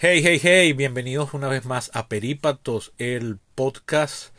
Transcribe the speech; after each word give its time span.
Hey, 0.00 0.20
hey, 0.22 0.38
hey, 0.40 0.72
bienvenidos 0.74 1.34
una 1.34 1.48
vez 1.48 1.64
más 1.64 1.90
a 1.92 2.06
Perípatos, 2.06 2.92
el 2.98 3.40
podcast 3.56 4.32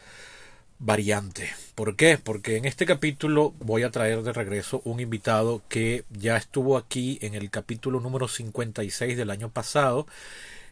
variante. 0.77 1.49
¿Por 1.75 1.97
qué? 1.97 2.17
Porque 2.17 2.55
en 2.55 2.63
este 2.63 2.85
capítulo 2.85 3.53
voy 3.59 3.83
a 3.83 3.91
traer 3.91 4.21
de 4.21 4.31
regreso 4.31 4.81
un 4.85 5.01
invitado 5.01 5.61
que 5.67 6.05
ya 6.11 6.37
estuvo 6.37 6.77
aquí 6.77 7.19
en 7.21 7.35
el 7.35 7.49
capítulo 7.49 7.99
número 7.99 8.29
56 8.29 9.17
del 9.17 9.31
año 9.31 9.49
pasado. 9.49 10.07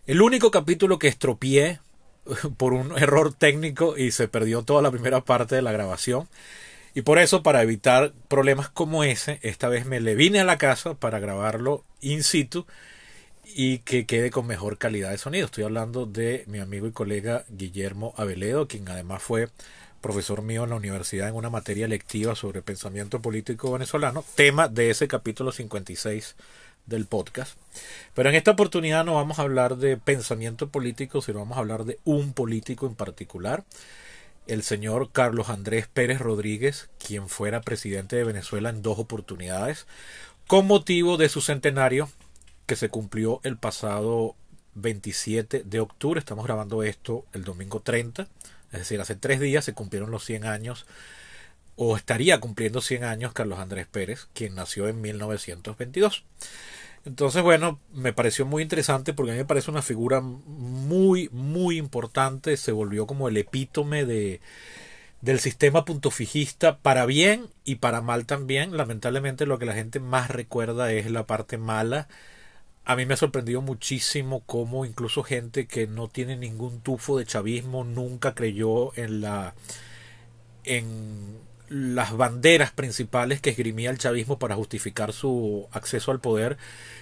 El 0.06 0.22
único 0.22 0.52
capítulo 0.52 1.00
que 1.00 1.10
estropié 1.10 1.82
por 2.56 2.72
un 2.72 2.98
error 2.98 3.34
técnico 3.34 3.98
y 3.98 4.12
se 4.12 4.30
perdió 4.30 4.64
toda 4.64 4.82
la 4.82 4.90
primera 4.90 5.20
parte 5.20 5.56
de 5.56 5.64
la 5.64 5.74
grabación. 5.74 6.30
Y 6.96 7.02
por 7.02 7.20
eso, 7.20 7.44
para 7.44 7.62
evitar 7.62 8.14
problemas 8.30 8.70
como 8.70 9.04
ese, 9.04 9.40
esta 9.42 9.68
vez 9.68 9.86
me 9.86 10.00
le 10.00 10.16
vine 10.16 10.40
a 10.40 10.46
la 10.46 10.58
casa 10.58 10.94
para 10.94 11.20
grabarlo 11.20 11.84
in 12.00 12.24
situ 12.24 12.66
y 13.56 13.80
que 13.80 14.06
quede 14.06 14.32
con 14.32 14.48
mejor 14.48 14.78
calidad 14.78 15.12
de 15.12 15.18
sonido. 15.18 15.46
Estoy 15.46 15.64
hablando 15.64 16.06
de 16.06 16.44
mi 16.48 16.60
amigo 16.60 16.88
y 16.88 16.92
colega 16.92 17.46
Guillermo 17.50 18.14
Aveledo, 18.18 18.68
quien 18.68 18.88
además 18.90 19.22
fue 19.24 19.50
profesor 20.02 20.42
mío 20.42 20.64
en 20.64 20.70
la 20.70 20.76
universidad 20.76 21.28
en 21.28 21.36
una 21.36 21.50
materia 21.50 21.88
lectiva 21.88 22.36
sobre 22.36 22.62
pensamiento 22.62 23.22
político 23.22 23.72
venezolano, 23.72 24.24
tema 24.36 24.68
de 24.68 24.90
ese 24.90 25.08
capítulo 25.08 25.52
56 25.52 26.36
del 26.86 27.06
podcast. 27.06 27.58
Pero 28.14 28.30
en 28.30 28.36
esta 28.36 28.52
oportunidad 28.52 29.06
no 29.06 29.16
vamos 29.16 29.40
a 29.40 29.44
hablar 29.44 29.78
de 29.78 29.98
pensamiento 29.98 30.70
político, 30.70 31.22
sino 31.22 31.40
vamos 31.40 31.58
a 31.58 31.62
hablar 31.62 31.86
de 31.86 32.00
un 32.06 32.34
político 32.34 32.88
en 32.88 32.96
particular, 32.96 33.64
el 34.48 34.64
señor 34.64 35.12
Carlos 35.12 35.50
Andrés 35.50 35.88
Pérez 35.88 36.20
Rodríguez, 36.20 36.90
quien 37.06 37.28
fuera 37.28 37.62
presidente 37.62 38.16
de 38.16 38.24
Venezuela 38.24 38.70
en 38.70 38.82
dos 38.82 39.00
oportunidades, 39.00 39.88
con 40.48 40.66
motivo 40.68 41.18
de 41.18 41.28
su 41.28 41.42
centenario 41.42 42.10
que 42.68 42.76
se 42.76 42.90
cumplió 42.90 43.40
el 43.44 43.58
pasado 43.58 44.36
27 44.76 45.64
de 45.66 45.80
octubre. 45.80 46.20
Estamos 46.20 46.46
grabando 46.46 46.84
esto 46.84 47.26
el 47.34 47.44
domingo 47.44 47.80
30, 47.80 48.28
es 48.72 48.80
decir, 48.80 49.02
hace 49.02 49.16
tres 49.16 49.40
días 49.40 49.66
se 49.66 49.74
cumplieron 49.74 50.12
los 50.12 50.24
100 50.26 50.46
años, 50.46 50.86
o 51.76 51.96
estaría 51.96 52.40
cumpliendo 52.40 52.82
100 52.82 53.06
años 53.06 53.34
Carlos 53.34 53.60
Andrés 53.60 53.88
Pérez, 53.88 54.28
quien 54.34 54.54
nació 54.54 54.88
en 54.88 55.02
1922. 55.02 56.26
Entonces, 57.06 57.42
bueno, 57.42 57.80
me 57.94 58.12
pareció 58.12 58.46
muy 58.46 58.62
interesante 58.64 59.14
porque 59.14 59.32
a 59.32 59.36
mí 59.36 59.40
me 59.40 59.46
parece 59.46 59.72
una 59.72 59.82
figura 59.82 60.20
muy, 60.20 61.30
muy 61.32 61.78
importante. 61.78 62.58
Se 62.58 62.74
volvió 62.74 63.08
como 63.08 63.30
el 63.30 63.38
epítome 63.38 64.04
de, 64.04 64.42
del 65.22 65.40
sistema 65.40 65.86
puntofijista 65.86 66.80
para 66.80 67.06
bien 67.06 67.48
y 67.64 67.76
para 67.76 68.02
mal 68.02 68.26
también. 68.26 68.76
Lamentablemente 68.76 69.46
lo 69.46 69.58
que 69.58 69.66
la 69.66 69.74
gente 69.74 70.02
más 70.02 70.30
recuerda 70.30 70.92
es 70.92 71.10
la 71.10 71.26
parte 71.26 71.58
mala 71.58 72.10
a 72.88 72.96
mí 72.96 73.06
me 73.06 73.16
ha 73.16 73.18
sorprendido 73.18 73.62
muchísimo 73.62 74.44
cómo 74.46 74.86
incluso 74.86 75.22
gente 75.22 75.68
que 75.68 75.88
no 75.88 76.08
tiene 76.08 76.38
ningún 76.38 76.80
tufo 76.80 77.18
de 77.18 77.26
chavismo 77.26 77.84
nunca 77.84 78.34
creyó 78.34 78.98
en 78.98 79.20
la 79.20 79.56
en 80.64 81.38
las 81.68 82.16
banderas 82.16 82.72
principales 82.72 83.42
que 83.42 83.50
esgrimía 83.50 83.90
el 83.90 83.98
chavismo 83.98 84.40
para 84.40 84.56
justificar 84.56 85.12
su 85.12 85.68
acceso 85.74 86.12
al 86.12 86.22
poder. 86.22 86.58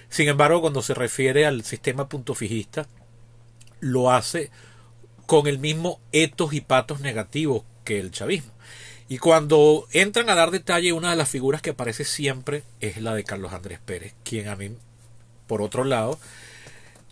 Sin 0.08 0.26
embargo, 0.26 0.60
cuando 0.60 0.82
se 0.82 0.92
refiere 0.92 1.46
al 1.46 1.62
sistema 1.62 2.08
puntofijista, 2.08 2.88
lo 3.78 4.10
hace 4.10 4.50
con 5.26 5.46
el 5.46 5.60
mismo 5.60 6.00
etos 6.10 6.52
y 6.52 6.62
patos 6.62 6.98
negativos 6.98 7.62
que 7.84 8.00
el 8.00 8.10
chavismo. 8.10 8.50
Y 9.08 9.18
cuando 9.18 9.86
entran 9.92 10.30
a 10.30 10.34
dar 10.34 10.50
detalle, 10.50 10.92
una 10.92 11.10
de 11.10 11.16
las 11.16 11.28
figuras 11.28 11.62
que 11.62 11.70
aparece 11.70 12.04
siempre 12.04 12.64
es 12.80 13.00
la 13.00 13.14
de 13.14 13.22
Carlos 13.22 13.52
Andrés 13.52 13.78
Pérez, 13.78 14.14
quien 14.24 14.48
a 14.48 14.56
mí 14.56 14.72
por 15.46 15.62
otro 15.62 15.84
lado, 15.84 16.18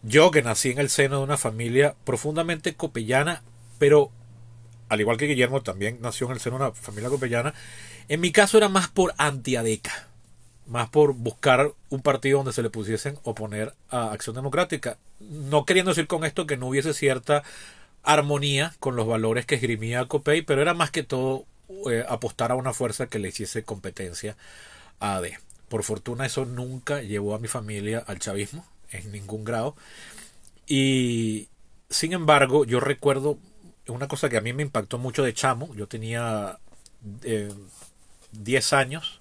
yo 0.02 0.30
que 0.30 0.42
nací 0.42 0.70
en 0.70 0.78
el 0.78 0.90
seno 0.90 1.18
de 1.18 1.24
una 1.24 1.36
familia 1.36 1.94
profundamente 2.04 2.74
copellana, 2.74 3.42
pero 3.78 4.10
al 4.88 5.00
igual 5.00 5.16
que 5.16 5.27
Guillermo 5.27 5.62
también 5.62 5.98
nació 6.00 6.27
en 6.27 6.34
el 6.34 6.40
seno 6.40 6.58
de 6.58 6.64
una 6.64 6.72
familia 6.72 7.08
copellana, 7.08 7.55
en 8.08 8.20
mi 8.20 8.33
caso 8.33 8.58
era 8.58 8.68
más 8.68 8.89
por 8.89 9.14
antiadeca, 9.17 10.08
más 10.67 10.89
por 10.90 11.14
buscar 11.14 11.72
un 11.89 12.02
partido 12.02 12.39
donde 12.39 12.52
se 12.52 12.62
le 12.62 12.70
pusiesen 12.70 13.18
oponer 13.22 13.74
a 13.89 14.12
Acción 14.12 14.36
Democrática. 14.36 14.98
No 15.20 15.64
queriendo 15.64 15.90
decir 15.90 16.06
con 16.06 16.24
esto 16.24 16.46
que 16.46 16.56
no 16.56 16.68
hubiese 16.68 16.92
cierta 16.92 17.42
armonía 18.02 18.74
con 18.80 18.96
los 18.96 19.06
valores 19.06 19.46
que 19.46 19.55
esgrimía 19.55 20.06
Copey, 20.06 20.42
pero 20.42 20.61
era 20.61 20.74
más 20.74 20.90
que 20.90 21.02
todo 21.02 21.46
eh, 21.90 22.05
apostar 22.08 22.52
a 22.52 22.56
una 22.56 22.74
fuerza 22.74 23.06
que 23.06 23.18
le 23.18 23.28
hiciese 23.28 23.64
competencia 23.64 24.36
a 25.01 25.16
AD. 25.16 25.24
Por 25.69 25.83
fortuna 25.83 26.27
eso 26.27 26.45
nunca 26.45 27.02
llevó 27.02 27.35
a 27.35 27.39
mi 27.39 27.48
familia 27.48 28.02
al 28.07 28.19
chavismo 28.19 28.64
en 28.91 29.13
ningún 29.13 29.45
grado. 29.45 29.77
Y 30.67 31.48
sin 31.91 32.13
embargo, 32.13 32.64
yo 32.64 32.80
recuerdo 32.80 33.39
una 33.89 34.08
cosa 34.08 34.29
que 34.29 34.36
a 34.36 34.41
mí 34.41 34.52
me 34.52 34.63
impactó 34.63 34.98
mucho 34.98 35.23
de 35.23 35.35
chamo. 35.35 35.75
Yo 35.75 35.86
tenía 35.86 36.58
10 37.02 38.73
eh, 38.73 38.77
años. 38.77 39.20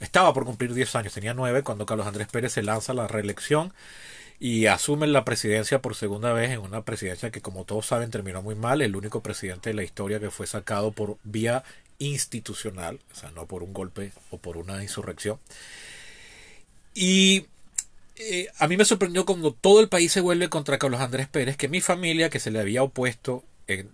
Estaba 0.00 0.32
por 0.34 0.44
cumplir 0.44 0.74
10 0.74 0.96
años, 0.96 1.12
tenía 1.12 1.34
9 1.34 1.62
cuando 1.62 1.86
Carlos 1.86 2.06
Andrés 2.06 2.28
Pérez 2.28 2.52
se 2.52 2.62
lanza 2.62 2.92
a 2.92 2.96
la 2.96 3.06
reelección 3.06 3.72
y 4.40 4.66
asume 4.66 5.06
la 5.06 5.24
presidencia 5.24 5.80
por 5.80 5.94
segunda 5.94 6.32
vez 6.32 6.50
en 6.50 6.58
una 6.58 6.82
presidencia 6.82 7.30
que 7.30 7.40
como 7.40 7.64
todos 7.64 7.86
saben 7.86 8.10
terminó 8.10 8.42
muy 8.42 8.56
mal, 8.56 8.82
el 8.82 8.96
único 8.96 9.22
presidente 9.22 9.70
de 9.70 9.74
la 9.74 9.84
historia 9.84 10.18
que 10.18 10.32
fue 10.32 10.48
sacado 10.48 10.90
por 10.90 11.18
vía 11.22 11.62
institucional, 12.06 13.00
o 13.12 13.14
sea, 13.14 13.30
no 13.30 13.46
por 13.46 13.62
un 13.62 13.72
golpe 13.72 14.12
o 14.30 14.38
por 14.38 14.56
una 14.56 14.82
insurrección. 14.82 15.38
Y 16.94 17.46
eh, 18.16 18.48
a 18.58 18.68
mí 18.68 18.76
me 18.76 18.84
sorprendió 18.84 19.24
cuando 19.24 19.52
todo 19.52 19.80
el 19.80 19.88
país 19.88 20.12
se 20.12 20.20
vuelve 20.20 20.48
contra 20.48 20.78
Carlos 20.78 21.00
Andrés 21.00 21.28
Pérez, 21.28 21.56
que 21.56 21.68
mi 21.68 21.80
familia, 21.80 22.30
que 22.30 22.40
se 22.40 22.50
le 22.50 22.60
había 22.60 22.82
opuesto 22.82 23.44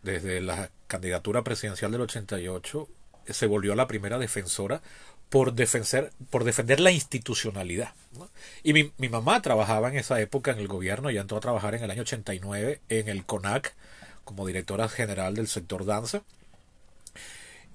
desde 0.02 0.40
la 0.40 0.70
candidatura 0.88 1.44
presidencial 1.44 1.92
del 1.92 2.00
88, 2.00 2.88
se 3.28 3.46
volvió 3.46 3.74
la 3.74 3.86
primera 3.86 4.18
defensora 4.18 4.82
por 5.28 5.52
defender, 5.52 6.10
por 6.30 6.44
defender 6.44 6.80
la 6.80 6.90
institucionalidad. 6.90 7.92
Y 8.62 8.72
mi, 8.72 9.08
mamá 9.08 9.42
trabajaba 9.42 9.88
en 9.88 9.98
esa 9.98 10.20
época 10.20 10.52
en 10.52 10.58
el 10.58 10.68
gobierno, 10.68 11.10
ya 11.10 11.20
entró 11.20 11.36
a 11.36 11.40
trabajar 11.40 11.74
en 11.74 11.84
el 11.84 11.90
año 11.90 12.02
89 12.02 12.80
en 12.88 13.08
el 13.08 13.24
CONAC 13.24 13.74
como 14.24 14.46
directora 14.46 14.88
general 14.88 15.34
del 15.34 15.48
sector 15.48 15.84
danza. 15.84 16.22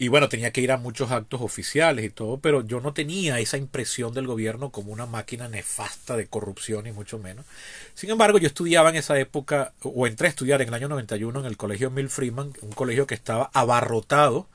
Y 0.03 0.09
bueno, 0.09 0.28
tenía 0.28 0.52
que 0.52 0.59
ir 0.59 0.74
a 0.74 0.78
muchos 0.78 1.12
actos 1.12 1.40
oficiales 1.40 2.03
y 2.03 2.09
todo, 2.09 2.38
pero 2.38 2.62
yo 2.68 2.81
no 2.81 2.94
tenía 2.94 3.40
esa 3.40 3.56
impresión 3.56 4.14
del 4.14 4.28
gobierno 4.28 4.69
como 4.69 4.91
una 4.91 5.06
máquina 5.06 5.47
nefasta 5.47 6.18
de 6.18 6.28
corrupción 6.28 6.86
y 6.88 6.91
mucho 6.91 7.19
menos. 7.19 7.46
Sin 7.94 8.09
embargo, 8.09 8.38
yo 8.38 8.47
estudiaba 8.47 8.90
en 8.90 8.97
esa 8.97 9.18
época, 9.18 9.72
o 9.81 10.06
entré 10.06 10.28
a 10.28 10.30
estudiar 10.30 10.62
en 10.62 10.68
el 10.68 10.74
año 10.74 10.90
91 10.90 11.40
en 11.40 11.46
el 11.46 11.56
colegio 11.56 11.90
Mill 11.90 12.09
Freeman, 12.09 12.52
un 12.62 12.72
colegio 12.74 13.08
que 13.08 13.16
estaba 13.16 13.50
abarrotado 13.53 14.50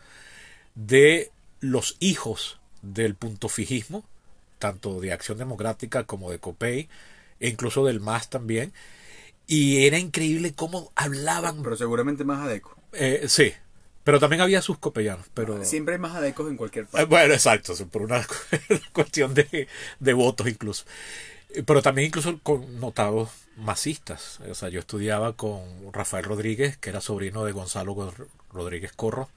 de 0.74 1.30
los 1.60 1.96
hijos 1.98 2.58
del 2.82 3.14
punto 3.14 3.48
fijismo, 3.48 4.04
tanto 4.58 5.00
de 5.00 5.14
Acción 5.14 5.38
Democrática 5.38 6.04
como 6.04 6.30
de 6.30 6.40
COPEI, 6.40 6.90
e 7.40 7.48
incluso 7.48 7.86
del 7.86 8.00
MAS 8.00 8.28
también. 8.28 8.74
Y 9.46 9.86
era 9.86 9.98
increíble 9.98 10.52
cómo 10.52 10.92
hablaban. 10.94 11.62
Pero 11.62 11.76
seguramente 11.76 12.22
más 12.24 12.44
adeco. 12.44 12.76
Eh, 12.92 13.24
sí, 13.28 13.54
pero 14.08 14.20
también 14.20 14.40
había 14.40 14.62
sus 14.62 14.78
copellanos. 14.78 15.26
Pero... 15.34 15.62
Siempre 15.66 15.96
hay 15.96 16.00
más 16.00 16.16
adecos 16.16 16.48
en 16.48 16.56
cualquier 16.56 16.86
parte. 16.86 17.04
Bueno, 17.04 17.34
exacto, 17.34 17.74
por 17.88 18.00
una 18.00 18.26
cuestión 18.94 19.34
de, 19.34 19.68
de 20.00 20.12
votos 20.14 20.48
incluso. 20.48 20.86
Pero 21.66 21.82
también 21.82 22.06
incluso 22.06 22.40
con 22.42 22.80
notados 22.80 23.28
masistas. 23.58 24.40
O 24.48 24.54
sea, 24.54 24.70
yo 24.70 24.80
estudiaba 24.80 25.34
con 25.34 25.60
Rafael 25.92 26.24
Rodríguez, 26.24 26.78
que 26.78 26.88
era 26.88 27.02
sobrino 27.02 27.44
de 27.44 27.52
Gonzalo 27.52 28.14
Rodríguez 28.50 28.92
Corro. 28.92 29.28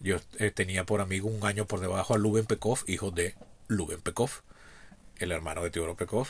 Yo 0.00 0.16
eh, 0.38 0.50
tenía 0.50 0.84
por 0.84 1.02
amigo 1.02 1.28
un 1.28 1.44
año 1.44 1.66
por 1.66 1.80
debajo 1.80 2.14
a 2.14 2.18
Luben 2.18 2.46
Pekov, 2.46 2.84
hijo 2.86 3.10
de 3.10 3.34
Luben 3.68 4.00
Pekov 4.00 4.30
el 5.18 5.32
hermano 5.32 5.62
de 5.62 5.70
Teodoro 5.70 5.96
Pekov. 5.96 6.28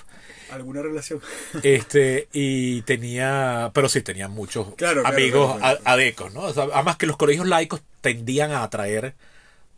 ¿Alguna 0.51 0.83
relación? 0.83 1.21
Este, 1.63 2.29
y 2.33 2.83
tenía, 2.83 3.71
pero 3.75 3.89
sí, 3.89 4.03
tenía 4.03 4.29
muchos 4.29 4.69
amigos 5.05 5.61
adecos, 5.85 6.33
¿no? 6.33 6.47
además 6.47 6.97
que 6.97 7.07
los 7.07 7.17
colegios 7.17 7.47
laicos 7.47 7.83
tendían 8.01 8.53
a 8.53 8.63
atraer 8.63 9.15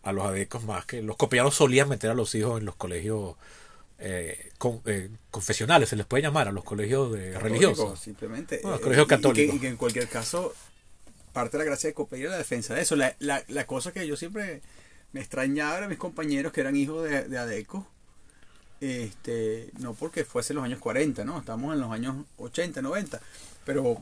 a 0.03 0.13
los 0.13 0.27
adecos 0.27 0.65
más 0.65 0.87
que 0.87 1.03
los 1.03 1.17
copiados 1.17 1.55
solían 1.55 1.89
meter 1.89 2.11
a 2.11 2.15
los 2.15 2.35
hijos 2.35 2.61
en 2.61 2.67
los 2.67 2.77
colegios 2.77 3.37
eh, 3.99 4.53
eh, 4.87 5.11
confesionales, 5.31 5.89
se 5.89 5.97
les 5.97 6.07
puede 6.07 6.23
llamar 6.23 6.49
a 6.49 6.53
los 6.53 6.65
colegios 6.65 7.13
de 7.13 7.39
religiosos. 7.39 7.99
Simplemente. 7.99 8.61
los 8.63 8.81
colegios 8.81 9.07
católicos. 9.07 9.57
Y 9.57 9.59
que, 9.59 9.69
en 9.69 9.77
cualquier 9.77 10.09
caso, 10.09 10.55
parte 11.33 11.57
de 11.57 11.65
la 11.65 11.71
gracia 11.71 11.89
de 11.89 11.95
Copey 11.95 12.23
era 12.23 12.33
la 12.33 12.39
defensa 12.39 12.75
de 12.75 12.83
eso. 12.83 12.95
La, 12.97 13.17
la, 13.19 13.43
la 13.49 13.67
cosa 13.67 13.93
que 13.93 14.07
yo 14.07 14.17
siempre 14.17 14.63
me 15.13 15.21
extrañaba 15.21 15.85
a 15.85 15.89
mis 15.89 15.99
compañeros 15.99 16.53
que 16.53 16.61
eran 16.61 16.77
hijos 16.77 17.09
de, 17.09 17.25
de 17.25 17.39
adecos 17.39 17.85
este, 18.81 19.71
no 19.79 19.95
porque 19.95 20.25
fuese 20.25 20.55
los 20.55 20.65
años 20.65 20.79
40, 20.79 21.25
¿no? 21.25 21.39
Estamos 21.39 21.75
en 21.75 21.81
los 21.81 21.91
años 21.91 22.25
80, 22.37 22.83
90, 22.83 23.21
pero 23.65 24.01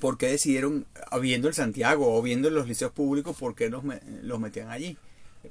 ¿por 0.00 0.18
qué 0.18 0.28
decidieron, 0.28 0.86
habiendo 1.10 1.48
el 1.48 1.54
Santiago 1.54 2.14
o 2.16 2.22
viendo 2.22 2.50
los 2.50 2.66
liceos 2.66 2.92
públicos, 2.92 3.36
por 3.36 3.54
qué 3.54 3.68
los, 3.68 3.84
los 4.22 4.40
metían 4.40 4.70
allí? 4.70 4.96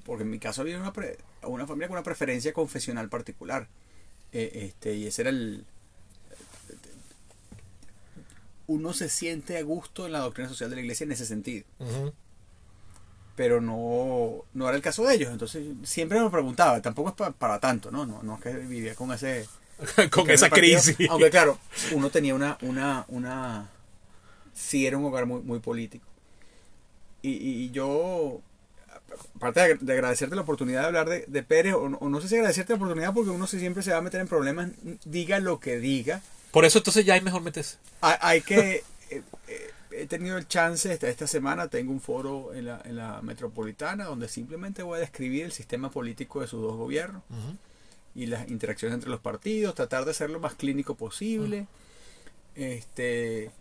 Porque 0.04 0.24
en 0.24 0.30
mi 0.30 0.40
caso 0.40 0.62
había 0.62 0.78
una, 0.78 0.94
una 1.44 1.68
familia 1.68 1.88
con 1.88 1.98
una 1.98 2.04
preferencia 2.04 2.54
confesional 2.54 3.10
particular. 3.10 3.68
Eh, 4.32 4.66
este, 4.68 4.96
y 4.96 5.08
ese 5.08 5.22
era 5.22 5.30
el... 5.30 5.66
uno 8.68 8.94
se 8.94 9.10
siente 9.10 9.58
a 9.58 9.64
gusto 9.64 10.08
en 10.08 10.12
la 10.12 10.20
doctrina 10.20 10.50
social 10.50 10.70
de 10.70 10.76
la 10.76 10.82
iglesia 10.82 11.06
en 11.06 11.12
ese 11.12 11.26
sentido. 11.26 11.66
Pero 13.36 13.60
no, 13.60 14.46
no 14.54 14.68
era 14.68 14.78
el 14.78 14.82
caso 14.84 15.04
de 15.06 15.16
ellos. 15.16 15.32
Entonces 15.32 15.66
siempre 15.84 16.20
me 16.22 16.30
preguntaba, 16.30 16.82
tampoco 16.82 17.10
es 17.10 17.16
pa- 17.16 17.32
para 17.32 17.60
tanto, 17.60 17.92
¿no? 17.92 18.06
No, 18.06 18.24
no 18.24 18.36
es 18.36 18.42
que 18.42 18.54
vivía 18.54 18.96
con 18.96 19.12
ese... 19.12 19.48
Con 20.12 20.30
esa 20.30 20.48
partido- 20.50 20.80
crisis. 20.82 21.10
Aunque 21.10 21.30
claro, 21.30 21.60
uno 21.92 22.10
tenía 22.10 22.34
una, 22.34 22.58
una, 22.62 23.04
una, 23.10 23.70
sí 24.54 24.88
era 24.88 24.98
un 24.98 25.04
hogar 25.04 25.26
muy, 25.26 25.42
muy 25.42 25.60
político. 25.60 26.06
Y, 27.22 27.32
y 27.32 27.72
yo, 27.72 28.40
aparte 29.36 29.60
de, 29.60 29.76
de 29.76 29.94
agradecerte 29.94 30.34
la 30.36 30.44
oportunidad 30.44 30.82
de 30.82 30.88
hablar 30.88 31.10
de, 31.10 31.26
de 31.28 31.44
Pérez, 31.44 31.74
o 31.74 31.90
no, 31.90 31.98
o 31.98 32.08
no 32.08 32.22
sé 32.22 32.30
si 32.30 32.36
agradecerte 32.36 32.72
la 32.72 32.78
oportunidad 32.78 33.14
porque 33.14 33.32
uno 33.32 33.48
siempre 33.48 33.84
se 33.84 33.92
va 33.92 33.98
a 33.98 34.02
meter 34.02 34.22
en 34.22 34.30
problemas, 34.30 34.70
diga 35.04 35.40
lo 35.42 35.60
que 35.60 35.78
diga, 35.78 36.22
Por 36.52 36.64
eso 36.64 36.78
entonces 36.78 37.04
ya 37.06 37.16
hay 37.16 37.22
mejor 37.22 37.42
meterse. 37.42 37.76
hay, 38.00 38.16
hay 38.22 38.42
que, 38.44 38.84
eh, 39.10 39.24
eh, 39.50 39.72
he 40.02 40.08
tenido 40.08 40.38
el 40.38 40.48
chance, 40.48 40.92
esta, 40.92 41.08
esta 41.10 41.28
semana 41.28 41.68
tengo 41.70 41.92
un 41.92 42.02
foro 42.02 42.54
en 42.54 42.66
la, 42.66 42.82
en 42.86 42.96
la 42.96 43.22
metropolitana 43.22 44.06
donde 44.06 44.28
simplemente 44.28 44.84
voy 44.84 44.98
a 44.98 45.00
describir 45.02 45.46
el 45.46 45.52
sistema 45.52 45.90
político 45.92 46.42
de 46.42 46.48
sus 46.48 46.62
dos 46.62 46.76
gobiernos 46.76 47.24
y 48.14 48.26
las 48.28 48.48
interacciones 48.50 48.96
entre 48.96 49.10
los 49.10 49.20
partidos, 49.20 49.76
tratar 49.76 50.06
de 50.06 50.14
ser 50.14 50.30
lo 50.30 50.40
más 50.40 50.56
clínico 50.56 50.96
posible. 50.96 51.68
Este 52.56 53.46
eh, 53.46 53.52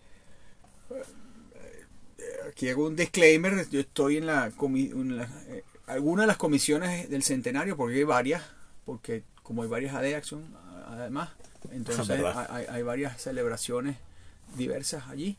aquí 2.49 2.69
hago 2.69 2.87
un 2.87 2.95
disclaimer, 2.95 3.69
yo 3.69 3.79
estoy 3.81 4.17
en 4.17 4.25
la, 4.27 4.51
en 4.61 5.17
la- 5.17 5.29
eh, 5.47 5.63
algunas 5.87 6.23
de 6.23 6.27
las 6.27 6.37
comisiones 6.37 7.09
del 7.09 7.23
centenario 7.23 7.77
porque 7.77 7.95
hay 7.95 8.03
varias, 8.03 8.41
porque 8.85 9.23
como 9.43 9.63
hay 9.63 9.69
varias 9.69 9.93
AD 9.95 10.13
Action 10.15 10.43
además, 10.87 11.29
entonces 11.71 12.07
hay 12.69 12.83
varias 12.83 13.21
celebraciones 13.21 13.97
diversas 14.55 15.07
allí. 15.09 15.37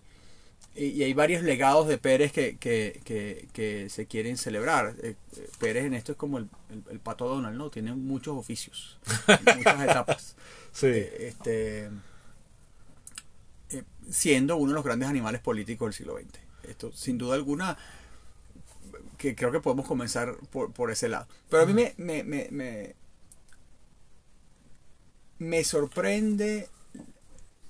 Y, 0.76 1.02
hay 1.02 1.14
varios 1.14 1.42
legados 1.42 1.88
de 1.88 1.96
Pérez 1.96 2.32
que, 2.32 2.56
que, 2.58 3.00
que, 3.04 3.48
que 3.52 3.88
se 3.88 4.06
quieren 4.06 4.36
celebrar. 4.36 4.94
Eh, 5.02 5.14
eh, 5.36 5.48
Pérez 5.58 5.84
en 5.86 5.94
esto 5.94 6.12
es 6.12 6.18
como 6.18 6.38
el, 6.38 6.48
el, 6.70 6.82
el 6.90 7.00
pato 7.00 7.26
Donald, 7.28 7.56
¿no? 7.56 7.70
Tiene 7.70 7.94
muchos 7.94 8.36
oficios, 8.36 8.98
muchas 9.56 9.80
etapas. 9.82 10.36
Sí. 10.72 10.88
Eh, 10.88 11.28
este, 11.28 11.90
eh, 13.70 13.82
siendo 14.10 14.58
uno 14.58 14.72
de 14.72 14.74
los 14.74 14.84
grandes 14.84 15.08
animales 15.08 15.40
políticos 15.40 15.86
del 15.86 15.94
siglo 15.94 16.18
XX. 16.18 16.38
Esto, 16.68 16.92
sin 16.92 17.16
duda 17.16 17.34
alguna, 17.34 17.78
que 19.16 19.34
creo 19.34 19.50
que 19.50 19.60
podemos 19.60 19.86
comenzar 19.86 20.36
por, 20.50 20.74
por 20.74 20.90
ese 20.90 21.08
lado. 21.08 21.28
Pero 21.48 21.62
a 21.62 21.66
mí 21.66 21.72
me, 21.72 21.94
me, 21.96 22.24
me, 22.24 22.48
me, 22.50 22.94
me 25.38 25.64
sorprende, 25.64 26.68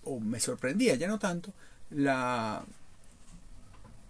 o 0.03 0.19
me 0.19 0.41
sorprendía, 0.41 0.97
ya 0.97 1.07
no 1.07 1.21
tanto, 1.21 1.53
la 1.91 2.65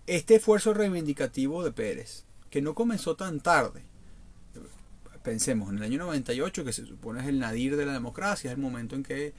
este 0.07 0.37
esfuerzo 0.37 0.73
reivindicativo 0.75 1.65
de 1.65 1.73
Pérez, 1.73 2.25
que 2.51 2.63
no 2.63 2.75
comenzó 2.75 3.17
tan 3.17 3.41
tarde. 3.41 3.83
Pensemos, 5.23 5.71
en 5.71 5.79
el 5.79 5.83
año 5.83 5.99
98, 5.99 6.65
que 6.65 6.73
se 6.73 6.87
supone 6.87 7.21
es 7.21 7.27
el 7.27 7.41
nadir 7.41 7.77
de 7.77 7.85
la 7.85 7.93
democracia, 7.93 8.51
es 8.51 8.57
el 8.57 8.63
momento 8.63 8.95
en 8.95 9.03
que 9.03 9.33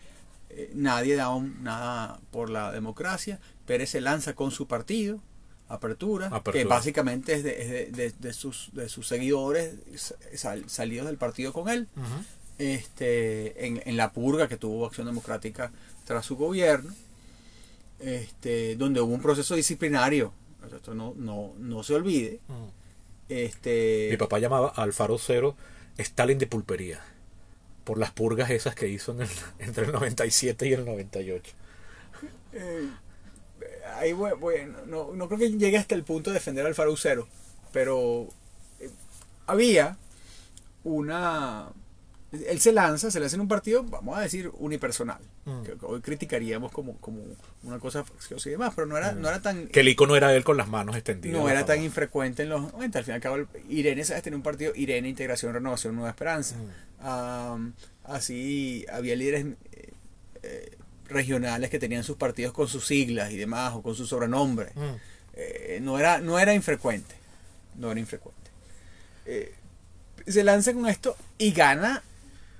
eh, 0.49 0.71
nadie 0.73 1.15
da 1.15 1.29
un- 1.29 1.63
nada 1.63 2.19
por 2.31 2.49
la 2.49 2.71
democracia. 2.73 3.39
Pérez 3.65 3.91
se 3.91 4.01
lanza 4.01 4.33
con 4.35 4.51
su 4.51 4.67
partido, 4.67 5.21
Apertura, 5.69 6.27
Apertura. 6.27 6.53
que 6.53 6.63
básicamente 6.65 7.33
es, 7.33 7.43
de, 7.43 7.61
es 7.61 7.69
de- 7.69 7.85
de- 7.91 8.13
de 8.19 8.33
sus, 8.33 8.69
de 8.73 8.87
sus 8.89 9.07
seguidores 9.07 9.75
sal- 10.35 10.69
salidos 10.69 11.07
del 11.07 11.17
partido 11.17 11.51
con 11.53 11.67
él 11.69 11.87
este, 12.57 13.65
en, 13.67 13.81
en 13.85 13.97
la 13.97 14.11
purga 14.13 14.47
que 14.47 14.57
tuvo 14.57 14.85
Acción 14.85 15.05
Democrática 15.07 15.71
tras 16.05 16.25
su 16.25 16.35
gobierno, 16.37 16.93
este, 17.99 18.75
donde 18.75 19.01
hubo 19.01 19.13
un 19.13 19.21
proceso 19.21 19.55
disciplinario. 19.55 20.33
Esto 20.75 20.93
no, 20.93 21.13
no, 21.17 21.53
no 21.57 21.83
se 21.83 21.95
olvide. 21.95 22.39
Ujú. 22.49 22.71
Este, 23.29 24.07
Mi 24.11 24.17
papá 24.17 24.39
llamaba 24.39 24.69
al 24.75 24.93
Faro 24.93 25.17
Cero 25.17 25.55
Stalin 25.97 26.37
de 26.37 26.47
pulpería. 26.47 27.01
Por 27.83 27.97
las 27.97 28.11
purgas 28.11 28.49
esas 28.49 28.75
que 28.75 28.87
hizo 28.89 29.13
en 29.13 29.21
el- 29.21 29.29
entre 29.59 29.85
el 29.85 29.91
97 29.93 30.67
y 30.67 30.73
el 30.73 30.85
98. 30.85 31.53
eh, 32.53 32.89
ahí 33.95 34.13
voy- 34.13 34.33
voy- 34.39 34.71
no, 34.85 35.13
no 35.13 35.27
creo 35.27 35.39
que 35.39 35.51
llegue 35.51 35.77
hasta 35.77 35.95
el 35.95 36.03
punto 36.03 36.29
de 36.29 36.35
defender 36.35 36.65
al 36.65 36.75
Farucero, 36.75 37.27
pero 37.71 38.27
eh, 38.79 38.89
había 39.45 39.97
una... 40.83 41.69
Él 42.47 42.59
se 42.59 42.71
lanza, 42.71 43.09
se 43.11 43.19
lanza 43.19 43.35
en 43.35 43.41
un 43.41 43.47
partido, 43.47 43.83
vamos 43.83 44.17
a 44.17 44.21
decir, 44.21 44.51
unipersonal. 44.57 45.19
Mm. 45.45 45.63
Que 45.63 45.75
hoy 45.81 46.01
criticaríamos 46.01 46.71
como, 46.71 46.97
como 46.97 47.21
una 47.63 47.79
cosa 47.79 48.03
facciosa 48.03 48.49
y 48.49 48.51
demás, 48.53 48.73
pero 48.75 48.85
no 48.87 48.97
era, 48.97 49.13
no 49.13 49.27
era 49.29 49.41
tan... 49.41 49.67
Que 49.67 49.79
el 49.81 49.87
icono 49.89 50.15
era 50.15 50.33
él 50.35 50.43
con 50.43 50.57
las 50.57 50.67
manos 50.67 50.95
extendidas. 50.95 51.39
no 51.39 51.49
era 51.49 51.65
tan 51.65 51.81
infrecuente 51.83 52.43
en 52.43 52.49
los 52.49 52.61
90. 52.73 52.99
Al 52.99 53.05
fin 53.05 53.11
y 53.13 53.15
al 53.15 53.21
cabo, 53.21 53.35
el- 53.35 53.47
Irene, 53.69 54.03
¿sabes? 54.03 54.23
Tenía 54.23 54.37
un 54.37 54.43
partido, 54.43 54.73
Irene, 54.75 55.07
Integración, 55.09 55.53
Renovación, 55.53 55.95
Nueva 55.95 56.09
Esperanza. 56.09 56.55
Mm. 57.01 57.73
Así, 58.03 58.85
había 58.91 59.15
líderes 59.15 59.45
eh, 59.71 59.93
eh, 60.43 60.77
regionales 61.09 61.69
que 61.69 61.79
tenían 61.79 62.03
sus 62.03 62.17
partidos 62.17 62.53
con 62.53 62.67
sus 62.67 62.85
siglas 62.85 63.31
y 63.31 63.37
demás, 63.37 63.73
o 63.75 63.81
con 63.81 63.95
su 63.95 64.05
sobrenombre. 64.07 64.71
Mm. 64.75 64.95
Eh, 65.33 65.79
no, 65.81 65.99
era, 65.99 66.19
no 66.19 66.39
era 66.39 66.53
infrecuente. 66.53 67.15
No 67.75 67.91
era 67.91 67.99
infrecuente. 67.99 68.49
Eh, 69.25 69.53
se 70.25 70.43
lanza 70.43 70.73
con 70.73 70.87
esto 70.87 71.15
y 71.37 71.51
gana 71.51 72.01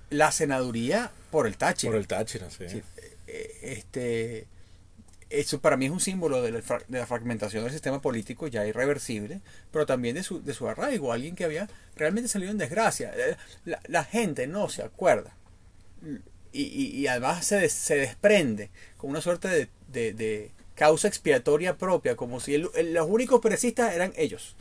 la 0.10 0.32
senaduría 0.32 1.12
por 1.32 1.48
el 1.48 1.58
Táchira. 1.58 1.92
Por 1.92 2.00
el 2.00 2.08
Táchira, 2.08 2.50
sí. 2.50 2.70
Sí, 2.70 2.82
eh, 3.28 3.60
este, 3.64 4.48
eso 5.30 5.60
para 5.60 5.76
mí 5.78 5.86
es 5.86 5.92
un 5.92 6.00
símbolo 6.00 6.42
de 6.42 6.52
la, 6.52 6.62
fra- 6.62 6.82
de 6.88 7.00
la 7.00 7.06
fragmentación 7.06 7.64
del 7.64 7.74
sistema 7.74 8.02
político 8.02 8.48
ya 8.48 8.66
irreversible, 8.66 9.42
pero 9.72 9.86
también 9.86 10.16
de 10.16 10.24
su, 10.24 10.42
de 10.42 10.54
su 10.54 10.68
arraigo, 10.70 11.12
alguien 11.12 11.36
que 11.36 11.44
había 11.44 11.68
realmente 11.96 12.30
salido 12.30 12.52
en 12.52 12.58
desgracia. 12.58 13.12
Eh, 13.16 13.36
La, 13.66 13.82
la 13.88 14.04
gente 14.06 14.48
no 14.48 14.70
se 14.70 14.84
acuerda. 14.84 15.36
Y, 16.54 16.62
y- 16.64 16.92
y 16.98 17.08
además 17.08 17.46
se, 17.46 17.58
des- 17.58 17.74
se 17.74 17.96
desprende 17.98 18.70
con 18.98 19.10
una 19.10 19.22
suerte 19.22 19.48
de, 19.50 19.68
de- 19.92 20.14
de 20.14 20.52
causa 20.76 21.08
expiatoria 21.08 21.76
propia, 21.78 22.16
como 22.16 22.40
si 22.40 22.56
el- 22.56 22.70
el- 22.76 22.94
los 22.94 23.08
únicos 23.10 23.42
perecistas 23.42 23.94
eran 23.94 24.14
ellos. 24.16 24.56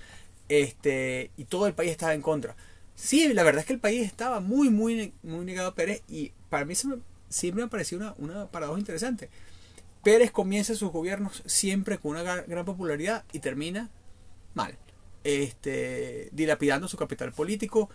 Este, 0.49 1.31
y 1.37 1.45
todo 1.45 1.67
el 1.67 1.75
país 1.75 1.91
estaba 1.93 2.15
en 2.15 2.23
contra. 2.23 2.57
Sí, 2.97 3.33
la 3.33 3.43
verdad 3.45 3.61
es 3.61 3.67
que 3.67 3.75
el 3.75 3.81
país 3.81 4.05
estaba 4.07 4.41
muy, 4.41 4.71
muy, 4.71 5.13
muy 5.23 5.45
negado 5.45 5.69
a 5.69 5.75
Pérez 5.75 6.03
y 6.09 6.33
para 6.51 6.65
mí 6.65 6.75
me- 6.85 6.99
siempre 7.29 7.65
me 7.65 7.71
pareció 7.71 7.99
una, 7.99 8.15
una 8.19 8.47
paradoja 8.51 8.79
interesante. 8.81 9.29
Pérez 10.05 10.33
comienza 10.33 10.75
sus 10.77 10.93
gobiernos 10.93 11.43
siempre 11.47 11.99
con 11.99 12.13
una 12.13 12.23
gran, 12.23 12.65
popularidad 12.67 13.25
y 13.33 13.41
termina 13.41 13.91
mal. 14.55 14.77
Este, 15.25 16.31
dilapidando 16.33 16.89
su 16.89 16.97
capital 16.97 17.33
político, 17.33 17.91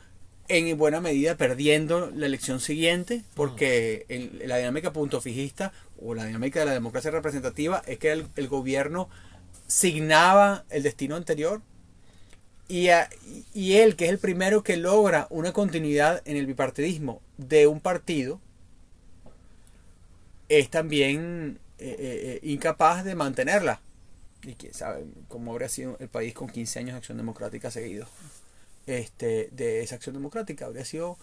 en 0.49 0.77
buena 0.77 1.01
medida 1.01 1.37
perdiendo 1.37 2.11
la 2.11 2.25
elección 2.27 2.59
siguiente, 2.59 3.23
porque 3.35 4.05
en 4.09 4.47
la 4.49 4.57
dinámica 4.57 4.93
punto 4.93 5.21
fijista 5.21 5.73
o 6.01 6.15
la 6.15 6.25
dinámica 6.25 6.61
de 6.61 6.67
la 6.67 6.73
democracia 6.73 7.11
representativa 7.11 7.83
es 7.87 7.99
que 7.99 8.11
el, 8.11 8.27
el 8.35 8.47
gobierno 8.49 9.09
signaba 9.67 10.65
el 10.69 10.83
destino 10.83 11.15
anterior 11.15 11.61
y, 12.71 12.89
a- 12.89 13.09
y 13.53 13.73
él, 13.77 13.95
que 13.95 14.05
es 14.05 14.11
el 14.11 14.17
primero 14.19 14.63
que 14.63 14.77
logra 14.77 15.27
una 15.29 15.51
continuidad 15.53 16.21
en 16.25 16.37
el 16.37 16.45
bipartidismo 16.45 17.21
de 17.37 17.67
un 17.67 17.79
partido, 17.79 18.39
es 20.49 20.69
también 20.69 21.59
eh, 21.79 21.95
eh, 21.99 22.39
eh, 22.43 22.47
incapaz 22.49 23.03
de 23.03 23.15
mantenerla. 23.15 23.81
Y 24.43 24.53
quién 24.55 24.73
sabe 24.73 25.05
cómo 25.27 25.51
habría 25.51 25.69
sido 25.69 25.97
el 25.99 26.09
país 26.09 26.33
con 26.33 26.49
15 26.49 26.79
años 26.79 26.91
de 26.93 26.97
acción 26.97 27.17
democrática 27.17 27.69
seguidos. 27.71 28.09
Este, 28.87 29.49
de 29.51 29.81
esa 29.83 29.95
acción 29.95 30.15
democrática 30.15 30.65
habría 30.65 30.83
sido 30.83 31.17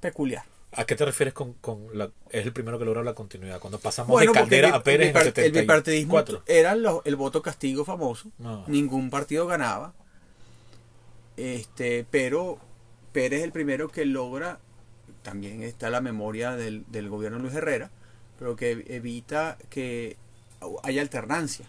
peculiar. 0.00 0.44
¿A 0.74 0.86
qué 0.86 0.96
te 0.96 1.04
refieres 1.04 1.34
con, 1.34 1.52
con 1.54 1.86
la, 1.92 2.10
es 2.30 2.46
el 2.46 2.52
primero 2.54 2.78
que 2.78 2.86
logra 2.86 3.02
la 3.02 3.12
continuidad? 3.14 3.60
Cuando 3.60 3.78
pasamos 3.78 4.10
Bueno, 4.10 4.32
de 4.32 4.38
Caldera 4.38 4.68
el, 4.68 4.74
a 4.74 4.82
Pérez 4.82 5.14
el 5.14 5.20
en 5.20 5.26
el 5.36 5.44
el 5.44 5.52
bipartidismo 5.62 6.18
74. 6.18 6.42
era 6.46 6.74
lo- 6.74 7.02
el 7.04 7.14
voto 7.16 7.42
castigo 7.42 7.84
famoso. 7.84 8.30
No. 8.38 8.64
Ningún 8.68 9.10
partido 9.10 9.46
ganaba. 9.46 9.92
Este, 11.36 12.04
pero 12.10 12.58
Pérez 13.12 13.40
es 13.40 13.44
el 13.44 13.52
primero 13.52 13.88
que 13.88 14.04
logra, 14.04 14.58
también 15.22 15.62
está 15.62 15.90
la 15.90 16.00
memoria 16.00 16.52
del, 16.56 16.84
del 16.88 17.08
gobierno 17.08 17.38
de 17.38 17.42
Luis 17.44 17.54
Herrera, 17.54 17.90
pero 18.38 18.56
que 18.56 18.84
evita 18.88 19.56
que 19.70 20.16
haya 20.82 21.00
alternancia. 21.02 21.64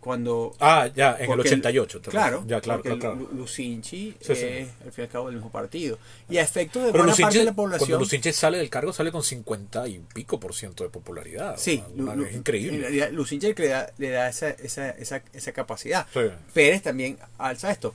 Cuando 0.00 0.54
Ah, 0.60 0.88
ya, 0.94 1.16
en 1.16 1.22
el 1.22 1.26
porque 1.26 1.48
88. 1.48 2.00
te 2.00 2.10
Claro. 2.10 2.44
Ya, 2.46 2.60
claro, 2.60 2.82
claro, 2.82 2.98
claro. 3.00 3.14
Lu- 3.16 3.30
Lucinchi 3.36 4.14
Sí, 4.20 4.34
sí. 4.36 4.44
es 4.44 4.68
al 4.84 4.92
fin 4.92 5.02
y 5.02 5.06
al 5.06 5.08
cabo 5.08 5.26
del 5.26 5.34
mismo 5.34 5.50
partido. 5.50 5.98
Y 6.30 6.36
a 6.38 6.42
efectos 6.42 6.84
de 6.84 6.92
Pero 6.92 7.02
buena 7.04 7.12
parte 7.16 7.22
Lucinche, 7.24 7.38
de 7.40 7.44
la 7.44 7.52
cuando 7.52 7.76
población. 7.78 7.98
Lucinche 7.98 8.32
sale 8.32 8.58
del 8.58 8.70
cargo, 8.70 8.92
sale 8.92 9.10
con 9.10 9.24
50 9.24 9.88
y 9.88 9.98
pico 10.14 10.38
por 10.38 10.54
ciento 10.54 10.84
de 10.84 10.90
popularidad. 10.90 11.56
Sí, 11.58 11.82
Una- 11.96 12.14
es 12.28 12.34
increíble. 12.36 13.10
Lucinche 13.10 13.52
le 13.56 13.68
da, 13.68 13.92
le 13.98 14.10
da 14.10 14.28
esa, 14.28 14.50
esa, 14.50 14.90
esa, 14.90 15.20
esa 15.32 15.52
capacidad. 15.52 16.06
Sí. 16.14 16.20
Pérez 16.54 16.82
también 16.82 17.18
alza 17.36 17.72
esto. 17.72 17.92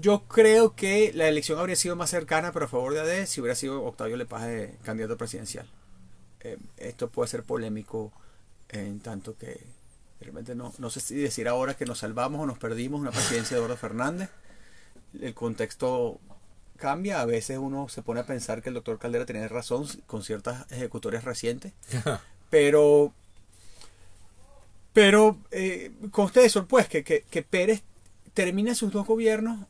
Yo 0.00 0.24
creo 0.28 0.74
que 0.74 1.12
la 1.14 1.28
elección 1.28 1.58
habría 1.58 1.76
sido 1.76 1.96
más 1.96 2.10
cercana, 2.10 2.52
pero 2.52 2.66
a 2.66 2.68
favor 2.68 2.94
de 2.94 3.00
AD, 3.00 3.26
si 3.26 3.40
hubiera 3.40 3.54
sido 3.54 3.82
Octavio 3.84 4.16
Lepage 4.16 4.76
candidato 4.82 5.16
presidencial. 5.16 5.66
Eh, 6.40 6.58
esto 6.76 7.08
puede 7.08 7.28
ser 7.28 7.42
polémico 7.42 8.12
en 8.68 9.00
tanto 9.00 9.36
que 9.36 9.60
Realmente 10.20 10.54
no, 10.54 10.72
no 10.78 10.90
sé 10.90 11.00
si 11.00 11.16
decir 11.16 11.48
ahora 11.48 11.74
que 11.74 11.84
nos 11.84 11.98
salvamos 11.98 12.40
o 12.40 12.46
nos 12.46 12.58
perdimos 12.58 13.00
una 13.00 13.10
presidencia 13.10 13.56
de 13.56 13.58
Eduardo 13.58 13.76
Fernández. 13.76 14.30
El 15.20 15.34
contexto 15.34 16.18
cambia. 16.76 17.20
A 17.20 17.26
veces 17.26 17.58
uno 17.58 17.88
se 17.88 18.02
pone 18.02 18.20
a 18.20 18.26
pensar 18.26 18.62
que 18.62 18.70
el 18.70 18.74
doctor 18.74 18.98
Caldera 18.98 19.26
tenía 19.26 19.46
razón 19.48 19.86
con 20.06 20.22
ciertas 20.22 20.70
ejecutorias 20.72 21.24
recientes. 21.24 21.72
Pero, 22.50 23.12
pero 24.92 25.38
eh, 25.50 25.90
conste 26.12 26.44
eso, 26.44 26.68
pues, 26.68 26.86
que, 26.86 27.02
que, 27.02 27.22
que 27.28 27.42
Pérez 27.42 27.82
termina 28.32 28.76
sus 28.76 28.92
dos 28.92 29.04
gobiernos 29.08 29.66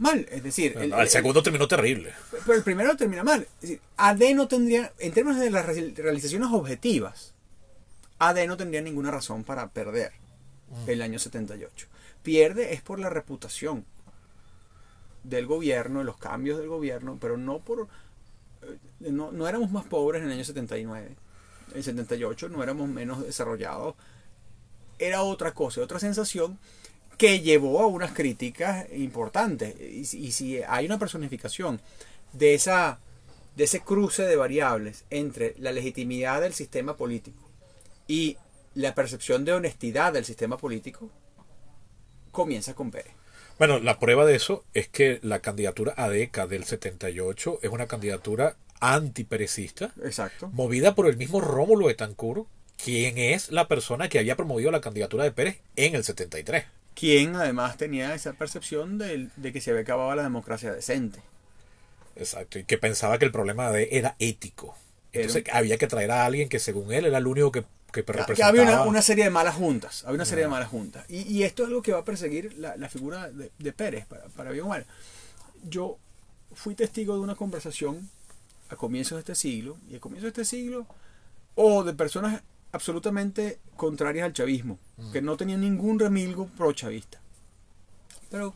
mal. 0.00 0.26
Es 0.30 0.42
decir, 0.42 0.76
el, 0.76 0.92
el, 0.92 1.08
segundo 1.08 1.42
terminó 1.42 1.68
terrible. 1.68 2.12
Pero 2.30 2.54
el 2.54 2.62
primero 2.64 2.96
termina 2.96 3.22
mal. 3.22 3.42
Es 3.42 3.60
decir, 3.60 3.80
AD 3.96 4.34
no 4.34 4.48
tendría, 4.48 4.92
en 4.98 5.12
términos 5.12 5.40
de 5.40 5.50
las 5.50 5.64
realizaciones 5.64 6.48
objetivas, 6.50 7.34
AD 8.18 8.46
no 8.46 8.56
tendría 8.56 8.80
ninguna 8.80 9.10
razón 9.10 9.44
para 9.44 9.68
perder 9.68 10.12
mm. 10.68 10.90
el 10.90 11.02
año 11.02 11.18
78. 11.18 11.86
Pierde 12.22 12.74
es 12.74 12.82
por 12.82 12.98
la 12.98 13.10
reputación 13.10 13.84
del 15.22 15.46
gobierno, 15.46 16.02
los 16.02 16.16
cambios 16.16 16.58
del 16.58 16.68
gobierno, 16.68 17.18
pero 17.20 17.36
no 17.36 17.60
por... 17.60 17.88
Eh, 18.62 19.10
no, 19.10 19.32
no 19.32 19.48
éramos 19.48 19.70
más 19.70 19.84
pobres 19.84 20.22
en 20.22 20.28
el 20.28 20.34
año 20.34 20.44
79. 20.44 21.16
En 21.70 21.76
el 21.76 21.84
78 21.84 22.48
no 22.48 22.62
éramos 22.62 22.88
menos 22.88 23.22
desarrollados. 23.22 23.94
Era 24.98 25.22
otra 25.22 25.52
cosa, 25.52 25.80
otra 25.80 25.98
sensación 25.98 26.58
que 27.20 27.40
llevó 27.40 27.82
a 27.82 27.86
unas 27.86 28.12
críticas 28.12 28.86
importantes. 28.94 29.74
Y, 29.78 30.16
y, 30.16 30.32
si 30.32 30.62
hay 30.66 30.86
una 30.86 30.98
personificación 30.98 31.78
de, 32.32 32.54
esa, 32.54 32.98
de 33.56 33.64
ese 33.64 33.80
cruce 33.80 34.22
de 34.22 34.36
variables 34.36 35.04
entre 35.10 35.54
la 35.58 35.70
legitimidad 35.70 36.40
del 36.40 36.54
sistema 36.54 36.96
político 36.96 37.38
y 38.08 38.38
la 38.74 38.94
percepción 38.94 39.44
de 39.44 39.52
honestidad 39.52 40.14
del 40.14 40.24
sistema 40.24 40.56
político, 40.56 41.10
comienza 42.32 42.72
con 42.72 42.90
Pérez. 42.90 43.12
Bueno, 43.58 43.80
la 43.80 43.98
prueba 43.98 44.24
de 44.24 44.36
eso 44.36 44.64
es 44.72 44.88
que 44.88 45.20
la 45.22 45.40
candidatura 45.40 45.92
ADECA 45.98 46.46
del 46.46 46.64
78 46.64 47.58
es 47.60 47.70
una 47.70 47.86
candidatura 47.86 48.56
antiperecista. 48.80 49.92
Exacto. 50.02 50.48
Movida 50.54 50.94
por 50.94 51.06
el 51.06 51.18
mismo 51.18 51.42
Rómulo 51.42 51.88
Betancourt, 51.88 52.46
quien 52.82 53.18
es 53.18 53.50
la 53.50 53.68
persona 53.68 54.08
que 54.08 54.18
había 54.18 54.36
promovido 54.36 54.70
la 54.70 54.80
candidatura 54.80 55.24
de 55.24 55.32
Pérez 55.32 55.60
en 55.76 55.94
el 55.94 56.02
73 56.02 56.64
quien 56.94 57.36
además 57.36 57.76
tenía 57.76 58.14
esa 58.14 58.32
percepción 58.32 58.98
de, 58.98 59.28
de, 59.36 59.52
que 59.52 59.60
se 59.60 59.70
había 59.70 59.82
acabado 59.82 60.14
la 60.14 60.22
democracia 60.22 60.72
decente. 60.72 61.20
Exacto, 62.16 62.58
y 62.58 62.64
que 62.64 62.78
pensaba 62.78 63.18
que 63.18 63.24
el 63.24 63.32
problema 63.32 63.70
de 63.70 63.88
era 63.92 64.16
ético. 64.18 64.76
Entonces 65.12 65.44
había 65.52 65.78
que 65.78 65.86
traer 65.86 66.10
a 66.10 66.24
alguien 66.24 66.48
que 66.48 66.58
según 66.58 66.92
él 66.92 67.06
era 67.06 67.18
el 67.18 67.26
único 67.26 67.50
que, 67.50 67.64
que 67.92 68.02
representaba. 68.02 68.36
Que 68.36 68.42
había 68.42 68.62
una, 68.62 68.82
una, 68.82 69.02
serie 69.02 69.24
de 69.24 69.30
malas 69.30 69.54
juntas, 69.54 70.04
había 70.04 70.16
una 70.16 70.24
serie 70.24 70.44
de 70.44 70.50
malas 70.50 70.68
juntas. 70.68 71.04
Y, 71.08 71.22
y, 71.22 71.42
esto 71.42 71.62
es 71.62 71.68
algo 71.68 71.82
que 71.82 71.92
va 71.92 72.00
a 72.00 72.04
perseguir 72.04 72.56
la, 72.58 72.76
la 72.76 72.88
figura 72.88 73.30
de, 73.30 73.50
de, 73.58 73.72
Pérez, 73.72 74.06
para, 74.06 74.24
para 74.26 74.50
bien 74.50 74.64
o 74.64 74.68
mal. 74.68 74.86
Yo 75.68 75.98
fui 76.54 76.74
testigo 76.74 77.14
de 77.14 77.20
una 77.20 77.34
conversación 77.34 78.08
a 78.68 78.76
comienzos 78.76 79.16
de 79.16 79.20
este 79.20 79.34
siglo, 79.34 79.76
y 79.90 79.96
a 79.96 80.00
comienzos 80.00 80.32
de 80.32 80.42
este 80.42 80.56
siglo, 80.56 80.86
o 81.56 81.82
de 81.82 81.92
personas 81.92 82.42
absolutamente 82.72 83.58
contrarias 83.76 84.26
al 84.26 84.32
chavismo, 84.32 84.78
mm. 84.96 85.12
que 85.12 85.22
no 85.22 85.36
tenían 85.36 85.60
ningún 85.60 85.98
remilgo 85.98 86.46
pro 86.56 86.72
chavista. 86.72 87.20
Pero 88.30 88.54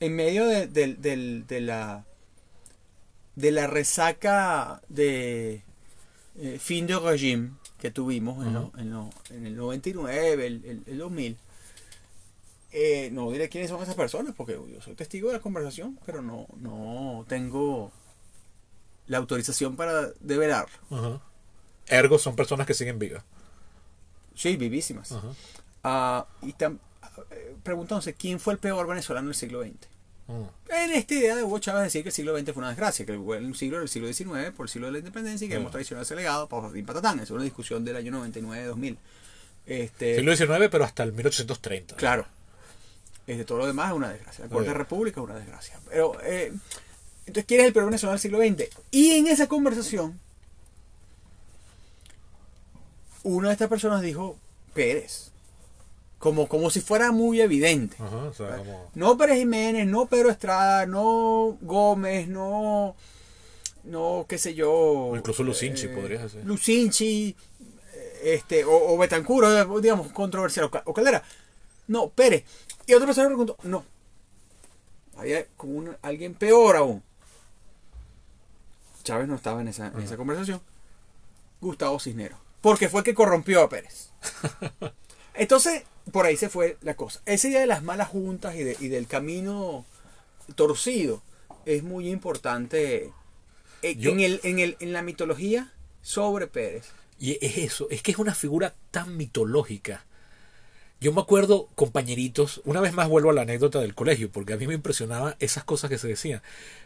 en 0.00 0.16
medio 0.16 0.46
de, 0.46 0.66
de, 0.66 0.94
de, 0.94 1.44
de 1.46 1.60
la 1.60 2.04
de 3.36 3.52
la 3.52 3.66
resaca 3.66 4.82
de 4.88 5.62
eh, 6.36 6.58
fin 6.58 6.86
de 6.86 6.98
régimen 6.98 7.56
que 7.78 7.90
tuvimos 7.90 8.44
en, 8.46 8.52
lo, 8.52 8.72
en, 8.76 8.90
lo, 8.90 9.10
en, 9.30 9.46
el 9.46 9.56
99, 9.56 10.46
el, 10.46 10.64
el, 10.64 10.82
el 10.86 10.98
2000, 10.98 11.38
eh, 12.72 13.08
no 13.12 13.30
diré 13.30 13.48
quiénes 13.48 13.70
son 13.70 13.82
esas 13.82 13.94
personas, 13.94 14.34
porque 14.36 14.52
yo 14.52 14.80
soy 14.82 14.94
testigo 14.94 15.28
de 15.28 15.34
la 15.34 15.40
conversación, 15.40 15.98
pero 16.04 16.20
no, 16.20 16.46
no 16.58 17.24
tengo 17.26 17.90
la 19.06 19.18
autorización 19.18 19.76
para 19.76 20.08
develar. 20.20 20.68
Uh 20.90 21.18
Ergo 21.90 22.18
son 22.18 22.36
personas 22.36 22.66
que 22.66 22.74
siguen 22.74 22.98
vivas. 22.98 23.22
Sí, 24.34 24.56
vivísimas. 24.56 25.12
Uh 25.12 25.34
y 26.42 26.54
eh, 27.30 27.54
preguntándose 27.62 28.14
quién 28.14 28.38
fue 28.38 28.52
el 28.52 28.58
peor 28.58 28.86
venezolano 28.86 29.28
del 29.28 29.34
siglo 29.34 29.62
XX. 29.62 29.74
Uh 30.28 30.46
En 30.68 30.90
esta 30.92 31.14
idea 31.14 31.36
de 31.36 31.42
Hugo 31.42 31.58
Chávez 31.58 31.84
decir 31.84 32.02
que 32.02 32.10
el 32.10 32.14
siglo 32.14 32.38
XX 32.38 32.52
fue 32.52 32.60
una 32.60 32.68
desgracia, 32.68 33.04
que 33.04 33.12
el 33.12 33.54
siglo 33.56 33.76
era 33.76 33.82
el 33.82 33.88
siglo 33.88 34.12
XIX 34.12 34.50
por 34.56 34.66
el 34.66 34.70
siglo 34.70 34.86
de 34.86 34.92
la 34.92 34.98
independencia 34.98 35.46
y 35.46 35.48
que 35.48 35.56
hemos 35.56 35.72
traicionado 35.72 36.04
ese 36.04 36.16
legado, 36.16 36.48
y 36.74 36.82
patatán. 36.82 37.20
Es 37.20 37.30
una 37.30 37.42
discusión 37.42 37.84
del 37.84 37.96
año 37.96 38.12
99-2000. 38.12 38.96
Este, 39.66 40.16
siglo 40.16 40.36
XIX, 40.36 40.68
pero 40.70 40.84
hasta 40.84 41.02
el 41.02 41.12
1830. 41.12 41.96
Claro. 41.96 42.26
Este, 43.26 43.44
todo 43.44 43.58
lo 43.58 43.66
demás 43.66 43.90
es 43.90 43.96
una 43.96 44.08
desgracia. 44.10 44.44
La 44.44 44.50
Cuarta 44.50 44.74
República 44.74 45.20
es 45.20 45.24
una 45.24 45.36
desgracia. 45.36 45.78
Pero, 45.88 46.18
eh, 46.22 46.52
entonces, 47.26 47.44
¿quién 47.46 47.60
es 47.60 47.66
el 47.68 47.72
peor 47.72 47.86
venezolano 47.86 48.18
del 48.18 48.20
siglo 48.20 48.38
XX? 48.38 48.68
Y 48.90 49.12
en 49.12 49.26
esa 49.26 49.46
conversación, 49.46 50.18
una 53.22 53.48
de 53.48 53.52
estas 53.52 53.68
personas 53.68 54.02
dijo 54.02 54.36
Pérez. 54.74 55.30
Como, 56.18 56.48
como 56.48 56.68
si 56.68 56.80
fuera 56.80 57.12
muy 57.12 57.40
evidente. 57.40 57.96
Ajá, 57.98 58.16
o 58.16 58.34
sea, 58.34 58.58
como... 58.58 58.90
No 58.94 59.16
Pérez 59.16 59.38
Jiménez, 59.38 59.86
no 59.86 60.06
Pedro 60.06 60.30
Estrada, 60.30 60.84
no 60.84 61.56
Gómez, 61.62 62.28
no, 62.28 62.94
no 63.84 64.26
qué 64.28 64.36
sé 64.36 64.54
yo. 64.54 64.70
O 64.70 65.16
incluso 65.16 65.42
Lucinchi 65.42 65.86
eh, 65.86 65.88
podría 65.88 66.28
ser. 66.28 66.44
Lucinchi, 66.44 67.34
este, 68.22 68.64
o, 68.64 68.92
o 68.92 68.98
Betancur, 68.98 69.46
digamos, 69.80 70.12
controversial, 70.12 70.70
o 70.84 70.92
Caldera. 70.92 71.22
No, 71.88 72.10
Pérez. 72.10 72.44
Y 72.86 72.92
otra 72.92 73.06
persona 73.06 73.28
preguntó, 73.28 73.56
no. 73.62 73.82
Había 75.16 75.46
como 75.56 75.72
un, 75.72 75.96
alguien 76.02 76.34
peor 76.34 76.76
aún. 76.76 77.02
Chávez 79.04 79.26
no 79.26 79.36
estaba 79.36 79.62
en 79.62 79.68
esa, 79.68 79.86
en 79.86 80.00
esa 80.02 80.18
conversación. 80.18 80.60
Gustavo 81.62 81.98
Cisneros 81.98 82.49
porque 82.60 82.88
fue 82.88 83.00
el 83.00 83.04
que 83.04 83.14
corrompió 83.14 83.62
a 83.62 83.68
Pérez. 83.68 84.10
Entonces, 85.34 85.84
por 86.12 86.26
ahí 86.26 86.36
se 86.36 86.48
fue 86.48 86.76
la 86.82 86.94
cosa. 86.94 87.20
Ese 87.26 87.48
día 87.48 87.60
de 87.60 87.66
las 87.66 87.82
malas 87.82 88.08
juntas 88.08 88.54
y, 88.56 88.62
de, 88.62 88.76
y 88.80 88.88
del 88.88 89.06
camino 89.06 89.84
torcido 90.54 91.22
es 91.66 91.82
muy 91.82 92.10
importante 92.10 93.12
eh, 93.82 93.96
Yo- 93.96 94.10
en, 94.10 94.20
el, 94.20 94.40
en, 94.42 94.58
el, 94.58 94.76
en 94.80 94.92
la 94.92 95.02
mitología 95.02 95.72
sobre 96.02 96.46
Pérez. 96.46 96.86
Y 97.18 97.38
es 97.44 97.58
eso, 97.58 97.86
es 97.90 98.02
que 98.02 98.12
es 98.12 98.18
una 98.18 98.34
figura 98.34 98.74
tan 98.90 99.16
mitológica. 99.16 100.04
Yo 101.00 101.12
me 101.12 101.22
acuerdo, 101.22 101.66
compañeritos, 101.76 102.60
una 102.66 102.80
vez 102.82 102.92
más 102.92 103.08
vuelvo 103.08 103.30
a 103.30 103.32
la 103.32 103.40
anécdota 103.42 103.80
del 103.80 103.94
colegio, 103.94 104.30
porque 104.30 104.52
a 104.52 104.56
mí 104.58 104.66
me 104.66 104.74
impresionaba 104.74 105.34
esas 105.40 105.64
cosas 105.64 105.88
que 105.88 105.96
se 105.96 106.08
decían. 106.08 106.42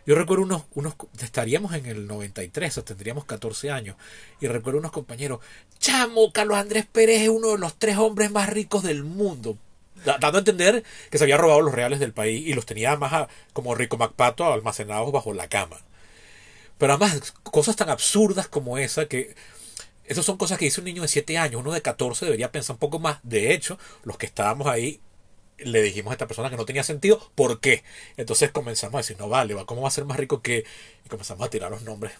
Yo 0.06 0.14
recuerdo 0.14 0.44
unos, 0.44 0.62
unos 0.74 0.94
estaríamos 1.20 1.74
en 1.74 1.86
el 1.86 2.06
93, 2.06 2.78
o 2.78 2.84
tendríamos 2.84 3.24
14 3.24 3.72
años, 3.72 3.96
y 4.40 4.46
recuerdo 4.46 4.78
unos 4.78 4.92
compañeros, 4.92 5.40
chamo, 5.80 6.32
Carlos 6.32 6.58
Andrés 6.58 6.86
Pérez 6.86 7.22
es 7.22 7.28
uno 7.28 7.52
de 7.52 7.58
los 7.58 7.74
tres 7.74 7.96
hombres 7.98 8.30
más 8.30 8.48
ricos 8.48 8.84
del 8.84 9.02
mundo. 9.02 9.58
Da- 10.04 10.18
dando 10.20 10.38
a 10.38 10.42
entender 10.42 10.84
que 11.10 11.18
se 11.18 11.24
había 11.24 11.36
robado 11.36 11.60
los 11.62 11.74
reales 11.74 11.98
del 11.98 12.12
país 12.12 12.46
y 12.46 12.52
los 12.54 12.66
tenía 12.66 12.94
más 12.96 13.12
a- 13.12 13.28
como 13.52 13.74
Rico 13.74 13.96
Macpato 13.96 14.44
almacenados 14.44 15.10
bajo 15.10 15.32
la 15.34 15.48
cama. 15.48 15.78
Pero 16.78 16.92
además, 16.94 17.32
cosas 17.44 17.74
tan 17.76 17.88
absurdas 17.88 18.46
como 18.48 18.78
esa 18.78 19.06
que 19.06 19.34
esas 20.06 20.24
son 20.24 20.36
cosas 20.36 20.58
que 20.58 20.66
dice 20.66 20.80
un 20.80 20.86
niño 20.86 21.02
de 21.02 21.08
7 21.08 21.38
años, 21.38 21.60
uno 21.60 21.72
de 21.72 21.82
14 21.82 22.24
debería 22.26 22.52
pensar 22.52 22.74
un 22.74 22.80
poco 22.80 22.98
más. 22.98 23.18
De 23.22 23.52
hecho, 23.54 23.78
los 24.04 24.18
que 24.18 24.26
estábamos 24.26 24.66
ahí 24.68 25.00
le 25.58 25.82
dijimos 25.82 26.10
a 26.10 26.14
esta 26.14 26.26
persona 26.26 26.50
que 26.50 26.56
no 26.56 26.66
tenía 26.66 26.82
sentido, 26.84 27.30
¿por 27.34 27.60
qué? 27.60 27.84
Entonces 28.16 28.50
comenzamos 28.52 28.94
a 28.96 28.98
decir, 28.98 29.18
no 29.18 29.28
vale, 29.28 29.54
va, 29.54 29.66
¿cómo 29.66 29.82
va 29.82 29.88
a 29.88 29.92
ser 29.92 30.04
más 30.04 30.18
rico 30.18 30.42
que...? 30.42 30.64
Y 31.04 31.08
comenzamos 31.08 31.46
a 31.46 31.50
tirar 31.50 31.70
los 31.70 31.82
nombres 31.82 32.12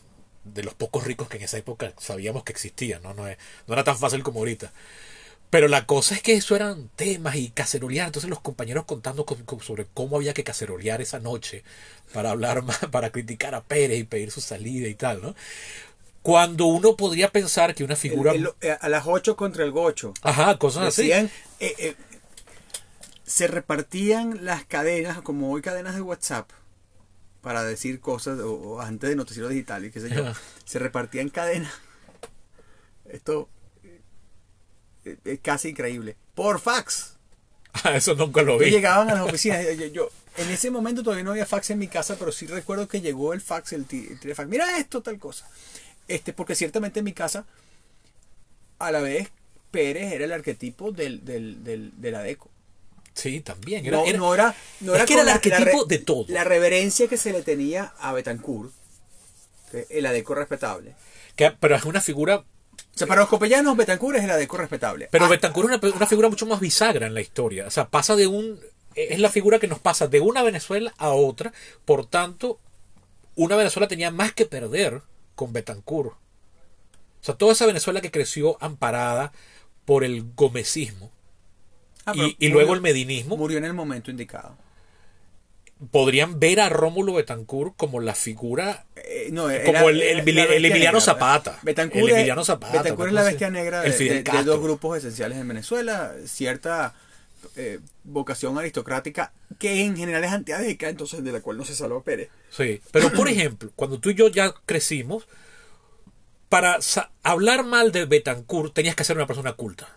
de 0.45 0.63
los 0.63 0.75
pocos 0.75 1.05
ricos 1.05 1.29
que 1.29 1.39
en 1.39 1.45
esa 1.45 1.59
época 1.59 1.93
sabíamos 1.99 2.45
que 2.45 2.53
existían, 2.53 3.03
¿no? 3.03 3.15
No, 3.15 3.29
es- 3.29 3.39
no 3.67 3.75
era 3.75 3.85
tan 3.85 3.99
fácil 3.99 4.23
como 4.23 4.41
ahorita. 4.41 4.73
Pero 5.51 5.69
la 5.69 5.87
cosa 5.87 6.17
es 6.17 6.23
que 6.23 6.35
eso 6.35 6.57
eran 6.57 6.89
temas 6.97 7.37
y 7.37 7.51
cacerolear. 7.51 8.07
Entonces 8.09 8.29
los 8.31 8.41
compañeros 8.41 8.85
contando 8.87 9.25
co- 9.25 9.39
co- 9.47 9.61
sobre 9.61 9.87
cómo 9.95 10.17
había 10.17 10.35
que 10.35 10.43
cacerolear 10.45 11.01
esa 11.01 11.21
noche 11.21 11.63
para 12.13 12.31
hablar 12.31 12.63
más, 12.65 12.79
para 12.91 13.11
criticar 13.11 13.55
a 13.55 13.63
Pérez 13.63 13.99
y 14.01 14.05
pedir 14.05 14.31
su 14.33 14.41
salida 14.41 14.89
y 14.89 14.95
tal, 14.97 15.23
¿no? 15.23 15.35
Cuando 16.25 16.65
uno 16.65 16.97
podría 16.97 17.31
pensar 17.31 17.75
que 17.75 17.85
una 17.85 17.97
figura... 17.97 18.33
El- 18.33 18.47
el- 18.63 18.71
eh, 18.71 18.77
a 18.81 18.89
las 18.89 19.05
8 19.07 19.37
contra 19.37 19.63
el 19.63 19.71
gocho. 19.73 20.15
Ajá, 20.23 20.57
cosas 20.59 20.85
así. 20.89 21.13
Eh, 21.13 21.29
eh, 21.61 21.95
se 23.27 23.47
repartían 23.47 24.43
las 24.45 24.65
cadenas, 24.65 25.21
como 25.21 25.51
hoy 25.53 25.61
cadenas 25.61 25.95
de 25.95 26.01
WhatsApp, 26.01 26.49
para 27.43 27.63
decir 27.63 28.01
cosas, 28.01 28.41
o, 28.41 28.53
o 28.55 28.81
antes 28.81 29.11
de 29.11 29.17
noticiero 29.17 29.51
digital 29.51 29.85
y 29.85 29.91
qué 29.91 30.01
sé 30.01 30.09
yo, 30.15 30.25
se 30.65 30.79
repartían 30.79 31.29
cadenas. 31.29 31.73
Esto 33.05 33.51
eh, 35.05 35.19
es 35.25 35.41
casi 35.41 35.69
increíble. 35.69 36.17
Por 36.35 36.59
fax. 36.59 37.17
Ah, 37.85 37.97
Eso 37.97 38.15
nunca 38.15 38.41
lo 38.43 38.57
vi. 38.59 38.71
llegaban 38.71 39.11
a 39.11 39.15
las 39.15 39.25
oficinas. 39.29 39.63
Yo, 39.93 40.09
en 40.39 40.49
ese 40.51 40.71
momento 40.71 41.03
todavía 41.03 41.23
no 41.25 41.33
había 41.33 41.45
fax 41.45 41.69
en 41.71 41.79
mi 41.81 41.89
casa, 41.89 42.17
pero 42.19 42.33
sí 42.33 42.47
recuerdo 42.47 42.89
que 42.89 43.03
llegó 43.03 43.35
el 43.35 43.43
fax, 43.43 43.75
el, 43.75 43.85
el. 43.91 44.47
Mira 44.49 44.79
esto, 44.79 45.03
tal 45.03 45.19
cosa. 45.19 45.47
Este, 46.09 46.33
porque 46.33 46.55
ciertamente 46.55 46.99
en 47.01 47.05
mi 47.05 47.13
casa, 47.13 47.47
a 48.79 48.91
la 48.91 49.01
vez 49.01 49.31
Pérez 49.71 50.13
era 50.13 50.25
el 50.25 50.33
arquetipo 50.33 50.93
del, 50.93 51.25
del, 51.25 51.65
del, 51.65 51.93
del 52.01 52.15
ADECO. 52.15 52.51
Sí, 53.15 53.41
también. 53.41 53.87
Era, 53.87 53.99
no, 53.99 54.05
era- 54.07 54.19
no 54.19 54.35
era, 54.35 54.55
no 54.81 54.93
es 54.93 54.97
era 54.99 55.07
que 55.07 55.13
era 55.15 55.23
el 55.23 55.27
la 55.29 55.35
arquetipo 55.35 55.85
de 55.85 55.99
todo. 55.99 56.27
La 56.29 56.45
reverencia 56.45 57.09
que 57.09 57.17
se 57.17 57.33
le 57.33 57.43
tenía 57.43 57.93
a 57.99 58.13
Betancourt, 58.13 58.73
el 59.89 60.07
ADECO 60.07 60.35
respetable. 60.35 60.95
que- 61.37 61.51
pero 61.53 61.75
es 61.77 61.85
una 61.85 62.01
figura. 62.01 62.37
O 62.39 62.97
sea, 62.97 63.07
para 63.09 63.21
los 63.23 63.29
copellanos, 63.31 63.77
Betancourt 63.77 64.19
es 64.19 64.25
el 64.25 64.31
ADECO 64.31 64.57
respetable. 64.57 65.09
Pero 65.11 65.25
Ah, 65.25 65.29
Betancourt 65.29 65.69
es 65.73 65.79
una, 65.83 65.97
una 65.97 66.07
figura 66.07 66.29
mucho 66.29 66.47
más 66.47 66.61
bisagra 66.61 67.07
en 67.07 67.15
la 67.15 67.21
historia. 67.21 67.67
O 67.67 67.71
sea, 67.71 67.89
pasa 67.89 68.15
de 68.15 68.27
un. 68.29 68.61
Es 68.95 69.19
la 69.19 69.31
figura 69.31 69.59
que 69.59 69.67
nos 69.67 69.81
pasa 69.81 70.07
de 70.07 70.21
una 70.21 70.43
Venezuela 70.45 70.95
a 70.99 71.11
otra. 71.11 71.53
Por 71.85 72.07
tanto, 72.07 72.61
una 73.35 73.57
Venezuela 73.57 73.89
tenía 73.89 74.13
más 74.13 74.33
que 74.33 74.47
perder 74.47 75.03
con 75.35 75.53
Betancourt. 75.53 76.11
O 76.13 76.17
sea, 77.21 77.35
toda 77.37 77.53
esa 77.53 77.67
Venezuela 77.67 78.01
que 78.01 78.11
creció 78.11 78.57
amparada 78.63 79.33
por 79.85 80.05
el 80.05 80.25
gomecismo 80.35 81.11
ah, 82.07 82.13
y, 82.39 82.49
luego 82.49 82.75
el 82.75 82.81
medinismo, 82.81 83.37
Murió 83.37 83.59
en 83.59 83.65
el 83.65 83.73
momento 83.75 84.11
indicado. 84.11 84.57
podrían 85.91 86.39
ver 86.39 86.61
a 86.61 86.69
Rómulo 86.69 87.15
Betancourt 87.15 87.75
como 87.77 88.01
la 88.01 88.15
figura 88.15 88.85
Eh, 88.97 89.29
no, 89.33 89.45
Como 89.65 89.89
el- 89.89 90.03
Emiliano 90.03 90.59
negra. 90.59 91.01
Zapata. 91.01 91.59
Betancourt 91.63 92.05
El 92.05 92.11
Emiliano 92.11 92.45
Zapata, 92.45 92.83
Betancourt 92.83 93.09
es 93.09 93.15
la 93.15 93.23
bestia 93.23 93.51
negra 93.51 93.83
de, 93.83 93.91
de- 93.91 94.43
dos 94.45 94.61
grupos 94.61 94.99
esenciales 94.99 95.39
en 95.39 95.49
Venezuela. 95.49 96.15
Cierta 96.27 96.95
eh, 97.57 97.81
vocación 98.05 98.59
aristocrática 98.59 99.33
que 99.59 99.85
en 99.85 99.97
general 99.97 100.25
es 100.25 100.33
antiadeca, 100.33 100.89
entonces 100.89 101.23
de 101.23 101.33
la 101.33 101.41
cual 101.41 101.57
no 101.57 101.65
se 101.65 101.75
salvó 101.75 102.03
Pérez. 102.03 102.29
Sí, 102.51 102.81
pero 102.91 103.13
por 103.13 103.29
ejemplo, 103.29 103.71
cuando 103.77 103.99
tú 103.99 104.11
y 104.11 104.15
yo 104.15 104.29
ya 104.29 104.53
crecimos, 104.67 105.27
para 106.49 106.79
hablar 107.23 107.65
mal 107.65 107.93
de 107.93 108.05
Betancourt 108.05 108.75
tenías 108.75 108.95
que 108.95 109.05
ser 109.05 109.17
una 109.17 109.27
persona 109.27 109.53
culta. 109.55 109.89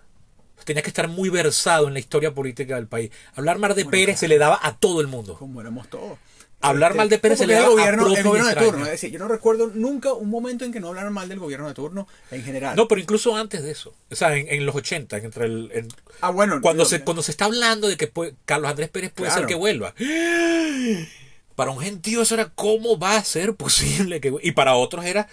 Tenías 0.66 0.84
que 0.84 0.90
estar 0.90 1.08
muy 1.08 1.30
versado 1.30 1.88
en 1.88 1.94
la 1.94 2.00
historia 2.00 2.34
política 2.34 2.76
del 2.76 2.88
país. 2.88 3.10
Hablar 3.36 3.58
mal 3.58 3.70
de 3.74 3.84
Bueno, 3.84 3.92
Pérez 3.92 4.06
claro. 4.06 4.20
se 4.20 4.28
le 4.28 4.38
daba 4.38 4.60
a 4.62 4.76
todo 4.78 5.00
el 5.00 5.08
mundo. 5.08 5.36
Como 5.36 5.62
éramos 5.62 5.88
todos. 5.90 6.18
Hablar 6.60 6.96
mal 6.96 7.08
de 7.08 7.20
Pérez 7.20 7.38
no, 7.38 7.44
se 7.44 7.48
le 7.48 7.58
el 7.58 7.64
a 7.64 7.68
gobierno, 7.70 8.04
propio 8.04 8.18
el 8.18 8.24
gobierno 8.28 8.50
de 8.50 8.56
turno. 8.56 8.86
Es 8.86 8.92
decir, 8.92 9.12
yo 9.12 9.20
no 9.20 9.28
recuerdo 9.28 9.70
nunca 9.74 10.14
un 10.14 10.30
momento 10.30 10.66
en 10.66 10.72
que 10.74 10.80
no 10.80 10.88
hablaran 10.88 11.14
mal 11.14 11.30
del 11.30 11.38
gobierno 11.40 11.68
de 11.68 11.76
turno 11.76 12.08
en 12.32 12.44
general. 12.44 12.76
No, 12.76 12.88
pero 12.88 13.00
incluso 13.00 13.36
antes 13.38 13.62
de 13.64 13.72
eso. 13.72 13.94
O 14.10 14.16
sea, 14.16 14.36
en, 14.36 14.48
en 14.50 14.66
los 14.66 14.76
80, 14.76 15.18
entre 15.18 15.46
el, 15.46 15.70
en- 15.74 15.88
ah, 16.22 16.32
bueno. 16.32 16.60
cuando, 16.62 16.84
digo, 16.84 16.90
se, 16.98 17.04
cuando 17.04 17.22
se 17.22 17.30
está 17.32 17.46
hablando 17.46 17.88
de 17.88 17.96
que 17.96 18.08
puede- 18.08 18.34
Carlos 18.46 18.70
Andrés 18.72 18.90
Pérez 18.90 19.12
puede 19.14 19.30
Claro. 19.30 19.42
ser 19.42 19.48
que 19.48 19.56
vuelva. 19.56 19.94
Para 21.56 21.72
un 21.72 21.80
gentío 21.80 22.22
eso 22.22 22.36
era 22.36 22.50
cómo 22.54 23.00
va 23.00 23.18
a 23.18 23.24
ser 23.24 23.56
posible 23.56 24.22
que 24.22 24.32
y 24.44 24.52
para 24.52 24.76
otros 24.76 25.06
era 25.06 25.28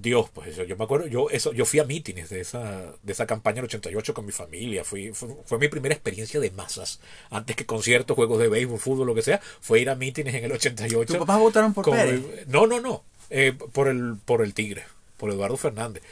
Dios, 0.00 0.30
pues 0.32 0.48
eso, 0.48 0.62
yo 0.64 0.76
me 0.76 0.84
acuerdo, 0.84 1.06
yo 1.06 1.28
eso 1.30 1.52
yo 1.52 1.64
fui 1.64 1.80
a 1.80 1.84
mítines 1.84 2.28
de 2.30 2.40
esa 2.40 2.92
de 3.02 3.12
esa 3.12 3.26
campaña 3.26 3.56
del 3.56 3.64
88 3.64 4.14
con 4.14 4.24
mi 4.26 4.32
familia, 4.32 4.84
fui 4.84 5.12
fue, 5.12 5.28
fue 5.44 5.58
mi 5.58 5.68
primera 5.68 5.94
experiencia 5.94 6.38
de 6.40 6.50
masas, 6.50 7.00
antes 7.30 7.56
que 7.56 7.66
conciertos, 7.66 8.14
juegos 8.14 8.38
de 8.38 8.48
béisbol, 8.48 8.78
fútbol, 8.78 9.06
lo 9.06 9.14
que 9.14 9.22
sea, 9.22 9.40
fue 9.60 9.80
ir 9.80 9.90
a 9.90 9.94
mítines 9.94 10.34
en 10.34 10.44
el 10.44 10.52
88. 10.52 11.06
¿Tus 11.06 11.16
papás 11.18 11.38
votaron 11.38 11.74
por 11.74 11.84
con- 11.84 11.94
Pérez? 11.94 12.22
No, 12.46 12.66
no, 12.66 12.80
no, 12.80 13.02
eh, 13.30 13.52
por 13.72 13.88
el 13.88 14.16
por 14.24 14.42
el 14.42 14.54
Tigre, 14.54 14.84
por 15.16 15.30
Eduardo 15.30 15.56
Fernández. 15.56 16.02
que 16.02 16.08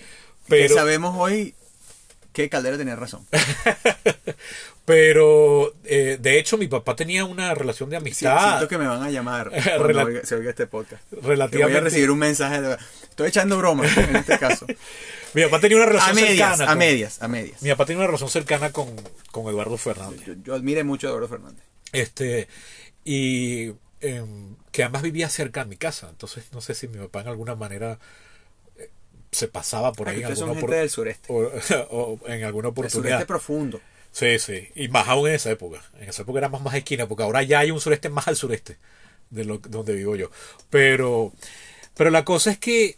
Pero 0.48 0.74
sabemos 0.74 1.14
hoy 1.18 1.54
que 2.32 2.48
Caldera 2.48 2.76
tenía 2.76 2.96
razón. 2.96 3.26
Pero 4.86 5.74
eh, 5.84 6.16
de 6.20 6.38
hecho 6.38 6.56
mi 6.56 6.68
papá 6.68 6.94
tenía 6.94 7.24
una 7.24 7.52
relación 7.54 7.90
de 7.90 7.96
Sí, 7.96 8.00
amistad 8.00 8.48
siento 8.50 8.68
que 8.68 8.78
me 8.78 8.86
van 8.86 9.02
a 9.02 9.10
llamar 9.10 9.50
cuando 9.76 10.04
oiga- 10.04 10.24
se 10.24 10.36
oiga 10.36 10.50
este 10.50 10.66
podcast. 10.68 11.02
Que 11.10 11.16
voy 11.16 11.30
relativamente. 11.30 11.78
a 11.78 11.80
recibir 11.82 12.10
un 12.10 12.18
mensaje. 12.20 12.60
De... 12.62 12.76
Estoy 13.10 13.28
echando 13.28 13.58
bromas 13.58 13.94
en 13.96 14.14
este 14.16 14.38
caso. 14.38 14.64
Mi 15.34 15.42
papá 15.42 15.58
tenía 15.60 15.76
una 15.76 15.86
A 15.86 15.88
relación 15.88 16.14
medias, 16.14 16.50
cercana. 16.50 16.64
a 16.64 16.74
con- 16.74 16.78
medias, 16.78 17.20
a 17.22 17.28
medias. 17.28 17.60
Mi 17.62 17.70
papá 17.70 17.84
tenía 17.84 17.98
una 17.98 18.06
relación 18.06 18.30
cercana 18.30 18.70
con, 18.72 18.88
con 19.32 19.46
Eduardo 19.48 19.76
Fernández. 19.76 20.24
Yo, 20.24 20.34
yo 20.44 20.54
admiré 20.54 20.84
mucho 20.84 21.08
a 21.08 21.10
Eduardo 21.10 21.28
Fernández. 21.28 21.64
Este 21.92 22.46
y 23.04 23.72
em, 24.00 24.54
que 24.70 24.84
además 24.84 25.02
vivía 25.02 25.28
cerca 25.28 25.64
de 25.64 25.68
mi 25.70 25.76
casa. 25.76 26.08
Entonces 26.10 26.44
no 26.52 26.60
sé 26.60 26.74
si 26.74 26.86
mi 26.86 26.98
papá 26.98 27.22
en 27.22 27.28
alguna 27.28 27.56
manera 27.56 27.98
eh, 28.78 28.88
se 29.32 29.48
pasaba 29.48 29.92
por 29.92 30.06
Ah, 30.06 30.12
ahí 30.12 30.18
en 30.18 30.22
ustedes 30.26 30.38
son 30.38 30.48
alguna, 30.50 30.60
gente 30.60 30.76
del 30.76 30.90
sureste. 30.90 31.26
o- 31.32 31.50
o 31.90 32.20
en 32.28 32.44
alguna 32.44 32.68
El 32.68 32.74
sureste 32.74 32.98
oportunidad. 32.98 33.26
profundo. 33.26 33.80
Sí, 34.16 34.38
sí. 34.38 34.68
Y 34.74 34.88
más 34.88 35.08
aún 35.08 35.28
en 35.28 35.34
esa 35.34 35.50
época. 35.50 35.82
En 36.00 36.08
esa 36.08 36.22
época 36.22 36.38
éramos 36.38 36.62
más 36.62 36.74
esquina, 36.74 37.06
porque 37.06 37.22
ahora 37.22 37.42
ya 37.42 37.58
hay 37.58 37.70
un 37.70 37.82
sureste 37.82 38.08
más 38.08 38.26
al 38.28 38.36
sureste 38.36 38.78
de 39.28 39.44
lo, 39.44 39.58
donde 39.58 39.92
vivo 39.94 40.16
yo. 40.16 40.30
Pero, 40.70 41.34
pero 41.94 42.08
la 42.08 42.24
cosa 42.24 42.50
es 42.50 42.58
que, 42.58 42.96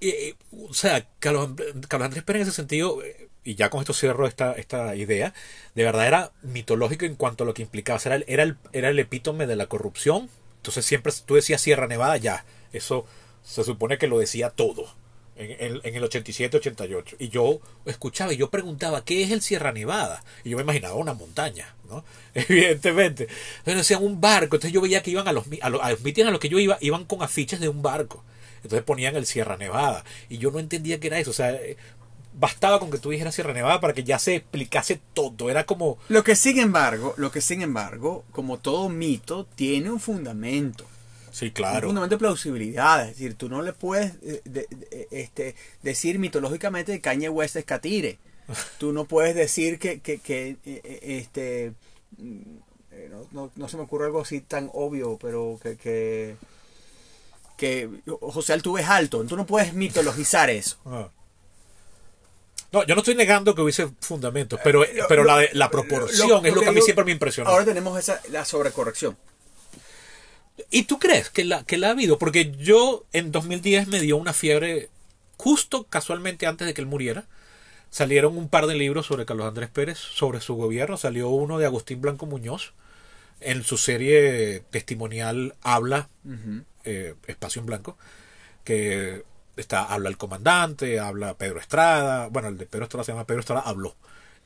eh, 0.00 0.34
o 0.52 0.72
sea, 0.72 1.08
Carlos, 1.18 1.50
Carlos 1.88 2.06
Andrés 2.06 2.22
Pérez 2.22 2.42
en 2.42 2.48
ese 2.48 2.56
sentido, 2.56 3.02
eh, 3.02 3.28
y 3.42 3.56
ya 3.56 3.70
con 3.70 3.80
esto 3.80 3.92
cierro 3.92 4.28
esta, 4.28 4.52
esta 4.52 4.94
idea, 4.94 5.34
de 5.74 5.82
verdad 5.82 6.06
era 6.06 6.32
mitológico 6.42 7.06
en 7.06 7.16
cuanto 7.16 7.42
a 7.42 7.46
lo 7.48 7.54
que 7.54 7.62
implicaba. 7.62 8.00
Era, 8.04 8.14
el, 8.14 8.24
era, 8.28 8.44
el, 8.44 8.56
era 8.72 8.90
el 8.90 9.00
epítome 9.00 9.48
de 9.48 9.56
la 9.56 9.66
corrupción. 9.66 10.30
Entonces 10.58 10.86
siempre 10.86 11.12
tú 11.26 11.34
decías 11.34 11.60
Sierra 11.60 11.88
Nevada, 11.88 12.18
ya. 12.18 12.44
Eso 12.72 13.04
se 13.42 13.64
supone 13.64 13.98
que 13.98 14.06
lo 14.06 14.20
decía 14.20 14.50
todo 14.50 14.94
en, 15.36 15.50
en- 15.76 15.80
en 15.82 15.94
el 15.94 16.02
87-88. 16.04 17.16
Y 17.18 17.28
yo 17.28 17.60
escuchaba 17.86 18.32
y 18.32 18.36
yo 18.36 18.50
preguntaba, 18.50 19.04
¿qué 19.04 19.22
es 19.22 19.30
el 19.30 19.42
Sierra 19.42 19.72
Nevada? 19.72 20.22
Y 20.44 20.50
yo 20.50 20.56
me 20.56 20.62
imaginaba 20.62 20.94
una 20.94 21.14
montaña, 21.14 21.74
¿no? 21.88 22.04
Evidentemente. 22.34 23.28
Entonces 23.58 23.76
decían 23.88 24.04
un 24.04 24.20
barco. 24.20 24.56
Entonces 24.56 24.72
yo 24.72 24.80
veía 24.80 25.02
que 25.02 25.10
iban 25.10 25.28
a 25.28 25.32
los, 25.32 25.44
a 25.60 25.68
los, 25.70 25.80
a 25.82 25.90
los 25.90 26.00
a 26.00 26.30
los 26.30 26.40
que 26.40 26.48
yo 26.48 26.58
iba, 26.58 26.78
iban 26.80 27.04
con 27.04 27.22
afiches 27.22 27.60
de 27.60 27.68
un 27.68 27.82
barco. 27.82 28.22
Entonces 28.62 28.82
ponían 28.84 29.14
el 29.16 29.26
Sierra 29.26 29.56
Nevada. 29.56 30.04
Y 30.28 30.38
yo 30.38 30.50
no 30.50 30.58
entendía 30.58 30.98
qué 31.00 31.08
era 31.08 31.18
eso. 31.18 31.30
O 31.30 31.34
sea, 31.34 31.52
eh, 31.52 31.76
bastaba 32.32 32.80
con 32.80 32.90
que 32.90 32.98
tú 32.98 33.10
dijeras 33.10 33.34
Sierra 33.34 33.52
Nevada 33.52 33.80
para 33.80 33.92
que 33.92 34.04
ya 34.04 34.18
se 34.18 34.36
explicase 34.36 35.00
todo. 35.12 35.50
Era 35.50 35.64
como... 35.66 35.98
Lo 36.08 36.24
que 36.24 36.34
sin 36.34 36.58
embargo, 36.58 37.14
lo 37.16 37.30
que 37.30 37.40
sin 37.40 37.60
embargo, 37.62 38.24
como 38.32 38.58
todo 38.58 38.88
mito, 38.88 39.46
tiene 39.54 39.90
un 39.90 40.00
fundamento. 40.00 40.86
Sí, 41.34 41.46
Un 41.46 41.50
claro. 41.50 41.88
fundamento 41.88 42.14
de 42.14 42.18
plausibilidad. 42.20 43.02
Es 43.08 43.16
decir, 43.16 43.34
tú 43.34 43.48
no 43.48 43.60
le 43.60 43.72
puedes 43.72 44.12
eh, 44.22 44.40
de- 44.44 44.68
de- 44.70 45.08
este, 45.10 45.56
decir 45.82 46.20
mitológicamente 46.20 46.92
que 46.92 47.00
Kanye 47.00 47.28
West 47.28 47.56
es 47.56 47.64
Catire. 47.64 48.18
Tú 48.78 48.92
no 48.92 49.04
puedes 49.06 49.34
decir 49.34 49.78
que, 49.80 49.98
que, 50.00 50.18
que, 50.18 50.50
eh, 50.50 50.80
eh, 50.84 50.98
este 51.18 51.72
eh, 52.92 53.08
no, 53.10 53.26
no- 53.32 53.50
no 53.56 53.68
se 53.68 53.76
me 53.76 53.82
ocurre 53.82 54.04
algo 54.06 54.20
así 54.20 54.42
tan 54.42 54.70
obvio, 54.74 55.18
pero 55.20 55.58
que, 55.60 55.76
que, 55.76 56.36
que 57.56 57.88
José 58.20 58.52
Altuve 58.52 58.82
es 58.82 58.88
alto. 58.88 59.24
Tú 59.24 59.36
no 59.36 59.44
puedes 59.44 59.72
mitologizar 59.74 60.50
eso. 60.50 60.76
Ah. 60.86 61.08
No, 62.70 62.84
yo 62.86 62.94
no 62.94 63.00
estoy 63.00 63.14
negando 63.14 63.54
que 63.54 63.62
hubiese 63.62 63.88
fundamentos, 64.00 64.60
pero, 64.62 64.84
pero 65.08 65.24
la, 65.24 65.40
lo- 65.42 65.48
la 65.52 65.70
proporción 65.70 66.28
lo- 66.28 66.44
es 66.44 66.54
lo 66.54 66.60
que 66.60 66.66
a 66.66 66.70
mí 66.70 66.76
digo- 66.76 66.84
siempre 66.84 67.04
me 67.04 67.12
impresionó. 67.12 67.50
Ahora 67.50 67.64
tenemos 67.64 67.98
esa, 67.98 68.20
la 68.30 68.44
sobrecorrección. 68.44 69.16
¿Y 70.70 70.84
tú 70.84 70.98
crees 70.98 71.30
que 71.30 71.44
la, 71.44 71.64
que 71.64 71.78
la 71.78 71.88
ha 71.88 71.90
habido? 71.90 72.18
Porque 72.18 72.52
yo 72.52 73.04
en 73.12 73.32
2010 73.32 73.88
me 73.88 74.00
dio 74.00 74.16
una 74.16 74.32
fiebre, 74.32 74.88
justo 75.36 75.84
casualmente 75.84 76.46
antes 76.46 76.66
de 76.66 76.74
que 76.74 76.80
él 76.80 76.86
muriera. 76.86 77.24
Salieron 77.90 78.36
un 78.36 78.48
par 78.48 78.66
de 78.66 78.74
libros 78.74 79.06
sobre 79.06 79.24
Carlos 79.24 79.46
Andrés 79.46 79.70
Pérez, 79.70 79.98
sobre 79.98 80.40
su 80.40 80.54
gobierno. 80.54 80.96
Salió 80.96 81.28
uno 81.28 81.58
de 81.58 81.66
Agustín 81.66 82.00
Blanco 82.00 82.26
Muñoz. 82.26 82.72
En 83.40 83.62
su 83.62 83.76
serie 83.76 84.62
testimonial 84.70 85.54
Habla, 85.62 86.08
eh, 86.84 87.14
Espacio 87.26 87.60
en 87.60 87.66
Blanco, 87.66 87.98
que 88.62 89.22
está, 89.56 89.84
habla 89.84 90.08
el 90.08 90.16
comandante, 90.16 90.98
habla 90.98 91.34
Pedro 91.34 91.60
Estrada. 91.60 92.28
Bueno, 92.28 92.48
el 92.48 92.58
de 92.58 92.66
Pedro 92.66 92.84
Estrada 92.84 93.04
se 93.04 93.12
llama 93.12 93.26
Pedro 93.26 93.40
Estrada, 93.40 93.62
habló. 93.62 93.96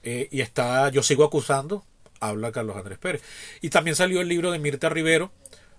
Eh, 0.02 0.28
y 0.30 0.40
está 0.40 0.88
Yo 0.90 1.02
sigo 1.02 1.24
acusando, 1.24 1.84
habla 2.18 2.50
Carlos 2.50 2.76
Andrés 2.76 2.98
Pérez. 2.98 3.22
Y 3.60 3.70
también 3.70 3.94
salió 3.94 4.20
el 4.20 4.28
libro 4.28 4.50
de 4.50 4.58
Mirta 4.58 4.88
Rivero 4.88 5.30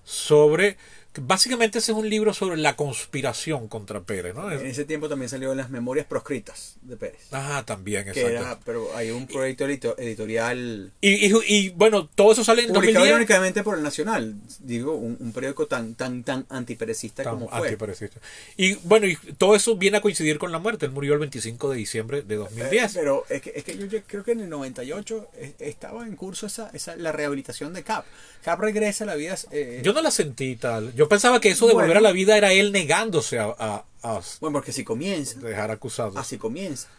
sobre. 0.04 0.78
Básicamente 1.22 1.80
ese 1.80 1.92
es 1.92 1.98
un 1.98 2.08
libro 2.08 2.34
sobre 2.36 2.56
la 2.58 2.76
conspiración 2.76 3.68
contra 3.68 4.02
Pérez, 4.02 4.36
¿no? 4.36 4.52
En 4.52 4.66
ese 4.68 4.86
tiempo 4.86 5.10
también 5.10 5.28
salió 5.28 5.54
las 5.56 5.70
memorias 5.72 6.06
proscritas 6.06 6.76
de 6.84 6.98
Pérez. 6.98 7.22
Ah, 7.32 7.64
también, 7.66 8.04
Que 8.06 8.12
exacto. 8.12 8.30
era, 8.30 8.60
pero 8.64 8.96
hay 8.96 9.10
un 9.10 9.26
proyecto 9.26 9.66
edito- 9.68 9.96
editorial 9.98 10.92
Y, 11.02 11.28
y, 11.28 11.34
y, 11.48 11.70
bueno, 11.70 12.08
todo 12.14 12.32
eso 12.34 12.44
sale 12.44 12.62
en 12.62 12.68
publicado 12.68 13.06
2010. 13.06 13.10
irónicamente 13.10 13.64
por 13.64 13.78
el 13.78 13.84
Nacional, 13.84 14.36
digo, 14.60 14.94
un, 14.94 15.18
un 15.20 15.32
periódico 15.34 15.66
tan 15.66 15.96
tan 15.96 16.24
tan 16.24 16.46
antiperecista 16.50 17.24
Tan 17.24 17.34
como 17.34 17.50
fue. 17.50 17.68
antiperecista. 17.68 18.20
Y 18.56 18.76
bueno, 18.76 19.08
y 19.08 19.16
todo 19.38 19.56
eso 19.56 19.76
viene 19.76 19.98
a 19.98 20.02
coincidir 20.02 20.38
con 20.38 20.52
la 20.52 20.60
muerte. 20.60 20.86
Él 20.86 20.92
murió 20.92 21.14
el 21.14 21.20
25 21.20 21.72
de 21.72 21.78
diciembre 21.78 22.22
de 22.22 22.36
Eh, 22.36 22.38
2010. 22.38 22.94
Pero 22.94 23.26
es 23.30 23.42
que, 23.42 23.52
es 23.56 23.64
que 23.64 23.78
yo, 23.78 23.88
creo 24.06 24.24
que 24.24 24.34
en 24.34 24.42
el 24.42 24.50
98 24.50 25.28
es- 25.40 25.54
estaba 25.60 26.06
en 26.06 26.16
curso 26.16 26.46
esa, 26.46 26.70
esa 26.74 26.96
la 26.96 27.12
rehabilitación 27.12 27.74
de 27.74 27.84
Cap. 27.84 28.06
Cap 28.44 28.60
regresa 28.62 29.04
a 29.06 29.08
la 29.08 29.16
vida. 29.16 29.36
eh, 29.52 29.82
Yo 29.84 29.92
no 29.92 30.02
la 30.02 30.12
sentí 30.12 30.56
tal. 30.56 30.94
Yo 31.00 31.08
pensaba 31.08 31.40
que 31.40 31.48
eso 31.52 31.66
de 31.66 31.72
Bueno. 31.74 31.88
volver 31.88 31.98
a 31.98 32.02
la 32.02 32.12
vida 32.12 32.36
era 32.36 32.52
él 32.52 32.74
negándose 32.74 33.40
a, 33.40 33.56
a- 33.58 33.86
a 34.04 34.22
bueno, 34.42 34.52
porque 34.56 34.74
si 34.74 34.84
comienza, 34.84 35.40
dejar 35.40 35.72
acusado. 35.72 36.20
así 36.20 36.38
comienza. 36.38 36.90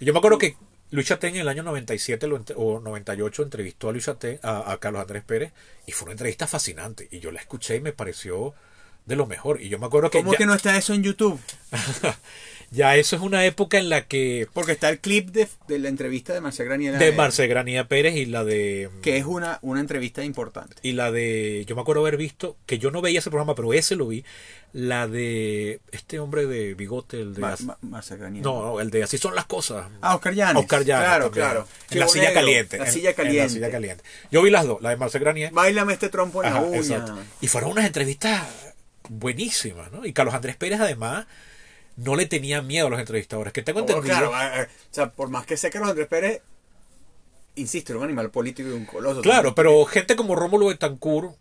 Y 0.00 0.04
yo 0.04 0.12
me 0.12 0.18
acuerdo 0.18 0.38
que 0.38 0.56
Luis 0.90 1.06
Chatén 1.06 1.36
en 1.36 1.42
el 1.42 1.48
año 1.48 1.62
97 1.62 2.26
lo 2.26 2.40
ent- 2.40 2.54
o 2.56 2.80
98 2.80 3.44
entrevistó 3.44 3.88
a 3.88 3.92
Luis 3.92 4.04
Chatén, 4.06 4.40
a, 4.42 4.72
a 4.72 4.78
Carlos 4.78 5.00
Andrés 5.00 5.22
Pérez, 5.22 5.52
y 5.86 5.92
fue 5.92 6.06
una 6.06 6.12
entrevista 6.14 6.48
fascinante. 6.48 7.06
Y 7.12 7.20
yo 7.20 7.30
la 7.30 7.38
escuché 7.38 7.76
y 7.76 7.80
me 7.80 7.92
pareció 7.92 8.52
de 9.04 9.14
lo 9.14 9.26
mejor. 9.26 9.62
Y 9.62 9.68
yo 9.68 9.78
me 9.78 9.86
acuerdo 9.86 10.10
que, 10.10 10.18
¿Cómo 10.18 10.32
ya, 10.32 10.38
que 10.38 10.46
no 10.46 10.52
está 10.54 10.76
eso 10.76 10.92
en 10.92 11.04
YouTube? 11.04 11.38
Ya 12.76 12.94
eso 12.96 13.16
es 13.16 13.22
una 13.22 13.44
época 13.46 13.78
en 13.78 13.88
la 13.88 14.06
que... 14.06 14.46
Porque 14.52 14.72
está 14.72 14.90
el 14.90 14.98
clip 15.00 15.30
de, 15.30 15.48
de 15.66 15.78
la 15.78 15.88
entrevista 15.88 16.34
de 16.34 16.40
Marcel 16.42 16.66
Granier. 16.66 16.98
De 16.98 17.10
Marcel 17.12 17.48
Granier 17.48 17.86
Pérez 17.88 18.14
y 18.16 18.26
la 18.26 18.44
de... 18.44 18.90
Que 19.02 19.16
es 19.16 19.24
una, 19.24 19.58
una 19.62 19.80
entrevista 19.80 20.22
importante. 20.22 20.76
Y 20.82 20.92
la 20.92 21.10
de... 21.10 21.64
Yo 21.66 21.74
me 21.74 21.80
acuerdo 21.80 22.02
haber 22.02 22.18
visto, 22.18 22.56
que 22.66 22.78
yo 22.78 22.90
no 22.90 23.00
veía 23.00 23.20
ese 23.20 23.30
programa, 23.30 23.54
pero 23.54 23.72
ese 23.72 23.96
lo 23.96 24.06
vi, 24.08 24.24
la 24.74 25.08
de 25.08 25.80
este 25.90 26.18
hombre 26.18 26.44
de 26.46 26.74
bigote, 26.74 27.18
el 27.20 27.34
de... 27.34 27.40
Ma, 27.40 27.56
Ma, 27.64 27.78
Marcel 27.80 28.18
Granier. 28.18 28.44
No, 28.44 28.60
no, 28.60 28.80
el 28.80 28.90
de 28.90 29.02
Así 29.04 29.16
son 29.16 29.34
las 29.34 29.46
cosas. 29.46 29.86
Ah, 30.02 30.14
Oscar 30.14 30.34
Llanes. 30.34 30.62
Oscar 30.62 30.84
Llanes. 30.84 31.06
Claro, 31.08 31.24
también. 31.30 31.44
claro. 31.46 31.68
En 31.90 31.98
la 31.98 32.08
silla 32.08 32.32
caliente. 32.34 32.76
La 32.78 32.84
en- 32.86 32.92
silla 32.92 33.10
en 33.10 33.16
caliente. 33.16 33.42
la 33.42 33.48
silla 33.48 33.70
caliente. 33.70 34.04
Yo 34.30 34.42
vi 34.42 34.50
las 34.50 34.66
dos, 34.66 34.82
la 34.82 34.90
de 34.90 34.96
Marcel 34.98 35.22
Granier. 35.22 35.50
Báilame 35.50 35.94
este 35.94 36.10
trompo 36.10 36.42
en 36.44 36.50
Ajá, 36.50 36.60
la 36.60 36.66
uña. 36.66 36.76
exacto. 36.76 37.16
Y 37.40 37.48
fueron 37.48 37.70
unas 37.70 37.86
entrevistas 37.86 38.42
buenísimas, 39.08 39.90
¿no? 39.92 40.04
Y 40.04 40.12
Carlos 40.12 40.34
Andrés 40.34 40.56
Pérez, 40.56 40.80
además, 40.80 41.26
no 41.96 42.14
le 42.14 42.26
tenía 42.26 42.62
miedo 42.62 42.86
a 42.86 42.90
los 42.90 43.00
entrevistadores. 43.00 43.52
Que 43.52 43.62
tengo 43.62 43.80
entendido. 43.80 44.04
claro, 44.04 44.32
eh, 44.60 44.66
o 44.90 44.94
sea, 44.94 45.10
por 45.10 45.28
más 45.28 45.46
que 45.46 45.56
sé 45.56 45.70
que 45.70 45.78
los 45.78 45.88
Andrés 45.88 46.06
Pérez, 46.08 46.42
insisto, 47.56 47.92
era 47.92 47.98
un 47.98 48.04
animal 48.04 48.30
político 48.30 48.68
y 48.68 48.72
un 48.72 48.84
coloso. 48.86 49.22
Claro, 49.22 49.54
pero 49.54 49.84
gente 49.86 50.16
como 50.16 50.36
Rómulo 50.36 50.66
Betancourt 50.66 51.34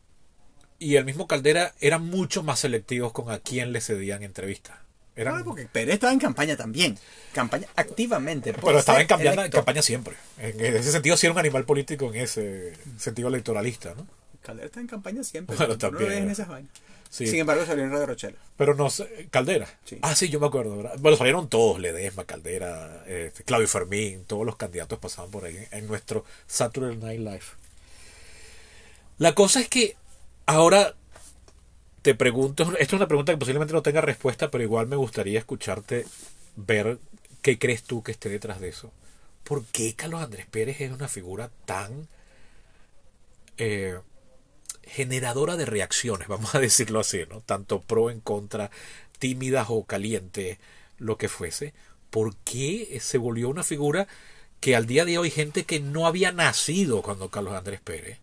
y 0.79 0.95
el 0.95 1.05
mismo 1.05 1.27
Caldera 1.27 1.73
eran 1.79 2.05
mucho 2.05 2.43
más 2.43 2.59
selectivos 2.59 3.11
con 3.11 3.29
a 3.31 3.39
quién 3.39 3.71
le 3.71 3.81
cedían 3.81 4.23
entrevistas. 4.23 4.77
Eran, 5.15 5.35
Claro, 5.35 5.45
porque 5.45 5.65
Pérez 5.65 5.95
estaba 5.95 6.11
en 6.11 6.19
campaña 6.19 6.57
también. 6.57 6.97
Campaña 7.33 7.67
activamente. 7.75 8.53
pero 8.53 8.79
estaba 8.79 8.99
en 8.99 9.07
campaña, 9.07 9.45
en 9.45 9.51
campaña 9.51 9.81
siempre. 9.81 10.15
En 10.37 10.75
ese 10.75 10.91
sentido, 10.91 11.15
sí 11.15 11.25
era 11.25 11.33
un 11.33 11.39
animal 11.39 11.63
político 11.63 12.13
en 12.13 12.21
ese 12.21 12.73
sentido 12.97 13.29
electoralista, 13.29 13.93
¿no? 13.95 14.05
Caldera 14.41 14.67
está 14.67 14.79
en 14.81 14.87
campaña 14.87 15.23
siempre. 15.23 15.55
Bueno, 15.55 15.77
tú 15.77 15.85
no 15.87 15.91
lo 15.91 15.97
también, 15.97 16.09
ves 16.09 16.19
en 16.19 16.25
¿no? 16.25 16.31
esas 16.31 16.47
vainas. 16.47 16.71
Sí. 17.15 17.27
Sin 17.27 17.39
embargo, 17.39 17.65
salió 17.65 17.85
en 17.85 17.91
Radio 17.91 18.07
Rochela. 18.07 18.35
Pero 18.57 18.75
no 18.75 18.89
sé, 18.89 19.29
Caldera. 19.31 19.69
Sí. 19.85 19.99
Ah, 20.01 20.13
sí, 20.13 20.27
yo 20.27 20.41
me 20.41 20.47
acuerdo. 20.47 20.75
¿verdad? 20.75 20.97
Bueno, 20.99 21.15
salieron 21.15 21.47
todos, 21.47 21.79
Ledesma, 21.79 22.25
Caldera, 22.25 23.05
eh, 23.07 23.31
Claudio 23.45 23.69
Fermín, 23.69 24.25
todos 24.25 24.45
los 24.45 24.57
candidatos 24.57 24.99
pasaban 24.99 25.31
por 25.31 25.45
ahí 25.45 25.57
en 25.71 25.87
nuestro 25.87 26.25
Saturday 26.45 26.97
Night 26.97 27.21
Live. 27.21 27.45
La 29.17 29.33
cosa 29.33 29.61
es 29.61 29.69
que 29.69 29.95
ahora 30.45 30.93
te 32.01 32.15
pregunto, 32.15 32.63
esta 32.63 32.83
es 32.83 32.91
una 32.91 33.07
pregunta 33.07 33.31
que 33.31 33.37
posiblemente 33.37 33.73
no 33.73 33.81
tenga 33.81 34.01
respuesta, 34.01 34.51
pero 34.51 34.65
igual 34.65 34.87
me 34.87 34.97
gustaría 34.97 35.39
escucharte 35.39 36.05
ver 36.57 36.97
qué 37.41 37.57
crees 37.57 37.83
tú 37.83 38.03
que 38.03 38.11
esté 38.11 38.27
detrás 38.27 38.59
de 38.59 38.67
eso. 38.67 38.91
¿Por 39.45 39.63
qué 39.67 39.93
Carlos 39.95 40.21
Andrés 40.21 40.47
Pérez 40.47 40.81
es 40.81 40.91
una 40.91 41.07
figura 41.07 41.49
tan 41.63 42.09
eh, 43.57 43.97
generadora 44.87 45.55
de 45.57 45.65
reacciones, 45.65 46.27
vamos 46.29 46.55
a 46.55 46.59
decirlo 46.59 46.99
así, 46.99 47.21
¿no? 47.29 47.41
Tanto 47.41 47.81
pro 47.81 48.09
en 48.09 48.19
contra, 48.21 48.71
tímidas 49.19 49.67
o 49.69 49.83
calientes, 49.85 50.57
lo 50.97 51.17
que 51.17 51.29
fuese. 51.29 51.73
¿Por 52.09 52.35
qué 52.37 52.97
se 53.01 53.17
volvió 53.17 53.49
una 53.49 53.63
figura 53.63 54.07
que 54.61 54.75
al 54.75 54.85
día 54.85 55.05
de 55.05 55.17
hoy 55.17 55.29
gente 55.29 55.63
que 55.65 55.79
no 55.79 56.07
había 56.07 56.31
nacido 56.31 57.01
cuando 57.01 57.29
Carlos 57.29 57.53
Andrés 57.53 57.81
Pérez 57.81 58.19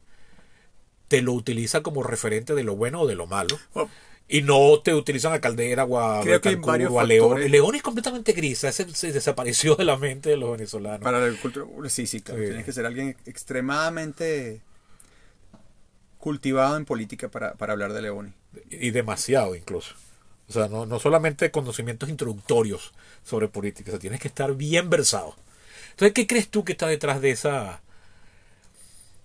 te 1.08 1.20
lo 1.20 1.32
utiliza 1.34 1.82
como 1.82 2.02
referente 2.02 2.54
de 2.54 2.64
lo 2.64 2.74
bueno 2.74 3.02
o 3.02 3.06
de 3.06 3.14
lo 3.14 3.26
malo? 3.26 3.58
Bueno, 3.74 3.90
Y 4.28 4.40
no 4.40 4.80
te 4.82 4.94
utilizan 4.94 5.34
a 5.34 5.40
Caldera 5.42 5.84
o 5.84 5.98
a, 5.98 6.22
Creo 6.22 6.40
que 6.40 6.56
varios 6.56 6.90
o 6.90 7.00
a 7.00 7.04
León. 7.04 7.28
factores. 7.30 7.50
León 7.50 7.74
es 7.74 7.82
completamente 7.82 8.32
gris, 8.32 8.64
ese 8.64 8.88
se 8.94 9.12
desapareció 9.12 9.74
de 9.74 9.84
la 9.84 9.98
mente 9.98 10.30
de 10.30 10.38
los 10.38 10.52
venezolanos. 10.52 11.00
para 11.02 11.18
la 11.20 11.36
cultura. 11.38 11.66
Sí, 11.90 12.06
sí, 12.06 12.22
claro. 12.22 12.40
Sí. 12.40 12.46
Tienes 12.46 12.64
que 12.64 12.72
ser 12.72 12.86
alguien 12.86 13.14
extremadamente 13.26 14.62
cultivado 16.22 16.76
en 16.76 16.84
política 16.84 17.28
para, 17.28 17.54
para 17.54 17.72
hablar 17.72 17.92
de 17.92 18.00
Leoni. 18.00 18.32
y 18.70 18.92
demasiado 18.92 19.56
incluso. 19.56 19.94
O 20.48 20.52
sea, 20.52 20.68
no, 20.68 20.86
no 20.86 21.00
solamente 21.00 21.50
conocimientos 21.50 22.08
introductorios 22.08 22.92
sobre 23.24 23.48
política, 23.48 23.90
o 23.90 23.92
sea, 23.92 23.98
tienes 23.98 24.20
que 24.20 24.28
estar 24.28 24.54
bien 24.54 24.88
versado. 24.88 25.34
Entonces, 25.90 26.14
¿qué 26.14 26.28
crees 26.28 26.48
tú 26.48 26.64
que 26.64 26.72
está 26.72 26.86
detrás 26.86 27.20
de 27.20 27.32
esa... 27.32 27.82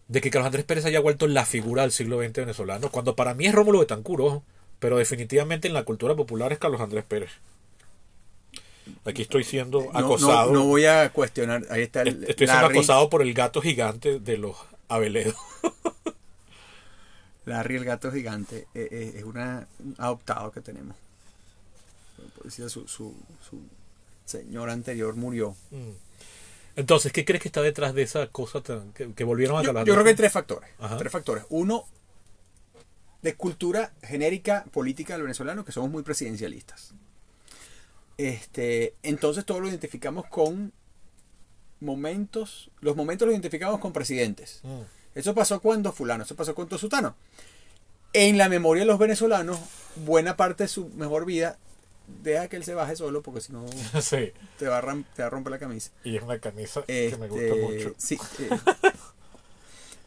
de 0.07 0.21
que 0.21 0.31
Carlos 0.31 0.47
Andrés 0.47 0.65
Pérez 0.65 0.85
haya 0.85 0.99
vuelto 0.99 1.27
la 1.27 1.45
figura 1.45 1.83
del 1.83 1.91
siglo 1.91 2.19
XX 2.19 2.33
venezolano? 2.33 2.89
Cuando 2.89 3.15
para 3.15 3.35
mí 3.35 3.45
es 3.45 3.53
Rómulo 3.53 3.79
Betancourt, 3.79 4.23
ojo, 4.23 4.43
pero 4.79 4.97
definitivamente 4.97 5.67
en 5.67 5.75
la 5.75 5.83
cultura 5.83 6.15
popular 6.15 6.51
es 6.51 6.57
Carlos 6.57 6.81
Andrés 6.81 7.03
Pérez. 7.07 7.29
Aquí 9.05 9.21
estoy 9.21 9.43
siendo 9.43 9.91
acosado. 9.95 10.51
no, 10.51 10.61
no 10.61 10.65
voy 10.65 10.85
a 10.85 11.11
cuestionar. 11.11 11.63
Ahí 11.69 11.83
está 11.83 12.01
el. 12.01 12.23
estoy 12.23 12.47
siendo 12.47 12.65
acosado 12.65 13.07
por 13.09 13.21
el 13.21 13.35
gato 13.35 13.61
gigante 13.61 14.19
de 14.19 14.37
los 14.37 14.55
Aveledo. 14.87 15.35
Larry, 17.47 17.77
el 17.77 17.85
gato 17.85 18.11
gigante, 18.11 18.67
eh, 18.75 18.87
eh, 18.91 19.13
es 19.17 19.23
una, 19.23 19.67
un 19.79 19.95
adoptado 19.97 20.51
que 20.51 20.61
tenemos. 20.61 20.95
Su, 22.49 22.69
su, 22.69 22.87
su 22.87 23.61
señor 24.25 24.69
anterior 24.69 25.15
murió. 25.15 25.55
Entonces, 26.75 27.11
¿qué 27.11 27.25
crees 27.25 27.41
que 27.41 27.47
está 27.47 27.61
detrás 27.61 27.93
de 27.95 28.03
esa 28.03 28.27
cosa 28.27 28.61
tan- 28.61 28.91
que, 28.93 29.13
que 29.13 29.23
volvieron 29.23 29.57
a 29.57 29.63
Yo, 29.63 29.73
yo 29.73 29.93
creo 29.93 30.03
que 30.03 30.09
hay 30.11 30.15
tres 30.15 30.31
factores. 30.31 30.69
Ajá. 30.79 30.97
Tres 30.97 31.11
factores. 31.11 31.45
Uno, 31.49 31.85
de 33.21 33.35
cultura 33.35 33.93
genérica 34.03 34.65
política 34.71 35.13
del 35.13 35.23
venezolano, 35.23 35.63
que 35.65 35.71
somos 35.71 35.89
muy 35.89 36.03
presidencialistas. 36.03 36.93
Este, 38.17 38.93
entonces 39.03 39.45
todo 39.45 39.59
lo 39.59 39.69
identificamos 39.69 40.25
con 40.27 40.73
momentos, 41.79 42.71
los 42.81 42.95
momentos 42.95 43.25
los 43.27 43.33
identificamos 43.33 43.79
con 43.79 43.93
presidentes. 43.93 44.59
Mm. 44.63 44.81
Eso 45.15 45.33
pasó 45.33 45.59
cuando 45.61 45.91
fulano, 45.91 46.23
eso 46.23 46.35
pasó 46.35 46.53
con 46.55 46.67
Tosutano. 46.67 47.15
En 48.13 48.37
la 48.37 48.49
memoria 48.49 48.81
de 48.83 48.87
los 48.87 48.99
venezolanos, 48.99 49.59
buena 49.95 50.37
parte 50.37 50.63
de 50.63 50.67
su 50.69 50.89
mejor 50.89 51.25
vida, 51.25 51.57
deja 52.23 52.47
que 52.47 52.55
él 52.55 52.63
se 52.63 52.73
baje 52.73 52.95
solo, 52.95 53.21
porque 53.21 53.41
si 53.41 53.51
no 53.51 53.65
Sí, 54.01 54.31
te 54.57 54.67
va 54.67 54.77
a, 54.77 54.81
ram- 54.81 55.05
te 55.15 55.21
va 55.23 55.27
a 55.27 55.29
romper 55.31 55.51
la 55.51 55.59
camisa. 55.59 55.91
y 56.03 56.15
es 56.15 56.23
una 56.23 56.39
camisa 56.39 56.83
que 56.83 57.17
me 57.19 57.27
gusta 57.27 57.45
Este, 57.45 57.61
mucho. 57.61 57.93
sí, 57.97 58.17
eh, 58.39 58.49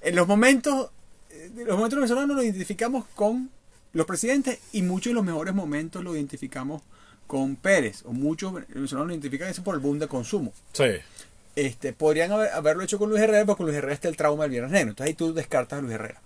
en 0.02 0.16
los 0.16 0.26
momentos, 0.26 0.90
eh, 1.30 1.50
los 1.66 1.76
momentos 1.76 1.96
venezolanos 1.98 2.36
los 2.36 2.44
identificamos 2.44 3.04
con 3.14 3.50
los 3.92 4.06
presidentes 4.06 4.58
y 4.72 4.82
muchos 4.82 5.10
de 5.10 5.14
los 5.14 5.24
mejores 5.24 5.52
momentos 5.54 6.02
los 6.02 6.14
identificamos 6.14 6.82
con 7.26 7.54
Pérez, 7.56 8.02
o 8.06 8.12
muchos 8.12 8.52
venezolanos 8.54 9.06
lo 9.08 9.12
identifican 9.12 9.48
eso 9.48 9.62
por 9.62 9.74
el 9.74 9.80
boom 9.80 9.98
de 9.98 10.08
consumo. 10.08 10.52
Sí, 10.72 10.84
Este, 11.56 11.92
podrían 11.92 12.30
haber- 12.32 12.50
haberlo 12.52 12.82
hecho 12.84 12.98
con 12.98 13.10
Luis 13.10 13.22
Herrera, 13.22 13.44
porque 13.44 13.58
con 13.58 13.66
Luis 13.66 13.78
Herrera 13.78 13.94
está 13.94 14.08
el 14.08 14.16
trauma 14.16 14.44
del 14.44 14.52
Viernes 14.52 14.72
Negro. 14.72 14.90
Entonces 14.90 15.08
ahí 15.10 15.14
tú 15.14 15.34
descartas 15.34 15.78
a 15.78 15.82
Luis 15.82 15.94
Herrera. 15.94 16.20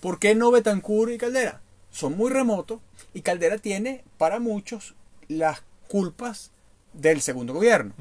¿Por 0.00 0.18
qué 0.18 0.34
no 0.34 0.50
Betancourt 0.50 1.12
y 1.12 1.18
Caldera? 1.18 1.60
Son 1.90 2.16
muy 2.16 2.30
remotos 2.30 2.80
y 3.14 3.20
Caldera 3.22 3.58
tiene 3.58 4.04
para 4.18 4.38
muchos 4.40 4.94
las 5.28 5.62
culpas 5.88 6.50
del 6.92 7.20
segundo 7.20 7.52
gobierno. 7.54 7.92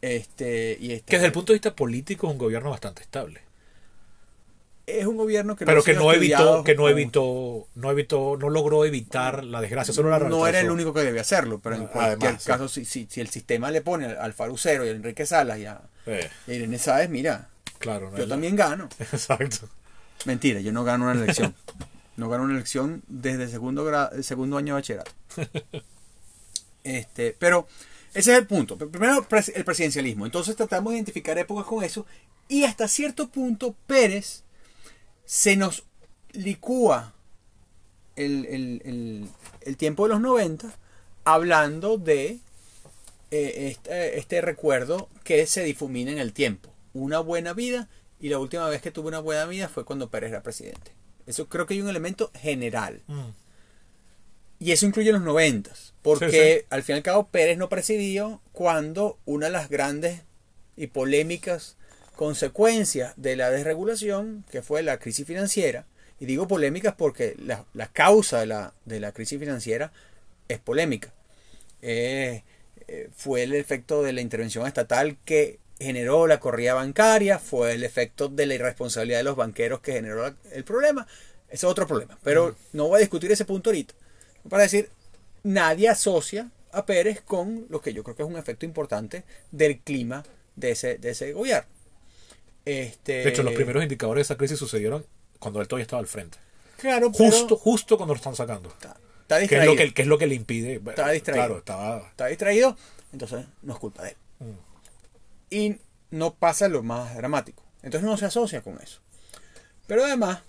Este, 0.00 0.76
y 0.80 0.92
este, 0.92 1.06
que 1.10 1.16
desde 1.16 1.26
el 1.26 1.32
punto 1.32 1.52
de 1.52 1.56
vista 1.58 1.74
político 1.74 2.26
es 2.26 2.32
un 2.32 2.38
gobierno 2.38 2.70
bastante 2.70 3.02
estable. 3.02 3.40
Es 4.88 5.06
un 5.06 5.16
gobierno 5.16 5.54
que 5.56 5.66
pero 5.66 5.80
ha 5.80 5.84
que 5.84 5.94
no 5.94 6.12
evitó, 6.12 6.64
que 6.64 6.74
no 6.74 6.88
evitó, 6.88 7.66
no 7.74 7.90
evitó, 7.90 8.36
no 8.38 8.48
logró 8.48 8.84
evitar 8.84 9.44
la 9.44 9.60
desgracia. 9.60 9.92
Solo 9.92 10.10
la 10.10 10.18
no 10.20 10.46
era 10.46 10.60
el 10.60 10.70
único 10.70 10.92
que 10.94 11.00
debía 11.00 11.20
hacerlo, 11.20 11.60
pero 11.62 11.76
en 11.76 11.82
Ah, 11.82 11.90
cualquier 11.92 12.18
además, 12.28 12.42
sí. 12.42 12.46
caso, 12.50 12.68
si, 12.68 12.84
si, 12.84 13.06
si 13.10 13.20
el 13.20 13.28
sistema 13.28 13.70
le 13.70 13.80
pone 13.80 14.06
al, 14.06 14.32
Farucero 14.32 14.84
y 14.84 14.88
a 14.88 14.92
Enrique 14.92 15.26
Salas 15.26 15.58
y 15.58 15.66
a, 15.66 15.80
Eh, 16.06 16.28
y 16.46 16.50
a 16.50 16.54
Irene 16.54 16.78
Sáez, 16.78 17.10
mira, 17.10 17.48
claro, 17.78 18.10
no 18.10 18.18
yo 18.18 18.26
también 18.28 18.56
gano. 18.56 18.88
Exacto. 18.98 19.68
Mentira, 20.24 20.60
yo 20.60 20.72
no 20.72 20.84
gano 20.84 21.04
una 21.04 21.12
elección. 21.22 21.54
No 22.16 22.28
gano 22.28 22.44
una 22.44 22.54
elección 22.54 23.02
desde 23.06 23.44
el 23.44 23.50
segundo, 23.50 23.88
gra- 23.88 24.10
el 24.12 24.24
segundo 24.24 24.56
año 24.56 24.74
de 24.74 24.80
bachillerato. 24.80 25.12
Este, 26.84 27.36
pero 27.38 27.68
ese 28.14 28.32
es 28.32 28.38
el 28.38 28.46
punto. 28.46 28.76
Primero, 28.78 29.26
el 29.54 29.64
presidencialismo. 29.64 30.24
Entonces 30.26 30.56
tratamos 30.56 30.92
de 30.92 30.96
identificar 30.98 31.36
épocas 31.38 31.66
con 31.66 31.84
eso. 31.84 32.06
Y 32.48 32.64
hasta 32.64 32.88
cierto 32.88 33.28
punto, 33.28 33.74
Pérez 33.86 34.42
se 35.30 35.56
nos 35.56 35.84
licúa 36.32 37.12
el, 38.16 38.46
el- 38.46 38.82
el- 38.86 39.28
el 39.60 39.76
tiempo 39.76 40.04
de 40.04 40.14
los 40.14 40.22
90 40.22 40.72
hablando 41.24 41.98
de 41.98 42.38
eh, 43.30 43.68
este, 43.70 44.18
este 44.18 44.40
recuerdo 44.40 45.10
que 45.24 45.46
se 45.46 45.62
difumina 45.64 46.10
en 46.10 46.18
el 46.18 46.32
tiempo. 46.32 46.70
Una 46.94 47.18
buena 47.20 47.52
vida 47.52 47.88
y 48.20 48.30
la 48.30 48.38
última 48.38 48.66
vez 48.70 48.80
que 48.80 48.90
tuve 48.90 49.08
una 49.08 49.18
buena 49.18 49.44
vida 49.44 49.68
fue 49.68 49.84
cuando 49.84 50.08
Pérez 50.08 50.30
era 50.30 50.42
presidente. 50.42 50.92
Eso 51.26 51.46
creo 51.46 51.66
que 51.66 51.74
hay 51.74 51.82
un 51.82 51.90
elemento 51.90 52.30
general. 52.34 53.02
Mm. 53.06 53.28
Y 54.60 54.72
eso 54.72 54.86
incluye 54.86 55.12
los 55.12 55.20
noventas. 55.20 55.92
Porque 56.00 56.30
Sí, 56.30 56.60
sí. 56.60 56.66
al 56.70 56.82
fin 56.82 56.94
y 56.94 56.96
al 56.98 57.02
cabo 57.02 57.28
Pérez 57.28 57.58
no 57.58 57.68
presidió 57.68 58.40
cuando 58.52 59.18
una 59.26 59.46
de 59.46 59.52
las 59.52 59.68
grandes 59.68 60.22
y 60.74 60.86
polémicas 60.86 61.76
consecuencias 62.18 63.14
de 63.16 63.36
la 63.36 63.48
desregulación, 63.48 64.44
que 64.50 64.60
fue 64.60 64.82
la 64.82 64.98
crisis 64.98 65.24
financiera, 65.24 65.86
y 66.18 66.26
digo 66.26 66.48
polémicas 66.48 66.96
porque 66.98 67.36
la, 67.38 67.64
la 67.74 67.86
causa 67.86 68.40
de 68.40 68.46
la, 68.46 68.74
de 68.86 68.98
la 68.98 69.12
crisis 69.12 69.38
financiera 69.38 69.92
es 70.48 70.58
polémica. 70.58 71.14
Eh, 71.80 72.42
eh, 72.88 73.08
fue 73.14 73.44
el 73.44 73.54
efecto 73.54 74.02
de 74.02 74.12
la 74.12 74.20
intervención 74.20 74.66
estatal 74.66 75.16
que 75.24 75.60
generó 75.78 76.26
la 76.26 76.40
corrida 76.40 76.74
bancaria, 76.74 77.38
fue 77.38 77.74
el 77.74 77.84
efecto 77.84 78.26
de 78.26 78.46
la 78.46 78.54
irresponsabilidad 78.54 79.18
de 79.18 79.24
los 79.24 79.36
banqueros 79.36 79.78
que 79.78 79.92
generó 79.92 80.34
el 80.50 80.64
problema. 80.64 81.06
Ese 81.46 81.66
es 81.66 81.70
otro 81.70 81.86
problema. 81.86 82.18
Pero 82.24 82.56
no 82.72 82.88
voy 82.88 82.96
a 82.96 82.98
discutir 83.00 83.30
ese 83.30 83.44
punto 83.44 83.70
ahorita. 83.70 83.94
Para 84.48 84.64
decir, 84.64 84.90
nadie 85.44 85.88
asocia 85.88 86.50
a 86.72 86.84
Pérez 86.84 87.20
con 87.20 87.66
lo 87.68 87.80
que 87.80 87.92
yo 87.92 88.02
creo 88.02 88.16
que 88.16 88.24
es 88.24 88.28
un 88.28 88.36
efecto 88.36 88.66
importante 88.66 89.22
del 89.52 89.78
clima 89.78 90.24
de 90.56 90.72
ese, 90.72 90.98
de 90.98 91.10
ese 91.10 91.32
gobierno. 91.32 91.77
Este, 92.68 93.12
De 93.24 93.28
hecho, 93.30 93.42
los 93.42 93.54
primeros 93.54 93.82
indicadores 93.82 94.20
de 94.28 94.32
esa 94.34 94.36
crisis 94.38 94.58
sucedieron 94.58 95.06
cuando 95.38 95.60
él 95.60 95.68
todavía 95.68 95.82
estaba 95.84 96.00
al 96.00 96.06
frente. 96.06 96.38
Claro, 96.76 97.10
pero 97.10 97.24
Justo, 97.30 97.56
justo 97.56 97.96
cuando 97.96 98.14
lo 98.14 98.18
están 98.18 98.36
sacando. 98.36 98.68
está, 98.68 98.96
está 99.22 99.38
¿Qué 99.38 99.44
es, 99.44 99.50
distraído. 99.50 99.72
lo 99.72 99.76
que, 99.78 99.94
qué 99.94 100.02
es 100.02 100.08
lo 100.08 100.18
que 100.18 100.26
le 100.26 100.34
impide? 100.34 100.74
Estaba 100.74 101.10
distraído. 101.10 101.44
Claro, 101.46 101.58
estaba... 101.58 102.08
Está 102.08 102.26
distraído, 102.26 102.76
entonces 103.12 103.46
no 103.62 103.72
es 103.72 103.78
culpa 103.78 104.02
de 104.02 104.10
él. 104.10 104.16
Mm. 104.40 105.54
Y 105.54 105.76
no 106.10 106.34
pasa 106.34 106.68
lo 106.68 106.82
más 106.82 107.16
dramático. 107.16 107.62
Entonces 107.82 108.08
no 108.08 108.16
se 108.16 108.26
asocia 108.26 108.60
con 108.60 108.78
eso. 108.80 109.00
Pero 109.86 110.04
además, 110.04 110.40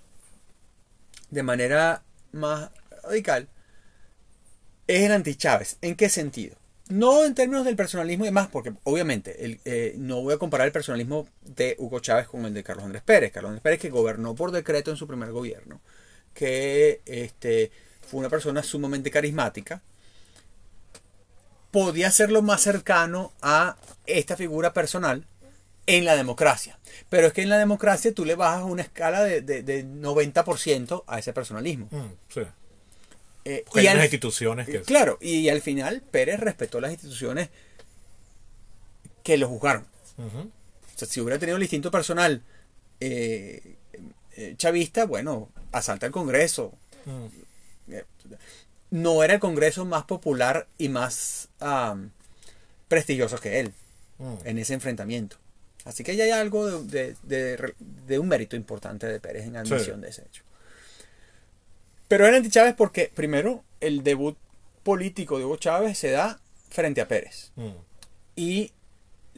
de 1.29 1.43
manera 1.43 2.03
más 2.31 2.69
radical, 3.03 3.47
es 4.87 5.03
el 5.03 5.11
anti-Chávez. 5.13 5.77
¿En 5.81 5.95
qué 5.95 6.09
sentido? 6.09 6.57
No 6.89 7.23
en 7.23 7.35
términos 7.35 7.65
del 7.65 7.75
personalismo 7.75 8.25
y 8.25 8.29
demás, 8.29 8.47
porque 8.51 8.73
obviamente 8.83 9.45
el, 9.45 9.59
eh, 9.65 9.93
no 9.97 10.21
voy 10.21 10.33
a 10.33 10.37
comparar 10.37 10.65
el 10.67 10.71
personalismo 10.73 11.27
de 11.43 11.75
Hugo 11.77 11.99
Chávez 11.99 12.27
con 12.27 12.45
el 12.45 12.53
de 12.53 12.63
Carlos 12.63 12.85
Andrés 12.85 13.03
Pérez. 13.03 13.31
Carlos 13.31 13.49
Andrés 13.49 13.61
Pérez 13.63 13.79
que 13.79 13.89
gobernó 13.89 14.33
por 14.35 14.51
decreto 14.51 14.89
en 14.91 14.97
su 14.97 15.07
primer 15.07 15.31
gobierno, 15.31 15.81
que 16.33 17.01
este, 17.05 17.71
fue 18.01 18.19
una 18.21 18.29
persona 18.29 18.63
sumamente 18.63 19.11
carismática, 19.11 19.81
podía 21.71 22.09
ser 22.11 22.31
lo 22.31 22.41
más 22.41 22.61
cercano 22.61 23.31
a 23.41 23.77
esta 24.07 24.35
figura 24.35 24.73
personal 24.73 25.25
en 25.85 26.05
la 26.05 26.15
democracia. 26.15 26.79
Pero 27.09 27.27
es 27.27 27.33
que 27.33 27.41
en 27.43 27.49
la 27.49 27.57
democracia 27.57 28.13
tú 28.13 28.25
le 28.25 28.35
bajas 28.35 28.63
una 28.63 28.81
escala 28.81 29.23
de, 29.23 29.41
de- 29.41 29.61
de 29.63 29.85
90% 29.85 31.03
a 31.07 31.19
ese 31.19 31.33
personalismo. 31.33 31.87
Mm, 31.91 32.13
sí. 32.33 32.41
Eh, 33.45 33.63
Porque 33.65 33.79
hay 33.81 33.87
al- 33.87 33.95
unas 33.95 34.05
instituciones 34.05 34.67
que... 34.67 34.81
Claro, 34.81 35.17
y 35.21 35.49
al 35.49 35.61
final 35.61 36.01
Pérez 36.01 36.39
respetó 36.39 36.79
las 36.81 36.91
instituciones 36.91 37.49
que 39.23 39.37
lo 39.37 39.47
juzgaron. 39.47 39.85
O 40.17 40.97
sea, 40.99 41.07
si 41.07 41.21
hubiera 41.21 41.39
tenido 41.39 41.55
el 41.57 41.63
instinto 41.63 41.91
personal 41.91 42.41
eh, 42.99 43.75
eh, 44.35 44.55
chavista, 44.57 45.05
bueno, 45.05 45.49
asalta 45.71 46.05
el 46.05 46.11
Congreso. 46.11 46.73
Mm. 47.05 47.93
Eh, 47.93 48.05
No 48.91 49.23
era 49.23 49.35
el 49.35 49.39
Congreso 49.39 49.85
más 49.85 50.03
popular 50.03 50.67
y 50.77 50.89
más 50.89 51.47
prestigioso 52.87 53.37
que 53.39 53.59
él 53.59 53.73
Mm. 54.17 54.33
en 54.43 54.57
ese 54.57 54.73
enfrentamiento. 54.73 55.37
Así 55.85 56.03
que 56.03 56.15
ya 56.17 56.25
hay 56.25 56.31
algo 56.31 56.81
de, 56.81 57.15
de- 57.23 57.55
de- 57.55 57.73
de 58.05 58.19
un 58.19 58.27
mérito 58.27 58.57
importante 58.57 59.07
de 59.07 59.19
Pérez 59.21 59.45
en 59.45 59.55
admisión 59.55 59.95
Sí. 59.99 60.01
de 60.01 60.09
ese 60.09 60.21
hecho. 60.23 60.43
Pero 62.09 62.27
era 62.27 62.35
anti 62.35 62.49
Chávez 62.49 62.73
porque, 62.77 63.09
primero, 63.13 63.63
el 63.79 64.03
debut 64.03 64.37
político 64.83 65.37
de 65.39 65.45
Hugo 65.45 65.55
Chávez 65.55 65.97
se 65.97 66.11
da 66.11 66.41
frente 66.69 66.99
a 66.99 67.07
Pérez. 67.07 67.51
Mm. 67.55 67.69
Y 68.35 68.71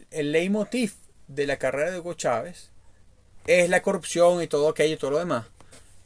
el 0.10 0.32
leitmotiv 0.32 0.94
de 1.28 1.46
la 1.46 1.58
carrera 1.58 1.92
de 1.92 2.00
Hugo 2.00 2.16
Chávez 2.16 2.70
es 3.46 3.70
la 3.70 3.82
corrupción 3.84 4.42
y 4.42 4.48
todo 4.48 4.70
aquello 4.70 4.96
y 4.96 4.98
todo 4.98 5.12
lo 5.12 5.20
demás, 5.20 5.46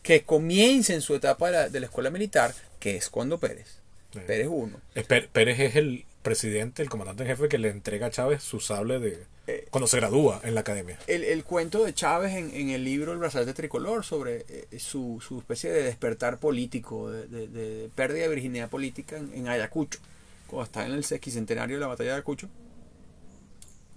que 0.03 0.23
comienza 0.23 0.93
en 0.93 1.01
su 1.01 1.15
etapa 1.15 1.47
de 1.47 1.51
la, 1.53 1.69
de 1.69 1.79
la 1.79 1.85
escuela 1.85 2.09
militar, 2.09 2.53
que 2.79 2.95
es 2.97 3.09
cuando 3.09 3.39
Pérez. 3.39 3.79
Sí. 4.13 4.19
Pérez 4.25 4.47
1. 4.49 4.77
Es 4.95 5.05
Pé- 5.05 5.27
Pérez 5.31 5.59
es 5.59 5.75
el 5.75 6.05
presidente, 6.25 6.81
el 6.83 6.89
comandante 6.89 7.23
en 7.23 7.29
jefe 7.29 7.47
que 7.47 7.57
le 7.57 7.69
entrega 7.69 8.07
a 8.07 8.11
Chávez 8.11 8.43
su 8.43 8.59
sable 8.59 8.99
de 8.99 9.23
Eh. 9.47 9.67
cuando 9.69 9.87
se 9.87 9.97
gradúa 9.97 10.41
en 10.43 10.55
la 10.55 10.61
academia. 10.61 10.97
El, 11.07 11.23
el 11.23 11.43
cuento 11.43 11.85
de 11.85 11.93
Chávez 11.93 12.33
en, 12.33 12.53
en 12.53 12.69
el 12.71 12.83
libro 12.83 13.13
El 13.13 13.19
brazalete 13.19 13.53
tricolor 13.53 14.03
sobre 14.03 14.43
eh, 14.49 14.79
su, 14.79 15.21
su 15.25 15.37
especie 15.39 15.71
de 15.71 15.83
despertar 15.83 16.39
político, 16.39 17.09
de, 17.11 17.27
de- 17.27 17.47
de 17.47 17.89
pérdida 17.95 18.23
de 18.23 18.29
virginidad 18.29 18.69
política 18.69 19.15
en, 19.17 19.31
en 19.35 19.47
Ayacucho, 19.47 19.99
cuando 20.47 20.65
está 20.65 20.85
en 20.85 20.93
el 20.93 21.03
sesquicentenario 21.05 21.77
de 21.77 21.81
la 21.81 21.87
batalla 21.87 22.09
de 22.09 22.15
Ayacucho. 22.15 22.49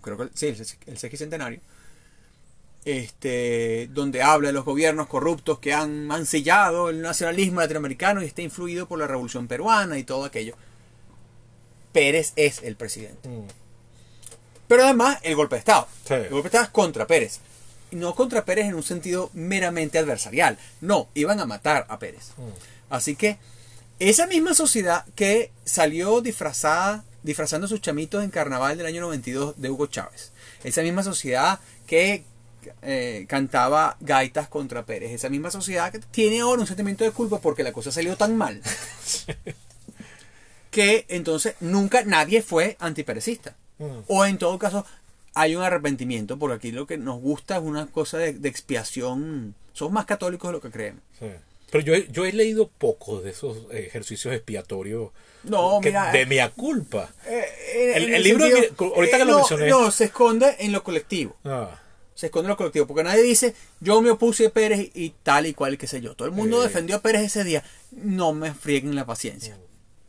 Creo 0.03 0.17
que 0.19 0.29
sí, 0.35 0.47
el, 0.49 0.67
el 0.87 0.99
sesquicentenario. 0.99 1.61
Este, 2.85 3.89
donde 3.93 4.23
habla 4.23 4.49
de 4.49 4.53
los 4.55 4.65
gobiernos 4.65 5.09
corruptos 5.09 5.59
que 5.59 5.75
han 5.75 6.07
mancillado 6.07 6.89
el 6.91 7.03
nacionalismo 7.03 7.61
latinoamericano 7.61 8.23
y 8.23 8.27
está 8.27 8.41
influido 8.41 8.87
por 8.87 8.99
la 8.99 9.07
revolución 9.07 9.47
peruana 9.49 9.99
y 9.99 10.05
todo 10.05 10.25
aquello. 10.25 10.55
Pérez 11.99 12.33
es 12.37 12.63
el 12.63 12.77
presidente. 12.77 13.29
Mm. 13.29 13.49
Pero 14.69 14.85
además, 14.85 15.19
el 15.23 15.35
golpe 15.35 15.57
de 15.57 15.59
Estado. 15.59 15.89
Sí. 16.07 16.15
El 16.15 16.29
golpe 16.29 16.43
de 16.43 16.49
Estado 16.49 16.65
es 16.65 16.71
contra 16.71 17.09
Pérez. 17.09 17.41
Y 17.91 17.97
no 17.97 18.15
contra 18.15 18.45
Pérez 18.45 18.67
en 18.67 18.75
un 18.75 18.85
sentido 18.85 19.31
meramente 19.33 19.99
adversarial. 19.99 20.59
No, 20.81 21.09
iban 21.15 21.41
a 21.41 21.47
matar 21.47 21.87
a 21.89 21.99
Pérez. 21.99 22.29
Mm. 22.37 22.93
Así 22.95 23.17
que 23.17 23.39
esa 23.99 24.29
misma 24.29 24.55
sociedad 24.55 25.07
que 25.17 25.51
salió 25.65 26.21
disfrazada, 26.21 27.03
disfrazando 27.25 27.65
a 27.65 27.69
sus 27.69 27.81
chamitos 27.81 28.23
en 28.23 28.31
carnaval 28.31 28.79
del 28.79 28.87
año 28.87 29.01
92 29.01 29.61
de 29.61 29.71
Hugo 29.71 29.89
Chávez. 29.89 30.31
Esa 30.63 30.83
misma 30.83 31.03
sociedad 31.03 31.59
que 31.89 32.23
eh, 32.83 33.27
cantaba 33.29 33.97
gaitas 33.99 34.47
contra 34.47 34.87
Pérez. 34.87 35.11
Esa 35.11 35.31
misma 35.31 35.51
sociedad 35.51 35.91
que 35.91 35.99
tiene 35.99 36.43
ahora 36.43 36.61
un 36.61 36.69
sentimiento 36.69 37.03
de 37.03 37.11
culpa 37.11 37.41
porque 37.41 37.65
la 37.65 37.73
cosa 37.73 37.91
salió 37.91 38.17
tan 38.17 38.37
mal. 38.37 38.63
que 40.79 41.05
entonces 41.09 41.55
nunca 41.61 42.05
nadie 42.05 42.41
fue 42.43 42.77
antiperecista. 42.79 43.57
Mm. 43.79 43.99
O 44.07 44.25
en 44.25 44.39
todo 44.39 44.57
caso, 44.59 44.87
hay 45.35 45.57
un 45.57 45.63
arrepentimiento, 45.63 46.39
porque 46.39 46.55
aquí 46.57 46.71
lo 46.73 46.87
que 46.87 46.97
nos 46.99 47.21
gusta 47.21 47.57
es 47.57 47.63
una 47.63 47.87
cosa 47.87 48.19
de, 48.19 48.33
de 48.33 48.49
expiación. 48.49 49.55
Somos 49.73 49.93
más 49.93 50.07
católicos 50.07 50.49
de 50.49 50.53
lo 50.53 50.61
que 50.61 50.71
creemos. 50.71 51.03
Sí. 51.19 51.27
Pero 51.71 51.85
yo 51.85 51.95
he, 51.95 52.09
yo 52.11 52.25
he 52.25 52.33
leído 52.33 52.69
poco 52.69 53.21
de 53.21 53.31
esos 53.31 53.57
ejercicios 53.73 54.33
expiatorios 54.35 55.11
No, 55.45 55.81
que- 55.83 55.89
mira. 55.91 56.13
de 56.13 56.27
mea 56.27 56.51
culpa. 56.51 57.11
eh, 57.27 57.93
El- 57.97 58.23
libro, 58.23 58.47
sentido- 58.47 58.75
mira, 58.79 58.95
ahorita 58.97 59.19
que 59.19 59.25
lo 59.25 59.31
no, 59.33 59.39
mencioné. 59.39 59.69
No, 59.69 59.91
se 59.91 60.05
esconde 60.05 60.57
en 60.61 60.73
lo 60.73 60.83
colectivo. 60.85 61.37
Ah, 61.45 61.79
Se 62.15 62.27
esconde 62.27 62.47
en 62.47 62.51
lo 62.51 62.57
colectivo. 62.57 62.87
Porque 62.87 63.05
nadie 63.05 63.23
dice, 63.23 63.55
yo 63.81 64.01
me 64.01 64.11
opuse 64.11 64.47
a 64.47 64.51
Pérez 64.51 64.91
y 64.95 65.11
tal 65.23 65.47
y 65.47 65.55
cual, 65.55 65.77
qué 65.77 65.87
sé 65.87 66.01
yo. 66.01 66.15
Todo 66.15 66.27
el 66.27 66.35
mundo 66.35 66.61
Eh. 66.63 66.67
defendió 66.69 66.97
a 66.97 67.01
Pérez 67.03 67.23
ese 67.23 67.45
día. 67.45 67.63
No 67.93 68.33
me 68.33 68.55
frieguen 68.55 68.95
la 68.97 69.05
paciencia. 69.07 69.57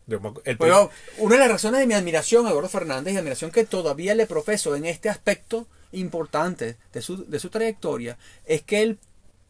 Yo 0.09 0.19
el 0.43 0.57
Pero 0.57 0.89
una 1.17 1.35
de 1.35 1.39
las 1.39 1.51
razones 1.51 1.79
de 1.79 1.87
mi 1.87 1.93
admiración 1.93 2.45
a 2.45 2.49
Eduardo 2.49 2.69
Fernández 2.69 3.13
y 3.13 3.17
admiración 3.17 3.51
que 3.51 3.63
todavía 3.65 4.15
le 4.15 4.25
profeso 4.25 4.75
en 4.75 4.85
este 4.85 5.09
aspecto 5.09 5.67
importante 5.91 6.77
de 6.91 7.01
su, 7.01 7.25
de 7.25 7.39
su 7.39 7.49
trayectoria 7.49 8.17
es 8.45 8.61
que 8.63 8.81
él 8.81 8.99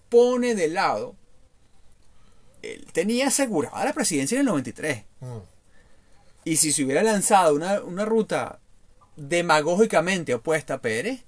pone 0.09 0.55
de 0.55 0.67
lado, 0.67 1.15
él 2.61 2.85
tenía 2.91 3.27
asegurada 3.27 3.85
la 3.85 3.93
presidencia 3.93 4.35
en 4.35 4.41
el 4.41 4.45
93 4.47 5.03
Mm. 5.21 5.39
y 6.45 6.55
si 6.55 6.71
se 6.71 6.83
hubiera 6.83 7.03
lanzado 7.03 7.53
una, 7.53 7.81
una 7.81 8.05
ruta 8.05 8.59
demagógicamente 9.17 10.33
opuesta 10.33 10.75
a 10.75 10.81
Pérez, 10.81 11.21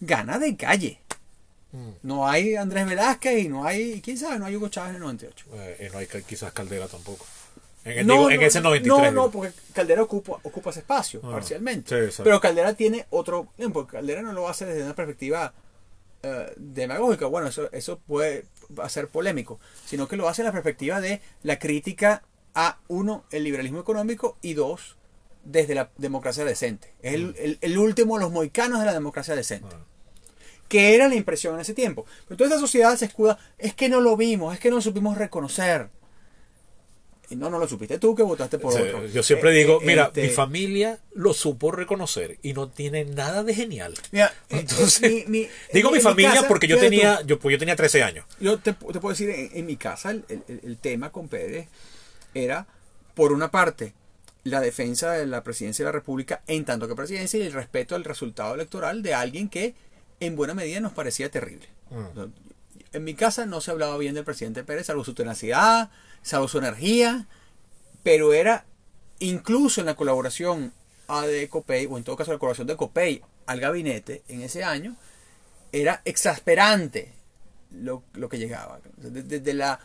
gana 0.00 0.38
de 0.38 0.54
calle. 0.56 1.00
Mm. 1.72 1.90
No 2.02 2.28
hay 2.28 2.56
Andrés 2.56 2.86
Velázquez 2.86 3.44
y 3.44 3.48
no 3.48 3.64
hay, 3.64 4.00
quién 4.02 4.18
sabe, 4.18 4.38
no 4.38 4.46
hay 4.46 4.56
Hugo 4.56 4.68
Chávez 4.68 4.90
en 4.90 4.96
el 4.96 5.02
98. 5.02 5.46
Eh, 5.52 5.76
eh, 5.80 5.90
no 5.92 5.98
hay 5.98 6.06
quizás 6.26 6.52
Caldera 6.52 6.86
tampoco. 6.88 7.26
En, 7.90 7.98
el- 8.00 8.06
No, 8.06 8.14
digo, 8.14 8.30
en 8.30 8.40
no, 8.40 8.46
ese 8.46 8.60
93. 8.60 9.12
No, 9.12 9.30
porque 9.30 9.52
Caldera 9.72 10.02
ocupa, 10.02 10.38
ocupa 10.42 10.70
ese 10.70 10.80
espacio 10.80 11.20
Ah, 11.24 11.30
parcialmente. 11.32 12.10
sí. 12.10 12.22
Pero 12.22 12.40
Caldera 12.40 12.74
tiene 12.74 13.06
otro. 13.10 13.48
Porque 13.72 13.92
Caldera 13.92 14.22
no 14.22 14.32
lo 14.32 14.48
hace 14.48 14.66
desde 14.66 14.84
una 14.84 14.94
perspectiva 14.94 15.52
eh, 16.22 16.52
demagógica. 16.56 17.26
Bueno, 17.26 17.48
eso, 17.48 17.70
eso 17.72 17.98
puede 18.06 18.44
ser 18.88 19.08
polémico. 19.08 19.60
Sino 19.86 20.08
que 20.08 20.16
lo 20.16 20.28
hace 20.28 20.42
en 20.42 20.46
la 20.46 20.52
perspectiva 20.52 21.00
de 21.00 21.20
la 21.42 21.58
crítica 21.58 22.22
a, 22.54 22.78
uno, 22.88 23.24
el 23.30 23.44
liberalismo 23.44 23.78
económico 23.80 24.36
y 24.42 24.54
dos, 24.54 24.96
desde 25.44 25.74
la 25.76 25.90
democracia 25.96 26.44
decente. 26.44 26.92
Es 27.02 27.14
el, 27.14 27.34
el- 27.38 27.58
el 27.60 27.78
último 27.78 28.16
de 28.18 28.24
los 28.24 28.32
moicanos 28.32 28.80
de 28.80 28.86
la 28.86 28.92
democracia 28.94 29.36
decente. 29.36 29.74
Ah. 29.74 29.84
Que 30.68 30.94
era 30.94 31.08
la 31.08 31.14
impresión 31.14 31.54
en 31.54 31.60
ese 31.60 31.72
tiempo. 31.72 32.04
Pero 32.26 32.36
toda 32.36 32.48
esta 32.50 32.60
sociedad 32.60 32.94
se 32.96 33.06
escuda. 33.06 33.38
Es 33.56 33.74
que 33.74 33.88
no 33.88 34.00
lo 34.02 34.16
vimos, 34.18 34.52
es 34.52 34.60
que 34.60 34.68
no 34.68 34.76
lo 34.76 34.82
supimos 34.82 35.16
reconocer. 35.16 35.88
Y 37.30 37.36
no, 37.36 37.50
no 37.50 37.58
lo 37.58 37.68
supiste 37.68 37.98
tú 37.98 38.14
que 38.14 38.22
votaste 38.22 38.58
por 38.58 38.72
otro. 38.72 39.06
Yo 39.06 39.22
siempre 39.22 39.50
Eh, 39.50 39.54
digo, 39.58 39.80
eh, 39.82 39.84
mira, 39.86 40.04
este, 40.06 40.22
mi 40.22 40.28
familia 40.30 40.98
lo 41.14 41.34
supo 41.34 41.70
reconocer 41.70 42.38
y 42.42 42.54
no 42.54 42.68
tiene 42.68 43.04
nada 43.04 43.42
de 43.44 43.54
genial. 43.54 43.94
Mira, 44.12 44.32
eh, 44.48 44.56
Entonces, 44.60 45.02
eh, 45.02 45.24
mi- 45.28 45.40
mi- 45.42 45.48
digo 45.74 45.90
mi 45.90 46.00
familia 46.00 46.32
casa, 46.34 46.48
porque 46.48 46.66
yo 46.66 46.78
tenía, 46.78 47.18
tú, 47.20 47.26
yo, 47.26 47.38
pues 47.38 47.52
yo 47.52 47.58
tenía 47.58 47.76
13 47.76 48.02
años. 48.02 48.24
yo 48.40 48.58
te, 48.58 48.72
te 48.72 49.00
puedo 49.00 49.10
decir, 49.10 49.28
en, 49.30 49.50
en 49.52 49.66
mi 49.66 49.76
casa 49.76 50.10
el, 50.10 50.24
el- 50.28 50.60
el 50.64 50.76
tema 50.78 51.10
con 51.12 51.28
Pérez 51.28 51.68
era, 52.34 52.66
por 53.14 53.32
una 53.32 53.50
parte, 53.50 53.92
la 54.44 54.60
defensa 54.62 55.12
de 55.12 55.26
la 55.26 55.42
presidencia 55.42 55.84
de 55.84 55.88
la 55.88 55.92
República 55.92 56.40
en 56.46 56.64
tanto 56.64 56.88
que 56.88 56.94
presidencia 56.94 57.38
y 57.38 57.42
el 57.42 57.52
respeto 57.52 57.94
al 57.94 58.04
resultado 58.04 58.54
electoral 58.54 59.02
de 59.02 59.12
alguien 59.12 59.50
que 59.50 59.74
en 60.20 60.34
buena 60.34 60.54
medida 60.54 60.80
nos 60.80 60.92
parecía 60.92 61.30
terrible. 61.30 61.66
Mm. 61.90 62.20
En 62.94 63.04
mi 63.04 63.12
casa 63.14 63.44
no 63.44 63.60
se 63.60 63.70
hablaba 63.70 63.98
bien 63.98 64.14
del 64.14 64.24
presidente 64.24 64.64
Pérez, 64.64 64.86
salvo 64.86 65.04
su 65.04 65.12
tenacidad, 65.12 65.90
salvo 66.22 66.48
su 66.48 66.58
energía, 66.58 67.26
pero 68.02 68.32
era 68.32 68.64
incluso 69.20 69.80
en 69.80 69.86
la 69.86 69.94
colaboración 69.96 70.72
a 71.08 71.26
de 71.26 71.48
Copey, 71.48 71.86
o 71.90 71.96
en 71.98 72.04
todo 72.04 72.16
caso 72.16 72.32
la 72.32 72.38
colaboración 72.38 72.66
de 72.66 72.76
Copey 72.76 73.22
al 73.46 73.60
gabinete 73.60 74.22
en 74.28 74.42
ese 74.42 74.62
año, 74.64 74.94
era 75.72 76.02
exasperante 76.04 77.12
lo, 77.72 78.02
lo 78.14 78.28
que 78.28 78.38
llegaba. 78.38 78.80
Desde, 78.96 79.22
desde 79.22 79.54
la 79.54 79.80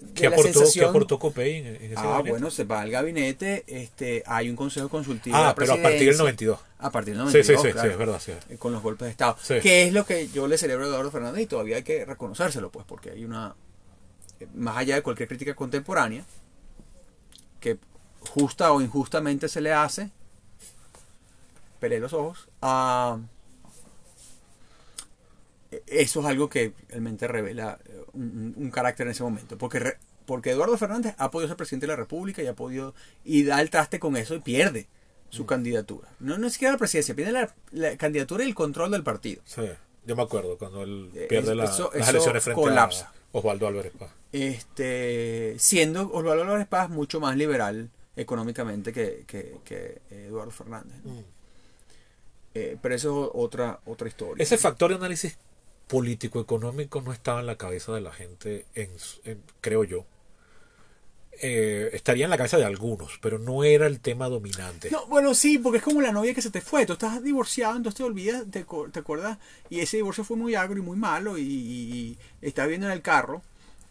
de 0.00 0.12
¿Qué 0.14 0.22
la 0.24 0.28
aportó, 0.30 0.48
¿qué 0.48 0.52
sensación- 0.54 0.88
aportó 0.90 1.18
Copey 1.18 1.56
en, 1.58 1.66
en 1.66 1.76
ese 1.76 1.94
Ah, 1.96 2.02
gabinete? 2.04 2.30
bueno, 2.30 2.50
se 2.50 2.64
va 2.64 2.80
al 2.80 2.90
gabinete, 2.90 3.64
este, 3.66 4.22
hay 4.26 4.48
un 4.48 4.56
consejo 4.56 4.88
consultivo. 4.88 5.36
Ah, 5.36 5.48
de 5.48 5.54
pero 5.54 5.72
a 5.74 5.76
partir 5.76 5.90
del 6.08 6.16
presidencia. 6.16 6.22
92. 6.24 6.58
A 6.78 6.90
partir 6.90 7.14
del 7.16 7.20
Sí, 7.28 7.38
92, 7.38 7.46
sí, 7.62 7.68
sí, 7.68 7.72
claro, 7.72 7.88
sí, 7.88 7.92
es 7.92 7.98
verdad. 7.98 8.20
Sí. 8.24 8.32
eh, 8.54 8.58
Con 8.58 8.72
los 8.72 8.82
golpes 8.82 9.06
de 9.06 9.10
Estado. 9.10 9.36
Sí. 9.42 9.60
Que 9.60 9.84
es 9.84 9.92
lo 9.92 10.04
que 10.06 10.28
yo 10.28 10.46
le 10.46 10.56
celebro 10.58 10.84
a 10.84 10.88
Eduardo 10.88 11.10
Fernández 11.10 11.42
y 11.42 11.46
todavía 11.46 11.76
hay 11.76 11.82
que 11.82 12.04
reconocérselo, 12.04 12.70
pues, 12.70 12.86
porque 12.86 13.10
hay 13.10 13.24
una. 13.24 13.54
Más 14.54 14.76
allá 14.76 14.94
de 14.96 15.02
cualquier 15.02 15.28
crítica 15.28 15.54
contemporánea, 15.54 16.24
que 17.60 17.78
justa 18.30 18.72
o 18.72 18.80
injustamente 18.80 19.48
se 19.48 19.60
le 19.60 19.72
hace, 19.72 20.10
pelé 21.80 21.98
los 22.00 22.12
ojos, 22.12 22.48
a. 22.62 23.18
Eso 25.88 26.20
es 26.20 26.26
algo 26.26 26.48
que 26.48 26.72
realmente 26.88 27.26
revela 27.26 27.78
eh, 27.84 28.04
un, 28.12 28.70
carácter 28.72 29.06
en 29.06 29.10
ese 29.12 29.24
momento. 29.24 29.58
Porque, 29.58 29.80
re- 29.80 29.98
porque 30.24 30.50
Eduardo 30.52 30.78
Fernández 30.78 31.16
ha 31.18 31.30
podido 31.32 31.48
ser 31.48 31.56
presidente 31.56 31.86
de 31.86 31.92
la 31.92 31.96
República 31.96 32.42
y 32.42 32.46
ha 32.46 32.54
podido. 32.54 32.94
y 33.24 33.42
da 33.44 33.60
el 33.60 33.70
traste 33.70 33.98
con 33.98 34.16
eso 34.16 34.34
y 34.36 34.40
pierde 34.40 34.86
su 35.30 35.46
candidatura. 35.46 36.08
No, 36.20 36.38
no 36.38 36.46
es 36.46 36.52
siquiera 36.52 36.72
la 36.72 36.78
presidencia, 36.78 37.14
pierde 37.16 37.32
la, 37.32 37.52
la 37.72 37.96
candidatura 37.96 38.44
y 38.44 38.46
el 38.48 38.54
control 38.54 38.92
del 38.92 39.02
partido. 39.02 39.42
Sí, 39.44 39.62
yo 40.06 40.14
me 40.14 40.22
acuerdo 40.22 40.56
cuando 40.58 40.82
él 40.84 41.10
Eh, 41.12 41.26
pierde 41.28 41.56
la- 41.56 41.64
eso- 41.64 41.90
las 41.92 42.02
eso 42.02 42.10
elecciones 42.10 42.44
frente 42.44 42.62
colapsa. 42.62 43.06
a 43.08 43.12
Osvaldo 43.34 43.66
Álvarez 43.66 43.92
Paz. 43.98 44.10
Este, 44.32 45.56
siendo 45.58 46.10
Osvaldo 46.12 46.42
Álvarez 46.44 46.66
Paz 46.68 46.88
mucho 46.88 47.20
más 47.20 47.36
liberal 47.36 47.90
económicamente 48.16 48.92
que, 48.92 49.24
que- 49.26 49.58
que 49.64 50.00
Eduardo 50.10 50.50
Fernández. 50.52 50.94
¿no? 51.04 51.12
Mm. 51.14 51.24
Eh, 52.54 52.76
pero 52.80 52.94
eso 52.94 53.24
es 53.26 53.30
otra, 53.34 53.80
otra 53.86 54.06
historia. 54.08 54.40
Ese 54.42 54.56
factor 54.56 54.90
de 54.90 54.96
análisis 54.96 55.36
político-económico 55.88 57.00
no 57.02 57.12
estaba 57.12 57.40
en 57.40 57.46
la 57.46 57.56
cabeza 57.56 57.92
de 57.92 58.00
la 58.00 58.12
gente, 58.12 58.66
en, 58.74 58.96
su- 58.98 59.20
en- 59.24 59.42
creo 59.60 59.82
yo. 59.84 60.04
Eh, 61.42 61.90
estaría 61.92 62.24
en 62.24 62.30
la 62.30 62.36
cabeza 62.36 62.56
de 62.58 62.64
algunos, 62.64 63.18
pero 63.20 63.38
no 63.38 63.64
era 63.64 63.86
el 63.86 64.00
tema 64.00 64.28
dominante. 64.28 64.90
No, 64.90 65.06
bueno, 65.06 65.34
sí, 65.34 65.58
porque 65.58 65.78
es 65.78 65.84
como 65.84 66.00
la 66.00 66.12
novia 66.12 66.32
que 66.34 66.42
se 66.42 66.50
te 66.50 66.60
fue. 66.60 66.86
Tú 66.86 66.92
estás 66.94 67.22
divorciado, 67.22 67.76
entonces 67.76 67.96
te 67.98 68.02
olvidas, 68.04 68.44
te, 68.50 68.64
te 68.92 68.98
acuerdas. 68.98 69.38
Y 69.70 69.80
ese 69.80 69.96
divorcio 69.98 70.24
fue 70.24 70.36
muy 70.36 70.54
agrio 70.54 70.82
y 70.82 70.86
muy 70.86 70.96
malo. 70.96 71.36
Y, 71.38 71.42
y- 71.42 71.46
y 72.40 72.46
estás 72.46 72.68
viendo 72.68 72.86
en 72.86 72.92
el 72.92 73.02
carro. 73.02 73.42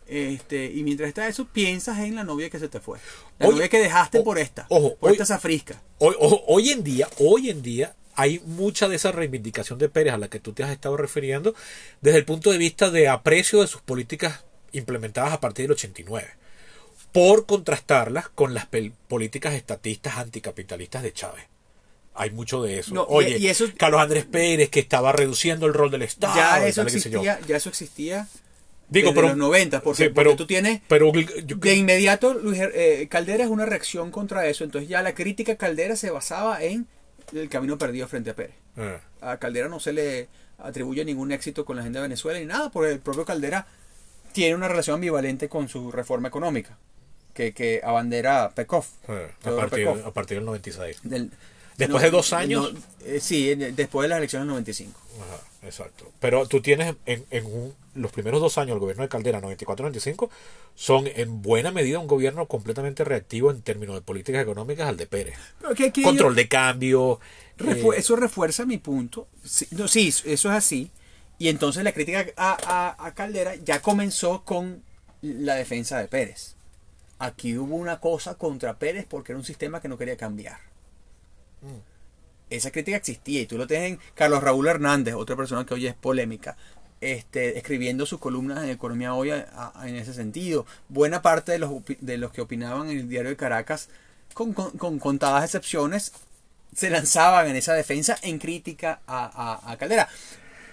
Este, 0.05 0.65
y 0.65 0.83
mientras 0.83 1.07
está 1.07 1.27
eso, 1.27 1.45
piensas 1.47 1.99
en 1.99 2.15
la 2.15 2.23
novia 2.23 2.49
que 2.49 2.59
se 2.59 2.67
te 2.67 2.79
fue. 2.79 2.99
La 3.39 3.47
novia 3.47 3.69
que 3.69 3.79
dejaste 3.79 4.19
o- 4.19 4.23
por 4.23 4.37
esta. 4.37 4.65
ojo, 4.69 4.95
por 4.97 5.09
oye- 5.11 5.21
esta 5.21 5.25
zafrisca. 5.35 5.81
Hoy, 5.99 6.15
ojo, 6.19 6.43
hoy 6.47 6.69
en 6.71 6.83
día, 6.83 7.07
hoy 7.19 7.49
en 7.49 7.61
día, 7.61 7.95
hay 8.15 8.39
mucha 8.45 8.87
de 8.89 8.97
esa 8.97 9.11
reivindicación 9.11 9.79
de 9.79 9.89
Pérez 9.89 10.13
a 10.13 10.17
la 10.17 10.27
que 10.27 10.39
tú 10.39 10.53
te 10.53 10.63
has 10.63 10.71
estado 10.71 10.97
refiriendo 10.97 11.55
desde 12.01 12.17
el 12.19 12.25
punto 12.25 12.51
de 12.51 12.57
vista 12.57 12.89
de 12.91 13.07
aprecio 13.07 13.61
de 13.61 13.67
sus 13.67 13.81
políticas 13.81 14.43
implementadas 14.71 15.33
a 15.33 15.39
partir 15.39 15.63
del 15.65 15.71
89, 15.73 16.27
por 17.13 17.45
contrastarlas 17.45 18.27
con 18.27 18.53
las 18.53 18.67
políticas 19.07 19.53
estatistas 19.53 20.17
anticapitalistas 20.17 21.01
de 21.03 21.13
Chávez. 21.13 21.45
Hay 22.15 22.29
mucho 22.31 22.61
de 22.61 22.79
eso. 22.79 22.93
No, 22.93 23.03
Oye, 23.03 23.37
y 23.37 23.47
eso- 23.47 23.65
Carlos 23.77 24.01
Andrés 24.01 24.25
Pérez 24.25 24.69
que 24.69 24.79
estaba 24.81 25.11
reduciendo 25.13 25.65
el 25.65 25.73
rol 25.73 25.89
del 25.91 26.01
Estado. 26.01 26.35
ya 26.35 26.67
eso 26.67 26.81
existía, 26.81 27.39
ya 27.47 27.55
eso 27.55 27.69
existía 27.69 28.27
Digo, 28.89 29.09
desde 29.09 29.15
pero, 29.15 29.27
los 29.29 29.37
90, 29.37 29.81
porque, 29.81 30.03
sí, 30.03 30.09
porque 30.09 30.15
pero- 30.15 30.35
tú 30.35 30.45
tienes 30.45 30.81
pero 30.87 31.11
yo- 31.13 31.55
de 31.55 31.75
inmediato 31.75 32.33
Luis 32.35 32.59
eh, 32.61 33.07
Caldera 33.09 33.43
es 33.45 33.49
una 33.49 33.65
reacción 33.65 34.11
contra 34.11 34.45
eso, 34.47 34.63
entonces 34.63 34.89
ya 34.89 35.01
la 35.01 35.15
crítica 35.15 35.53
a 35.53 35.55
Caldera 35.55 35.95
se 35.95 36.11
basaba 36.11 36.61
en 36.61 36.85
el 37.33 37.49
camino 37.49 37.77
perdido 37.79 38.07
frente 38.07 38.29
a 38.31 38.35
Pérez. 38.35 38.55
Eh, 38.77 38.99
A 39.21 39.37
Caldera 39.37 39.67
no 39.69 39.79
se 39.79 39.93
le 39.93 40.27
atribuye 40.59 41.05
ningún 41.05 41.31
éxito 41.31 41.63
con 41.65 41.75
la 41.77 41.81
agenda 41.81 41.99
de 42.01 42.07
Venezuela 42.09 42.39
ni 42.39 42.45
nada, 42.45 42.69
porque 42.69 42.91
el 42.91 42.99
propio 42.99 43.25
Caldera 43.25 43.65
tiene 44.33 44.53
una 44.55 44.67
relación 44.67 44.95
ambivalente 44.95 45.49
con 45.49 45.67
su 45.69 45.91
reforma 45.91 46.27
económica, 46.27 46.77
que, 47.33 47.53
que 47.53 47.81
abandera 47.83 48.51
Pekov. 48.55 48.85
eh, 49.07 49.29
a, 49.43 49.55
partir, 49.55 49.85
Pekov. 49.85 50.07
a 50.07 50.11
partir 50.13 50.37
del 50.37 50.45
96. 50.45 50.97
Del- 51.03 51.31
Después 51.77 52.03
de 52.03 52.11
dos 52.11 52.33
años. 52.33 52.71
no, 52.73 52.79
eh, 53.05 53.19
sí, 53.19 53.51
en- 53.51 53.75
después 53.75 54.05
de 54.05 54.09
las 54.09 54.19
elecciones 54.19 54.43
del 54.45 54.49
95. 54.51 54.99
Ajá, 55.21 55.41
exacto. 55.67 56.11
Pero 56.19 56.47
tú 56.47 56.61
tienes 56.61 56.95
en, 57.07 57.25
en 57.31 57.45
un- 57.45 57.73
los 57.95 58.11
primeros 58.11 58.39
dos 58.41 58.57
años 58.59 58.69
del 58.75 58.79
gobierno 58.79 59.01
de 59.03 59.09
Caldera, 59.09 59.41
94-95, 59.41 60.29
son 60.75 61.07
en 61.07 61.41
buena 61.41 61.71
medida 61.71 61.97
un 61.99 62.07
gobierno 62.07 62.45
completamente 62.47 63.03
reactivo 63.03 63.49
en 63.51 63.61
términos 63.63 63.95
de 63.95 64.01
políticas 64.01 64.41
económicas 64.43 64.87
al 64.87 64.97
de 64.97 65.07
Pérez. 65.07 65.35
Pero 65.61 65.73
que- 65.75 65.91
que 65.91 66.03
Control 66.03 66.35
de 66.35 66.47
cambio. 66.47 67.19
Refu- 67.57 67.93
eh, 67.93 67.97
eso 67.99 68.15
refuerza 68.15 68.65
mi 68.65 68.77
punto. 68.77 69.27
Sí, 69.43 69.67
no, 69.71 69.87
sí, 69.87 70.09
eso 70.09 70.31
es 70.31 70.45
así. 70.45 70.91
Y 71.39 71.47
entonces 71.49 71.83
la 71.83 71.91
crítica 71.91 72.25
a, 72.37 72.55
a- 72.99 73.07
a 73.07 73.13
Caldera 73.15 73.55
ya 73.55 73.81
comenzó 73.81 74.43
con 74.43 74.83
la 75.23 75.55
defensa 75.55 75.97
de 75.99 76.07
Pérez. 76.07 76.55
Aquí 77.25 77.57
hubo 77.57 77.75
una 77.75 77.99
cosa 77.99 78.35
contra 78.35 78.77
Pérez 78.77 79.05
porque 79.07 79.31
era 79.31 79.39
un 79.39 79.45
sistema 79.45 79.79
que 79.81 79.87
no 79.87 79.97
quería 79.97 80.17
cambiar. 80.17 80.57
Mm. 81.61 81.79
Esa 82.49 82.71
crítica 82.71 82.97
existía 82.97 83.41
y 83.41 83.45
tú 83.45 83.57
lo 83.57 83.65
tienes 83.65 83.91
en 83.91 83.99
Carlos 84.13 84.43
Raúl 84.43 84.67
Hernández, 84.67 85.13
otra 85.15 85.35
persona 85.35 85.65
que 85.65 85.73
hoy 85.73 85.87
es 85.87 85.93
polémica, 85.95 86.57
este, 87.01 87.57
escribiendo 87.57 88.05
sus 88.05 88.19
columnas 88.19 88.63
en 88.63 88.69
Economía 88.69 89.13
Hoy 89.13 89.31
a- 89.31 89.47
a- 89.73 89.87
en 89.87 89.95
ese 89.95 90.13
sentido. 90.13 90.65
Buena 90.89 91.21
parte 91.21 91.53
de 91.53 91.59
los, 91.59 91.71
de 91.99 92.17
los 92.17 92.31
que 92.31 92.41
opinaban 92.41 92.89
en 92.89 92.99
el 92.99 93.09
diario 93.09 93.29
de 93.29 93.37
Caracas, 93.37 93.89
con, 94.33 94.53
con- 94.53 94.71
con 94.77 94.99
contadas 94.99 95.43
excepciones, 95.45 96.11
se 96.75 96.89
lanzaban 96.89 97.47
en 97.47 97.55
esa 97.55 97.73
defensa 97.73 98.17
en 98.21 98.37
crítica 98.39 98.99
a, 99.07 99.75
Caldera. 99.79 100.09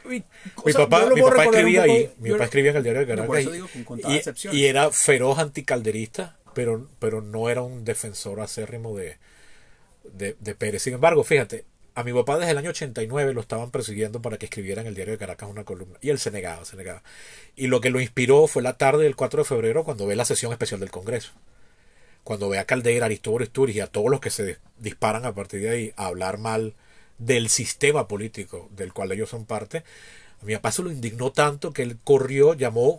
Mi 0.05 0.73
papá, 0.73 1.07
mi 1.15 1.21
papá 1.21 1.45
escribía 1.45 1.83
ahí, 1.83 2.11
mi 2.19 2.31
papá 2.31 2.45
escribía 2.45 2.71
en 2.71 2.77
el 2.79 2.83
diario 2.83 3.01
de 3.03 3.07
Caracas 3.07 3.39
eso 3.39 3.51
y- 3.51 3.53
digo, 3.53 3.69
con 3.73 3.85
contadas 3.85 4.15
y, 4.15 4.19
excepciones. 4.19 4.59
y 4.59 4.67
era 4.67 4.91
feroz 4.91 5.39
anticalderista, 5.39 6.37
pero, 6.55 6.89
pero 6.99 7.21
no 7.21 7.49
era 7.49 7.63
un 7.63 7.85
defensor 7.85 8.41
acérrimo 8.41 8.97
de, 8.97 9.19
de, 10.05 10.37
de 10.41 10.55
Pérez. 10.55 10.83
Sin 10.83 10.95
embargo, 10.95 11.25
fíjate, 11.25 11.65
a 11.95 12.05
mi 12.05 12.13
papá 12.13 12.39
desde 12.39 12.53
el 12.53 12.59
año 12.59 12.71
89 12.71 13.35
lo 13.35 13.41
estaban 13.41 13.71
persiguiendo 13.71 14.23
para 14.23 14.39
que 14.39 14.47
escribiera 14.47 14.81
en 14.81 14.87
el 14.87 14.95
diario 14.95 15.13
de 15.13 15.19
Caracas 15.19 15.49
una 15.49 15.65
columna. 15.65 15.99
Y 16.01 16.11
él 16.11 16.19
se 16.19 16.31
negaba, 16.31 16.65
se 16.65 16.77
negaba. 16.77 17.03
Y 17.57 17.67
lo 17.67 17.81
que 17.81 17.91
lo 17.91 18.01
inspiró 18.01 18.47
fue 18.47 18.63
la 18.63 18.77
tarde 18.77 19.05
del 19.05 19.17
4 19.17 19.43
de 19.43 19.49
febrero 19.49 19.85
cuando 19.85 20.07
ve 20.07 20.17
la 20.17 20.25
sesión 20.25 20.53
especial 20.53 20.81
del 20.81 20.91
Congreso. 20.91 21.33
Cuando 22.25 22.49
ve 22.49 22.59
a 22.59 22.65
Caldera, 22.67 23.07
Aristóbulo 23.07 23.45
Isturiz 23.45 23.77
y 23.77 23.81
a 23.81 23.87
todos 23.87 24.11
los 24.11 24.21
que 24.21 24.31
se 24.31 24.59
disparan 24.79 25.25
a 25.25 25.35
partir 25.35 25.63
de 25.63 25.71
ahí 25.71 25.93
a 25.97 26.07
hablar 26.07 26.39
mal 26.39 26.75
del 27.19 27.49
sistema 27.49 28.09
político 28.09 28.69
del 28.77 28.93
cual 28.93 29.13
ellos 29.13 29.31
son 29.31 29.45
parte, 29.45 29.85
a 30.41 30.45
mi 30.45 30.55
papá 30.55 30.73
se 30.73 30.83
lo 30.83 30.91
indignó 30.91 31.33
tanto 31.33 31.73
que 31.73 31.83
él 31.83 31.99
corrió, 32.03 32.55
llamó 32.55 32.99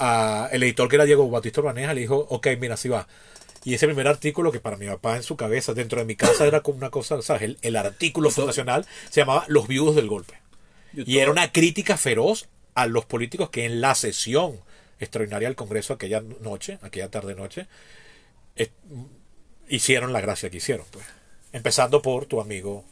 a 0.00 0.48
el 0.52 0.62
editor 0.64 0.88
que 0.88 0.96
era 0.96 1.04
Diego 1.04 1.28
Batista 1.30 1.60
Urbaneja, 1.60 1.94
le 1.94 2.00
dijo, 2.00 2.26
ok, 2.30 2.48
mira, 2.58 2.74
así 2.74 2.88
va. 2.88 3.06
Y 3.64 3.74
ese 3.74 3.86
primer 3.86 4.08
artículo 4.08 4.50
que 4.50 4.58
para 4.60 4.76
mi 4.78 4.86
papá 4.86 5.16
en 5.16 5.22
su 5.22 5.36
cabeza, 5.36 5.74
dentro 5.74 5.98
de 6.00 6.06
mi 6.06 6.16
casa, 6.16 6.46
era 6.46 6.62
como 6.62 6.78
una 6.78 6.90
cosa, 6.90 7.20
¿sabes? 7.22 7.42
El, 7.42 7.58
el 7.62 7.76
artículo 7.76 8.30
fundacional 8.30 8.86
se 9.10 9.20
llamaba 9.20 9.44
Los 9.48 9.68
viudos 9.68 9.94
del 9.96 10.08
golpe. 10.08 10.34
Y 10.94 11.18
era 11.18 11.30
una 11.30 11.52
crítica 11.52 11.96
feroz 11.96 12.48
a 12.74 12.86
los 12.86 13.04
políticos 13.04 13.50
que 13.50 13.64
en 13.66 13.80
la 13.80 13.94
sesión 13.94 14.58
extraordinaria 14.98 15.48
del 15.48 15.56
Congreso 15.56 15.92
aquella 15.92 16.22
noche, 16.40 16.78
aquella 16.82 17.10
tarde-noche, 17.10 17.66
es- 18.56 18.70
hicieron 19.68 20.12
la 20.12 20.20
gracia 20.20 20.50
que 20.50 20.56
hicieron. 20.56 20.86
pues 20.90 21.04
Empezando 21.52 22.00
por 22.02 22.26
tu 22.26 22.40
amigo 22.40 22.84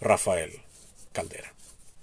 Rafael 0.00 0.52
Caldera. 1.12 1.52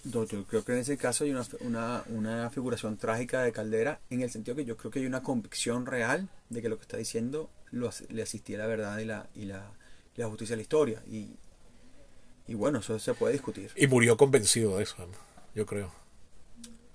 No, 0.05 0.25
yo 0.25 0.43
creo 0.45 0.65
que 0.65 0.73
en 0.73 0.79
ese 0.79 0.97
caso 0.97 1.23
hay 1.23 1.31
una, 1.31 1.45
una, 1.61 2.03
una 2.09 2.49
figuración 2.49 2.97
trágica 2.97 3.41
de 3.41 3.53
Caldera 3.53 3.99
en 4.09 4.21
el 4.21 4.29
sentido 4.29 4.55
que 4.55 4.65
yo 4.65 4.75
creo 4.75 4.91
que 4.91 4.99
hay 4.99 5.05
una 5.05 5.23
convicción 5.23 5.85
real 5.85 6.27
de 6.49 6.61
que 6.61 6.67
lo 6.69 6.75
que 6.77 6.81
está 6.81 6.97
diciendo 6.97 7.49
lo, 7.71 7.89
le 8.09 8.21
asistía 8.21 8.57
la 8.57 8.67
verdad 8.67 8.97
y 8.99 9.05
la, 9.05 9.27
y 9.33 9.45
la, 9.45 9.71
la 10.17 10.27
justicia 10.27 10.53
de 10.53 10.57
la 10.57 10.61
historia. 10.63 11.01
Y, 11.09 11.29
y 12.47 12.53
bueno, 12.55 12.79
eso 12.79 12.99
se 12.99 13.13
puede 13.13 13.33
discutir. 13.33 13.71
Y 13.77 13.87
murió 13.87 14.17
convencido 14.17 14.77
de 14.77 14.83
eso, 14.83 14.95
yo 15.55 15.65
creo. 15.65 15.91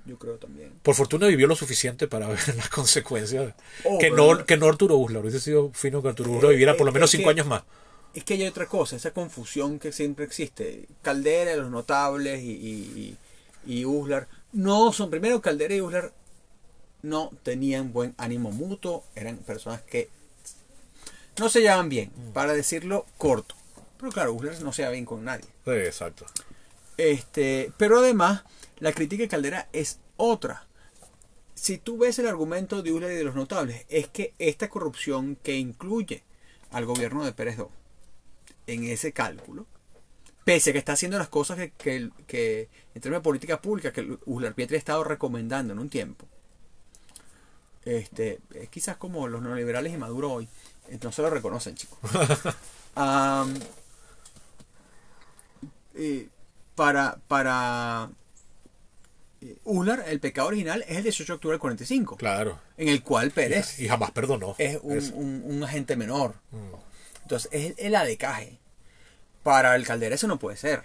Yo 0.05 0.19
creo 0.19 0.37
también. 0.39 0.73
Por 0.83 0.95
fortuna 0.95 1.27
vivió 1.27 1.47
lo 1.47 1.55
suficiente 1.57 2.09
para 2.09 2.29
ver 2.29 2.57
las 2.57 2.69
consecuencias. 2.69 3.55
Oh, 3.85 3.99
que, 3.99 4.11
no, 4.11 4.45
que 4.45 4.57
no 4.59 4.67
Arturo 4.67 4.97
Uslar. 4.97 5.23
Hubiese 5.23 5.41
sido 5.41 5.71
fino 5.73 6.03
que 6.03 6.09
Arturo 6.09 6.33
Uslar 6.33 6.53
viviera 6.53 6.77
por 6.77 6.85
lo 6.87 6.91
eh, 6.91 6.95
menos 6.95 7.11
cinco 7.11 7.25
que- 7.25 7.31
años 7.31 7.47
más. 7.47 7.63
Es 8.15 8.25
que 8.25 8.35
hay 8.35 8.47
otra 8.47 8.67
cosa, 8.67 8.97
esa 8.97 9.13
confusión 9.13 9.79
que 9.79 9.93
siempre 9.93 10.25
existe. 10.25 10.87
Caldera, 11.03 11.55
los 11.57 11.71
notables 11.71 12.43
y, 12.43 12.51
y, 12.53 13.17
y- 13.67 13.81
y 13.81 13.85
Uslar 13.85 14.29
no 14.53 14.93
son, 14.93 15.11
primero 15.11 15.43
Caldera 15.43 15.75
y 15.75 15.81
Uslar 15.81 16.13
no 17.03 17.31
tenían 17.43 17.93
buen 17.93 18.15
ánimo 18.17 18.51
mutuo, 18.51 19.05
eran 19.15 19.37
personas 19.39 19.83
que 19.83 20.09
no 21.39 21.49
se 21.49 21.61
llevaban 21.61 21.89
bien, 21.89 22.11
para 22.33 22.55
decirlo 22.55 23.07
corto. 23.19 23.55
Pero 23.99 24.11
claro, 24.11 24.33
Uslar 24.33 24.61
no 24.63 24.73
se 24.73 24.83
lleva 24.83 24.93
bien 24.93 25.05
con 25.05 25.25
nadie. 25.25 25.45
Sí, 25.65 25.71
exacto. 25.73 26.27
Este, 26.97 27.73
pero 27.77 27.99
además, 28.01 28.43
la 28.79 28.93
crítica 28.93 29.23
de 29.23 29.29
Caldera 29.29 29.69
es 29.73 29.99
otra. 30.17 30.67
Si 31.55 31.79
tú 31.79 31.99
ves 31.99 32.19
el 32.19 32.27
argumento 32.27 32.83
de 32.83 32.93
Uslar 32.93 33.13
y 33.13 33.17
de 33.17 33.25
los 33.25 33.35
notables, 33.35 33.85
es 33.89 34.09
que 34.09 34.33
esta 34.39 34.69
corrupción 34.69 35.37
que 35.43 35.57
incluye 35.59 36.23
al 36.71 36.87
gobierno 36.87 37.25
de 37.25 37.33
Pérez 37.33 37.57
II 37.59 37.67
en 38.69 38.85
ese 38.85 39.13
cálculo, 39.13 39.67
pese 40.45 40.71
a 40.71 40.73
que 40.73 40.79
está 40.79 40.93
haciendo 40.93 41.19
las 41.19 41.29
cosas 41.29 41.57
que, 41.59 41.73
que- 41.77 42.11
que 42.27 42.69
en 42.95 43.01
términos 43.03 43.21
de 43.23 43.25
política 43.25 43.61
pública 43.61 43.93
que 43.93 44.17
Uslar 44.27 44.55
Pietri 44.55 44.77
ha 44.77 44.79
estado 44.79 45.03
recomendando 45.05 45.73
en 45.73 45.79
un 45.81 45.89
tiempo, 45.91 46.27
Este, 47.85 48.41
es 48.55 48.69
quizás 48.69 48.97
como 48.99 49.29
los 49.29 49.41
neoliberales 49.41 49.93
y 49.93 49.97
Maduro 49.97 50.31
hoy. 50.33 50.49
Eh, 50.89 50.99
No 51.03 51.11
se 51.11 51.23
lo 51.23 51.31
reconocen, 51.31 51.75
chicos. 51.75 51.99
Eh, 55.95 56.29
para 56.75 57.19
para 57.27 58.11
eh, 59.41 59.57
Ular, 59.65 60.05
el 60.09 60.21
pecado 60.21 60.49
original 60.49 60.85
es 60.87 60.97
el 60.99 61.03
18 61.03 61.33
de 61.33 61.35
octubre 61.37 61.55
del 61.55 61.61
45, 61.61 62.17
Claro. 62.17 62.59
en 62.77 62.89
el 62.89 63.03
cual 63.03 63.31
Pérez 63.33 63.79
Y 63.81 63.89
jamás 63.89 64.11
perdonó. 64.13 64.55
es 64.59 64.79
un- 64.83 65.43
un 65.45 65.63
agente 65.65 65.97
menor. 65.97 66.35
Mm. 66.53 66.75
Entonces, 67.29 67.51
es 67.53 67.75
el 67.77 67.95
adecaje. 67.95 68.59
Para 69.43 69.77
el 69.77 69.85
Caldera 69.87 70.15
eso 70.15 70.27
no 70.27 70.39
puede 70.39 70.57
ser. 70.57 70.85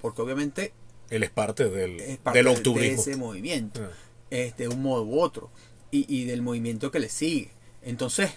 Porque 0.00 0.22
obviamente 0.22 0.72
Él 1.10 1.22
es 1.22 1.28
parte 1.30 1.68
del, 1.68 2.00
es 2.00 2.16
parte 2.16 2.38
del 2.38 2.46
de- 2.46 2.52
octubrismo. 2.52 3.04
de 3.04 3.10
ese 3.10 3.16
movimiento. 3.20 3.82
Ah. 3.84 3.94
es 4.30 4.56
de 4.56 4.68
un 4.68 4.80
modo 4.80 5.02
u 5.04 5.20
otro. 5.20 5.50
Y, 5.90 6.06
y 6.08 6.24
del 6.24 6.40
movimiento 6.40 6.90
que 6.90 6.98
le 6.98 7.10
sigue. 7.10 7.50
Entonces, 7.82 8.30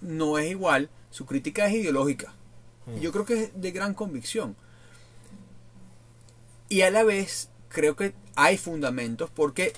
no 0.00 0.36
es 0.38 0.50
igual. 0.50 0.90
Su 1.10 1.26
crítica 1.26 1.66
es 1.68 1.74
ideológica. 1.74 2.34
Mm. 2.86 2.98
Yo 2.98 3.12
creo 3.12 3.24
que 3.24 3.44
es 3.44 3.50
de 3.54 3.70
gran 3.70 3.94
convicción. 3.94 4.56
Y 6.68 6.82
a 6.82 6.90
la 6.90 7.04
vez, 7.04 7.50
creo 7.68 7.94
que 7.94 8.14
hay 8.34 8.58
fundamentos 8.58 9.30
porque 9.30 9.72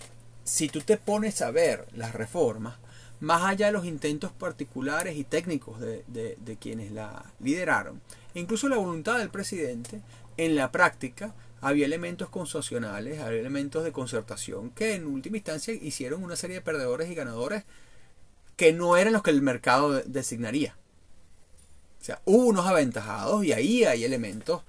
si 0.45 0.69
tú 0.69 0.81
te 0.81 0.97
pones 0.97 1.43
a 1.43 1.51
ver 1.51 1.87
las 1.93 2.14
reformas, 2.14 2.77
más 3.21 3.43
allá 3.45 3.67
de 3.67 3.73
los 3.73 3.87
intentos 3.87 4.33
particulares 4.33 5.17
y 5.17 5.25
técnicos 5.25 5.81
de, 5.81 6.05
de- 6.07 6.57
quienes 6.57 6.93
la 6.93 7.25
lideraron, 7.41 8.01
e 8.35 8.41
incluso 8.41 8.69
la 8.69 8.77
voluntad 8.77 9.19
del 9.19 9.31
presidente, 9.31 10.01
en 10.37 10.55
la 10.57 10.71
práctica 10.71 11.35
había 11.61 11.87
elementos 11.87 12.29
concesionales, 12.29 13.21
había 13.21 13.41
elementos 13.41 13.85
de 13.85 13.93
concertación 13.93 14.71
que 14.71 14.95
en 14.95 15.07
última 15.07 15.39
instancia 15.39 15.73
hicieron 15.75 16.23
una 16.23 16.37
serie 16.37 16.57
de 16.57 16.62
perdedores 16.62 17.11
y 17.11 17.14
ganadores 17.14 17.64
que 18.57 18.73
no 18.73 18.97
eran 18.97 19.12
los 19.14 19.23
que 19.23 19.31
el 19.31 19.43
mercado 19.43 19.93
de- 19.93 20.03
designaría. 20.07 20.77
O 22.01 22.05
sea, 22.05 22.21
hubo 22.25 22.47
unos 22.47 22.67
aventajados 22.67 23.45
y 23.45 23.53
ahí 23.53 23.85
hay 23.85 24.05
elementos 24.05 24.62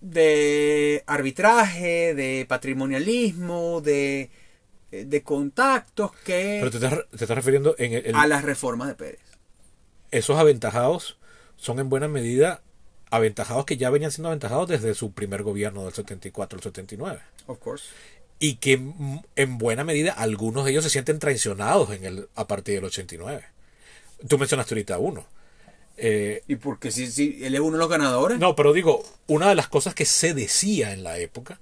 de 0.00 1.02
arbitraje, 1.06 2.14
de 2.14 2.46
patrimonialismo, 2.48 3.80
de, 3.80 4.30
de 4.90 5.22
contactos 5.22 6.12
que 6.24 6.58
Pero 6.60 6.70
te 6.70 6.76
estás, 6.78 7.04
te 7.10 7.24
estás 7.24 7.36
refiriendo 7.36 7.74
en 7.78 7.92
el- 7.92 8.14
a 8.14 8.26
las 8.26 8.42
reformas 8.44 8.88
de 8.88 8.94
Pérez. 8.94 9.20
esos 10.10 10.38
aventajados 10.38 11.18
son 11.56 11.78
en 11.80 11.88
buena 11.90 12.08
medida 12.08 12.62
aventajados 13.10 13.64
que 13.64 13.76
ya 13.76 13.90
venían 13.90 14.10
siendo 14.12 14.28
aventajados 14.28 14.68
desde 14.68 14.94
su 14.94 15.12
primer 15.12 15.42
gobierno 15.42 15.84
del 15.84 15.92
74 15.94 16.56
al 16.58 16.62
79 16.62 17.20
Of 17.46 17.58
course. 17.58 17.84
y 18.38 18.56
que 18.56 18.80
en 19.36 19.58
buena 19.58 19.84
medida 19.84 20.12
algunos 20.12 20.64
de 20.64 20.70
ellos 20.72 20.84
se 20.84 20.90
sienten 20.90 21.18
traicionados 21.18 21.90
en 21.90 22.04
el 22.04 22.28
a 22.34 22.46
partir 22.46 22.76
del 22.76 22.84
89 22.84 23.44
tú 24.28 24.36
mencionaste 24.38 24.74
ahorita 24.74 24.98
uno. 24.98 25.26
Eh, 26.00 26.42
Y 26.46 26.56
porque 26.56 26.90
si, 26.92 27.10
si 27.10 27.44
él 27.44 27.54
es 27.54 27.60
uno 27.60 27.72
de 27.72 27.78
los 27.78 27.88
ganadores, 27.88 28.38
no 28.38 28.54
pero 28.56 28.72
digo 28.72 29.02
una 29.26 29.48
de 29.48 29.54
las 29.56 29.68
cosas 29.68 29.94
que 29.94 30.04
se 30.04 30.32
decía 30.34 30.92
en 30.92 31.02
la 31.02 31.18
época 31.18 31.58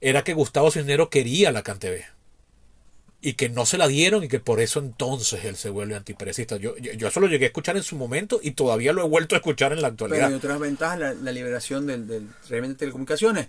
era 0.00 0.22
que 0.24 0.34
Gustavo 0.34 0.70
Cisneros 0.70 1.08
quería 1.08 1.50
la 1.52 1.62
CanTV 1.62 2.04
y 3.20 3.32
que 3.32 3.48
no 3.48 3.66
se 3.66 3.78
la 3.78 3.88
dieron 3.88 4.24
y 4.24 4.28
que 4.28 4.40
por 4.40 4.60
eso 4.60 4.78
entonces 4.78 5.44
él 5.44 5.56
se 5.56 5.70
vuelve 5.70 5.96
antiperecista. 5.96 6.56
Yo, 6.56 6.76
yo, 6.76 6.92
yo 6.92 7.08
eso 7.08 7.20
lo 7.20 7.26
llegué 7.26 7.46
a 7.46 7.48
escuchar 7.48 7.76
en 7.76 7.82
su 7.82 7.96
momento 7.96 8.40
y 8.42 8.52
todavía 8.52 8.92
lo 8.92 9.04
he 9.04 9.08
vuelto 9.08 9.34
a 9.34 9.38
escuchar 9.38 9.72
en 9.72 9.82
la 9.82 9.88
pero 9.88 10.04
actualidad. 10.06 10.28
hay 10.28 10.34
otras 10.34 10.58
ventajas, 10.60 10.98
la, 10.98 11.14
la 11.14 11.32
liberación 11.32 11.86
del, 11.86 12.06
del 12.06 12.28
régimen 12.48 12.72
de 12.72 12.76
telecomunicaciones, 12.76 13.48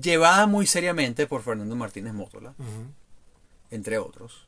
llevada 0.00 0.46
muy 0.46 0.66
seriamente 0.66 1.26
por 1.26 1.42
Fernando 1.42 1.74
Martínez 1.74 2.12
Mótola, 2.12 2.54
entre 3.70 3.98
otros, 3.98 4.46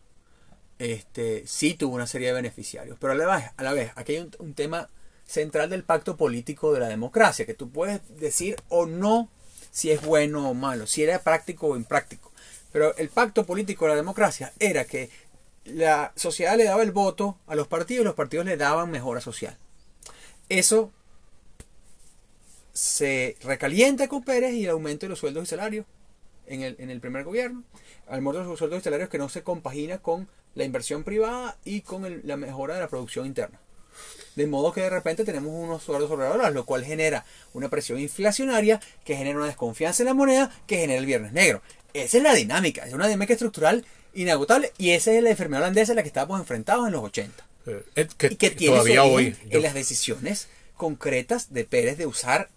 este 0.79 1.45
sí 1.47 1.75
tuvo 1.75 1.97
una 1.97 2.07
serie 2.07 2.29
de 2.29 2.35
beneficiarios. 2.35 2.99
Pero 3.01 3.15
a 3.15 3.17
la 3.17 3.37
vez, 3.37 3.51
a 3.57 3.63
la 3.63 3.73
vez 3.73 3.91
aquí 3.97 4.13
hay 4.13 4.21
un, 4.21 4.31
un 4.39 4.55
tema 4.55 4.91
central 5.27 5.71
del 5.71 5.83
pacto 5.83 6.17
político 6.17 6.73
de 6.73 6.81
la 6.81 6.89
democracia, 6.89 7.47
que 7.47 7.55
tú 7.55 7.71
puedes 7.71 8.01
decir 8.21 8.57
o 8.69 8.87
no 8.87 9.29
si 9.71 9.91
es 9.91 10.03
bueno 10.03 10.49
o 10.49 10.55
malo, 10.55 10.87
si 10.87 11.03
era 11.03 11.19
práctico 11.23 11.69
o 11.69 11.77
impráctico. 11.77 12.28
Pero 12.73 12.95
el 12.97 13.09
pacto 13.09 13.45
político 13.47 13.85
de 13.85 13.91
la 13.93 13.97
democracia 13.97 14.53
era 14.59 14.85
que 14.85 15.11
la 15.65 16.13
sociedad 16.17 16.57
le 16.57 16.65
daba 16.65 16.83
el 16.83 16.93
voto 16.93 17.39
a 17.47 17.55
los 17.55 17.67
partidos 17.69 18.03
y 18.03 18.05
los 18.05 18.15
partidos 18.15 18.47
le 18.47 18.57
daban 18.57 18.91
mejora 18.91 19.21
social. 19.21 19.57
Eso 20.49 20.93
se 22.73 23.37
recalienta 23.43 24.09
con 24.09 24.23
Pérez 24.23 24.55
y 24.55 24.65
el 24.65 24.71
aumento 24.71 25.07
de 25.07 25.11
los 25.11 25.19
sueldos 25.19 25.45
y 25.45 25.47
salarios 25.47 25.87
en 26.47 26.63
el, 26.63 26.77
en 26.79 26.91
el 26.91 27.01
primer 27.01 27.25
gobierno. 27.25 27.65
Al 28.07 28.23
de 28.25 28.45
los 28.45 28.59
sueldos 28.59 28.81
y 28.81 28.85
salarios 28.85 29.09
que 29.09 29.19
no 29.19 29.29
se 29.29 29.43
compagina 29.43 29.99
con 29.99 30.29
la 30.55 30.65
inversión 30.65 31.05
privada 31.05 31.57
y 31.65 31.83
con 31.83 32.05
el- 32.05 32.23
la 32.25 32.37
mejora 32.37 32.75
de 32.75 32.81
la 32.81 32.89
producción 32.89 33.27
interna. 33.27 33.61
De 34.39 34.47
modo 34.47 34.73
que 34.73 34.83
de 34.83 34.91
repente 34.91 35.25
tenemos 35.25 35.53
unos 35.53 35.83
sueldos 35.83 36.09
sobrevalores, 36.09 36.55
lo 36.55 36.65
cual 36.65 36.85
genera 36.85 37.25
una 37.55 37.69
presión 37.69 37.99
inflacionaria 37.99 38.81
que 39.05 39.17
genera 39.17 39.37
una 39.37 39.47
desconfianza 39.47 40.03
en 40.03 40.07
la 40.07 40.15
moneda 40.15 40.51
que 40.67 40.77
genera 40.79 41.01
el 41.01 41.07
viernes 41.07 41.33
negro. 41.33 41.61
Esa 41.93 42.19
es 42.19 42.23
la 42.23 42.35
dinámica, 42.35 42.87
es 42.87 42.95
una 42.95 43.07
dinámica 43.07 43.33
estructural 43.33 43.85
inagotable 44.15 44.73
y 44.79 44.91
esa 44.91 45.11
es 45.13 45.23
la 45.23 45.31
enfermedad 45.31 45.63
holandesa 45.63 45.93
a 45.93 45.95
la 45.97 46.03
que 46.03 46.09
estábamos 46.09 46.39
enfrentados 46.41 46.87
en 46.87 46.93
los 46.93 47.03
80 47.03 47.45
Eh, 47.67 48.07
que 48.17 48.27
y 48.29 48.37
que 48.37 48.51
tiene 48.51 48.75
todavía 48.77 49.03
hoy 49.05 49.37
yo- 49.51 49.59
en 49.59 49.63
las 49.63 49.75
decisiones 49.75 50.49
concretas 50.77 51.53
de 51.53 51.65
Pérez 51.65 51.99
de 51.99 52.07
usar 52.07 52.49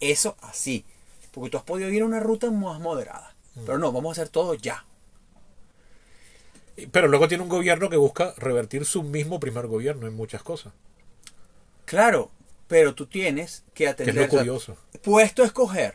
eso 0.00 0.36
así. 0.42 0.84
Porque 1.30 1.50
tú 1.50 1.56
has 1.56 1.62
podido 1.64 1.88
ir 1.90 2.02
a 2.02 2.06
una 2.06 2.18
ruta 2.20 2.50
más 2.50 2.80
moderada. 2.80 3.34
Mm. 3.54 3.60
Pero 3.64 3.78
no, 3.78 3.92
vamos 3.92 4.10
a 4.18 4.20
hacer 4.22 4.28
todo 4.30 4.54
ya. 4.54 4.84
pero 6.90 7.06
luego 7.06 7.28
tiene 7.28 7.42
un 7.44 7.48
gobierno 7.50 7.88
que 7.90 7.96
busca 7.96 8.34
revertir 8.38 8.84
su 8.86 9.02
mismo 9.02 9.38
primer 9.38 9.66
gobierno 9.66 10.06
en 10.06 10.14
muchas 10.14 10.42
cosas. 10.42 10.72
Claro, 11.92 12.30
pero 12.68 12.94
tú 12.94 13.06
tienes 13.06 13.64
que 13.74 13.84
Que 13.84 13.88
atender. 13.88 14.16
es 14.16 14.20
lo 14.20 14.24
o 14.24 14.30
sea, 14.30 14.38
curioso. 14.38 14.76
puesto 15.02 15.42
a 15.42 15.46
escoger 15.46 15.94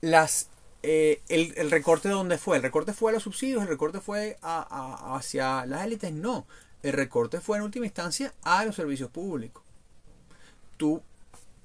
las 0.00 0.48
eh, 0.82 1.20
el, 1.28 1.52
el 1.58 1.70
recorte 1.70 2.08
de 2.08 2.14
dónde 2.14 2.38
fue. 2.38 2.56
El 2.56 2.62
recorte 2.62 2.94
fue 2.94 3.10
a 3.12 3.14
los 3.14 3.22
subsidios, 3.24 3.60
el 3.62 3.68
recorte 3.68 4.00
fue 4.00 4.38
a- 4.40 4.66
a- 4.68 5.16
hacia 5.16 5.66
las 5.66 5.84
élites. 5.84 6.12
No, 6.12 6.46
el 6.82 6.94
recorte 6.94 7.40
fue 7.42 7.58
en 7.58 7.62
última 7.64 7.84
instancia 7.84 8.32
a 8.42 8.64
los 8.64 8.74
servicios 8.74 9.10
públicos. 9.10 9.62
Tú, 10.78 11.02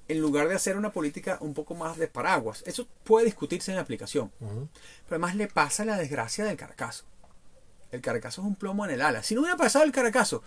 en 0.08 0.20
lugar 0.20 0.46
de 0.48 0.54
hacer 0.54 0.76
una 0.76 0.92
política 0.92 1.38
un 1.40 1.54
poco 1.54 1.74
más 1.74 1.96
de 1.96 2.06
paraguas, 2.06 2.62
eso 2.66 2.86
puede 3.02 3.24
discutirse 3.24 3.70
en 3.72 3.76
la 3.76 3.82
aplicación. 3.82 4.30
Pero 4.38 4.68
además 5.08 5.34
le 5.36 5.48
pasa 5.48 5.84
la 5.86 5.96
desgracia 5.96 6.44
del 6.44 6.58
Caracazo. 6.58 7.04
El 7.90 8.02
Caracazo 8.02 8.42
es 8.42 8.46
un 8.46 8.56
plomo 8.56 8.84
en 8.84 8.90
el 8.92 9.00
ala. 9.00 9.22
Si 9.22 9.34
no 9.34 9.40
hubiera 9.40 9.56
pasado 9.56 9.84
el 9.86 9.92
Caracazo, 9.92 10.42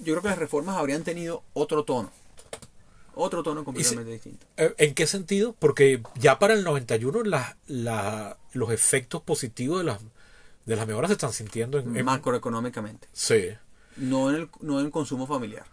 yo 0.00 0.12
creo 0.12 0.22
que 0.22 0.28
las 0.28 0.38
reformas 0.38 0.76
habrían 0.76 1.02
tenido 1.04 1.42
otro 1.54 1.84
tono. 1.84 2.12
Otro 3.16 3.42
tono 3.44 3.64
completamente 3.64 4.10
distinto. 4.12 4.46
Eh, 4.56 4.74
¿En 4.78 4.92
qué 4.94 5.06
sentido? 5.06 5.54
Porque 5.58 6.02
ya 6.16 6.38
para 6.40 6.54
el 6.54 6.64
91 6.64 7.22
la, 7.22 7.56
la, 7.68 8.38
los 8.52 8.72
efectos 8.72 9.22
positivos 9.22 9.78
de 9.78 9.84
las, 9.84 10.00
de 10.66 10.74
las 10.76 10.86
mejoras 10.86 11.10
se 11.10 11.12
están 11.12 11.32
sintiendo 11.32 11.78
en... 11.78 11.96
en- 11.96 12.04
Macroeconómicamente. 12.04 13.06
sí. 13.12 13.50
No 13.96 14.28
en 14.30 14.34
el, 14.36 14.48
no 14.60 14.80
en 14.80 14.86
el 14.86 14.90
consumo 14.90 15.24
familiar. 15.28 15.66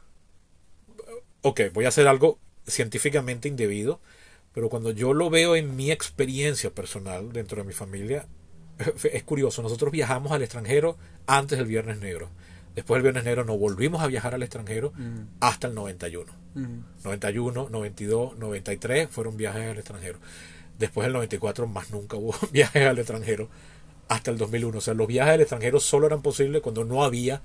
ok, 1.42 1.62
voy 1.74 1.86
a 1.86 1.88
hacer 1.88 2.08
algo 2.08 2.38
científicamente 2.68 3.48
indebido, 3.48 4.00
pero 4.54 4.70
cuando 4.70 4.92
yo 4.92 5.14
lo 5.16 5.30
veo 5.32 5.56
en 5.56 5.76
mi 5.76 5.92
experiencia 5.92 6.70
personal 6.70 7.32
dentro 7.34 7.58
de 7.58 7.64
mi 7.64 7.74
familia, 7.74 8.28
es 9.12 9.24
curioso, 9.24 9.62
nosotros 9.64 9.92
viajamos 9.92 10.32
al 10.32 10.44
extranjero 10.44 10.98
antes 11.26 11.58
del 11.58 11.68
Viernes 11.68 12.00
Negro. 12.00 12.30
Después 12.76 12.98
del 12.98 13.04
Viernes 13.04 13.24
Negro 13.24 13.44
no 13.44 13.58
volvimos 13.58 14.02
a 14.02 14.08
viajar 14.08 14.36
al 14.36 14.44
extranjero 14.44 14.92
Mm. 14.96 15.24
hasta 15.40 15.68
el 15.68 15.74
91. 15.74 16.32
Ujú. 16.56 16.68
91, 17.04 17.70
92, 17.70 18.38
93 18.38 19.08
fueron 19.10 19.38
viajes 19.38 19.70
al 19.70 19.78
extranjero. 19.78 20.20
Después 20.80 21.06
del 21.06 21.14
94 21.14 21.68
más 21.68 21.90
nunca 21.92 22.18
hubo 22.18 22.36
viajes 22.52 22.86
al 22.88 22.98
extranjero 23.00 23.50
hasta 24.08 24.32
el 24.32 24.38
2001. 24.38 24.78
O 24.78 24.82
sea, 24.82 24.94
los 24.94 25.08
viajes 25.08 25.34
al 25.36 25.42
extranjero 25.42 25.80
solo 25.80 26.08
eran 26.08 26.22
posibles 26.22 26.62
cuando 26.62 26.84
no 26.84 27.04
había 27.04 27.42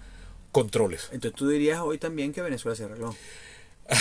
controles. 0.52 1.08
Entonces 1.12 1.36
tú 1.36 1.48
dirías 1.48 1.80
hoy 1.80 1.98
también 1.98 2.32
que 2.32 2.40
Venezuela 2.42 2.74
se 2.74 2.84
arregló. 2.84 3.14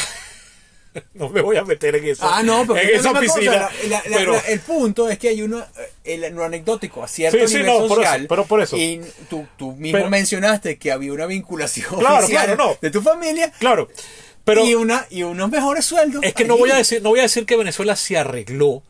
No 1.14 1.28
me 1.28 1.42
voy 1.42 1.58
a 1.58 1.64
meter 1.66 1.94
en 1.98 2.06
esa, 2.06 2.38
Ah, 2.38 2.42
no, 2.42 2.62
pero 2.66 2.80
en 2.80 2.88
es 2.88 3.00
esa 3.02 3.12
una 3.12 3.20
cosa, 3.20 3.34
piscina. 3.34 3.52
la- 3.58 3.70
la- 3.90 4.04
la- 4.10 4.18
pero, 4.18 4.32
la- 4.32 4.40
el 4.40 4.62
punto 4.62 5.10
es 5.10 5.20
que 5.20 5.28
hay 5.28 5.42
uno, 5.42 5.62
el- 6.06 6.34
lo 6.34 6.46
anecdótico 6.46 7.04
a 7.04 7.08
cierto 7.10 7.38
Sí, 7.38 7.48
sí, 7.50 7.54
nivel 7.58 7.82
no, 7.82 7.88
por 7.90 8.02
eso, 8.02 8.12
pero 8.30 8.46
por 8.46 8.62
eso. 8.62 8.78
Y 8.78 9.02
tú, 9.30 9.46
tú 9.58 9.74
mismo 9.74 9.98
Pero- 9.98 10.10
mencionaste 10.10 10.78
que 10.78 10.94
había 10.94 11.12
una 11.12 11.26
vinculación 11.26 12.00
Claro, 12.00 12.24
oficial 12.24 12.46
claro, 12.46 12.64
no. 12.72 12.78
de 12.82 12.92
tu 12.92 13.02
familia 13.02 13.52
claro, 13.60 13.90
pero 14.46 14.66
y, 14.66 14.76
una, 14.76 15.06
y 15.10 15.24
unos 15.24 15.50
mejores 15.52 15.84
sueldos. 15.86 16.24
es 16.24 16.34
que 16.34 16.46
no 16.46 16.58
voy 16.58 16.72
a 16.72 16.76
decir, 16.76 17.02
no 17.02 17.10
voy 17.10 17.20
a 17.20 17.24
decir 17.24 17.46
que 17.46 17.58
Venezuela 17.58 17.96
se 17.98 18.18
arregló 18.18 18.82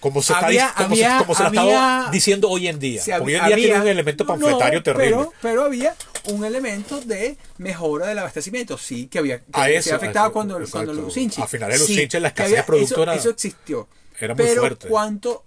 como 0.00 0.20
se, 0.20 0.34
Había- 0.34 0.66
está, 0.66 0.82
como 0.82 0.96
se- 0.96 1.04
había- 1.06 1.18
como 1.18 1.34
se 1.34 1.42
la 1.44 1.48
había- 1.48 1.62
estaba 1.62 2.10
diciendo 2.10 2.50
hoy 2.50 2.68
en 2.68 2.78
día. 2.78 3.00
Porque 3.06 3.22
hoy 3.22 3.34
en 3.36 3.46
día 3.46 3.56
tiene 3.56 3.80
un 3.80 3.88
elemento 3.88 4.24
no, 4.24 4.28
panfletario 4.28 4.82
terrible. 4.82 5.06
Pero, 5.16 5.32
pero 5.40 5.64
había 5.64 5.94
un 6.24 6.44
elemento 6.44 7.00
de 7.00 7.38
mejora 7.56 8.08
del 8.08 8.18
abastecimiento, 8.18 8.76
sí, 8.76 9.06
que 9.06 9.18
había 9.20 9.38
que 9.38 9.44
A 9.52 9.64
se 9.64 9.76
eso, 9.76 9.94
afectaba 9.96 10.26
a 10.26 10.28
eso, 10.28 10.32
cuando, 10.34 10.58
exacto. 10.60 10.92
cuando. 10.92 11.06
A 11.42 11.46
finales 11.48 11.76
de 11.76 11.78
los 11.78 11.86
Sí, 12.12 12.18
la 12.20 12.28
escasez 12.28 12.50
de 12.52 12.58
había- 12.58 12.66
producto 12.66 13.02
eso, 13.04 13.12
eso 13.12 13.30
existió. 13.30 13.88
era 14.20 14.34
muy 14.34 14.44
pero 14.44 14.60
fuerte. 14.60 14.88
cuánto 14.88 15.42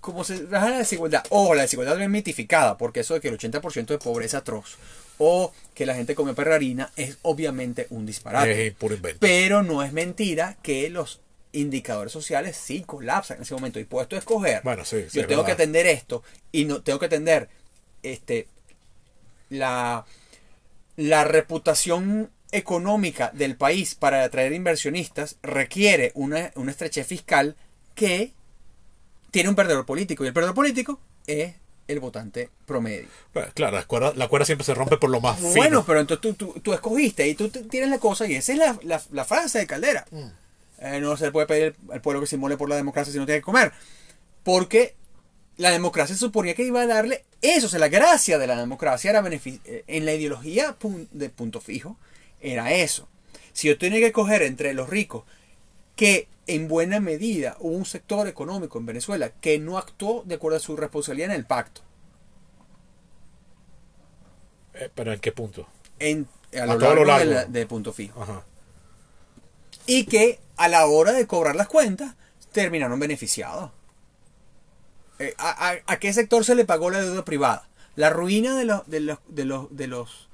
como 0.00 0.24
se 0.24 0.44
baja 0.44 0.70
la 0.70 0.78
desigualdad, 0.78 1.22
o 1.30 1.54
la 1.54 1.62
desigualdad 1.62 1.96
bien 1.96 2.10
mitificada, 2.10 2.76
porque 2.78 3.00
eso 3.00 3.14
de 3.14 3.20
que 3.20 3.28
el 3.28 3.34
80% 3.38 3.94
de 3.94 3.98
pobreza 3.98 4.38
atroz, 4.38 4.76
o 5.22 5.52
que 5.74 5.84
la 5.84 5.94
gente 5.94 6.14
come 6.14 6.32
perrarina, 6.32 6.90
es 6.96 7.18
obviamente 7.22 7.86
un 7.90 8.06
disparate. 8.06 8.66
Es 8.68 8.72
puro 8.72 8.94
invento. 8.94 9.18
Pero 9.20 9.62
no 9.62 9.82
es 9.82 9.92
mentira 9.92 10.56
que 10.62 10.88
los 10.88 11.20
indicadores 11.52 12.10
sociales 12.10 12.56
sí 12.56 12.84
colapsan 12.86 13.36
en 13.36 13.42
ese 13.42 13.52
momento. 13.52 13.78
Y 13.78 13.84
puesto 13.84 14.16
a 14.16 14.18
escoger, 14.18 14.62
Bueno, 14.64 14.82
sí, 14.86 15.04
sí, 15.10 15.20
yo 15.20 15.26
tengo 15.26 15.44
que 15.44 15.52
atender 15.52 15.86
esto 15.86 16.22
y 16.52 16.64
no 16.64 16.80
tengo 16.80 16.98
que 16.98 17.06
atender 17.06 17.50
este 18.02 18.48
la, 19.50 20.06
la 20.96 21.24
reputación 21.24 22.30
económica 22.50 23.30
del 23.34 23.56
país 23.56 23.94
para 23.94 24.24
atraer 24.24 24.54
inversionistas 24.54 25.36
requiere 25.42 26.12
una, 26.14 26.50
una 26.54 26.70
estrechez 26.70 27.06
fiscal 27.06 27.56
que 27.94 28.32
tiene 29.30 29.50
un 29.50 29.54
perdedor 29.54 29.84
político. 29.84 30.24
Y 30.24 30.28
el 30.28 30.32
perdedor 30.32 30.54
político 30.54 30.98
es 31.26 31.54
el 31.90 32.00
votante 32.00 32.50
promedio. 32.66 33.08
Bueno, 33.34 33.50
Claro, 33.54 33.76
la 33.76 33.84
cuerda, 33.84 34.12
la 34.14 34.28
cuerda 34.28 34.46
siempre 34.46 34.64
se 34.64 34.74
rompe 34.74 34.96
por 34.96 35.10
lo 35.10 35.20
más 35.20 35.38
fino. 35.38 35.54
Bueno, 35.54 35.84
pero 35.86 36.00
entonces 36.00 36.20
tú, 36.20 36.34
tú, 36.34 36.60
tú 36.60 36.72
escogiste 36.72 37.26
y 37.28 37.34
tú 37.34 37.48
tienes 37.48 37.90
la 37.90 37.98
cosa 37.98 38.26
y 38.26 38.34
esa 38.34 38.52
es 38.52 38.58
la, 38.58 38.78
la, 38.82 39.02
la 39.10 39.24
frase 39.24 39.58
de 39.58 39.66
Caldera. 39.66 40.06
Mm. 40.10 40.26
Eh, 40.80 41.00
no 41.00 41.16
se 41.16 41.26
le 41.26 41.32
puede 41.32 41.46
pedir 41.46 41.76
al 41.92 42.00
pueblo 42.00 42.20
que 42.20 42.26
se 42.26 42.36
inmole 42.36 42.56
por 42.56 42.68
la 42.68 42.76
democracia 42.76 43.12
si 43.12 43.18
no 43.18 43.26
tiene 43.26 43.40
que 43.40 43.44
comer. 43.44 43.72
Porque 44.42 44.94
la 45.56 45.70
democracia 45.70 46.16
suponía 46.16 46.54
que 46.54 46.64
iba 46.64 46.80
a 46.80 46.86
darle 46.86 47.24
eso. 47.42 47.66
O 47.66 47.70
sea, 47.70 47.78
la 47.78 47.88
gracia 47.88 48.38
de 48.38 48.46
la 48.46 48.58
democracia 48.58 49.10
era 49.10 49.22
eh, 49.28 49.84
en 49.86 50.06
la 50.06 50.14
ideología 50.14 50.76
de 51.12 51.28
punto 51.28 51.60
fijo. 51.60 51.96
Era 52.40 52.72
eso. 52.72 53.08
Si 53.52 53.68
yo 53.68 53.76
tenía 53.76 53.98
que 53.98 54.06
escoger 54.06 54.42
entre 54.42 54.72
los 54.72 54.88
ricos, 54.88 55.24
que 55.96 56.28
en 56.54 56.68
buena 56.68 57.00
medida 57.00 57.56
hubo 57.60 57.76
un 57.76 57.84
sector 57.84 58.26
económico 58.28 58.78
en 58.78 58.86
Venezuela 58.86 59.30
que 59.40 59.58
no 59.58 59.78
actuó 59.78 60.22
de 60.26 60.36
acuerdo 60.36 60.56
a 60.56 60.60
su 60.60 60.76
responsabilidad 60.76 61.30
en 61.30 61.36
el 61.36 61.46
pacto. 61.46 61.82
Eh, 64.74 64.90
pero 64.94 65.12
¿en 65.12 65.20
qué 65.20 65.32
punto? 65.32 65.66
En, 65.98 66.26
a 66.58 66.62
A 66.62 66.66
lo 66.66 66.78
todo 66.78 66.94
lo 66.94 67.04
largo, 67.04 67.18
de, 67.28 67.34
largo. 67.34 67.40
la- 67.52 67.52
de 67.60 67.66
punto 67.66 67.92
fijo. 67.92 68.22
Ajá. 68.22 68.44
y 69.86 70.04
que 70.06 70.38
a 70.56 70.68
la 70.68 70.86
hora 70.86 71.12
de 71.12 71.26
cobrar 71.26 71.56
las 71.56 71.66
cuentas 71.68 72.14
terminaron 72.52 72.98
beneficiados. 73.00 73.70
Eh, 75.18 75.34
¿a, 75.38 75.70
a, 75.70 75.74
a 75.86 75.98
qué 75.98 76.12
sector 76.12 76.44
se 76.44 76.54
le 76.54 76.64
pagó 76.64 76.90
la 76.90 77.02
deuda 77.02 77.24
privada? 77.24 77.68
La 77.96 78.10
ruina 78.10 78.56
de 78.56 78.64
los 78.64 78.86
de 78.88 79.00
los 79.00 79.18
de 79.28 79.44
los 79.44 79.76
de 79.76 79.86
los 79.88 80.28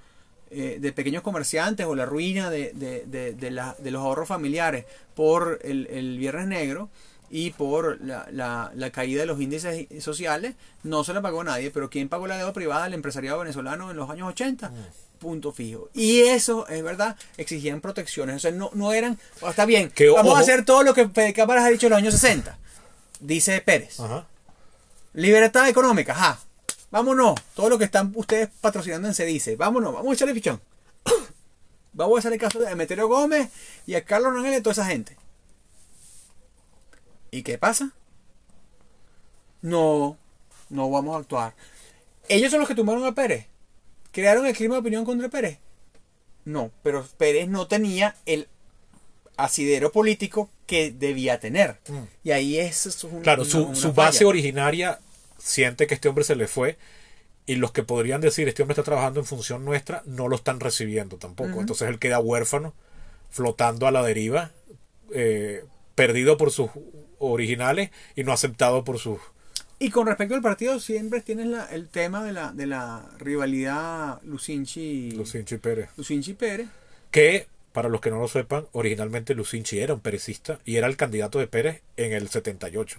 eh, 0.50 0.78
de 0.80 0.92
pequeños 0.92 1.22
comerciantes 1.22 1.86
o 1.86 1.94
la 1.94 2.06
ruina 2.06 2.50
de, 2.50 2.72
de, 2.74 3.04
de, 3.06 3.32
de 3.34 3.50
la- 3.50 3.74
de 3.78 3.90
los 3.90 4.02
ahorros 4.02 4.28
familiares 4.28 4.84
por 5.14 5.58
el, 5.64 5.86
el 5.88 6.18
Viernes 6.18 6.46
Negro 6.46 6.88
y 7.30 7.50
por 7.50 8.00
la, 8.04 8.28
la, 8.30 8.70
la 8.74 8.90
caída 8.90 9.20
de 9.22 9.26
los 9.26 9.40
índices 9.40 9.86
sociales, 10.02 10.54
no 10.84 11.02
se 11.02 11.12
la 11.12 11.20
pagó 11.20 11.42
nadie, 11.42 11.72
pero 11.72 11.90
¿quién 11.90 12.08
pagó 12.08 12.28
la 12.28 12.36
deuda 12.38 12.52
privada? 12.52 12.86
El 12.86 12.94
empresariado 12.94 13.40
venezolano 13.40 13.90
en 13.90 13.96
los 13.96 14.08
años 14.08 14.28
80. 14.28 14.70
Punto 15.18 15.50
fijo. 15.50 15.88
Y 15.94 16.20
eso, 16.20 16.68
es 16.68 16.82
verdad, 16.84 17.16
exigían 17.36 17.80
protecciones. 17.80 18.36
O 18.36 18.38
sea, 18.38 18.52
no, 18.52 18.70
no 18.74 18.92
eran, 18.92 19.18
"Oh, 19.40 19.48
está 19.50 19.64
bien, 19.66 19.90
Que, 19.90 20.08
vamos 20.08 20.26
ojo. 20.30 20.36
a 20.36 20.40
hacer 20.40 20.64
todo 20.64 20.82
lo 20.84 20.94
que 20.94 21.08
Fede 21.08 21.32
Cámaras 21.32 21.64
ha 21.64 21.68
dicho 21.70 21.86
en 21.86 21.90
los 21.90 21.98
años 21.98 22.14
60. 22.14 22.56
Dice 23.18 23.60
Pérez. 23.62 23.98
Ajá. 23.98 24.26
Libertad 25.14 25.68
económica, 25.68 26.12
ajá. 26.12 26.38
Vámonos. 26.90 27.34
Todo 27.54 27.68
lo 27.70 27.78
que 27.78 27.84
están 27.84 28.12
ustedes 28.14 28.48
patrocinando 28.60 29.08
en 29.08 29.14
Se 29.14 29.24
Dice. 29.24 29.56
Vámonos, 29.56 29.92
vamos 29.94 30.10
a 30.10 30.14
echarle 30.14 30.34
fichón. 30.34 30.60
Vamos 31.92 32.16
a 32.16 32.18
hacerle 32.18 32.36
caso 32.38 32.60
a 32.66 32.70
Emeterio 32.70 33.08
Gómez 33.08 33.48
y 33.86 33.94
a 33.94 34.04
Carlos 34.04 34.34
Rangel 34.34 34.52
y 34.52 34.56
a 34.56 34.62
toda 34.62 34.72
esa 34.72 34.84
gente. 34.84 35.16
¿Y 37.30 37.42
qué 37.42 37.56
pasa? 37.56 37.90
No, 39.62 40.18
no 40.68 40.90
vamos 40.90 41.16
a 41.16 41.20
actuar. 41.20 41.54
Ellos 42.28 42.50
son 42.50 42.60
los 42.60 42.68
que 42.68 42.74
tumbaron 42.74 43.04
a 43.04 43.14
Pérez. 43.14 43.46
¿Crearon 44.12 44.46
el 44.46 44.54
clima 44.54 44.74
de 44.74 44.80
opinión 44.80 45.04
contra 45.06 45.28
Pérez? 45.28 45.58
No, 46.44 46.70
pero 46.82 47.06
Pérez 47.16 47.48
no 47.48 47.66
tenía 47.66 48.14
el 48.26 48.46
asidero 49.38 49.90
político 49.90 50.50
que 50.66 50.90
debía 50.90 51.40
tener. 51.40 51.78
Mm. 51.88 52.02
Y 52.24 52.30
ahí 52.32 52.58
es, 52.58 52.86
es 52.86 53.04
un- 53.04 53.22
Claro, 53.22 53.42
una- 53.42 53.50
su, 53.50 53.64
una 53.64 53.74
su 53.74 53.92
base 53.92 54.24
originaria 54.24 55.00
siente 55.46 55.86
que 55.86 55.94
este 55.94 56.08
hombre 56.08 56.24
se 56.24 56.34
le 56.36 56.46
fue 56.48 56.76
y 57.46 57.54
los 57.54 57.70
que 57.72 57.84
podrían 57.84 58.20
decir 58.20 58.48
este 58.48 58.62
hombre 58.62 58.72
está 58.72 58.82
trabajando 58.82 59.20
en 59.20 59.26
función 59.26 59.64
nuestra 59.64 60.02
no 60.06 60.26
lo 60.28 60.34
están 60.36 60.58
recibiendo 60.60 61.16
tampoco. 61.16 61.60
Entonces 61.60 61.88
él 61.88 61.98
queda 62.00 62.18
huérfano, 62.18 62.74
flotando 63.30 63.86
a 63.86 63.90
la 63.92 64.02
deriva, 64.02 64.50
eh, 65.14 65.64
perdido 65.94 66.36
por 66.36 66.50
sus 66.50 66.70
originales 67.18 67.90
y 68.16 68.24
no 68.24 68.32
aceptado 68.32 68.84
por 68.84 68.98
sus... 68.98 69.20
Y 69.78 69.90
con 69.90 70.06
respecto 70.06 70.34
al 70.34 70.42
partido, 70.42 70.80
siempre 70.80 71.20
tienes 71.20 71.46
la- 71.46 71.66
el 71.66 71.88
tema 71.88 72.24
de 72.24 72.32
la, 72.32 72.50
de 72.52 72.66
la 72.66 73.08
rivalidad 73.18 74.20
Lucinchi, 74.22 75.10
Lucinchi 75.12 75.58
Pérez. 75.58 75.90
Lucinchi 75.96 76.32
Pérez. 76.34 76.66
Que, 77.10 77.46
para 77.72 77.88
los 77.90 78.00
que 78.00 78.10
no 78.10 78.18
lo 78.18 78.26
sepan, 78.26 78.66
originalmente 78.72 79.34
Lucinchi 79.34 79.78
era 79.78 79.92
un 79.94 80.00
perecista 80.00 80.58
y 80.64 80.76
era 80.76 80.86
el 80.86 80.96
candidato 80.96 81.38
de 81.38 81.46
Pérez 81.46 81.82
en 81.98 82.12
el 82.12 82.28
78. 82.28 82.98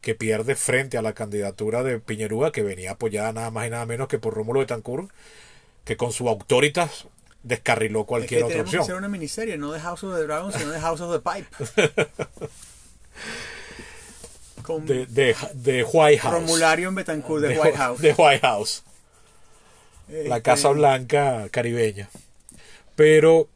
Que 0.00 0.14
pierde 0.14 0.54
frente 0.54 0.96
a 0.96 1.02
la 1.02 1.12
candidatura 1.12 1.82
de 1.82 1.98
Piñerúa, 1.98 2.52
que 2.52 2.62
venía 2.62 2.92
apoyada 2.92 3.32
nada 3.32 3.50
más 3.50 3.66
y 3.66 3.70
nada 3.70 3.84
menos 3.86 4.08
que 4.08 4.18
por 4.18 4.34
Rómulo 4.34 4.60
Betancourt, 4.60 5.10
que 5.84 5.96
con 5.96 6.12
su 6.12 6.28
autoritas 6.28 7.06
descarriló 7.42 8.00
Es 8.00 8.06
cualquier 8.06 8.40
que 8.40 8.44
otra 8.44 8.52
tenemos 8.54 8.70
que 8.70 8.76
hacer 8.76 8.80
opción. 8.94 8.98
una 8.98 9.08
miniserie, 9.08 9.56
no 9.58 9.72
de 9.72 9.80
House 9.80 10.04
of 10.04 10.16
the 10.16 10.22
Dragon, 10.22 10.52
sino 10.52 10.70
de 10.70 10.80
House 10.80 11.00
of 11.00 11.12
the 11.12 11.30
Pipe. 11.30 11.48
Con 14.62 14.86
De, 14.86 15.06
de, 15.06 15.34
de 15.54 15.84
White 15.84 16.18
House. 16.20 16.34
Romulario 16.34 16.88
en 16.88 16.94
Betancourt 16.94 17.42
de, 17.42 17.48
de, 17.48 17.58
White 17.60 17.76
House. 17.78 18.00
de 18.00 18.12
White 18.12 18.40
House. 18.40 18.82
La 20.08 20.36
Este, 20.36 20.42
Casa 20.42 20.68
Blanca 20.70 21.48
caribeña. 21.50 22.10
Pero, 22.96 23.48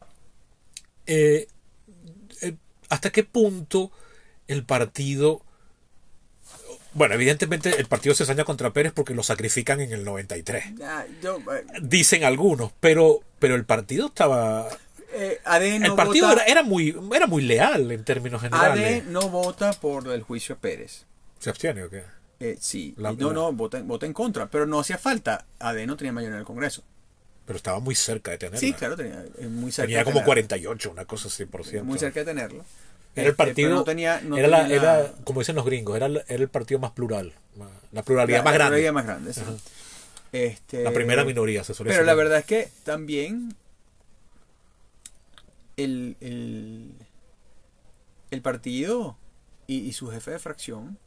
eh, 1.06 1.46
eh, 2.42 2.54
¿hasta 2.88 3.10
qué 3.10 3.24
punto 3.24 3.90
el 4.46 4.64
partido... 4.64 5.42
Bueno, 6.94 7.14
evidentemente 7.14 7.70
el 7.78 7.86
partido 7.86 8.14
se 8.14 8.22
ensaña 8.22 8.44
contra 8.44 8.72
Pérez 8.72 8.92
porque 8.94 9.14
lo 9.14 9.22
sacrifican 9.22 9.80
en 9.80 9.92
el 9.92 10.04
93. 10.04 10.64
ah, 10.84 11.04
yo, 11.22 11.38
eh, 11.52 11.64
Dicen 11.82 12.24
algunos, 12.24 12.72
pero, 12.80 13.20
pero 13.38 13.54
el 13.56 13.64
partido 13.64 14.06
estaba... 14.06 14.68
eh, 15.12 15.40
AD 15.44 15.80
no 15.80 15.86
el 15.86 15.94
partido 15.94 16.28
vota, 16.28 16.42
era, 16.44 16.52
era 16.52 16.62
muy, 16.62 16.96
era 17.14 17.26
muy 17.26 17.42
leal 17.42 17.90
en 17.90 18.04
términos 18.04 18.40
generales. 18.42 19.02
AD 19.02 19.08
no 19.10 19.28
vota 19.28 19.72
por 19.72 20.08
el 20.08 20.22
juicio 20.22 20.54
a 20.54 20.58
Pérez. 20.58 21.04
¿Se 21.40 21.50
abstiene 21.50 21.82
o 21.84 21.90
qué? 21.90 22.02
Eh, 22.40 22.56
sí, 22.60 22.94
La- 22.96 23.12
no, 23.12 23.28
la- 23.28 23.34
no, 23.34 23.52
vota, 23.52 23.80
vota 23.82 24.06
en 24.06 24.12
contra, 24.12 24.46
pero 24.46 24.66
no 24.66 24.78
hacía 24.80 24.98
falta. 24.98 25.46
AD 25.58 25.86
no 25.86 25.96
tenía 25.96 26.12
mayoría 26.12 26.34
en 26.36 26.40
el 26.40 26.46
Congreso. 26.46 26.82
Pero 27.46 27.56
estaba 27.56 27.78
muy 27.78 27.94
cerca 27.94 28.30
de 28.30 28.38
tenerla. 28.38 28.58
Sí, 28.60 28.72
claro, 28.72 28.96
tenía 28.96 29.22
eh, 29.38 29.46
muy 29.48 29.70
cerca. 29.70 29.86
Tenía 29.86 30.02
como 30.04 30.14
tenerla. 30.14 30.26
48, 30.26 30.90
una 30.90 31.04
cosa 31.04 31.28
así, 31.28 31.44
por 31.44 31.64
ciento. 31.64 31.84
Muy 31.84 31.98
cerca 31.98 32.20
de 32.20 32.26
tenerlo. 32.26 32.64
Era 33.16 33.22
el 33.26 33.30
Este, 33.30 33.36
partido, 33.36 33.70
no 33.70 33.84
tenía, 33.84 34.20
no 34.22 34.36
era, 34.36 34.48
la- 34.48 34.62
tenía 34.64 34.82
la- 34.82 34.98
era, 35.00 35.12
como 35.24 35.40
dicen 35.40 35.54
los 35.56 35.64
gringos, 35.64 35.94
era, 35.96 36.06
el- 36.06 36.24
era 36.26 36.42
el 36.42 36.48
partido 36.48 36.80
más 36.80 36.90
plural, 36.92 37.32
la 37.92 38.02
pluralidad 38.02 38.38
la- 38.38 38.42
más 38.44 38.52
la 38.52 38.58
grande, 38.58 38.76
minoría 38.76 38.92
más 38.92 39.06
grande, 39.06 39.32
sí. 39.32 39.42
Este, 40.32 40.82
la 40.82 40.90
primera 40.92 41.24
minoría, 41.24 41.62
se 41.62 41.74
suele 41.74 41.90
Pero 41.90 42.00
decir. 42.02 42.06
la 42.06 42.14
verdad 42.14 42.38
es 42.40 42.44
que 42.44 42.68
también 42.82 43.54
el, 45.76 46.16
el, 46.20 46.92
el 48.30 48.42
partido 48.42 49.16
y, 49.66 49.78
y 49.78 49.92
su 49.92 50.10
jefe 50.10 50.32
de 50.32 50.38
fracción 50.38 50.98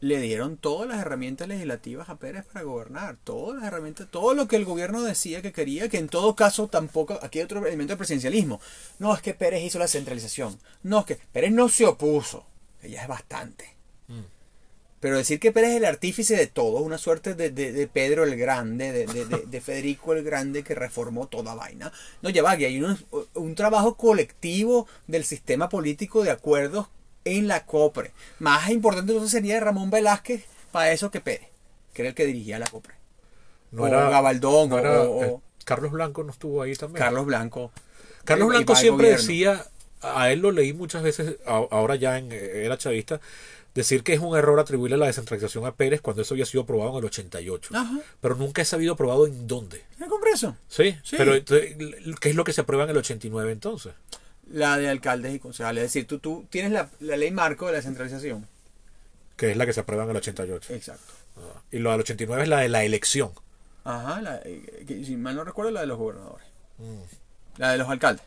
le 0.00 0.20
dieron 0.20 0.56
todas 0.56 0.88
las 0.88 1.00
herramientas 1.00 1.48
legislativas 1.48 2.08
a 2.08 2.16
Pérez 2.16 2.44
para 2.44 2.62
gobernar, 2.64 3.16
todas 3.24 3.56
las 3.56 3.64
herramientas, 3.66 4.06
todo 4.10 4.32
lo 4.34 4.46
que 4.46 4.56
el 4.56 4.64
gobierno 4.64 5.02
decía 5.02 5.42
que 5.42 5.52
quería, 5.52 5.88
que 5.88 5.98
en 5.98 6.08
todo 6.08 6.36
caso 6.36 6.68
tampoco, 6.68 7.18
aquí 7.22 7.38
hay 7.40 7.44
otro 7.44 7.64
elemento 7.66 7.94
de 7.94 7.98
presidencialismo, 7.98 8.60
no 8.98 9.14
es 9.14 9.20
que 9.22 9.34
Pérez 9.34 9.62
hizo 9.64 9.78
la 9.80 9.88
centralización, 9.88 10.58
no 10.84 11.00
es 11.00 11.06
que 11.06 11.16
Pérez 11.32 11.50
no 11.52 11.68
se 11.68 11.84
opuso, 11.86 12.46
que 12.80 12.90
ya 12.90 13.02
es 13.02 13.08
bastante. 13.08 13.74
Pero 15.00 15.16
decir 15.16 15.38
que 15.38 15.52
Pérez 15.52 15.70
es 15.70 15.76
el 15.76 15.84
artífice 15.84 16.34
de 16.36 16.48
todo, 16.48 16.78
una 16.80 16.98
suerte 16.98 17.34
de, 17.34 17.50
de- 17.50 17.70
de 17.72 17.86
Pedro 17.86 18.24
el 18.24 18.36
Grande, 18.36 18.90
de, 18.90 19.06
de- 19.06 19.26
de- 19.26 19.46
de 19.46 19.60
Federico 19.60 20.12
el 20.12 20.24
Grande 20.24 20.64
que 20.64 20.74
reformó 20.74 21.28
toda 21.28 21.54
vaina. 21.54 21.92
No, 22.20 22.30
ya 22.30 22.42
va, 22.42 22.56
que 22.56 22.66
hay 22.66 22.82
un, 22.82 22.98
un 23.34 23.54
trabajo 23.54 23.94
colectivo 23.96 24.88
del 25.06 25.24
sistema 25.24 25.68
político 25.68 26.24
de 26.24 26.32
acuerdos 26.32 26.88
en 27.36 27.48
la 27.48 27.64
COPRE. 27.66 28.12
Más 28.38 28.68
importante 28.70 29.12
entonces 29.12 29.32
sería 29.32 29.60
Ramón 29.60 29.90
Velázquez 29.90 30.44
para 30.72 30.92
eso 30.92 31.10
que 31.10 31.20
Pérez, 31.20 31.48
que 31.92 32.02
era 32.02 32.08
el 32.10 32.14
que 32.14 32.26
dirigía 32.26 32.58
la 32.58 32.66
COPRE. 32.66 32.94
no 33.70 33.82
o 33.82 33.86
era, 33.86 34.08
Gabaldón, 34.08 34.70
no 34.70 34.78
era- 34.78 35.02
o- 35.02 35.24
eh, 35.24 35.36
Carlos 35.64 35.92
Blanco 35.92 36.24
no 36.24 36.30
estuvo 36.32 36.62
ahí 36.62 36.74
también. 36.74 37.04
Carlos 37.04 37.26
Blanco. 37.26 37.70
Carlos 38.24 38.48
Blanco 38.48 38.74
siempre 38.74 39.10
decía, 39.10 39.66
a 40.00 40.30
él 40.30 40.40
lo 40.40 40.50
leí 40.52 40.72
muchas 40.72 41.02
veces, 41.02 41.36
ahora 41.46 41.96
ya 41.96 42.16
en, 42.18 42.32
era 42.32 42.78
chavista, 42.78 43.20
decir 43.74 44.02
que 44.02 44.14
es 44.14 44.20
un 44.20 44.36
error 44.36 44.58
atribuirle 44.58 44.96
la 44.96 45.06
descentralización 45.06 45.66
a 45.66 45.72
Pérez 45.74 46.00
cuando 46.00 46.22
eso 46.22 46.34
había 46.34 46.46
sido 46.46 46.62
aprobado 46.62 46.92
en 46.92 46.96
el 46.98 47.04
88. 47.04 47.70
Ajá. 47.76 47.98
Pero 48.20 48.34
nunca 48.36 48.62
he 48.62 48.64
sabido 48.64 48.94
aprobado 48.94 49.26
en 49.26 49.46
dónde. 49.46 49.84
¿En 49.98 50.04
el 50.04 50.08
Congreso? 50.08 50.56
¿Sí? 50.68 50.96
Sí. 51.04 51.16
Pero 51.18 51.34
entonces, 51.34 51.76
¿qué 52.20 52.30
es 52.30 52.34
lo 52.34 52.44
que 52.44 52.52
se 52.54 52.62
aprueba 52.62 52.84
en 52.84 52.90
el 52.90 52.96
89 52.96 53.52
entonces? 53.52 53.92
La 54.50 54.76
de 54.78 54.88
alcaldes 54.88 55.34
y 55.34 55.38
concejales. 55.38 55.84
Es 55.84 55.92
decir, 55.92 56.06
tú, 56.06 56.18
tú 56.18 56.46
tienes 56.50 56.72
la, 56.72 56.88
la 57.00 57.16
ley 57.16 57.30
marco 57.30 57.66
de 57.66 57.72
la 57.72 57.76
descentralización. 57.78 58.46
que 59.36 59.50
es 59.50 59.56
la 59.56 59.66
que 59.66 59.72
se 59.72 59.80
aprueba 59.80 60.04
en 60.04 60.10
el 60.10 60.16
88. 60.16 60.72
Exacto. 60.74 61.12
Ah, 61.36 61.60
Y 61.70 61.78
lo 61.78 61.90
del 61.92 62.00
89 62.00 62.42
es 62.44 62.48
la 62.48 62.60
de 62.60 62.68
la 62.68 62.82
elección. 62.84 63.30
Ajá, 63.84 64.20
la, 64.20 64.40
eh, 64.44 64.84
que, 64.86 65.04
si 65.04 65.16
mal 65.16 65.36
no 65.36 65.44
recuerdo, 65.44 65.70
la 65.70 65.80
de 65.82 65.86
los 65.86 65.98
gobernadores. 65.98 66.46
Mm. 66.78 67.58
La 67.58 67.72
de 67.72 67.78
los 67.78 67.88
alcaldes. 67.88 68.24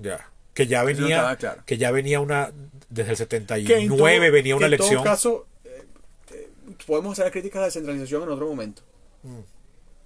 Ya. 0.00 0.28
Que 0.54 0.66
ya 0.66 0.82
venía, 0.84 1.36
claro. 1.36 1.62
que 1.66 1.76
ya 1.78 1.90
venía 1.90 2.20
una, 2.20 2.50
desde 2.88 3.10
el 3.10 3.16
Que 3.16 3.24
79 3.24 3.82
en 3.82 3.88
todo- 3.88 4.32
venía 4.32 4.56
una 4.56 4.62
que 4.62 4.66
En 4.66 4.74
elección. 4.74 4.94
todo 4.96 5.04
caso, 5.04 5.46
eh, 5.64 5.84
eh, 6.32 6.48
podemos 6.86 7.18
hacer 7.18 7.30
críticas 7.32 7.56
a 7.56 7.60
la 7.60 7.66
descentralización 7.66 8.22
en 8.22 8.28
otro 8.30 8.46
momento. 8.48 8.82
Yo 9.22 9.30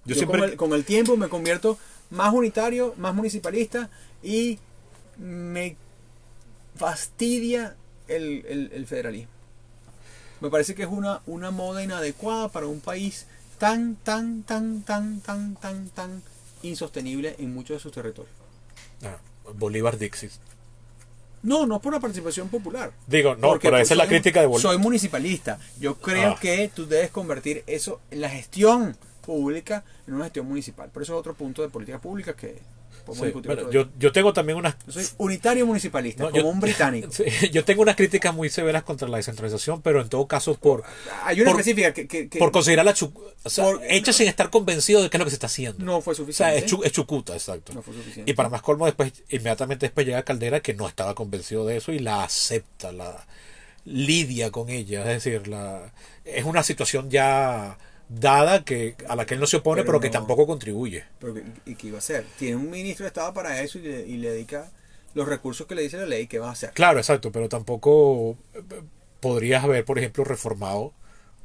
Yo, 0.05 0.15
siempre, 0.15 0.39
con, 0.39 0.49
el, 0.49 0.55
con 0.57 0.73
el 0.73 0.83
tiempo 0.83 1.15
me 1.17 1.29
convierto 1.29 1.77
más 2.09 2.33
unitario, 2.33 2.93
más 2.97 3.13
municipalista 3.13 3.89
y 4.23 4.59
me 5.17 5.75
fastidia 6.75 7.75
el, 8.07 8.45
el- 8.47 8.71
el 8.73 8.85
federalismo. 8.87 9.31
Me 10.39 10.49
parece 10.49 10.73
que 10.73 10.83
es 10.83 10.89
una, 10.89 11.21
una 11.27 11.51
moda 11.51 11.83
inadecuada 11.83 12.47
para 12.49 12.65
un 12.65 12.79
país 12.79 13.27
tan, 13.59 13.95
tan, 13.95 14.41
tan, 14.43 14.81
tan, 14.81 15.21
tan, 15.21 15.55
tan, 15.55 15.89
tan 15.89 16.23
insostenible 16.63 17.35
en 17.37 17.53
muchos 17.53 17.77
de 17.77 17.79
sus 17.79 17.91
territorios. 17.91 18.33
Ah, 19.03 19.17
Bolívar 19.55 19.97
Dixit. 19.97 20.31
No, 21.43 21.65
no 21.65 21.79
por 21.79 21.93
la 21.93 21.99
participación 21.99 22.49
popular. 22.49 22.91
Digo, 23.07 23.35
no, 23.35 23.49
Porque, 23.49 23.67
pero 23.67 23.77
pues, 23.77 23.87
esa 23.87 23.93
es 23.95 23.97
la 23.97 24.07
crítica 24.07 24.41
de 24.41 24.47
Bolívar. 24.47 24.61
Soy 24.73 24.77
municipalista. 24.79 25.59
Yo 25.79 25.95
creo 25.95 26.31
Ah. 26.33 26.39
que 26.39 26.71
tú 26.73 26.85
debes 26.87 27.09
convertir 27.11 27.63
eso 27.67 27.99
en 28.11 28.21
la 28.21 28.29
gestión 28.29 28.95
pública 29.25 29.83
en 30.07 30.15
una 30.15 30.25
gestión 30.25 30.47
municipal. 30.47 30.89
Pero 30.93 31.03
eso 31.03 31.13
es 31.13 31.19
otro 31.19 31.33
punto 31.35 31.61
de 31.61 31.69
política 31.69 31.99
pública 31.99 32.35
que 32.35 32.59
Sí, 33.13 33.31
bueno, 33.45 33.71
yo, 33.71 33.87
yo 33.99 34.11
tengo 34.11 34.33
también 34.33 34.57
unas 34.57 34.75
Yo 34.87 34.93
soy 34.93 35.05
unitario 35.17 35.65
municipalista, 35.65 36.23
No, 36.23 36.29
como 36.31 36.41
yo- 36.43 36.47
un 36.49 36.59
británico. 36.61 37.09
Yo 37.51 37.63
tengo 37.65 37.81
unas 37.81 37.95
críticas 37.95 38.33
muy 38.33 38.49
severas 38.49 38.83
contra 38.83 39.07
la 39.07 39.17
descentralización, 39.17 39.81
pero 39.81 40.01
en 40.01 40.09
todo 40.09 40.27
caso 40.27 40.55
por, 40.55 40.83
Hay 41.23 41.41
una 41.41 41.51
por- 41.51 41.59
específica 41.61 41.93
que, 41.93 42.07
que- 42.07 42.29
que 42.29 42.39
por 42.39 42.51
considerarla 42.51 42.93
o 43.43 43.49
sea, 43.49 43.63
Por- 43.65 43.81
hecha 43.87 44.13
sin 44.13 44.27
estar 44.27 44.49
convencido 44.49 45.01
de 45.01 45.09
qué 45.09 45.17
es 45.17 45.19
lo 45.19 45.25
que 45.25 45.31
se 45.31 45.35
está 45.35 45.47
haciendo. 45.47 45.83
no 45.83 46.01
fue 46.01 46.13
o 46.13 46.15
sea, 46.15 46.25
suficiente. 46.25 46.57
es, 46.57 46.65
chu- 46.65 46.83
es 46.83 46.91
chucuta, 46.91 47.33
exacto. 47.33 47.73
No 47.73 47.81
fue 47.81 47.93
suficiente. 47.93 48.29
Y 48.29 48.33
para 48.35 48.49
más 48.49 48.61
colmo, 48.61 48.85
después, 48.85 49.11
inmediatamente 49.29 49.85
después 49.87 50.05
llega 50.05 50.23
Caldera 50.23 50.59
que 50.59 50.73
no 50.73 50.87
estaba 50.87 51.15
convencido 51.15 51.65
de 51.65 51.77
eso 51.77 51.91
y 51.91 51.99
la 51.99 52.23
acepta, 52.23 52.91
la 52.91 53.25
lidia 53.85 54.51
con 54.51 54.69
ella. 54.69 55.01
Es 55.11 55.23
decir, 55.23 55.47
la, 55.47 55.91
es 56.25 56.45
una 56.45 56.63
situación 56.63 57.09
ya 57.09 57.77
dada 58.13 58.63
que 58.63 58.95
a 59.07 59.15
la 59.15 59.25
que 59.25 59.35
él 59.35 59.39
no 59.39 59.47
se 59.47 59.57
opone, 59.57 59.81
Pero 59.81 59.93
pero, 59.93 59.99
que 60.01 60.07
no- 60.07 60.13
tampoco 60.13 60.45
contribuye. 60.47 61.05
Pero 61.19 61.35
¿Y 61.65 61.75
qué 61.75 61.87
iba 61.87 61.97
a 61.97 61.99
hacer? 61.99 62.25
Tiene 62.37 62.55
un 62.57 62.69
ministro 62.69 63.03
de 63.03 63.07
Estado 63.07 63.33
para 63.33 63.61
eso 63.61 63.79
y 63.79 63.83
le, 63.83 64.07
y 64.07 64.17
le 64.17 64.31
dedica 64.31 64.69
los 65.13 65.27
recursos 65.27 65.67
que 65.67 65.75
le 65.75 65.81
dice 65.83 65.97
la 65.97 66.05
ley. 66.05 66.27
¿Qué 66.27 66.39
va 66.39 66.49
a 66.49 66.51
hacer? 66.51 66.71
Claro, 66.71 66.99
exacto, 66.99 67.31
pero 67.31 67.49
tampoco 67.49 68.37
eh, 68.53 68.61
podrías 69.19 69.63
haber, 69.63 69.85
por 69.85 69.97
ejemplo, 69.99 70.23
reformado 70.23 70.93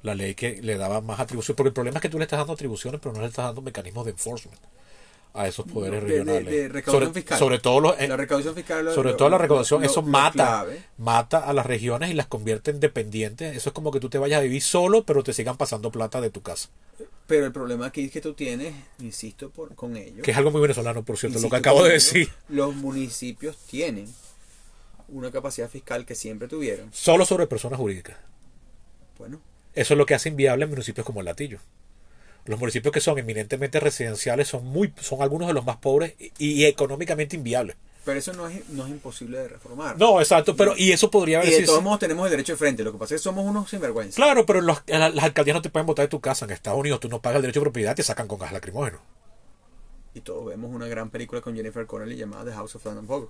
la 0.03 0.15
ley 0.15 0.35
que 0.35 0.61
le 0.63 0.77
daba 0.77 1.01
más 1.01 1.19
atribuciones, 1.21 1.57
porque 1.57 1.69
el 1.69 1.75
problema 1.75 1.99
es 1.99 2.03
que 2.03 2.09
tú 2.09 2.19
le 2.19 2.25
estás 2.25 2.39
dando 2.39 2.53
atribuciones, 2.53 3.01
pero 3.03 3.13
no 3.15 3.21
le 3.23 3.27
estás 3.29 3.47
dando 3.47 3.63
mecanismos 3.63 4.05
de 4.05 4.13
enforcement 4.13 4.61
a 5.37 5.47
esos 5.49 5.67
poderes 5.67 6.03
De- 6.03 6.09
de- 6.09 6.19
regionales. 6.19 6.53
de 6.53 6.69
recaudación 6.69 7.09
sobre, 7.11 7.21
fiscal. 7.21 7.39
sobre 7.39 7.59
todo 7.59 7.81
los, 7.81 8.01
eh, 8.01 8.09
La 8.09 8.17
recaudación 8.17 8.55
fiscal. 8.55 8.85
lo- 8.85 8.95
sobre 8.95 9.11
lo- 9.11 9.17
todo 9.17 9.29
la 9.31 9.39
recaudación, 9.39 9.81
lo- 9.83 9.87
eso 9.87 10.03
mata, 10.03 10.67
mata 10.99 11.39
a 11.39 11.53
las 11.53 11.67
regiones 11.67 12.11
y 12.11 12.15
las 12.15 12.27
convierte 12.27 12.71
en 12.71 12.81
dependientes. 12.81 13.57
Eso 13.57 13.69
es 13.71 13.73
como 13.73 13.91
que 13.93 14.01
tú 14.01 14.09
te 14.09 14.19
vayas 14.19 14.39
a 14.39 14.43
vivir 14.43 14.63
solo, 14.63 15.05
pero 15.05 15.23
te 15.23 15.33
sigan 15.33 15.57
pasando 15.57 15.91
plata 15.91 16.21
de 16.21 16.31
tu 16.31 16.43
casa. 16.43 16.69
Pero 17.27 17.45
el 17.47 17.53
problema 17.53 17.87
aquí 17.87 18.05
es 18.05 18.13
que 18.13 18.21
tú 18.21 18.35
tienes, 18.35 18.73
insisto 19.01 19.51
por, 19.51 19.75
con 19.75 19.97
ello. 19.97 20.23
Que 20.23 20.31
es 20.31 20.37
algo 20.37 20.51
muy 20.53 20.61
venezolano, 20.61 21.05
por 21.05 21.19
cierto, 21.19 21.41
lo 21.41 21.51
que 21.51 21.57
acabo 21.57 21.81
de 21.83 21.87
ello, 21.89 21.95
decir. 21.95 22.29
Los 22.49 22.75
municipios 22.75 23.57
tienen 23.67 24.07
una 25.09 25.31
capacidad 25.31 25.69
fiscal 25.69 26.07
que 26.07 26.15
siempre 26.15 26.47
tuvieron. 26.49 26.89
Solo 26.93 27.25
sobre 27.27 27.47
personas 27.47 27.79
jurídicas. 27.79 28.17
Bueno, 29.19 29.41
Eso 29.75 29.95
es 29.95 29.99
lo 29.99 30.07
que 30.07 30.15
hace 30.15 30.31
inviable 30.31 30.67
municipios 30.67 31.05
como 31.05 31.21
el 31.21 31.27
Latillo. 31.27 31.59
Los 32.47 32.59
municipios 32.61 32.93
que 32.93 33.01
son 33.01 33.19
eminentemente 33.19 33.81
residenciales 33.81 34.49
son 34.49 34.65
muy 34.67 34.93
son 35.01 35.21
algunos 35.23 35.49
de 35.49 35.55
los 35.55 35.65
más 35.65 35.77
pobres 35.77 36.15
y, 36.39 36.53
y 36.53 36.65
económicamente 36.65 37.35
inviables. 37.37 37.77
pero 38.05 38.19
eso 38.21 38.33
no 38.35 38.47
es, 38.49 38.69
no 38.69 38.85
es 38.87 38.91
imposible 38.91 39.39
de 39.39 39.49
reformar. 39.49 39.99
No, 39.99 40.21
exacto, 40.21 40.55
pero 40.55 40.75
y 40.77 40.93
eso 40.93 41.11
podría 41.11 41.39
haber 41.39 41.53
y 41.53 41.57
de 41.57 41.67
todos 41.67 41.83
modos 41.83 41.99
tenemos 41.99 42.25
el 42.27 42.31
derecho 42.31 42.53
de 42.53 42.57
frente. 42.59 42.85
Lo 42.85 42.93
que 42.93 42.99
pasa 42.99 43.15
es 43.17 43.21
que 43.21 43.25
somos 43.25 43.45
unos 43.45 43.69
sinvergüenzas. 43.69 44.15
Claro, 44.17 44.47
pero 44.47 44.61
los- 44.61 44.83
la- 44.87 45.09
las 45.09 45.25
alcaldías 45.25 45.57
no 45.57 45.63
te 45.63 45.71
pueden 45.71 45.87
botar 45.87 46.05
de 46.05 46.09
tu 46.09 46.21
casa 46.21 46.45
en 46.45 46.53
Estados 46.53 46.79
Unidos, 46.79 47.01
tú 47.01 47.09
no 47.09 47.21
pagas 47.21 47.37
el 47.37 47.43
derecho 47.43 47.61
de 47.61 47.65
propiedad, 47.65 47.97
te 47.97 48.03
sacan 48.05 48.29
con 48.29 48.39
gas 48.39 48.53
lacrimógeno. 48.53 48.99
Y 50.15 50.21
todos 50.21 50.47
vemos 50.47 50.71
una 50.73 50.87
gran 50.87 51.11
película 51.11 51.41
con 51.41 51.55
Jennifer 51.57 51.85
Connelly 51.87 52.17
llamada 52.17 52.45
The 52.45 52.53
House 52.53 52.77
of 52.77 52.83
Thunderbolt. 52.85 53.29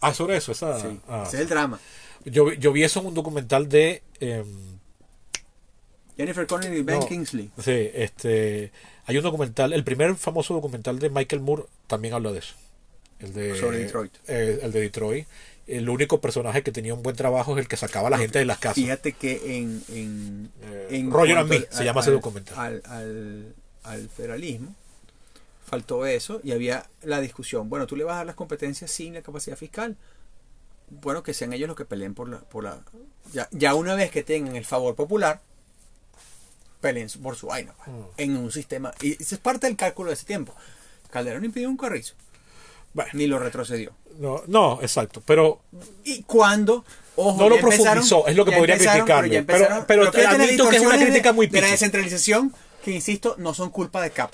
Ah, 0.00 0.12
sobre 0.14 0.36
eso, 0.36 0.52
esa. 0.52 0.78
Sí, 0.78 1.00
ah. 1.08 1.24
ese 1.26 1.36
es 1.36 1.42
el 1.42 1.48
drama. 1.48 1.80
yo, 2.26 2.52
yo 2.52 2.72
vi 2.72 2.84
eso 2.84 3.00
en 3.00 3.06
un 3.06 3.14
documental 3.14 3.68
de 3.68 4.02
em, 4.20 4.75
Jennifer 6.16 6.46
Connelly 6.46 6.78
y 6.78 6.82
Ben 6.82 7.00
No. 7.00 7.06
Kingsley. 7.06 7.50
Sí, 7.62 7.90
este, 7.94 8.72
hay 9.04 9.16
un 9.18 9.22
documental, 9.22 9.72
el 9.72 9.84
primer 9.84 10.14
famoso 10.16 10.54
documental 10.54 10.98
de 10.98 11.10
Michael 11.10 11.42
Moore 11.42 11.64
también 11.86 12.14
habla 12.14 12.32
de 12.32 12.38
eso. 12.38 12.54
El 13.18 13.32
de, 13.34 13.54
Sobre 13.58 13.78
Detroit. 13.78 14.12
eh, 14.28 14.60
el 14.62 14.72
de 14.72 14.80
Detroit. 14.80 15.26
El 15.66 15.88
único 15.88 16.20
personaje 16.20 16.62
que 16.62 16.70
tenía 16.70 16.94
un 16.94 17.02
buen 17.02 17.16
trabajo 17.16 17.52
es 17.54 17.58
el 17.62 17.66
que 17.68 17.76
sacaba 17.76 18.06
a 18.06 18.10
la 18.10 18.18
gente 18.18 18.38
de 18.38 18.44
las 18.44 18.58
casas. 18.58 18.76
Fíjate 18.76 19.12
que 19.12 19.58
en, 19.58 19.82
en, 19.88 20.50
Eh, 20.62 20.88
en 20.90 21.10
Roger 21.10 21.38
and 21.38 21.48
Me, 21.50 21.66
se 21.70 21.84
llama 21.84 22.02
ese 22.02 22.12
documental. 22.12 22.56
Al, 22.56 22.82
al, 22.86 23.54
al 23.82 24.08
federalismo 24.08 24.74
faltó 25.64 26.06
eso 26.06 26.40
y 26.44 26.52
había 26.52 26.86
la 27.02 27.20
discusión. 27.20 27.68
Bueno, 27.68 27.86
tú 27.88 27.96
le 27.96 28.04
vas 28.04 28.14
a 28.14 28.16
dar 28.18 28.26
las 28.26 28.36
competencias 28.36 28.90
sin 28.92 29.14
la 29.14 29.22
capacidad 29.22 29.56
fiscal. 29.56 29.96
Bueno, 30.88 31.24
que 31.24 31.34
sean 31.34 31.52
ellos 31.52 31.66
los 31.66 31.76
que 31.76 31.84
peleen 31.84 32.14
por 32.14 32.28
la... 32.28 32.38
Por 32.38 32.62
la 32.62 32.78
ya, 33.32 33.48
ya 33.50 33.74
una 33.74 33.96
vez 33.96 34.12
que 34.12 34.22
tengan 34.22 34.54
el 34.54 34.64
favor 34.64 34.94
popular, 34.94 35.40
peleen 36.86 37.08
por 37.22 37.36
su 37.36 37.46
vaina. 37.48 37.72
pues, 37.76 37.88
Mm. 37.96 38.02
En 38.18 38.36
un 38.36 38.52
sistema... 38.52 38.92
Y 39.00 39.20
eso 39.22 39.34
es 39.34 39.40
parte 39.40 39.66
del 39.66 39.76
cálculo 39.76 40.08
de 40.10 40.14
ese 40.14 40.24
tiempo. 40.26 40.54
Calderón 41.10 41.44
impidió 41.44 41.68
un 41.68 41.76
carrizo. 41.76 42.14
Bueno, 42.94 43.10
Ni 43.14 43.26
lo 43.26 43.38
retrocedió. 43.38 43.92
no, 44.18 44.42
no, 44.46 44.78
exacto, 44.80 45.22
pero 45.26 45.60
Y 46.04 46.22
cuando 46.22 46.82
ojo, 47.16 47.38
No 47.42 47.48
lo 47.50 47.58
profundizó, 47.58 48.26
es 48.26 48.34
lo 48.36 48.44
que 48.46 48.52
podría 48.52 48.76
ya 48.78 49.42
pero- 49.44 49.84
pero 49.86 50.12
fíjate 50.12 50.38
las 50.38 50.46
admito 50.48 50.68
que 50.70 50.76
es 50.76 50.82
una 50.82 50.96
crítica 50.98 51.32
muy 51.34 51.46
de 51.46 51.60
la 51.60 51.66
descentralización 51.68 52.54
que 52.82 52.92
insisto 52.92 53.34
no 53.38 53.52
son 53.52 53.68
culpa 53.70 54.00
de 54.00 54.10
CAP 54.12 54.32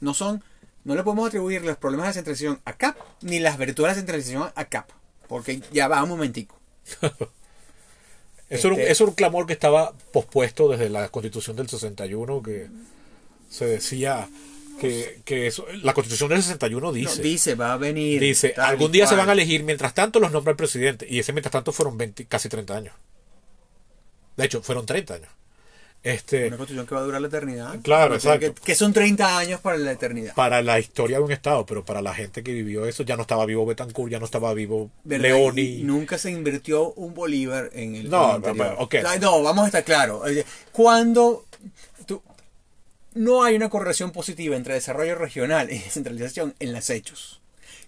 no 0.00 0.12
son 0.14 0.42
no 0.84 0.94
le 0.96 1.02
podemos 1.04 1.28
atribuir 1.28 1.62
los 1.64 1.76
problemas 1.76 2.04
de 2.04 2.08
la 2.08 2.10
descentralización 2.12 2.60
a 2.64 2.72
CAP 2.72 2.96
ni 3.22 3.38
las 3.38 3.56
virtudes 3.58 3.76
de 3.76 3.82
la 3.82 3.88
descentralización 3.94 4.50
a 4.54 4.64
CAP 4.64 4.90
porque 5.28 5.60
ya 5.72 5.86
va 5.86 6.02
un 6.02 6.08
momentico 6.08 6.58
eso, 8.50 8.68
era 8.68 8.74
un, 8.74 8.80
Este- 8.80 8.92
eso 8.92 9.04
era 9.04 9.10
un 9.10 9.16
clamor 9.16 9.46
que 9.46 9.52
estaba 9.52 9.92
pospuesto 10.12 10.68
desde 10.68 10.88
la 10.90 11.08
constitución 11.08 11.56
del 11.56 11.68
61, 11.68 12.42
que 12.42 12.68
se 13.50 13.66
decía 13.66 14.28
que, 14.80 15.20
que 15.24 15.46
eso, 15.46 15.66
la 15.82 15.94
constitución 15.94 16.28
del 16.30 16.42
61 16.42 16.86
No, 16.88 16.92
dice, 16.92 17.22
dice 17.22 17.54
va 17.54 17.72
a 17.72 17.76
venir 17.76 18.20
dice, 18.20 18.54
algún 18.56 18.90
día 18.92 19.06
se 19.06 19.14
van 19.14 19.28
a 19.28 19.32
elegir, 19.32 19.62
mientras 19.62 19.94
tanto 19.94 20.18
los 20.20 20.32
nombra 20.32 20.50
el 20.50 20.56
presidente, 20.56 21.06
y 21.08 21.20
ese 21.20 21.32
mientras 21.32 21.52
tanto 21.52 21.72
fueron 21.72 21.96
20, 21.96 22.26
casi 22.26 22.48
30 22.48 22.76
años. 22.76 22.94
De 24.36 24.44
hecho, 24.44 24.62
fueron 24.62 24.84
30 24.84 25.14
años. 25.14 25.30
Este, 26.04 26.48
una 26.48 26.58
constitución 26.58 26.86
que 26.86 26.94
va 26.94 27.00
a 27.00 27.04
durar 27.04 27.20
la 27.22 27.28
eternidad 27.28 27.80
Claro, 27.82 28.14
exacto. 28.14 28.54
que 28.62 28.74
son 28.74 28.92
30 28.92 29.38
años 29.38 29.60
para 29.60 29.78
la 29.78 29.90
eternidad 29.92 30.34
para 30.34 30.60
la 30.60 30.78
historia 30.78 31.16
de 31.16 31.24
un 31.24 31.32
estado, 31.32 31.64
pero 31.64 31.82
para 31.82 32.02
la 32.02 32.12
gente 32.14 32.42
que 32.42 32.52
vivió 32.52 32.84
eso, 32.84 33.02
ya 33.04 33.16
no 33.16 33.22
estaba 33.22 33.46
vivo 33.46 33.64
Betancourt, 33.64 34.12
ya 34.12 34.18
no 34.18 34.26
estaba 34.26 34.52
vivo 34.52 34.90
¿verdad? 35.02 35.22
Leoni. 35.28 35.62
Y 35.62 35.82
nunca 35.82 36.18
se 36.18 36.30
invirtió 36.30 36.92
un 36.92 37.14
bolívar 37.14 37.70
en 37.72 37.94
el, 37.94 38.10
No, 38.10 38.36
en 38.36 38.42
el 38.44 38.48
interior. 38.50 38.76
ok. 38.78 38.94
O 38.98 39.00
sea, 39.08 39.18
No, 39.18 39.42
vamos 39.42 39.64
a 39.64 39.66
estar 39.68 39.82
claros. 39.84 40.22
Cuando 40.72 41.46
tú- 42.06 42.22
no 43.14 43.42
hay 43.44 43.56
una 43.56 43.70
correlación 43.70 44.10
positiva 44.12 44.56
entre 44.56 44.74
desarrollo 44.74 45.14
regional 45.14 45.70
y 45.72 45.78
descentralización 45.84 46.54
en 46.58 46.72
los 46.74 46.90
hechos. 46.90 47.40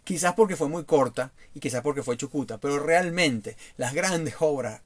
Quizás 0.04 0.34
porque 0.34 0.56
fue 0.56 0.68
muy 0.68 0.84
corta 0.84 1.32
y 1.52 1.60
quizás 1.60 1.82
porque 1.82 2.02
fue 2.02 2.16
chucuta, 2.16 2.58
pero 2.58 2.78
realmente 2.78 3.56
las 3.76 3.92
grandes 3.92 4.36
obras 4.38 4.80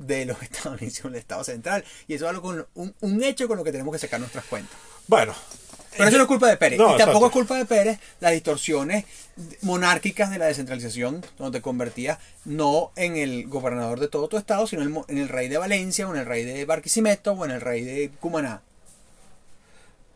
de 0.00 0.24
los 0.26 0.42
estados 0.42 0.82
hicieron 0.82 1.14
el 1.14 1.20
Estado 1.20 1.44
central 1.44 1.84
y 2.08 2.14
eso 2.14 2.24
es 2.24 2.30
algo 2.30 2.42
con 2.42 2.66
un, 2.74 2.94
un 3.00 3.22
hecho 3.22 3.46
con 3.48 3.56
lo 3.56 3.64
que 3.64 3.70
tenemos 3.72 3.92
que 3.92 3.98
sacar 3.98 4.18
nuestras 4.20 4.44
cuentas. 4.46 4.74
Bueno, 5.06 5.34
Pero 5.96 6.08
eso 6.08 6.16
no 6.18 6.22
es 6.24 6.28
culpa 6.28 6.48
de 6.48 6.56
Pérez. 6.56 6.78
No, 6.78 6.94
y 6.94 6.98
tampoco 6.98 7.26
exacto. 7.26 7.26
es 7.26 7.32
culpa 7.32 7.56
de 7.58 7.64
Pérez 7.66 7.98
las 8.20 8.32
distorsiones 8.32 9.04
monárquicas 9.62 10.30
de 10.30 10.38
la 10.38 10.46
descentralización, 10.46 11.24
donde 11.38 11.58
te 11.58 11.62
convertías 11.62 12.18
no 12.44 12.92
en 12.96 13.16
el 13.16 13.48
gobernador 13.48 13.98
de 14.00 14.08
todo 14.08 14.28
tu 14.28 14.36
estado, 14.36 14.66
sino 14.66 14.82
en 14.82 14.88
el, 14.88 14.94
mo- 14.94 15.04
en 15.08 15.18
el 15.18 15.28
rey 15.28 15.48
de 15.48 15.58
Valencia, 15.58 16.06
o 16.08 16.12
en 16.14 16.20
el 16.20 16.26
rey 16.26 16.44
de 16.44 16.64
Barquisimeto, 16.64 17.32
o 17.32 17.44
en 17.44 17.50
el 17.52 17.60
rey 17.60 17.82
de 17.82 18.10
Cumaná. 18.20 18.62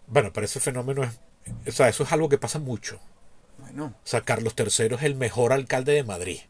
bueno, 0.07 0.33
pero 0.33 0.45
ese 0.47 0.61
fenómeno 0.61 1.03
es, 1.05 1.11
o 1.69 1.73
sea, 1.73 1.89
eso 1.89 2.05
es 2.05 2.13
algo 2.13 2.29
que 2.29 2.39
pasa 2.39 2.59
mucho. 2.59 3.01
Bueno, 3.59 3.87
O 3.87 4.07
sea, 4.07 4.21
Carlos 4.23 4.55
III 4.57 4.95
es 4.97 5.03
el 5.03 5.15
mejor 5.15 5.53
alcalde 5.53 5.93
de 5.93 6.05
Madrid. 6.05 6.41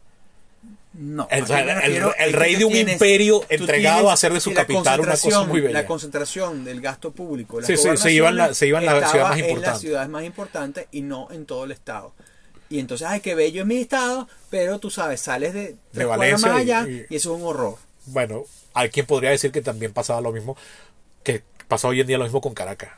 No. 0.95 1.27
El- 1.31 2.33
rey 2.33 2.55
de 2.57 2.65
un 2.65 2.77
imperio 2.77 3.43
entregado 3.49 4.11
a 4.11 4.15
hacer 4.15 4.33
de 4.33 4.41
su 4.41 4.53
capital 4.55 5.01
una 5.01 5.17
cosa 5.17 5.43
muy 5.45 5.61
bella. 5.61 5.81
La 5.81 5.87
concentración 5.87 6.65
del 6.65 6.81
gasto 6.81 7.13
público. 7.13 7.61
las 7.61 7.67
Sí, 7.67 7.77
sí, 7.77 7.89
se 7.97 8.13
iban 8.13 8.37
la- 8.37 8.55
se 8.55 8.67
iban 8.67 8.85
las 8.87 9.11
ciudades 9.11 9.23
más 9.23 9.33
En 9.39 9.41
las 9.41 9.49
importantes. 9.51 9.81
ciudades 9.81 10.09
más 10.09 10.25
importantes 10.25 10.87
y 10.93 11.03
no 11.03 11.29
en 11.31 11.47
todo 11.47 11.65
el 11.65 11.73
estado. 11.73 12.15
Y 12.71 12.79
entonces, 12.79 13.07
ay, 13.07 13.21
qué 13.21 13.35
bello 13.35 13.61
es 13.63 13.67
mi 13.67 13.77
estado, 13.79 14.27
pero 14.51 14.79
tú 14.79 14.91
sabes, 14.91 15.21
sales 15.21 15.53
de 15.53 15.77
cuadras 15.93 16.19
Valencia 16.19 16.49
más 16.53 16.61
allá 16.61 16.87
y- 16.89 17.07
y 17.11 17.17
eso 17.17 17.35
es 17.35 17.41
un 17.41 17.47
horror. 17.47 17.77
bueno, 18.07 18.45
hay 18.73 18.89
quien 18.91 19.07
podría 19.07 19.31
decir 19.31 19.53
que 19.53 19.61
también 19.63 19.93
pasaba 19.93 20.21
lo 20.21 20.33
mismo, 20.33 20.57
que 21.23 21.43
pasa 21.69 21.89
hoy 21.89 22.01
en 22.01 22.07
día 22.07 22.19
lo 22.19 22.25
mismo 22.25 22.41
con 22.41 22.55
Caracas. 22.55 22.91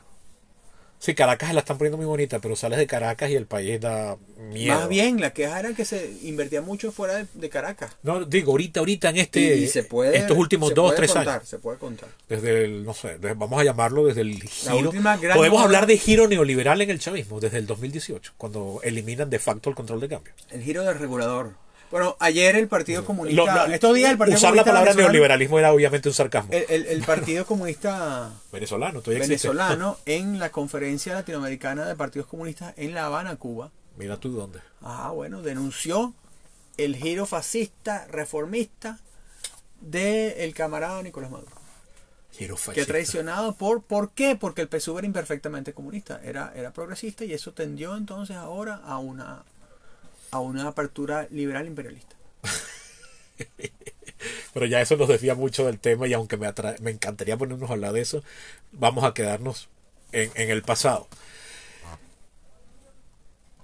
Sí, 1.06 1.14
Caracas 1.14 1.50
se 1.50 1.54
la 1.54 1.60
están 1.60 1.78
poniendo 1.78 1.98
muy 1.98 2.06
bonita, 2.06 2.40
pero 2.40 2.56
sales 2.56 2.80
de 2.80 2.88
Caracas 2.88 3.30
y 3.30 3.36
el 3.36 3.46
país 3.46 3.80
da 3.80 4.16
miedo. 4.50 4.74
Más 4.74 4.88
bien, 4.88 5.20
la 5.20 5.32
queja 5.32 5.60
era 5.60 5.72
que 5.72 5.84
se 5.84 6.12
invertía 6.24 6.62
mucho 6.62 6.90
fuera 6.90 7.14
de, 7.14 7.26
de 7.32 7.48
Caracas. 7.48 7.92
No, 8.02 8.24
digo, 8.24 8.50
ahorita, 8.50 8.80
ahorita 8.80 9.10
en 9.10 9.18
este, 9.18 9.54
y 9.54 9.68
se 9.68 9.84
puede, 9.84 10.16
estos 10.18 10.36
últimos 10.36 10.70
se 10.70 10.74
dos, 10.74 10.86
puede 10.86 10.96
tres 10.96 11.12
contar, 11.12 11.36
años. 11.36 11.48
Se 11.48 11.58
puede 11.60 11.78
contar. 11.78 12.08
Desde 12.28 12.64
el, 12.64 12.84
no 12.84 12.92
sé, 12.92 13.18
desde- 13.18 13.34
vamos 13.34 13.60
a 13.60 13.62
llamarlo 13.62 14.04
desde 14.04 14.22
el 14.22 14.42
giro. 14.42 14.92
Podemos 15.36 15.62
hablar 15.62 15.86
de 15.86 15.96
giro 15.96 16.26
neoliberal 16.26 16.82
en 16.82 16.90
el 16.90 16.98
chavismo, 16.98 17.38
desde 17.38 17.58
el 17.58 17.68
2018, 17.68 18.32
cuando 18.36 18.80
eliminan 18.82 19.30
de 19.30 19.38
facto 19.38 19.70
el 19.70 19.76
control 19.76 20.00
de 20.00 20.08
cambio. 20.08 20.32
El 20.50 20.64
giro 20.64 20.82
del 20.82 20.98
regulador. 20.98 21.52
Bueno, 21.96 22.16
ayer 22.20 22.56
el 22.56 22.68
Partido 22.68 23.04
Comunista. 23.06 23.42
Lo- 23.42 23.68
lo- 23.68 23.74
estos 23.74 23.94
días 23.94 24.10
el 24.10 24.18
Partido 24.18 24.36
usar 24.36 24.54
la 24.54 24.64
palabra 24.64 24.92
neoliberalismo 24.92 25.58
era 25.58 25.72
obviamente 25.72 26.08
un 26.10 26.14
sarcasmo. 26.14 26.52
El, 26.52 26.66
el- 26.68 26.86
el 26.86 27.02
Partido 27.04 27.46
Comunista 27.46 28.30
venezolano, 28.52 29.00
todavía 29.00 29.24
existe. 29.24 29.48
venezolano 29.48 29.96
en 30.06 30.38
la 30.38 30.50
Conferencia 30.50 31.14
Latinoamericana 31.14 31.86
de 31.86 31.96
Partidos 31.96 32.28
Comunistas 32.28 32.74
en 32.76 32.92
La 32.92 33.06
Habana, 33.06 33.36
Cuba. 33.36 33.70
Mira 33.96 34.18
tú 34.18 34.30
dónde. 34.30 34.60
Ah, 34.82 35.10
bueno, 35.14 35.40
denunció 35.40 36.12
el 36.76 36.96
giro 36.96 37.24
fascista, 37.24 38.06
reformista 38.10 38.98
del 39.80 40.52
camarada 40.54 41.02
Nicolás 41.02 41.30
Maduro. 41.30 41.52
Giro 42.32 42.56
Que 42.56 42.60
fascista. 42.62 42.86
traicionado 42.92 43.54
por... 43.54 43.82
¿Por 43.82 44.10
qué? 44.10 44.36
Porque 44.36 44.60
el 44.60 44.68
PSUV 44.68 44.98
era 44.98 45.06
imperfectamente 45.06 45.72
comunista, 45.72 46.20
era, 46.22 46.52
era 46.54 46.70
progresista 46.74 47.24
y 47.24 47.32
eso 47.32 47.52
tendió 47.52 47.96
entonces 47.96 48.36
ahora 48.36 48.82
a 48.84 48.98
una, 48.98 49.44
a 50.30 50.40
una 50.40 50.68
apertura 50.68 51.26
liberal 51.30 51.66
imperialista. 51.66 52.16
Pero 54.54 54.66
ya 54.66 54.80
eso 54.80 54.96
nos 54.96 55.08
desvía 55.08 55.34
mucho 55.34 55.66
del 55.66 55.78
tema 55.78 56.06
y 56.06 56.12
aunque 56.12 56.36
me, 56.36 56.52
me 56.80 56.90
encantaría 56.90 57.36
ponernos 57.36 57.68
a 57.68 57.74
hablar 57.74 57.92
de 57.92 58.00
eso, 58.00 58.22
vamos 58.72 59.04
a 59.04 59.14
quedarnos 59.14 59.68
en, 60.12 60.30
en 60.34 60.50
el 60.50 60.62
pasado. 60.62 61.08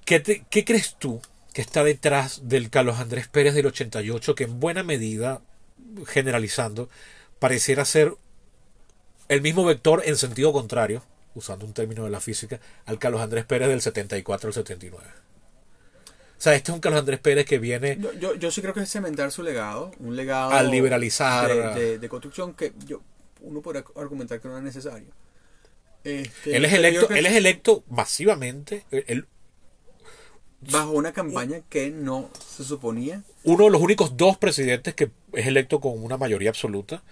¿Qué, 0.04 0.44
¿Qué 0.50 0.64
crees 0.64 0.96
tú 0.98 1.20
que 1.52 1.62
está 1.62 1.84
detrás 1.84 2.48
del 2.48 2.70
Carlos 2.70 2.98
Andrés 2.98 3.28
Pérez 3.28 3.54
del 3.54 3.66
88 3.66 4.34
que 4.34 4.44
en 4.44 4.60
buena 4.60 4.82
medida, 4.82 5.40
generalizando, 6.06 6.88
pareciera 7.38 7.84
ser 7.84 8.14
el 9.28 9.42
mismo 9.42 9.64
vector 9.64 10.02
en 10.04 10.16
sentido 10.16 10.52
contrario, 10.52 11.02
usando 11.34 11.64
un 11.64 11.72
término 11.72 12.04
de 12.04 12.10
la 12.10 12.20
física, 12.20 12.60
al 12.84 12.98
Carlos 12.98 13.20
Andrés 13.20 13.44
Pérez 13.44 13.68
del 13.68 13.80
74 13.80 14.48
al 14.48 14.54
79? 14.54 15.04
O 16.42 16.44
sea, 16.44 16.56
este 16.56 16.72
es 16.72 16.74
un 16.74 16.80
Carlos 16.80 16.98
Andrés 16.98 17.20
Pérez 17.20 17.46
que 17.46 17.60
viene 17.60 17.96
Yo, 18.00 18.12
yo, 18.14 18.34
yo 18.34 18.50
sí 18.50 18.60
creo 18.62 18.74
que 18.74 18.80
es 18.80 18.90
cementar 18.90 19.30
su 19.30 19.44
legado, 19.44 19.92
un 20.00 20.16
legado 20.16 20.50
Al 20.50 20.72
liberalizar. 20.72 21.48
de, 21.76 21.80
de- 21.80 21.98
de 22.00 22.08
construcción 22.08 22.54
que 22.54 22.72
yo 22.84 23.00
uno 23.42 23.62
podría 23.62 23.84
argumentar 23.94 24.40
que 24.40 24.48
no 24.48 24.56
es 24.58 24.64
necesario. 24.64 25.06
Este, 26.02 26.56
Él 26.56 26.64
es 26.64 26.72
electo, 26.72 27.08
él 27.10 27.26
es 27.26 27.32
electo 27.34 27.84
masivamente. 27.88 28.84
Él- 28.90 29.28
bajo 30.72 30.90
una 30.90 31.12
campaña 31.12 31.60
que 31.68 31.90
no 31.90 32.28
se 32.56 32.64
suponía. 32.64 33.22
uno 33.44 33.64
de 33.66 33.70
los 33.70 33.80
únicos 33.80 34.16
dos 34.16 34.36
presidentes 34.36 34.94
que 34.94 35.12
es 35.34 35.46
electo 35.46 35.78
con 35.78 36.02
una 36.02 36.16
mayoría 36.16 36.50
absoluta, 36.50 37.04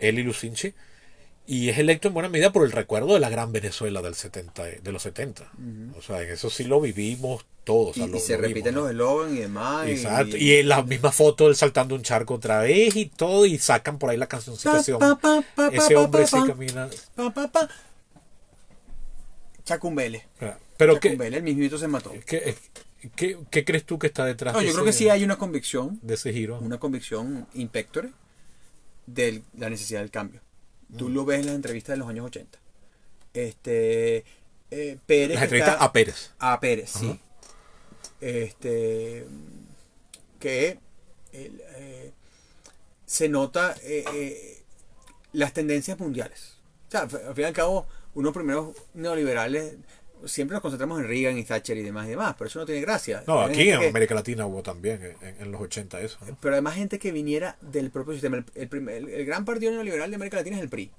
él 0.00 0.18
y 0.18 0.24
Lucinchi, 0.24 0.74
y 1.46 1.68
es 1.68 1.78
electo 1.78 2.08
en 2.08 2.14
buena 2.14 2.28
medida 2.28 2.52
por 2.52 2.64
el 2.64 2.72
recuerdo 2.72 3.14
de 3.14 3.20
la 3.20 3.28
gran 3.30 3.52
Venezuela 3.52 4.02
del 4.02 4.14
70, 4.14 4.64
de 4.64 4.92
los 4.92 5.02
70. 5.02 5.50
O 5.96 6.02
sea, 6.02 6.22
en 6.22 6.30
eso 6.30 6.50
sí 6.50 6.64
lo 6.64 6.80
vivimos 6.80 7.44
todos. 7.64 7.90
o 7.90 7.94
sea, 7.94 8.06
y, 8.06 8.10
lo- 8.10 8.16
y 8.16 8.20
se 8.20 8.36
lo 8.36 8.42
repiten 8.42 8.74
vimos, 8.74 8.82
los 8.82 8.90
eslogans 8.92 9.32
y 9.36 9.40
demás. 9.40 9.84
¿no? 9.84 9.88
y- 9.88 9.92
Exacto. 9.92 10.36
Y 10.36 10.52
en 10.54 10.68
la 10.68 10.82
misma 10.82 11.12
foto 11.12 11.48
él 11.48 11.56
saltando 11.56 11.94
un 11.94 12.02
charco 12.02 12.34
otra 12.34 12.60
vez 12.60 12.94
y 12.96 13.06
todo, 13.06 13.46
y 13.46 13.58
sacan 13.58 13.98
por 13.98 14.10
ahí 14.10 14.16
la 14.16 14.26
cancioncita. 14.28 14.78
Ese 14.80 14.92
hombre, 14.94 15.08
ese 15.72 15.96
hombre 15.96 16.26
sí 16.26 16.36
camina. 16.46 16.88
Pa, 17.14 17.30
pa, 17.32 17.48
pa. 17.50 17.68
Chacumbele. 19.64 20.24
Pero 20.76 21.00
¿qué, 21.00 21.08
Chacumbele, 21.10 21.36
el 21.38 21.42
mismito 21.42 21.78
se 21.78 21.88
mató. 21.88 22.12
qué, 22.26 22.54
qué- 23.14 23.38
qué 23.50 23.64
crees 23.64 23.84
tú 23.84 23.98
que 23.98 24.06
está 24.08 24.24
detrás 24.24 24.52
No, 24.54 24.60
de, 24.60 24.66
yo 24.66 24.72
creo 24.72 24.84
ese, 24.84 24.90
que 24.90 25.04
sí 25.04 25.08
hay 25.08 25.24
una 25.24 25.36
convicción, 25.38 25.98
de 26.02 26.14
ese 26.14 26.32
giro? 26.32 26.58
una 26.60 26.78
convicción 26.78 27.46
impectore 27.54 28.10
de 29.06 29.42
la 29.56 29.70
necesidad 29.70 30.00
del 30.00 30.10
cambio. 30.10 30.40
Tú 30.96 31.08
lo 31.08 31.24
ves 31.24 31.40
en 31.40 31.46
las 31.46 31.54
entrevistas 31.54 31.94
de 31.94 31.98
los 31.98 32.08
años 32.08 32.26
80. 32.26 32.58
Este, 33.34 34.24
eh, 34.70 34.98
Pérez. 35.06 35.34
Las 35.34 35.42
entrevistas 35.44 35.74
está- 35.74 35.84
a 35.84 35.92
Pérez. 35.92 36.30
A 36.38 36.60
Pérez, 36.60 36.90
sí. 36.90 37.20
Este 38.20 39.26
que 40.40 40.78
el, 41.32 41.60
eh, 41.76 42.12
se 43.04 43.28
nota 43.28 43.74
eh, 43.82 44.62
las 45.32 45.52
tendencias 45.52 45.98
mundiales. 45.98 46.54
O 46.88 46.90
sea, 46.90 47.00
al 47.02 47.34
fin 47.34 47.42
y 47.42 47.44
al 47.44 47.52
cabo, 47.52 47.86
unos 48.14 48.32
primeros 48.32 48.74
neoliberales 48.94 49.74
siempre 50.24 50.54
nos 50.54 50.62
concentramos 50.62 51.00
en 51.00 51.06
Reagan 51.08 51.36
y 51.38 51.44
Thatcher 51.44 51.76
y 51.76 51.82
demás 51.82 52.06
y 52.06 52.10
demás, 52.10 52.34
pero 52.38 52.48
eso 52.48 52.58
no 52.58 52.66
tiene 52.66 52.80
gracia. 52.80 53.22
No, 53.26 53.42
Hay 53.42 53.50
aquí 53.52 53.68
en 53.70 53.80
que- 53.80 53.88
América 53.88 54.14
Latina 54.14 54.46
hubo 54.46 54.62
también, 54.62 55.16
en, 55.20 55.36
en 55.40 55.52
los 55.52 55.60
80 55.60 56.00
eso. 56.00 56.18
¿no? 56.26 56.36
Pero 56.40 56.54
además 56.54 56.74
gente 56.74 56.98
que 56.98 57.12
viniera 57.12 57.56
del 57.60 57.90
propio 57.90 58.12
sistema. 58.14 58.36
El, 58.38 58.44
el 58.54 58.68
primer- 58.68 58.96
el- 58.96 59.08
el 59.10 59.24
gran 59.26 59.44
partido 59.44 59.72
neoliberal 59.72 60.10
de 60.10 60.16
América 60.16 60.38
Latina 60.38 60.56
es 60.56 60.62
el 60.62 60.68
PRI. 60.68 60.90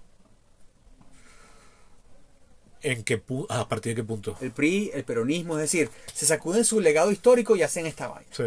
¿En 2.83 3.03
qué 3.03 3.21
pu- 3.23 3.47
ah, 3.49 3.61
¿A 3.61 3.67
partir 3.67 3.95
de 3.95 4.01
qué 4.01 4.07
punto? 4.07 4.37
El 4.39 4.51
PRI, 4.51 4.91
el 4.93 5.03
peronismo, 5.03 5.55
es 5.57 5.61
decir, 5.61 5.89
se 6.13 6.25
sacuden 6.25 6.63
su 6.63 6.79
legado 6.79 7.11
histórico 7.11 7.55
y 7.55 7.63
hacen 7.63 7.85
esta 7.87 8.07
vaina. 8.07 8.29
Sí. 8.31 8.43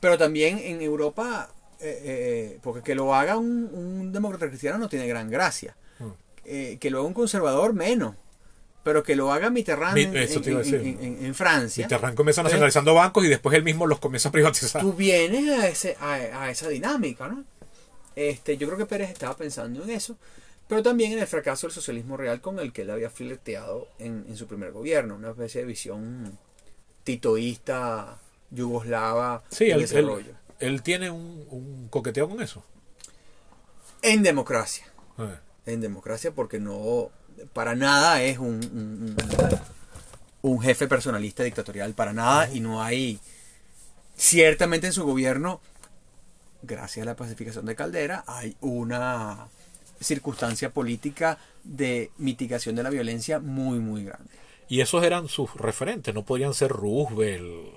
Pero 0.00 0.16
también 0.16 0.58
en 0.58 0.80
Europa, 0.82 1.50
eh, 1.80 2.00
eh, 2.04 2.58
porque 2.62 2.82
que 2.82 2.94
lo 2.94 3.14
haga 3.14 3.36
un, 3.36 3.68
un 3.72 4.12
demócrata 4.12 4.48
cristiano 4.48 4.78
no 4.78 4.88
tiene 4.88 5.06
gran 5.08 5.28
gracia. 5.30 5.76
Mm. 5.98 6.04
Eh, 6.44 6.78
que 6.80 6.90
lo 6.90 6.98
haga 6.98 7.08
un 7.08 7.14
conservador, 7.14 7.72
menos. 7.74 8.14
Pero 8.84 9.02
que 9.04 9.14
lo 9.14 9.32
haga 9.32 9.48
Mitterrand 9.50 9.94
Mi- 9.94 10.02
en, 10.04 11.34
Francia. 11.34 11.84
Mitterrand 11.86 12.16
comienza 12.16 12.42
nacionalizando 12.42 12.94
bancos 12.94 13.24
y 13.24 13.28
después 13.28 13.54
él 13.56 13.62
mismo 13.62 13.86
los 13.86 14.00
comienza 14.00 14.28
a 14.30 14.32
privatizar. 14.32 14.82
Tú 14.82 14.92
vienes 14.92 15.48
a, 15.58 15.68
ese, 15.68 15.96
a, 16.00 16.14
a 16.42 16.50
esa 16.50 16.68
dinámica, 16.68 17.28
¿no? 17.28 17.44
Este, 18.16 18.56
yo 18.56 18.66
creo 18.66 18.78
que 18.78 18.86
Pérez 18.86 19.10
estaba 19.10 19.36
pensando 19.36 19.84
en 19.84 19.90
eso, 19.90 20.16
pero 20.68 20.82
también 20.82 21.12
en 21.12 21.20
el 21.20 21.26
fracaso 21.28 21.66
del 21.68 21.74
socialismo 21.74 22.16
real 22.16 22.40
con 22.40 22.58
el 22.58 22.72
que 22.72 22.82
él 22.82 22.90
había 22.90 23.08
flirteado 23.08 23.88
en, 24.00 24.24
en 24.28 24.36
su 24.36 24.46
primer 24.48 24.72
gobierno, 24.72 25.14
una 25.14 25.30
especie 25.30 25.60
de 25.60 25.66
visión 25.68 26.36
titoísta, 27.04 28.18
yugoslava, 28.50 29.42
Sí, 29.50 29.66
de 29.66 29.70
él, 29.70 29.76
él, 29.76 29.80
desarrollo. 29.82 30.32
él 30.58 30.82
tiene 30.82 31.10
un, 31.10 31.46
un 31.50 31.88
coqueteo 31.88 32.28
con 32.28 32.42
eso. 32.42 32.64
En 34.02 34.22
democracia. 34.22 34.84
Eh, 35.18 35.36
en 35.66 35.80
democracia 35.80 36.32
porque 36.32 36.58
no 36.58 37.10
para 37.52 37.74
nada 37.74 38.22
es 38.22 38.38
un, 38.38 38.46
un, 38.72 39.16
un- 39.18 39.60
un 40.44 40.60
jefe 40.60 40.88
personalista 40.88 41.44
dictatorial 41.44 41.94
para 41.94 42.12
nada 42.12 42.50
y 42.52 42.58
no 42.60 42.82
hay 42.82 43.20
ciertamente 44.16 44.88
en 44.88 44.92
su 44.92 45.04
gobierno 45.04 45.60
gracias 46.62 47.04
a 47.04 47.10
la 47.10 47.16
pacificación 47.16 47.64
de 47.66 47.76
Caldera 47.76 48.24
hay 48.26 48.56
una 48.60 49.46
circunstancia 50.00 50.70
política 50.70 51.38
de 51.64 52.10
mitigación 52.18 52.74
de 52.74 52.82
la 52.82 52.90
violencia 52.90 53.38
muy 53.38 53.78
muy 53.78 54.04
grande 54.04 54.30
Y 54.68 54.80
esos 54.80 55.04
eran 55.04 55.28
sus 55.28 55.54
referentes, 55.54 56.12
no 56.14 56.24
podían 56.24 56.54
ser 56.54 56.70
Roosevelt 56.72 57.74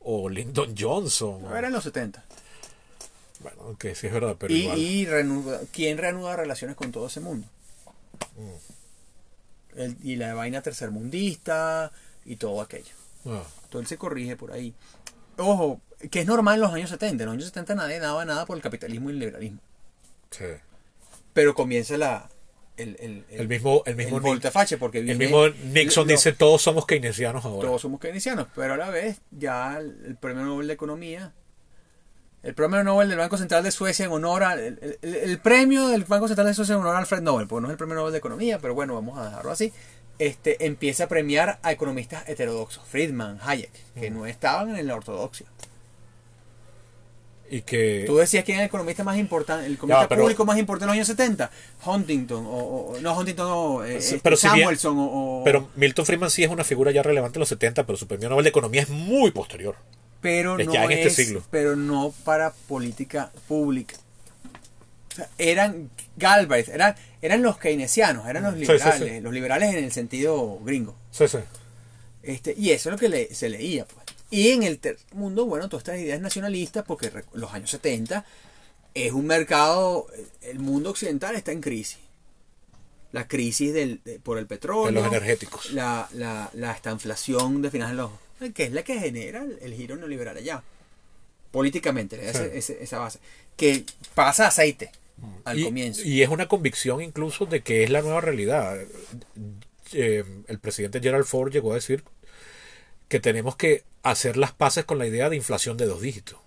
o 0.00 0.28
Lyndon 0.28 0.74
Johnson. 0.76 1.44
o- 1.44 1.56
era 1.56 1.68
en 1.68 1.72
los 1.72 1.84
70 1.84 2.24
Bueno, 3.40 3.76
que 3.78 3.94
sí 3.94 4.08
es 4.08 4.12
verdad, 4.12 4.34
pero 4.38 4.52
y, 4.52 4.62
igual. 4.62 4.78
y 4.78 5.06
reanuda- 5.06 5.60
quién 5.72 5.98
reanuda 5.98 6.34
relaciones 6.36 6.74
con 6.76 6.90
todo 6.90 7.06
ese 7.06 7.20
mundo 7.20 7.46
El- 9.76 9.96
y 10.02 10.16
la 10.16 10.34
vaina 10.34 10.60
tercermundista 10.62 11.92
y 12.24 12.36
todo 12.36 12.60
aquello 12.60 12.92
Ah, 13.26 13.42
Todo 13.70 13.80
él 13.80 13.86
se 13.86 13.96
corrige 13.96 14.36
por 14.36 14.52
ahí. 14.52 14.74
Ojo, 15.38 15.80
que 16.10 16.20
es 16.20 16.26
normal 16.26 16.56
en 16.56 16.60
los 16.62 16.72
años 16.72 16.90
70. 16.90 17.22
En 17.22 17.26
los 17.28 17.34
años 17.34 17.46
70 17.46 17.74
nadie 17.76 18.00
daba 18.00 18.24
nada 18.24 18.46
por 18.46 18.56
el 18.56 18.62
capitalismo 18.62 19.10
y 19.10 19.12
el 19.14 19.18
liberalismo. 19.20 19.60
sí. 20.30 20.44
Pero 21.32 21.54
comienza 21.54 21.96
la, 21.96 22.28
el, 22.76 22.96
el, 23.00 23.24
El 23.30 23.48
mismo, 23.48 23.82
el 23.86 23.96
mismo, 23.96 24.18
el 24.18 24.22
Ni- 24.22 24.28
volte-face, 24.28 24.76
porque 24.76 24.98
el 24.98 25.16
mismo 25.16 25.48
Nixon 25.48 26.06
dice 26.06 26.32
todos 26.32 26.60
somos 26.60 26.84
keynesianos 26.84 27.44
ahora. 27.46 27.68
Todos 27.68 27.80
somos 27.80 27.98
keynesianos, 28.00 28.48
pero 28.54 28.74
a 28.74 28.76
la 28.76 28.90
vez 28.90 29.20
ya 29.30 29.78
el, 29.78 29.96
el 30.04 30.16
premio 30.16 30.44
Nobel 30.44 30.66
de 30.66 30.74
Economía, 30.74 31.32
el 32.42 32.54
premio 32.54 32.82
Nobel 32.82 33.08
del 33.08 33.18
Banco 33.18 33.36
Central 33.38 33.62
de 33.62 33.70
Suecia 33.70 34.04
en 34.06 34.12
honor 34.12 34.42
al 34.42 34.58
el, 34.58 34.98
el- 35.02 35.14
el 35.14 35.38
premio 35.38 35.88
del 35.88 36.04
Banco 36.04 36.26
Central 36.26 36.46
de 36.48 36.54
Suecia 36.54 36.74
en 36.74 36.80
honor 36.80 36.96
a 36.96 36.98
Alfred 36.98 37.22
Nobel, 37.22 37.46
porque 37.46 37.62
no 37.62 37.68
es 37.68 37.72
el 37.72 37.78
premio 37.78 37.94
Nobel 37.94 38.12
de 38.12 38.18
Economía, 38.18 38.58
pero 38.58 38.74
bueno, 38.74 38.94
vamos 38.94 39.18
a 39.18 39.24
dejarlo 39.26 39.50
así. 39.52 39.72
Este 40.18 40.64
empieza 40.66 41.04
a 41.04 41.08
premiar 41.08 41.58
a 41.62 41.72
economistas 41.72 42.28
heterodoxos, 42.28 42.84
Friedman, 42.86 43.38
Hayek, 43.42 43.70
que 43.94 44.10
no 44.10 44.26
estaban 44.26 44.76
en 44.76 44.86
la 44.86 44.94
ortodoxia. 44.96 45.46
Y 47.50 47.62
que 47.62 48.04
Tú 48.06 48.16
decías 48.16 48.44
quién 48.44 48.56
es 48.58 48.62
el 48.62 48.66
economista 48.68 49.04
más 49.04 49.18
importante, 49.18 49.66
el 49.66 49.74
economista 49.74 50.04
Ya, 50.04 50.08
pero- 50.08 50.22
público 50.22 50.44
más 50.46 50.56
importante 50.58 50.84
en 50.84 50.88
los 50.88 50.94
años 50.94 51.06
70. 51.08 51.50
Huntington, 51.84 52.46
o, 52.46 52.50
o- 52.50 53.00
no 53.02 53.18
Huntington, 53.18 53.46
no, 53.48 53.84
eh, 53.84 53.96
este, 53.96 54.20
pero 54.22 54.36
si 54.36 54.46
bien- 54.48 54.60
Samuelson, 54.60 54.98
o, 54.98 55.02
o- 55.40 55.44
Pero 55.44 55.68
Milton 55.76 56.06
Friedman 56.06 56.30
sí 56.30 56.44
es 56.44 56.50
una 56.50 56.64
figura 56.64 56.90
ya 56.92 57.02
relevante 57.02 57.38
en 57.38 57.40
los 57.40 57.48
70, 57.50 57.84
pero 57.84 57.98
su 57.98 58.06
premio 58.06 58.30
Nobel 58.30 58.44
de 58.44 58.50
Economía 58.50 58.80
es 58.82 58.88
muy 58.88 59.32
posterior. 59.32 59.76
Pero 60.22 60.56
no 60.56 60.72
ya 60.72 60.84
en 60.84 60.92
este 60.92 61.08
es- 61.08 61.14
siglo. 61.16 61.42
pero 61.50 61.76
no 61.76 62.14
para 62.24 62.52
política 62.52 63.30
pública. 63.48 63.96
O 65.12 65.14
sea, 65.16 65.28
eran 65.36 65.90
Galbraith, 66.16 66.68
eran, 66.70 66.94
eran 67.20 67.42
los 67.42 67.58
keynesianos, 67.58 68.26
eran 68.26 68.44
los 68.44 68.54
Sí, 68.54 68.60
sí, 68.64 68.72
liberales, 68.72 69.12
sí. 69.12 69.20
los 69.20 69.32
liberales 69.34 69.74
en 69.74 69.84
el 69.84 69.92
sentido 69.92 70.58
gringo. 70.64 70.94
Sí, 71.10 71.28
sí. 71.28 71.38
Este, 72.22 72.54
y 72.56 72.70
eso 72.70 72.88
es 72.88 72.92
lo 72.94 72.98
que 72.98 73.08
le- 73.10 73.34
se 73.34 73.48
leía. 73.50 73.84
Pues. 73.84 74.06
Y 74.30 74.50
en 74.52 74.62
el 74.62 74.80
mundo, 75.12 75.44
bueno, 75.44 75.68
todas 75.68 75.82
estas 75.82 76.00
ideas 76.00 76.20
nacionalistas, 76.20 76.84
porque 76.86 77.10
los 77.34 77.52
años 77.52 77.70
70 77.70 78.24
es 78.94 79.12
un 79.12 79.26
mercado, 79.26 80.06
el 80.40 80.58
mundo 80.60 80.90
occidental 80.90 81.34
está 81.34 81.52
en 81.52 81.60
crisis. 81.60 81.98
La 83.10 83.28
crisis 83.28 83.74
del, 83.74 84.00
de- 84.04 84.18
por 84.20 84.38
el 84.38 84.46
petróleo. 84.46 84.86
De 84.86 84.92
los 84.92 85.06
energéticos. 85.06 85.70
La, 85.72 86.08
la, 86.14 86.48
la 86.54 86.72
esta 86.72 86.90
inflación 86.90 87.60
de 87.60 87.70
finales 87.70 87.90
de 87.96 88.02
los... 88.02 88.10
que 88.50 88.64
es 88.64 88.72
la 88.72 88.82
que 88.82 88.98
genera 88.98 89.44
el, 89.60 89.74
giro 89.74 89.96
neoliberal 89.96 90.36
allá. 90.36 90.62
Políticamente, 91.50 92.18
Sí. 92.32 92.74
esa 92.80 92.98
base. 92.98 93.18
Que 93.56 93.84
pasa 94.14 94.46
aceite 94.46 94.90
al 95.44 95.58
y, 95.58 95.64
comienzo. 95.64 96.02
y 96.04 96.22
es 96.22 96.28
una 96.28 96.48
convicción 96.48 97.02
incluso 97.02 97.46
de 97.46 97.60
que 97.60 97.84
es 97.84 97.90
la 97.90 98.02
nueva 98.02 98.20
realidad. 98.20 98.78
Eh, 99.92 100.24
el 100.48 100.58
presidente 100.58 101.00
Gerald 101.00 101.26
Ford 101.26 101.52
llegó 101.52 101.72
a 101.72 101.74
decir 101.76 102.02
que 103.08 103.20
tenemos 103.20 103.56
que 103.56 103.84
hacer 104.02 104.36
las 104.36 104.52
paces 104.52 104.84
con 104.84 104.98
la 104.98 105.06
idea 105.06 105.28
de 105.28 105.36
inflación 105.36 105.76
de 105.76 105.86
dos 105.86 106.00
dígitos. 106.00 106.38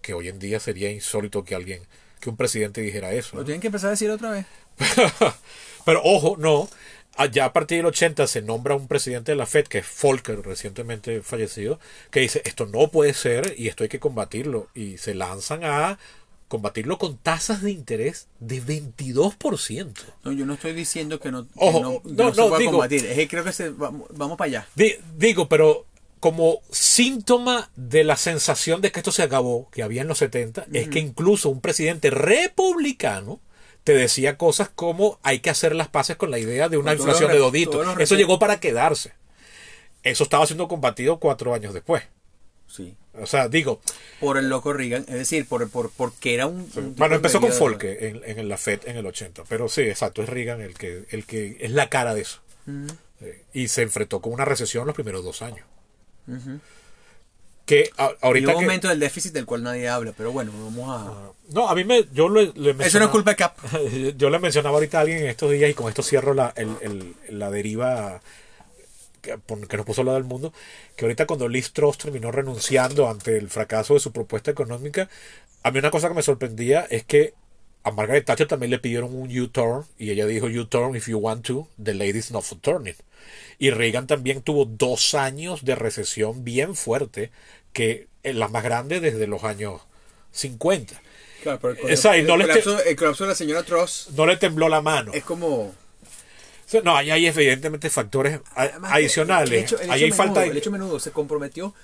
Que 0.00 0.14
hoy 0.14 0.28
en 0.28 0.38
día 0.38 0.60
sería 0.60 0.90
insólito 0.90 1.44
que 1.44 1.54
alguien, 1.54 1.82
que 2.20 2.30
un 2.30 2.36
presidente 2.36 2.80
dijera 2.80 3.12
eso. 3.12 3.36
Lo 3.36 3.44
tienen 3.44 3.60
que 3.60 3.66
empezar 3.68 3.88
a 3.88 3.90
decir 3.90 4.10
otra 4.10 4.30
vez. 4.30 4.46
Pero 5.84 6.00
ojo, 6.04 6.36
no. 6.38 6.68
Ya 7.32 7.44
a 7.44 7.52
partir 7.52 7.78
del 7.78 7.86
80 7.86 8.26
se 8.26 8.42
nombra 8.42 8.74
un 8.74 8.88
presidente 8.88 9.32
de 9.32 9.36
la 9.36 9.46
Fed, 9.46 9.66
que 9.66 9.78
es 9.78 9.86
Volcker, 10.02 10.40
recientemente 10.44 11.22
fallecido, 11.22 11.78
que 12.10 12.20
dice, 12.20 12.42
esto 12.44 12.66
no 12.66 12.88
puede 12.88 13.14
ser 13.14 13.54
y 13.56 13.68
esto 13.68 13.84
hay 13.84 13.88
que 13.88 14.00
combatirlo. 14.00 14.68
Y 14.74 14.98
se 14.98 15.14
lanzan 15.14 15.64
a 15.64 15.98
combatirlo 16.48 16.98
con 16.98 17.16
tasas 17.16 17.62
de 17.62 17.70
interés 17.70 18.26
de 18.40 18.60
22%. 18.62 19.92
No, 20.24 20.32
yo 20.32 20.46
no 20.46 20.54
estoy 20.54 20.72
diciendo 20.72 21.18
que 21.20 21.30
no, 21.30 21.46
Ojo, 21.56 21.80
no, 21.80 22.02
que 22.02 22.08
no, 22.12 22.24
no 22.24 22.34
se 22.34 22.42
pueda 22.42 22.58
digo- 22.58 22.70
combatir. 22.72 23.06
Es 23.06 23.16
que 23.16 23.28
creo 23.28 23.44
que 23.44 23.52
se, 23.52 23.70
vamos, 23.70 24.08
vamos 24.12 24.36
para 24.36 24.46
allá. 24.48 24.68
Di- 24.74 24.94
digo, 25.16 25.48
pero 25.48 25.86
como 26.20 26.60
síntoma 26.70 27.70
de 27.76 28.02
la 28.04 28.16
sensación 28.16 28.80
de 28.80 28.90
que 28.92 29.00
esto 29.00 29.12
se 29.12 29.22
acabó, 29.22 29.68
que 29.70 29.82
había 29.82 30.02
en 30.02 30.08
los 30.08 30.18
70, 30.18 30.66
es 30.72 30.88
que 30.88 30.98
incluso 30.98 31.48
un 31.50 31.60
presidente 31.60 32.10
republicano 32.10 33.40
te 33.84 33.94
decía 33.94 34.36
cosas 34.38 34.70
como 34.74 35.20
hay 35.22 35.40
que 35.40 35.50
hacer 35.50 35.74
las 35.74 35.88
paces 35.88 36.16
con 36.16 36.30
la 36.30 36.38
idea 36.38 36.68
de 36.68 36.78
una 36.78 36.92
Con 36.96 37.00
inflación 37.00 37.30
de 37.30 37.38
doditos. 37.38 37.86
Eso 38.00 38.16
llegó 38.16 38.38
para 38.38 38.58
quedarse. 38.58 39.12
Eso 40.02 40.24
estaba 40.24 40.46
siendo 40.46 40.68
combatido 40.68 41.18
cuatro 41.18 41.54
años 41.54 41.72
después. 41.74 42.02
Sí. 42.66 42.96
O 43.12 43.26
sea, 43.26 43.48
digo, 43.48 43.80
Por 44.20 44.38
el 44.38 44.48
loco 44.48 44.72
Reagan, 44.72 45.02
es 45.02 45.14
decir, 45.14 45.46
por, 45.46 45.68
por, 45.70 45.90
porque 45.90 46.34
era 46.34 46.46
un... 46.46 46.68
bueno, 46.96 47.14
empezó 47.14 47.40
con 47.40 47.52
Folke 47.52 48.08
en, 48.08 48.22
en 48.38 48.48
la 48.48 48.56
Fed 48.56 48.80
en 48.86 48.96
el 48.96 49.06
80, 49.06 49.44
pero 49.48 49.68
sí, 49.68 49.82
exacto, 49.82 50.22
es 50.22 50.28
Reagan 50.28 50.60
el 50.60 50.74
que, 50.74 51.04
el 51.10 51.24
que 51.24 51.58
es 51.60 51.70
la 51.70 51.88
cara 51.88 52.14
de 52.14 52.22
eso. 52.22 52.40
Y 53.52 53.68
se 53.68 53.82
enfrentó 53.82 54.20
con 54.20 54.32
una 54.32 54.44
recesión 54.44 54.86
los 54.86 54.94
primeros 54.94 55.22
dos 55.22 55.42
años. 55.42 55.66
ujú. 56.26 56.58
Que 57.66 57.90
a- 57.96 58.10
Y 58.10 58.14
ahorita 58.26 58.48
un 58.52 58.58
que- 58.58 58.64
aumento 58.64 58.88
del 58.88 59.00
déficit 59.00 59.32
del 59.32 59.46
cual 59.46 59.62
nadie 59.62 59.88
habla, 59.88 60.12
pero 60.16 60.32
bueno, 60.32 60.52
vamos 60.52 60.88
a... 60.90 61.32
No, 61.50 61.68
a 61.68 61.74
mí 61.74 61.84
me. 61.84 62.04
Yo 62.12 62.28
le, 62.28 62.46
le 62.46 62.50
Eso 62.50 62.60
no 62.62 62.70
es 62.70 62.76
mencionaba- 62.76 63.10
culpa 63.12 63.30
de 63.30 63.36
Cap. 63.36 63.56
Yo 64.16 64.30
le 64.30 64.38
mencionaba 64.38 64.76
ahorita 64.76 64.98
a 64.98 65.00
alguien 65.02 65.18
en 65.18 65.26
estos 65.28 65.50
días 65.50 65.70
y 65.70 65.74
con 65.74 65.88
esto 65.88 66.02
cierro 66.02 66.34
la, 66.34 66.52
el- 66.56 66.76
el- 66.82 67.14
la 67.38 67.50
deriva 67.50 68.20
que, 69.22 69.38
nos 69.76 69.86
puso 69.86 70.00
a 70.00 70.02
hablar 70.02 70.16
del 70.16 70.24
mundo. 70.24 70.52
Que 70.96 71.04
ahorita 71.06 71.26
cuando 71.26 71.48
Liz 71.48 71.72
Truss 71.72 71.98
terminó 71.98 72.30
renunciando 72.32 73.08
ante 73.08 73.36
el 73.38 73.48
fracaso 73.48 73.94
de 73.94 74.00
su 74.00 74.12
propuesta 74.12 74.50
económica, 74.50 75.08
a 75.62 75.70
mí 75.70 75.78
una 75.78 75.90
cosa 75.90 76.08
que 76.08 76.14
me 76.14 76.22
sorprendía 76.22 76.86
es 76.90 77.04
que 77.04 77.32
a 77.84 77.90
Margaret 77.90 78.24
Thatcher 78.24 78.48
también 78.48 78.70
le 78.70 78.78
pidieron 78.78 79.14
un 79.14 79.36
U-turn 79.38 79.84
y 79.98 80.10
ella 80.10 80.26
dijo 80.26 80.46
U-turn 80.46 80.96
if 80.96 81.06
you 81.08 81.18
want 81.18 81.44
to, 81.46 81.68
the 81.82 81.94
lady's 81.94 82.30
not 82.30 82.42
for 82.42 82.58
turning. 82.58 82.94
Y 83.58 83.70
Reagan 83.70 84.06
también 84.06 84.42
tuvo 84.42 84.64
dos 84.64 85.14
años 85.14 85.64
de 85.64 85.74
recesión 85.74 86.44
bien 86.44 86.74
fuerte, 86.74 87.30
que 87.72 88.08
es 88.22 88.34
la 88.34 88.48
más 88.48 88.62
grande 88.64 89.00
desde 89.00 89.26
los 89.26 89.44
años 89.44 89.80
50. 90.32 91.00
Claro, 91.42 91.58
pero 91.60 91.74
el, 91.86 91.90
Esa, 91.92 92.16
no 92.22 92.36
le 92.36 92.46
colapso, 92.46 92.82
el 92.82 92.96
colapso 92.96 93.24
de 93.24 93.28
la 93.30 93.34
señora 93.36 93.62
Truss 93.62 94.08
no 94.16 94.26
le 94.26 94.36
tembló 94.36 94.68
la 94.68 94.80
mano. 94.80 95.12
es 95.14 95.22
como... 95.24 95.74
No, 96.82 96.96
ahí 96.96 97.10
hay 97.10 97.26
evidentemente 97.26 97.88
factores 97.90 98.40
Además, 98.54 98.92
adicionales. 98.94 99.50
El 99.52 99.58
hecho, 99.64 99.78
el 99.80 99.90
ahí 99.90 100.04
hecho 100.04 100.04
hay 100.06 100.10
menudo, 100.10 100.34
falta. 100.34 100.44
el 100.50 100.56
hecho 100.56 100.70
menudo 100.72 100.98
se 100.98 101.10
comprometió 101.12 101.74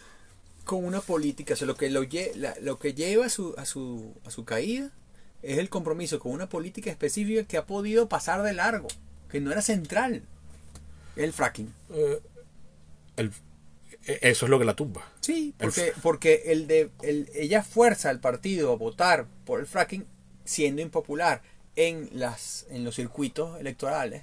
con 0.65 0.85
una 0.85 1.01
política, 1.01 1.55
o 1.55 1.57
sea, 1.57 1.67
lo 1.67 1.77
que 1.77 1.91
lo, 1.91 2.03
lle- 2.05 2.33
la- 2.35 2.57
lo 2.61 2.79
que 2.79 2.95
lleva 2.95 3.27
a 3.27 3.29
su, 3.29 3.55
a 3.57 3.67
su 3.67 4.15
a 4.25 4.31
su 4.31 4.45
caída 4.45 4.91
es 5.43 5.59
el 5.59 5.69
compromiso 5.69 6.19
con 6.19 6.33
una 6.33 6.49
política 6.49 6.91
específica 6.91 7.45
que 7.45 7.57
ha 7.57 7.67
podido 7.67 8.09
pasar 8.09 8.43
de 8.43 8.53
largo, 8.53 8.89
que 9.31 9.41
no 9.41 9.53
era 9.53 9.63
central. 9.63 10.23
El 11.17 11.33
fracking. 11.33 11.73
eh, 11.93 12.21
el- 13.17 13.33
eh, 14.07 14.19
eso 14.23 14.47
es 14.47 14.51
lo 14.51 14.59
que 14.59 14.65
la 14.65 14.75
tumba. 14.77 15.05
Sí, 15.21 15.55
El 15.59 15.67
porque, 15.67 15.93
porque 16.03 16.43
el 16.47 16.67
de, 16.67 16.91
el, 17.03 17.29
ella 17.35 17.63
fuerza 17.63 18.09
al 18.11 18.21
partido 18.21 18.73
a 18.73 18.77
votar 18.77 19.27
por 19.45 19.61
el 19.61 19.67
fracking 19.67 20.07
siendo 20.45 20.81
impopular 20.83 21.43
en, 21.77 22.09
las, 22.13 22.67
en 22.71 22.85
los 22.85 22.95
circuitos 22.97 23.61
electorales. 23.61 24.23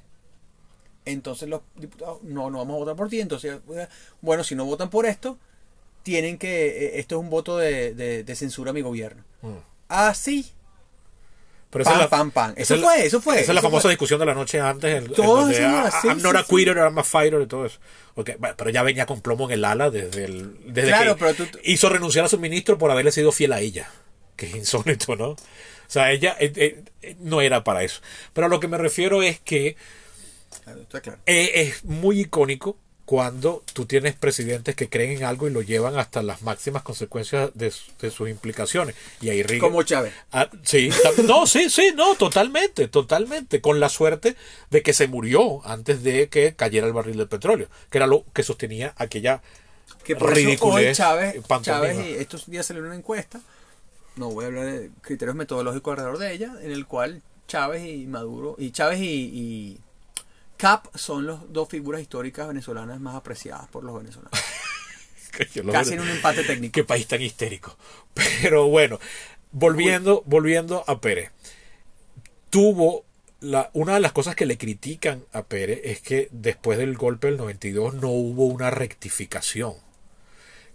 Entonces 1.06 1.48
los 1.48 1.62
diputados, 1.76 2.22
no, 2.24 2.50
no 2.50 2.58
vamos 2.60 2.76
a 2.76 2.80
votar 2.80 2.96
por 2.96 3.10
ti. 3.10 3.22
Entonces, 3.22 3.60
bueno, 4.22 4.44
si 4.44 4.56
no 4.56 4.66
votan 4.66 4.90
por 4.90 5.06
esto, 5.06 5.38
tienen 6.04 6.38
que, 6.38 6.68
eh, 6.68 7.00
esto 7.00 7.16
es 7.16 7.22
un 7.22 7.30
voto 7.30 7.58
de, 7.58 7.94
de- 7.94 8.24
de 8.24 8.36
censura 8.36 8.72
a 8.72 8.74
mi 8.74 8.82
gobierno. 8.82 9.24
Mm. 9.42 9.54
Así, 9.90 10.52
Pero 11.70 11.84
es 11.84 11.98
la- 11.98 12.10
pam, 12.10 12.32
pam. 12.32 12.54
esa 12.56 12.76
Eso 12.76 12.84
fue, 12.86 13.06
eso 13.06 13.22
fue, 13.22 13.42
Esa 13.42 13.52
es 13.52 13.56
la 13.56 13.62
famosa 13.62 13.84
fue. 13.84 13.92
discusión 13.92 14.20
de 14.20 14.26
la 14.26 14.34
noche 14.34 14.60
antes. 14.60 14.90
En, 14.90 15.06
en 15.06 15.14
donde, 15.14 15.66
"Ah, 15.66 15.84
así, 15.94 16.08
I'm 16.08 16.22
not 16.22 16.32
sí, 16.34 16.38
a 16.38 16.44
sí. 16.44 16.56
quitter, 16.56 16.78
I'm 16.78 16.98
a 16.98 17.04
fighter 17.04 17.42
y 17.42 17.46
todo 17.48 17.66
eso. 17.66 17.80
Ok, 18.16 18.32
bueno, 18.40 18.56
pero 18.58 18.70
ya 18.70 18.84
venía 18.84 19.06
con 19.06 19.20
plomo 19.22 19.46
en 19.48 19.52
el 19.52 19.66
ala 19.66 19.90
desde, 19.92 20.26
el, 20.26 20.56
desde 20.74 20.88
Claro, 20.90 21.16
que 21.18 21.26
pero 21.26 21.34
tú- 21.50 21.60
hizo 21.64 21.90
renunciar 21.90 22.26
a 22.26 22.30
su 22.30 22.40
ministro 22.40 22.78
por 22.78 22.90
haberle 22.90 23.12
sido 23.12 23.32
fiel 23.32 23.52
a 23.54 23.60
ella. 23.60 23.90
Que 24.38 24.46
es 24.48 24.56
insólito, 24.56 25.16
¿no? 25.16 25.30
O 25.32 25.38
sea, 25.88 26.12
ella 26.12 26.36
eh, 26.40 26.52
eh, 26.56 26.84
eh, 27.02 27.16
no 27.20 27.42
era 27.42 27.64
para 27.64 27.84
eso. 27.84 28.02
Pero 28.34 28.48
a 28.48 28.50
lo 28.50 28.60
que 28.60 28.68
me 28.68 28.78
refiero 28.78 29.22
es 29.24 29.40
que 29.40 29.76
Claro, 30.64 30.82
está 30.82 31.02
claro. 31.02 31.20
Eh, 31.26 31.52
es 31.56 31.84
muy 31.86 32.22
icónico 32.22 32.78
cuando 33.08 33.64
tú 33.72 33.86
tienes 33.86 34.16
presidentes 34.16 34.76
que 34.76 34.90
creen 34.90 35.12
en 35.20 35.24
algo 35.24 35.48
y 35.48 35.52
lo 35.52 35.62
llevan 35.62 35.98
hasta 35.98 36.22
las 36.22 36.42
máximas 36.42 36.84
consecuencias 36.84 37.52
de, 37.54 37.74
de 38.02 38.12
sus 38.12 38.28
implicaciones. 38.30 38.96
Y 39.22 39.30
ahí 39.30 39.44
Reagan- 39.44 39.62
Como 39.62 39.82
Chávez. 39.84 40.14
Ah, 40.34 40.50
sí, 40.64 40.90
no, 41.24 41.48
sí, 41.48 41.70
sí, 41.70 41.94
no, 41.96 42.16
totalmente, 42.16 42.90
totalmente. 42.90 43.62
Con 43.62 43.80
la 43.80 43.88
suerte 43.88 44.36
de 44.72 44.82
que 44.84 44.92
se 44.92 45.08
murió 45.08 45.66
antes 45.66 46.04
de 46.04 46.28
que 46.28 46.54
cayera 46.54 46.86
el 46.86 46.92
barril 46.92 47.16
de 47.16 47.28
petróleo, 47.28 47.70
que 47.90 47.98
era 47.98 48.08
lo 48.08 48.26
que 48.34 48.44
sostenía 48.44 48.94
aquella 48.98 49.42
Que 50.04 50.18
por 50.18 50.32
eso 50.32 50.40
hoy 50.40 50.46
ridiculez 50.48 50.98
Chávez, 50.98 51.36
pantomima. 51.48 51.88
Chávez 51.94 52.08
y 52.10 52.14
estos 52.16 52.46
días 52.52 52.66
salió 52.66 52.84
una 52.84 52.94
encuesta, 52.96 53.40
no 54.18 54.32
voy 54.32 54.44
a 54.44 54.48
hablar 54.50 54.66
de 54.66 54.92
criterios 55.00 55.38
metodológicos 55.38 55.92
alrededor 55.94 56.18
de 56.18 56.34
ella, 56.34 56.56
en 56.62 56.72
el 56.72 56.86
cual 56.86 57.22
Chávez 57.48 57.88
y 57.88 58.06
Maduro, 58.06 58.56
y 58.60 58.72
Chávez 58.72 59.00
y, 59.00 59.06
y 59.06 59.80
Cap 60.58 60.88
son 60.96 61.28
las 61.28 61.38
dos 61.54 61.70
figuras 61.70 62.02
históricas 62.02 62.48
venezolanas 62.48 63.00
más 63.00 63.16
apreciadas 63.16 63.68
por 63.68 63.84
los 63.84 63.96
venezolanos. 63.98 64.32
Casi 65.72 65.94
en 65.94 66.00
un 66.00 66.10
empate 66.10 66.44
técnico. 66.44 66.74
Qué 66.74 66.84
país 66.84 67.08
tan 67.08 67.22
histérico. 67.22 67.78
Pero 68.42 68.68
bueno, 68.68 69.00
volviendo, 69.52 70.24
volviendo 70.26 70.84
a 70.88 71.00
Pérez. 71.00 71.32
Tuvo 72.50 73.06
la, 73.40 73.70
una 73.74 73.94
de 73.94 74.00
las 74.00 74.14
cosas 74.14 74.36
que 74.36 74.48
le 74.48 74.58
critican 74.58 75.24
a 75.32 75.44
Pérez 75.44 75.82
es 75.84 76.02
que 76.02 76.28
después 76.32 76.80
del 76.80 76.98
golpe 76.98 77.28
del 77.28 77.38
92 77.38 77.96
no 77.96 78.10
hubo 78.10 78.46
una 78.46 78.72
rectificación. 78.72 79.76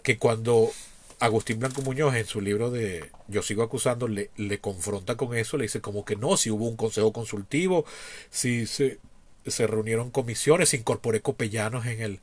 Que 0.02 0.18
cuando 0.18 0.70
Agustín 1.18 1.58
Blanco 1.58 1.82
Muñoz 1.82 2.14
en 2.14 2.26
su 2.26 2.40
libro 2.40 2.70
de 2.70 3.10
Yo 3.28 3.42
sigo 3.42 3.62
acusando 3.62 4.08
le, 4.08 4.30
le 4.36 4.58
confronta 4.58 5.16
con 5.16 5.36
eso, 5.36 5.56
le 5.56 5.64
dice 5.64 5.80
como 5.80 6.04
que 6.04 6.16
no, 6.16 6.36
si 6.36 6.50
hubo 6.50 6.68
un 6.68 6.76
consejo 6.76 7.12
consultivo, 7.12 7.84
si 8.30 8.66
se, 8.66 8.98
se 9.46 9.66
reunieron 9.66 10.10
comisiones, 10.10 10.68
se 10.70 10.76
incorporó 10.76 11.20
copellanos 11.22 11.86
en 11.86 12.00
el, 12.00 12.20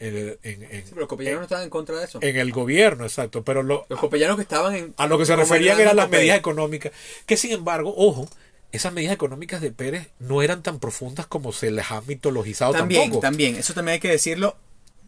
en, 0.00 0.38
en- 0.42 0.62
en- 0.64 0.84
Pero 0.88 1.00
los 1.00 1.08
copellanos 1.08 1.38
no 1.40 1.44
estaban 1.44 1.64
en 1.64 1.70
contra 1.70 1.96
de 1.98 2.04
eso. 2.04 2.18
en 2.22 2.36
el 2.36 2.52
gobierno, 2.52 3.04
exacto. 3.04 3.42
Pero 3.44 3.62
lo, 3.62 3.86
Los 3.88 4.00
copellanos 4.00 4.36
que 4.36 4.42
estaban 4.42 4.74
en... 4.74 4.94
a 4.96 5.06
lo 5.06 5.18
que 5.18 5.26
se 5.26 5.36
referían 5.36 5.80
eran 5.80 5.96
las 5.96 6.10
medidas 6.10 6.38
económicas. 6.38 6.92
Que 7.26 7.36
sin 7.36 7.52
embargo, 7.52 7.94
ojo, 7.96 8.28
esas 8.72 8.92
medidas 8.92 9.14
económicas 9.14 9.60
de 9.60 9.70
Pérez 9.70 10.08
no 10.18 10.42
eran 10.42 10.62
tan 10.62 10.80
profundas 10.80 11.26
como 11.26 11.52
se 11.52 11.70
les 11.70 11.90
ha 11.92 12.00
mitologizado 12.02 12.72
También, 12.72 13.02
tampoco. 13.02 13.20
también, 13.20 13.56
eso 13.56 13.72
también 13.72 13.94
hay 13.94 14.00
que 14.00 14.08
decirlo. 14.10 14.56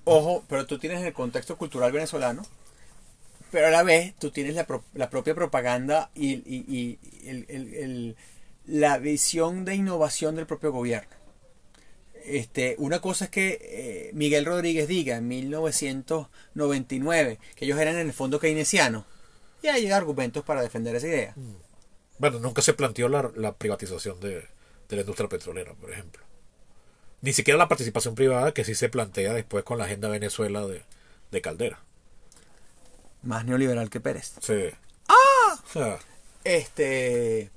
Ojo, 0.05 0.45
pero 0.49 0.67
tú 0.67 0.79
tienes 0.79 1.05
el 1.05 1.13
contexto 1.13 1.57
cultural 1.57 1.91
venezolano, 1.91 2.47
pero 3.51 3.67
a 3.67 3.71
la 3.71 3.83
vez 3.83 4.15
tú 4.21 4.31
tienes 4.31 4.55
la, 4.55 4.67
pro- 4.69 4.85
la 4.95 5.11
propia 5.11 5.35
propaganda 5.35 6.11
y, 6.15 6.35
y- 6.35 6.65
y 6.69 7.29
el- 7.29 7.45
el- 7.49 7.75
el- 7.75 8.17
la 8.67 8.99
visión 8.99 9.65
de 9.65 9.75
innovación 9.75 10.37
del 10.37 10.47
propio 10.47 10.71
gobierno. 10.71 11.16
Este, 12.27 12.75
una 12.79 13.01
cosa 13.01 13.27
es 13.27 13.31
que 13.31 13.59
eh, 13.63 14.11
Miguel 14.15 14.45
Rodríguez 14.45 14.89
diga 14.89 15.17
en 15.17 15.29
1999 15.29 17.39
que 17.55 17.65
ellos 17.65 17.79
eran 17.79 17.97
en 17.97 18.09
el 18.09 18.13
fondo 18.13 18.41
keynesianos. 18.41 19.05
Y 19.63 19.69
hay 19.69 19.91
argumentos 19.91 20.45
para 20.45 20.63
defender 20.63 20.97
esa 20.97 21.07
idea. 21.07 21.35
Bueno, 22.19 22.39
nunca 22.41 22.63
se 22.63 22.75
planteó 22.75 23.09
la, 23.09 23.31
la 23.35 23.55
privatización 23.55 24.21
de, 24.21 24.47
de 24.89 24.97
la 24.97 25.01
industria 25.01 25.29
petrolera, 25.29 25.75
por 25.75 25.91
ejemplo. 25.91 26.23
Ni 27.23 27.33
siquiera 27.33 27.59
la 27.59 27.69
participación 27.69 28.15
privada 28.15 28.53
que 28.53 28.65
sí 28.65 28.75
se 28.75 28.89
plantea 28.89 29.33
después 29.33 29.65
con 29.65 29.79
la 29.79 29.85
agenda 29.85 30.09
Venezuela 30.09 30.67
de, 30.67 30.83
de 31.31 31.41
Caldera. 31.41 31.81
Más 33.23 33.45
neoliberal 33.45 33.91
que 33.91 34.01
Pérez. 34.01 34.35
Sí. 34.41 34.71
¡Ah! 35.09 35.61
O 35.65 35.73
sea, 35.73 35.99
Este. 36.45 37.51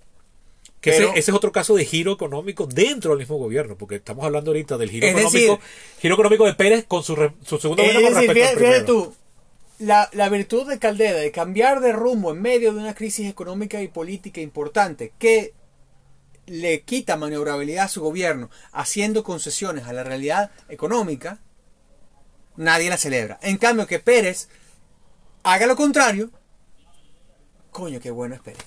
Que 0.81 0.91
Pero- 0.91 1.09
ese, 1.09 1.19
ese 1.19 1.31
es 1.31 1.35
otro 1.35 1.51
caso 1.51 1.75
de 1.75 1.83
giro 1.85 2.13
económico 2.13 2.65
dentro 2.65 3.11
del 3.11 3.19
mismo 3.19 3.37
gobierno, 3.37 3.77
porque 3.77 3.95
estamos 3.95 4.23
hablando 4.25 4.51
ahorita 4.51 4.77
del 4.77 4.89
giro 4.89 5.07
económico, 5.07 5.53
decir- 5.55 5.59
giro 6.01 6.13
económico 6.15 6.45
de 6.45 6.53
Pérez 6.53 6.85
con 6.87 7.03
su, 7.03 7.15
re- 7.15 7.33
su 7.45 7.57
segundo 7.57 7.83
gobierno 7.83 8.01
con 8.11 8.13
decir, 8.21 8.29
respecto 8.29 8.59
al 8.59 8.65
fíjate, 8.65 8.85
tú, 8.85 9.15
la, 9.79 10.09
la 10.13 10.29
virtud 10.29 10.67
de 10.69 10.79
Caldera 10.79 11.17
de 11.19 11.31
cambiar 11.31 11.81
de 11.81 11.91
rumbo 11.91 12.31
en 12.31 12.41
medio 12.41 12.73
de 12.73 12.79
una 12.79 12.95
crisis 12.95 13.29
económica 13.29 13.81
y 13.81 13.87
política 13.89 14.39
importante 14.41 15.11
que 15.19 15.53
le 16.45 16.81
quita 16.81 17.15
maniobrabilidad 17.17 17.85
a 17.85 17.89
su 17.89 18.01
gobierno 18.01 18.49
haciendo 18.71 19.23
concesiones 19.23 19.85
a 19.85 19.93
la 19.93 20.03
realidad 20.03 20.49
económica, 20.69 21.39
nadie 22.55 22.89
la 22.89 22.97
celebra. 22.97 23.37
En 23.41 23.57
cambio, 23.57 23.85
que 23.85 23.99
Pérez 23.99 24.49
haga 25.43 25.67
lo 25.67 25.75
contrario, 25.75 26.31
coño, 27.71 27.99
qué 27.99 28.11
bueno 28.11 28.35
es 28.35 28.41
Pérez. 28.41 28.59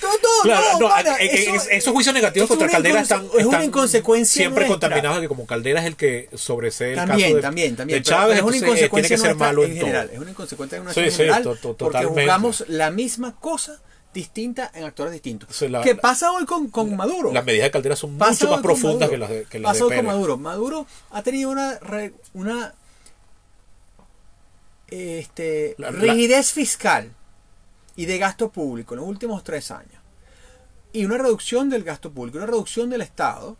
Todo, 0.00 0.10
Claro, 0.42 0.78
no, 0.80 0.98
eh, 0.98 1.02
eh, 1.20 1.44
eso- 1.54 1.70
esos 1.70 1.92
juicios 1.92 2.14
negativos 2.14 2.48
contra 2.48 2.66
una 2.66 2.72
Caldera 2.72 3.00
están, 3.00 3.26
es 3.38 3.44
una 3.46 3.64
inconsecuencia 3.64 4.40
siempre 4.42 4.66
nuestra. 4.66 4.88
contaminados 4.88 5.20
que 5.20 5.28
como 5.28 5.46
Caldera 5.46 5.80
es 5.80 5.86
el 5.86 5.96
que 5.96 6.28
sobresee 6.34 6.90
el 6.90 6.96
También, 6.96 7.20
caso 7.28 7.36
de, 7.36 7.42
también, 7.42 7.76
también. 7.76 7.98
de 7.98 8.02
Chávez, 8.02 8.36
es 8.38 8.42
una 8.42 8.50
eh, 8.50 8.52
tiene 8.60 8.66
inconsecuencia 8.66 9.16
que 9.16 9.22
ser 9.22 9.34
malo 9.36 9.64
en 9.64 9.70
en 9.72 9.76
general. 9.78 10.06
todo. 10.06 10.14
Es 10.14 10.20
una 10.22 10.30
inconsecuencia 10.30 10.82
Sí, 10.92 11.00
en 11.00 11.10
sí, 11.10 11.16
general 11.16 11.42
to- 11.42 11.56
to- 11.56 11.76
porque 11.76 12.04
juzgamos 12.04 12.64
la 12.68 12.90
misma 12.90 13.34
cosa 13.38 13.80
distinta 14.14 14.70
en 14.74 14.84
actores 14.84 15.12
distintos. 15.12 15.60
La- 15.62 15.80
¿Qué 15.82 15.94
pasa 15.94 16.32
hoy 16.32 16.44
con, 16.44 16.68
con 16.68 16.94
Maduro? 16.96 17.32
Las 17.32 17.44
medidas 17.44 17.64
de 17.64 17.70
Caldera 17.70 17.96
son 17.96 18.18
Pasa 18.18 18.32
mucho 18.44 18.50
más 18.50 18.60
profundas 18.62 19.08
que 19.08 19.16
las 19.16 19.30
de, 19.30 19.44
que 19.44 19.58
las 19.58 19.70
Pasa 19.70 19.78
de 19.78 19.84
hoy 19.84 19.88
Pérez. 19.90 20.04
con 20.04 20.14
Maduro. 20.14 20.36
Maduro 20.36 20.86
ha 21.10 21.22
tenido 21.22 21.50
una 21.50 21.78
re- 21.78 22.12
una 22.34 22.74
este, 24.88 25.74
la- 25.78 25.90
rigidez 25.90 26.52
fiscal 26.52 27.10
y 27.96 28.06
de 28.06 28.18
gasto 28.18 28.50
público 28.50 28.94
en 28.94 29.00
los 29.00 29.08
últimos 29.08 29.44
tres 29.44 29.70
años. 29.70 30.00
Y 30.92 31.04
una 31.04 31.18
reducción 31.18 31.70
del 31.70 31.84
gasto 31.84 32.10
público, 32.10 32.38
una 32.38 32.46
reducción 32.46 32.90
del 32.90 33.00
Estado 33.00 33.56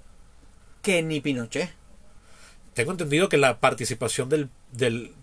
que 0.82 1.02
ni 1.02 1.20
Pinochet. 1.20 1.70
Tengo 2.74 2.92
entendido 2.92 3.28
que 3.28 3.36
la 3.36 3.60
participación 3.60 4.28
del, 4.28 4.50
del, 4.72 5.14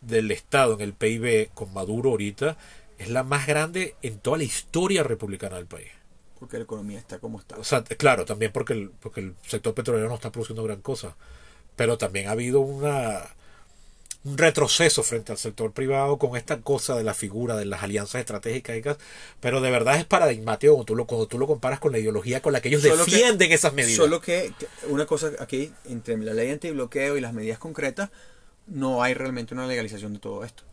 del 0.00 0.30
Estado 0.30 0.74
en 0.74 0.80
el 0.80 0.92
PIB 0.94 1.50
con 1.54 1.72
Maduro 1.72 2.10
ahorita 2.10 2.56
es 2.98 3.08
la 3.08 3.22
más 3.22 3.46
grande 3.46 3.94
en 4.02 4.18
toda 4.18 4.38
la 4.38 4.44
historia 4.44 5.02
republicana 5.02 5.56
del 5.56 5.66
país. 5.66 5.88
Porque 6.38 6.58
la 6.58 6.64
economía 6.64 6.98
está 6.98 7.18
como 7.18 7.38
está. 7.38 7.56
O 7.56 7.64
sea, 7.64 7.82
claro, 7.82 8.24
también 8.24 8.52
porque 8.52 8.72
el, 8.72 8.90
porque 8.90 9.20
el 9.20 9.34
sector 9.46 9.74
petrolero 9.74 10.08
no 10.08 10.14
está 10.14 10.30
produciendo 10.30 10.62
gran 10.62 10.80
cosa. 10.80 11.16
Pero 11.74 11.98
también 11.98 12.28
ha 12.28 12.32
habido 12.32 12.60
una 12.60 13.22
un 14.24 14.36
retroceso 14.36 15.02
frente 15.02 15.32
al 15.32 15.38
sector 15.38 15.72
privado 15.72 16.18
con 16.18 16.36
esta 16.36 16.60
cosa 16.60 16.96
de 16.96 17.04
la 17.04 17.14
figura 17.14 17.56
de 17.56 17.64
las 17.64 17.82
alianzas 17.82 18.20
estratégicas, 18.20 18.96
pero 19.40 19.60
de 19.60 19.70
verdad 19.70 19.96
es 19.96 20.04
paradigmático 20.04 20.72
cuando 20.74 20.84
tú 20.84 20.96
lo, 20.96 21.06
cuando 21.06 21.26
tú 21.28 21.38
lo 21.38 21.46
comparas 21.46 21.78
con 21.78 21.92
la 21.92 21.98
ideología 21.98 22.42
con 22.42 22.52
la 22.52 22.60
que 22.60 22.68
ellos 22.68 22.82
Solo 22.82 23.04
que- 23.04 23.10
defienden 23.12 23.52
esas 23.52 23.72
medidas. 23.72 23.96
Solo 23.96 24.20
que 24.20 24.52
que 24.58 24.66
una 24.88 25.06
cosa 25.06 25.30
aquí, 25.38 25.72
entre 25.88 26.16
la 26.18 26.34
ley 26.34 26.50
antibloqueo 26.50 27.16
y 27.16 27.20
las 27.20 27.32
medidas 27.32 27.58
concretas, 27.58 28.10
no 28.66 29.02
hay 29.02 29.14
realmente 29.14 29.54
una 29.54 29.66
legalización 29.66 30.12
de 30.14 30.18
todo 30.18 30.44
esto. 30.44 30.64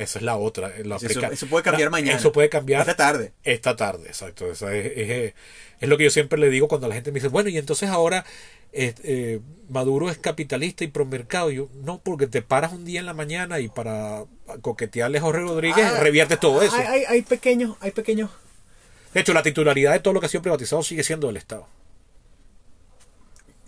Esa 0.00 0.18
es 0.18 0.24
la 0.24 0.36
otra. 0.36 0.72
La 0.84 0.96
Eso- 0.96 1.46
puede 1.46 1.62
cambiar 1.62 1.88
la- 1.88 1.90
mañana. 1.90 2.18
Eso 2.18 2.32
puede 2.32 2.48
cambiar 2.48 2.80
Esta 2.80 2.96
tarde. 2.96 3.32
Esta 3.44 3.76
tarde, 3.76 4.06
exacto. 4.08 4.50
Esa 4.50 4.74
es, 4.74 4.92
es- 4.96 5.34
es 5.78 5.88
lo 5.88 5.98
que 5.98 6.04
yo 6.04 6.10
siempre 6.10 6.38
le 6.38 6.48
digo 6.48 6.68
cuando 6.68 6.88
la 6.88 6.94
gente 6.94 7.10
me 7.12 7.16
dice, 7.16 7.28
bueno, 7.28 7.50
y 7.50 7.58
entonces 7.58 7.90
ahora 7.90 8.24
eh, 8.72 8.94
eh, 9.02 9.40
Maduro 9.68 10.08
es 10.10 10.16
capitalista 10.18 10.84
y 10.84 10.88
promercado. 10.88 11.50
Y 11.50 11.56
yo, 11.56 11.68
no, 11.82 11.98
porque 11.98 12.26
te 12.26 12.40
paras 12.40 12.72
un 12.72 12.84
día 12.84 13.00
en 13.00 13.06
la 13.06 13.14
mañana 13.14 13.60
y 13.60 13.68
para 13.68 14.24
coquetearle 14.62 15.18
a 15.18 15.20
Jorge 15.20 15.40
Rodríguez 15.42 15.84
Ah, 15.84 16.00
reviertes 16.00 16.40
todo 16.40 16.62
eso. 16.62 16.76
Hay, 16.76 16.86
hay, 16.86 17.04
hay 17.04 17.22
pequeños, 17.22 17.76
hay 17.80 17.90
pequeños. 17.90 18.30
De 19.12 19.20
hecho, 19.20 19.34
la 19.34 19.42
titularidad 19.42 19.92
de 19.92 20.00
todo 20.00 20.14
lo 20.14 20.20
que 20.20 20.26
ha 20.26 20.28
sido 20.30 20.42
privatizado 20.42 20.82
sigue 20.82 21.02
siendo 21.04 21.26
del 21.26 21.36
Estado. 21.36 21.66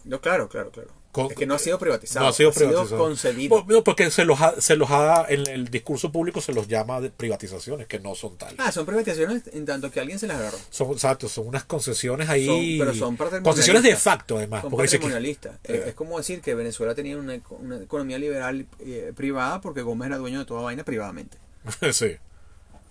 No, 0.05 0.21
claro, 0.21 0.49
claro, 0.49 0.71
claro. 0.71 0.91
Con- 1.13 1.31
es 1.31 1.37
que 1.37 1.45
no 1.47 1.55
ha 1.55 1.59
sido 1.59 1.79
privatizado. 1.79 2.25
No 2.25 2.31
ha 2.31 2.33
sido 2.33 2.53
privatizado. 2.53 2.97
concedido. 2.97 3.51
Bueno, 3.63 3.67
no, 3.81 3.85
porque 3.85 4.11
se 4.11 4.25
los 4.25 4.41
ha, 4.41 4.59
se 4.61 4.77
los 4.77 4.91
ha, 4.91 5.27
en 5.29 5.47
el 5.47 5.69
discurso 5.69 6.11
público 6.11 6.41
se 6.41 6.55
los 6.55 6.67
llama 6.69 7.03
de 7.03 7.11
privatizaciones, 7.11 7.87
que 7.87 8.01
no 8.01 8.15
son 8.15 8.39
tales. 8.39 8.57
Ah, 8.59 8.73
son 8.73 8.87
privatizaciones 8.87 9.43
en 9.53 9.67
tanto 9.67 9.91
que 9.91 10.01
alguien 10.01 10.19
se 10.19 10.27
las 10.27 10.39
agarró. 10.39 10.57
Son, 10.71 10.91
exacto, 10.91 11.29
son 11.29 11.49
unas 11.49 11.65
concesiones 11.65 12.31
ahí. 12.31 12.47
Son- 12.79 12.87
pero 12.87 12.95
son 12.95 13.43
concesiones 13.43 13.83
de 13.83 13.95
facto, 13.95 14.39
además. 14.39 14.63
Son 14.63 14.71
porque 14.71 14.85
dice 14.85 14.97
que- 14.97 15.01
patrimonialistas. 15.03 15.55
Eh. 15.65 15.81
Es, 15.83 15.89
es 15.89 15.95
como 15.95 16.17
decir 16.17 16.41
que 16.41 16.55
Venezuela 16.55 16.95
tenía 16.95 17.19
una, 17.19 17.39
una 17.51 17.77
economía 17.77 18.19
liberal 18.19 18.67
eh, 18.81 19.13
privada 19.15 19.61
porque 19.61 19.83
Gómez 19.83 20.07
era 20.07 20.17
dueño 20.17 20.39
de 20.39 20.45
toda 20.47 20.63
vaina 20.63 20.83
privadamente. 20.83 21.37
sí, 21.93 22.17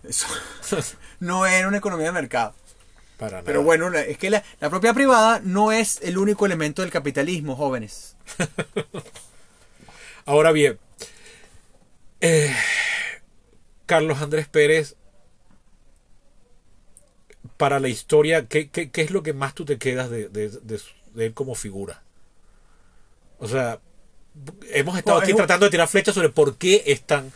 Eso 0.07 0.27
no 1.19 1.45
era 1.47 1.67
una 1.67 1.77
economía 1.77 2.05
de 2.07 2.11
mercado. 2.13 2.53
Para 3.21 3.31
nada. 3.37 3.43
Pero 3.43 3.61
bueno, 3.63 3.93
es 3.93 4.17
que 4.17 4.29
la, 4.31 4.43
la 4.59 4.69
propiedad 4.69 4.95
privada 4.95 5.39
no 5.43 5.71
es 5.71 5.99
el 6.01 6.17
único 6.17 6.45
elemento 6.45 6.81
del 6.81 6.91
capitalismo, 6.91 7.55
jóvenes. 7.55 8.15
Ahora 10.25 10.51
bien, 10.51 10.77
eh, 12.19 12.53
Carlos 13.85 14.21
Andrés 14.21 14.47
Pérez, 14.47 14.95
para 17.57 17.79
la 17.79 17.89
historia, 17.89 18.47
¿qué, 18.47 18.69
qué, 18.69 18.89
qué 18.91 19.01
es 19.01 19.11
lo 19.11 19.23
que 19.23 19.33
más 19.33 19.53
tú 19.53 19.65
te 19.65 19.77
quedas 19.77 20.09
de, 20.09 20.29
de- 20.29 20.49
de 21.13 21.25
él 21.25 21.33
como 21.33 21.55
figura? 21.55 22.03
O 23.39 23.47
sea, 23.47 23.79
hemos 24.71 24.97
estado 24.97 25.17
aquí 25.19 25.27
es 25.29 25.33
un- 25.33 25.37
tratando 25.37 25.65
de 25.65 25.71
tirar 25.71 25.87
flechas 25.87 26.15
sobre 26.15 26.29
por 26.29 26.57
qué 26.57 26.83
es 26.87 27.01
tan 27.01 27.31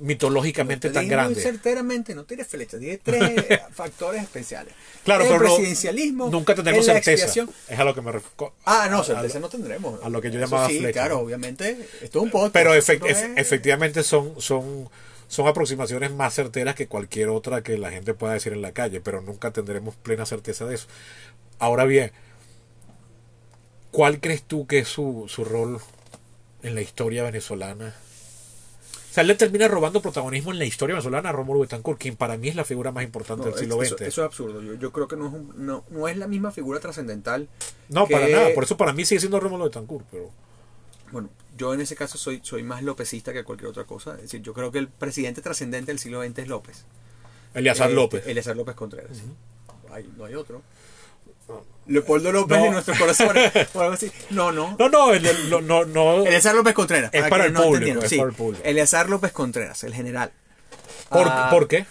mitológicamente 0.00 0.88
Te 0.88 0.94
tan 0.94 1.04
dije 1.04 1.16
muy 1.16 1.22
grande. 1.24 1.40
certeramente, 1.42 2.14
no 2.14 2.24
tienes 2.24 2.46
flechas, 2.46 2.78
dije 2.80 3.00
tres 3.02 3.20
factores 3.72 4.22
especiales. 4.22 4.72
Claro, 5.04 5.24
el 5.24 5.28
pero 5.30 5.40
no- 5.42 5.46
presidencialismo, 5.56 6.28
nunca 6.30 6.54
tendremos 6.54 6.84
certeza. 6.86 7.26
Es 7.68 7.78
a 7.78 7.84
lo 7.84 7.94
que 7.94 8.02
me 8.02 8.12
refiero. 8.12 8.54
Ah, 8.64 8.88
no, 8.90 9.02
certeza 9.02 9.38
a- 9.38 9.40
no 9.40 9.48
tendremos. 9.48 10.02
a 10.02 10.08
lo 10.08 10.20
que 10.20 10.30
yo 10.30 10.38
llamaba 10.38 10.68
sí, 10.68 10.78
flecha, 10.78 10.92
claro, 11.00 11.18
obviamente. 11.20 11.70
Esto 12.02 12.18
es 12.20 12.24
un 12.24 12.30
podcast. 12.30 12.52
Pero 12.52 12.74
efect- 12.74 13.06
es- 13.06 13.24
efectivamente 13.36 14.02
son, 14.04 14.40
son, 14.40 14.88
son 15.26 15.46
aproximaciones 15.48 16.12
más 16.12 16.32
certeras 16.34 16.74
que 16.74 16.86
cualquier 16.86 17.28
otra 17.28 17.62
que 17.62 17.76
la 17.76 17.90
gente 17.90 18.14
pueda 18.14 18.34
decir 18.34 18.52
en 18.52 18.62
la 18.62 18.72
calle, 18.72 19.00
pero 19.00 19.20
nunca 19.20 19.50
tendremos 19.52 19.96
plena 19.96 20.24
certeza 20.26 20.64
de 20.64 20.76
eso. 20.76 20.86
Ahora 21.58 21.84
bien, 21.84 22.12
¿cuál 23.90 24.20
crees 24.20 24.42
tú 24.44 24.66
que 24.66 24.78
es 24.80 24.88
su, 24.88 25.24
su 25.28 25.44
rol 25.44 25.80
en 26.62 26.74
la 26.74 26.82
historia 26.82 27.22
venezolana? 27.24 27.94
Sea, 29.18 29.22
él 29.22 29.28
le 29.28 29.34
termina 29.34 29.66
robando 29.66 30.00
protagonismo 30.00 30.52
en 30.52 30.58
la 30.60 30.64
historia 30.64 30.94
venezolana 30.94 31.30
a 31.30 31.32
Rómulo 31.32 31.58
Betancourt, 31.60 31.98
quien 32.00 32.14
para 32.14 32.36
mí 32.36 32.46
es 32.48 32.54
la 32.54 32.64
figura 32.64 32.92
más 32.92 33.02
importante 33.02 33.44
No, 33.46 33.50
del 33.50 33.58
siglo 33.58 33.82
eso, 33.82 33.96
XX. 33.96 34.06
eso 34.06 34.20
es 34.22 34.26
absurdo. 34.26 34.62
Yo, 34.62 34.74
yo 34.74 34.92
creo 34.92 35.08
que 35.08 35.16
no 35.16 35.26
es, 35.26 35.32
un- 35.32 35.52
no, 35.66 35.84
no 35.90 36.06
es 36.06 36.16
la 36.16 36.28
misma 36.28 36.52
figura 36.52 36.78
trascendental. 36.78 37.48
no, 37.88 38.06
que- 38.06 38.12
para 38.14 38.28
nada. 38.28 38.54
Por 38.54 38.62
eso 38.62 38.76
para 38.76 38.92
mí 38.92 39.04
sigue 39.04 39.18
siendo 39.20 39.40
Rómulo 39.40 39.64
Betancourt, 39.64 40.06
pero... 40.10 40.30
Bueno, 41.10 41.30
yo 41.56 41.74
en 41.74 41.80
ese 41.80 41.96
caso 41.96 42.16
soy, 42.18 42.40
soy 42.44 42.62
más 42.62 42.82
lopecista 42.84 43.32
que 43.32 43.42
cualquier 43.42 43.70
otra 43.70 43.84
cosa. 43.84 44.14
Es 44.16 44.22
decir, 44.22 44.42
yo 44.42 44.52
creo 44.54 44.70
que 44.70 44.78
el 44.78 44.88
presidente 44.88 45.40
trascendente 45.42 45.90
del 45.90 45.98
siglo 45.98 46.22
XX 46.22 46.38
es 46.38 46.48
López. 46.48 46.84
Eleazar 47.54 47.90
Eh, 47.90 47.94
López. 47.94 48.26
Eleazar 48.26 48.56
López 48.56 48.74
Contreras. 48.76 49.16
sí. 49.16 49.22
Hay- 49.90 50.08
no 50.16 50.26
hay 50.26 50.34
otro. 50.34 50.62
Leopoldo 51.88 52.30
López 52.32 52.58
No. 52.58 52.64
en 52.66 52.72
nuestros 52.72 52.98
corazones. 52.98 53.52
o 53.74 53.80
algo 53.80 53.94
así. 53.94 54.10
No, 54.30 54.52
no. 54.52 54.76
No, 54.78 54.88
no, 54.88 55.12
el- 55.12 55.24
el- 55.26 55.50
no, 55.50 55.60
no, 55.60 55.84
no. 55.84 56.24
Eleazar 56.26 56.54
López 56.54 56.74
Contreras. 56.74 57.10
Es 57.12 57.28
para 57.28 57.46
el 57.46 57.52
no 57.52 57.64
público, 57.64 58.02
es 58.02 58.10
sí. 58.10 58.16
para 58.18 58.28
el 58.30 58.34
público. 58.36 58.62
Eleazar 58.64 59.08
López 59.08 59.32
Contreras, 59.32 59.82
el 59.84 59.94
general. 59.94 60.30
¿Por, 61.08 61.26
Ah, 61.28 61.48
¿por 61.50 61.66
qué? 61.68 61.86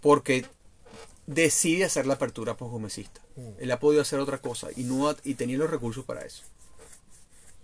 Porque 0.00 0.44
decide 1.26 1.84
hacer 1.84 2.06
la 2.06 2.14
apertura 2.14 2.56
posgomecista. 2.56 3.20
Mm. 3.36 3.48
Él 3.60 3.70
ha 3.70 3.78
podido 3.80 4.02
hacer 4.02 4.18
otra 4.20 4.38
cosa 4.38 4.68
y, 4.76 4.84
no 4.84 5.08
ha- 5.08 5.16
y 5.24 5.34
tenía 5.34 5.56
los 5.58 5.70
recursos 5.70 6.04
para 6.04 6.24
eso. 6.24 6.42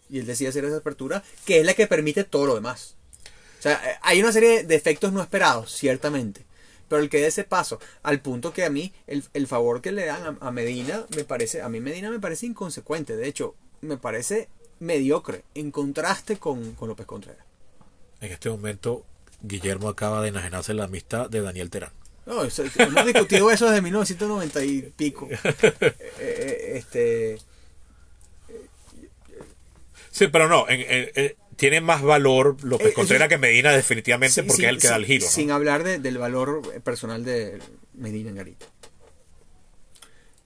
Y 0.09 0.19
él 0.21 0.27
decide 0.27 0.49
hacer 0.51 0.65
esa 0.65 0.77
apertura, 0.77 1.23
que 1.45 1.61
es 1.61 1.67
la 1.67 1.75
que 1.75 1.87
permite 1.87 2.25
todo 2.25 2.47
lo 2.47 2.55
demás. 2.55 2.95
O 3.59 3.63
sea, 3.63 3.75
eh, 3.85 3.99
hay 4.03 4.21
una 4.23 4.31
serie 4.33 4.63
de 4.65 4.75
efectos 4.77 5.13
no 5.13 5.21
esperados, 5.21 5.73
ciertamente. 5.73 6.45
Pero 6.89 7.03
el 7.03 7.09
que 7.09 7.21
dé 7.21 7.27
ese 7.27 7.45
paso, 7.45 7.79
al 8.03 8.21
punto 8.21 8.53
que 8.53 8.65
a 8.65 8.71
mí, 8.71 8.93
el, 9.07 9.25
el 9.35 9.47
favor 9.47 9.81
que 9.83 9.93
le 9.93 10.05
dan 10.07 10.39
a, 10.41 10.47
a 10.47 10.51
Medina, 10.53 11.05
me 11.17 11.25
parece, 11.25 11.63
a 11.63 11.69
mí 11.69 11.81
Medina 11.81 12.11
me 12.11 12.21
parece 12.21 12.47
inconsecuente. 12.47 13.17
De 13.17 13.27
hecho, 13.27 13.55
me 13.81 13.97
parece 13.97 14.49
mediocre, 14.79 15.43
en 15.55 15.71
contraste 15.71 16.37
con, 16.37 16.75
con 16.75 16.89
López 16.89 17.07
Contreras. 17.07 17.45
En 18.21 18.33
este 18.33 18.49
momento, 18.51 19.05
Guillermo 19.43 19.89
acaba 19.89 20.23
de 20.23 20.29
enajenarse 20.29 20.75
la 20.75 20.85
amistad 20.85 21.29
de 21.29 21.41
Daniel 21.43 21.71
Terán. 21.71 21.93
No, 22.25 22.43
eso- 22.45 22.65
hemos 22.79 23.05
discutido 23.07 23.51
eso 23.51 23.67
desde 23.67 23.83
1990 23.83 24.65
y 24.65 24.83
pico. 24.97 25.29
Eh, 25.63 25.95
eh, 26.19 26.73
este, 26.75 27.39
Sí, 30.11 30.29
pero 30.29 30.49
no, 30.49 30.67
en- 30.69 31.13
en- 31.15 31.35
tiene 31.57 31.81
más 31.81 32.03
valor 32.03 32.57
López 32.63 32.89
Eh, 32.89 32.93
Contreras 32.93 33.29
que 33.29 33.39
Medina 33.39 33.73
definitivamente 33.73 34.35
Sí, 34.35 34.43
porque 34.43 34.57
sin- 34.57 34.65
es 34.67 34.71
el 34.71 34.79
que 34.81 34.89
da 34.89 34.97
el 34.97 35.07
giro. 35.07 35.25
¿no? 35.25 35.31
Sin 35.31 35.51
hablar 35.51 35.83
de- 35.85 35.99
del 35.99 36.19
valor 36.19 36.63
personal 36.83 37.25
de 37.25 37.59
Medina 37.95 38.31
en 38.31 38.37
Garita. 38.37 38.67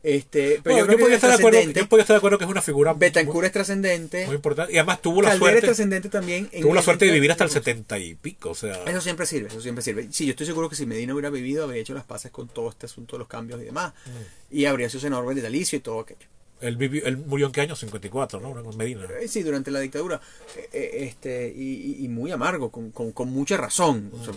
Este, 0.02 0.60
pero 0.62 0.76
Bueno, 0.76 0.78
yo 0.78 0.86
creo 0.86 0.96
que 0.96 1.00
podría 1.02 1.16
es 1.18 1.22
estar 1.22 1.30
de 1.30 1.36
acuerdo, 1.36 1.60
yo 1.60 1.86
podría 1.88 2.02
estar 2.04 2.14
de 2.14 2.18
acuerdo 2.18 2.38
que 2.38 2.44
es 2.44 2.50
una 2.50 2.62
figura 2.62 2.94
muy, 2.94 3.00
Betancourt 3.00 3.44
es 3.44 3.52
trascendente. 3.52 4.24
muy 4.24 4.36
importante 4.36 4.72
y 4.72 4.78
además 4.78 5.02
tuvo 5.02 5.20
la 5.20 5.34
es 5.34 5.38
suerte 5.38 5.60
trascendente 5.60 6.08
también. 6.08 6.48
en- 6.52 6.62
tuvo 6.62 6.72
la 6.72 6.80
suerte 6.80 7.04
de 7.04 7.12
vivir 7.12 7.30
hasta 7.30 7.44
el 7.44 7.50
70 7.50 7.98
y 7.98 8.14
pico, 8.14 8.48
o 8.48 8.54
sea, 8.54 8.82
Eso 8.86 9.02
siempre 9.02 9.26
sirve, 9.26 9.48
eso 9.48 9.60
siempre 9.60 9.84
sirve. 9.84 10.08
Sí, 10.10 10.24
yo 10.24 10.30
estoy 10.30 10.46
seguro 10.46 10.70
que 10.70 10.76
si 10.76 10.86
Medina 10.86 11.12
hubiera 11.12 11.28
vivido, 11.28 11.64
habría 11.64 11.82
hecho 11.82 11.92
las 11.92 12.04
paces 12.04 12.30
con 12.30 12.48
todo 12.48 12.70
este 12.70 12.86
asunto 12.86 13.16
de 13.16 13.18
los 13.18 13.28
cambios 13.28 13.60
y 13.60 13.64
demás. 13.66 13.92
Mm. 14.06 14.56
Y 14.56 14.64
habría 14.64 14.88
sido 14.88 15.00
senador 15.02 15.34
vitalicio 15.34 15.76
y 15.76 15.80
todo 15.82 16.00
aquello. 16.00 16.26
Él 16.60 16.76
vivió, 16.76 17.04
él 17.06 17.16
murió 17.16 17.46
en 17.46 17.52
qué 17.52 17.60
año? 17.62 17.74
54, 17.76 18.40
¿no? 18.40 18.52
Con 18.62 18.76
Medina. 18.76 19.04
Eh, 19.20 19.28
Sí, 19.28 19.42
durante 19.42 19.70
la 19.70 19.80
dictadura. 19.80 20.20
Eh, 20.56 20.68
eh, 20.72 20.90
este 21.06 21.52
y, 21.56 22.04
y- 22.04 22.08
muy 22.08 22.30
amargo, 22.32 22.70
con, 22.70 22.90
con- 22.90 23.12
con 23.12 23.30
mucha 23.30 23.56
razón. 23.56 24.10
O 24.18 24.24
sea, 24.24 24.34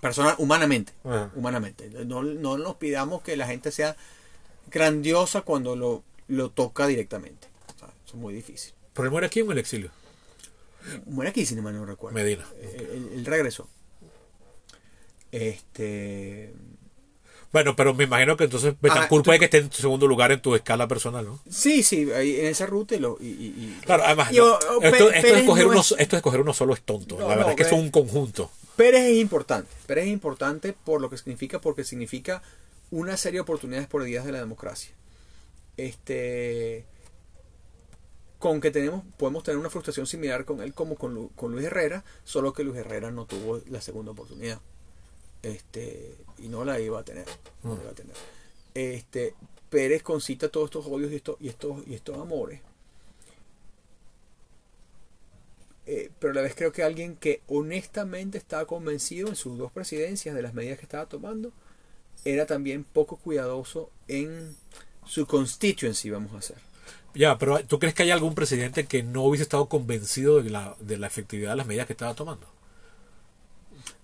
persona, 0.00 0.34
humanamente. 0.38 0.92
Humanamente. 1.34 1.88
No, 2.06 2.22
no 2.22 2.56
nos 2.58 2.76
pidamos 2.76 3.22
que 3.22 3.36
la 3.36 3.46
gente 3.46 3.70
sea 3.72 3.96
grandiosa 4.70 5.42
cuando 5.42 5.76
lo, 5.76 6.02
lo 6.28 6.50
toca 6.50 6.86
directamente. 6.86 7.48
O 7.74 7.78
sea, 7.78 7.88
eso 7.88 8.14
es 8.16 8.20
muy 8.22 8.34
difícil. 8.34 8.72
Pero 8.92 9.06
él 9.06 9.10
muere 9.10 9.26
aquí 9.26 9.40
o 9.40 9.44
en 9.46 9.52
el 9.52 9.58
exilio. 9.58 9.90
Muere 11.06 11.30
aquí, 11.30 11.46
si 11.46 11.54
no 11.54 11.62
mal 11.62 11.74
no 11.74 11.84
recuerdo. 11.86 12.14
Medina. 12.14 12.46
Eh, 12.56 12.90
Él, 12.94 13.10
él 13.14 13.24
regresó. 13.26 13.68
Este. 15.32 16.52
Bueno, 17.54 17.74
pero 17.76 17.94
me 17.94 18.04
imagino 18.04 18.36
que 18.36 18.44
entonces 18.44 18.74
Betancourt 18.80 19.22
tú- 19.22 19.28
puede 19.28 19.38
que 19.38 19.44
esté 19.46 19.58
en 19.58 19.72
segundo 19.72 20.06
lugar 20.08 20.30
en 20.32 20.42
tu 20.42 20.54
escala 20.56 20.88
personal, 20.88 21.24
¿no? 21.24 21.40
Sí, 21.48 21.82
sí, 21.84 22.10
ahí 22.10 22.40
en 22.40 22.46
esa 22.46 22.66
ruta 22.66 22.96
y 22.96 22.98
lo. 22.98 23.16
Y, 23.20 23.26
y- 23.26 23.78
Claro, 23.84 24.02
además, 24.04 24.32
Y, 24.32 24.36
no, 24.38 24.44
o- 24.46 24.48
o 24.54 24.82
esto, 24.82 24.82
esto 24.82 25.04
de 25.06 25.22
Pérez 25.22 25.40
escoger 25.42 25.64
no 25.66 25.70
uno, 25.70 25.80
es- 25.80 25.94
esto 25.96 26.16
de 26.16 26.18
escoger 26.18 26.40
uno 26.40 26.52
solo 26.52 26.74
es 26.74 26.82
tonto. 26.82 27.16
No, 27.16 27.28
la 27.28 27.36
verdad 27.36 27.50
es 27.52 27.56
que 27.56 27.62
es 27.62 27.72
un 27.72 27.90
conjunto. 27.90 28.50
Pérez 28.76 29.04
es 29.04 29.16
importante. 29.18 29.70
Pérez 29.86 30.06
es 30.06 30.10
importante 30.10 30.72
por 30.72 31.00
lo 31.00 31.08
que 31.08 31.16
significa, 31.16 31.60
porque 31.60 31.84
significa 31.84 32.42
una 32.90 33.16
serie 33.16 33.36
de 33.38 33.42
oportunidades 33.42 33.86
por 33.86 34.02
días 34.02 34.24
de 34.26 34.32
la 34.32 34.40
democracia. 34.40 34.90
Este. 35.76 36.84
Con 38.40 38.60
que 38.60 38.70
tenemos, 38.72 39.04
podemos 39.16 39.44
tener 39.44 39.58
una 39.58 39.70
frustración 39.70 40.06
similar 40.08 40.44
con 40.44 40.60
él 40.60 40.74
como 40.74 40.96
con, 40.96 41.28
con 41.28 41.52
Luis 41.52 41.66
Herrera, 41.66 42.04
solo 42.24 42.52
que 42.52 42.64
Luis 42.64 42.76
Herrera 42.78 43.10
no 43.12 43.26
tuvo 43.26 43.60
la 43.70 43.80
segunda 43.80 44.10
oportunidad. 44.10 44.60
Este, 45.42 46.16
y 46.38 46.48
no 46.48 46.64
la 46.64 46.80
iba 46.80 47.00
a 47.00 47.04
tener. 47.04 47.26
No 47.62 47.74
la 47.74 47.82
iba 47.82 47.90
a 47.90 47.94
tener. 47.94 48.16
Este, 48.74 49.34
Pérez 49.70 50.02
concita 50.02 50.48
todos 50.48 50.66
estos 50.66 50.86
odios 50.86 51.12
y 51.12 51.16
estos, 51.16 51.36
y 51.40 51.48
estos, 51.48 51.86
y 51.86 51.94
estos 51.94 52.18
amores. 52.18 52.60
Eh, 55.86 56.10
pero 56.18 56.32
a 56.32 56.36
la 56.36 56.42
vez 56.42 56.54
creo 56.54 56.72
que 56.72 56.82
alguien 56.82 57.16
que 57.16 57.42
honestamente 57.46 58.38
estaba 58.38 58.66
convencido 58.66 59.28
en 59.28 59.36
sus 59.36 59.58
dos 59.58 59.70
presidencias 59.70 60.34
de 60.34 60.42
las 60.42 60.54
medidas 60.54 60.78
que 60.78 60.84
estaba 60.84 61.06
tomando, 61.06 61.52
era 62.24 62.46
también 62.46 62.84
poco 62.84 63.16
cuidadoso 63.16 63.90
en 64.08 64.56
su 65.04 65.26
constituency, 65.26 66.10
vamos 66.10 66.32
a 66.34 66.38
hacer. 66.38 66.56
Ya, 67.14 67.38
pero 67.38 67.64
¿tú 67.66 67.78
crees 67.78 67.94
que 67.94 68.02
hay 68.02 68.10
algún 68.10 68.34
presidente 68.34 68.86
que 68.86 69.02
no 69.02 69.22
hubiese 69.22 69.42
estado 69.42 69.68
convencido 69.68 70.42
de 70.42 70.50
la, 70.50 70.76
de 70.80 70.96
la 70.96 71.06
efectividad 71.06 71.50
de 71.50 71.56
las 71.56 71.66
medidas 71.66 71.86
que 71.86 71.92
estaba 71.92 72.14
tomando? 72.14 72.46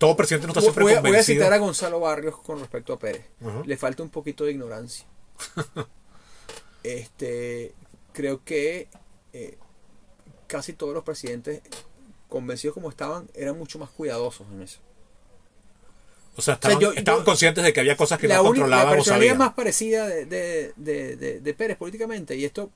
Todo 0.01 0.17
presidente 0.17 0.47
no 0.47 0.51
está 0.51 0.61
siempre 0.61 0.83
voy, 0.83 0.93
a, 0.93 1.01
voy 1.01 1.15
a 1.15 1.23
citar 1.23 1.53
a 1.53 1.57
Gonzalo 1.59 1.99
Barrios 1.99 2.35
con 2.41 2.59
respecto 2.59 2.91
a 2.91 2.97
Pérez. 2.99 3.23
Le 3.65 3.77
falta 3.77 4.01
un 4.01 4.09
poquito 4.09 4.43
de 4.45 4.51
ignorancia. 4.51 5.05
este, 6.83 7.73
creo 8.11 8.43
que 8.43 8.87
eh, 9.33 9.57
casi 10.47 10.73
todos 10.73 10.93
los 10.93 11.03
presidentes, 11.03 11.61
convencidos 12.29 12.73
como 12.73 12.89
estaban, 12.89 13.29
eran 13.35 13.57
mucho 13.57 13.77
más 13.79 13.89
cuidadosos 13.89 14.47
en 14.51 14.61
eso. 14.63 14.79
O 16.35 16.41
sea, 16.41 16.55
estaban, 16.55 16.79
yo- 16.79 16.93
estaban 16.93 17.21
yo- 17.21 17.25
conscientes 17.25 17.63
de 17.63 17.73
que 17.73 17.79
había 17.81 17.95
cosas 17.97 18.17
que 18.19 18.27
la, 18.27 18.35
no 18.37 18.43
única- 18.49 18.65
la 18.67 18.77
controlaban 18.77 18.93
o 18.93 18.95
personalidad 18.95 19.35
más 19.35 19.53
parecida 19.53 20.07
de, 20.07 20.25
de, 20.25 20.73
de, 20.77 21.15
de- 21.17 21.39
de 21.41 21.53
Pérez 21.53 21.77
políticamente, 21.77 22.35
y 22.35 22.45
esto 22.45 22.71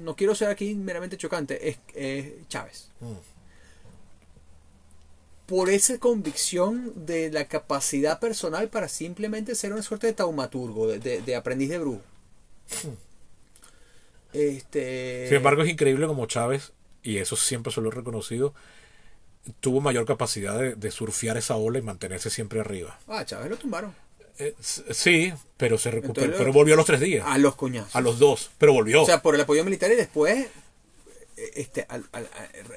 no 0.00 0.16
quiero 0.16 0.34
ser 0.34 0.48
aquí 0.48 0.74
meramente 0.74 1.16
chocante, 1.16 1.68
es, 1.68 1.78
es 1.94 2.48
Chávez. 2.48 2.90
Mm. 3.00 3.12
Por 5.46 5.70
esa 5.70 5.98
convicción 5.98 6.92
de 7.06 7.30
la 7.30 7.46
capacidad 7.46 8.18
personal 8.18 8.68
para 8.68 8.88
simplemente 8.88 9.54
ser 9.54 9.72
una 9.72 9.82
suerte 9.82 10.08
de 10.08 10.12
taumaturgo, 10.12 10.88
de, 10.88 10.98
de- 10.98 11.22
de 11.22 11.36
aprendiz 11.36 11.68
de 11.68 11.78
brujo. 11.78 12.02
Este, 14.32 15.26
Sin 15.28 15.36
embargo, 15.38 15.62
es 15.62 15.70
increíble 15.70 16.06
como 16.06 16.26
Chávez, 16.26 16.72
y 17.02 17.18
eso 17.18 17.36
siempre 17.36 17.72
se 17.72 17.80
lo 17.80 17.88
he 17.88 17.94
reconocido, 17.94 18.54
tuvo 19.60 19.80
mayor 19.80 20.04
capacidad 20.04 20.58
de, 20.58 20.74
de 20.74 20.90
surfear 20.90 21.36
esa 21.36 21.56
ola 21.56 21.78
y 21.78 21.82
mantenerse 21.82 22.28
siempre 22.30 22.60
arriba. 22.60 22.98
ah, 23.06 23.24
Chávez 23.24 23.50
lo 23.50 23.56
tumbaron. 23.56 23.94
Eh, 24.38 24.54
sí, 24.60 25.32
pero 25.56 25.78
se 25.78 25.90
recuperó, 25.90 26.24
Entonces, 26.26 26.38
pero 26.38 26.52
volvió 26.52 26.74
a 26.74 26.76
los 26.76 26.84
tres 26.84 27.00
días. 27.00 27.24
A 27.26 27.38
los 27.38 27.54
coñazos. 27.54 27.96
A 27.96 28.02
los 28.02 28.18
dos, 28.18 28.50
pero 28.58 28.74
volvió. 28.74 29.02
O 29.02 29.06
sea, 29.06 29.22
por 29.22 29.34
el 29.34 29.40
apoyo 29.40 29.64
militar 29.64 29.90
y 29.92 29.94
después 29.96 30.48
este, 31.36 31.84
al- 31.88 32.04
al- 32.12 32.28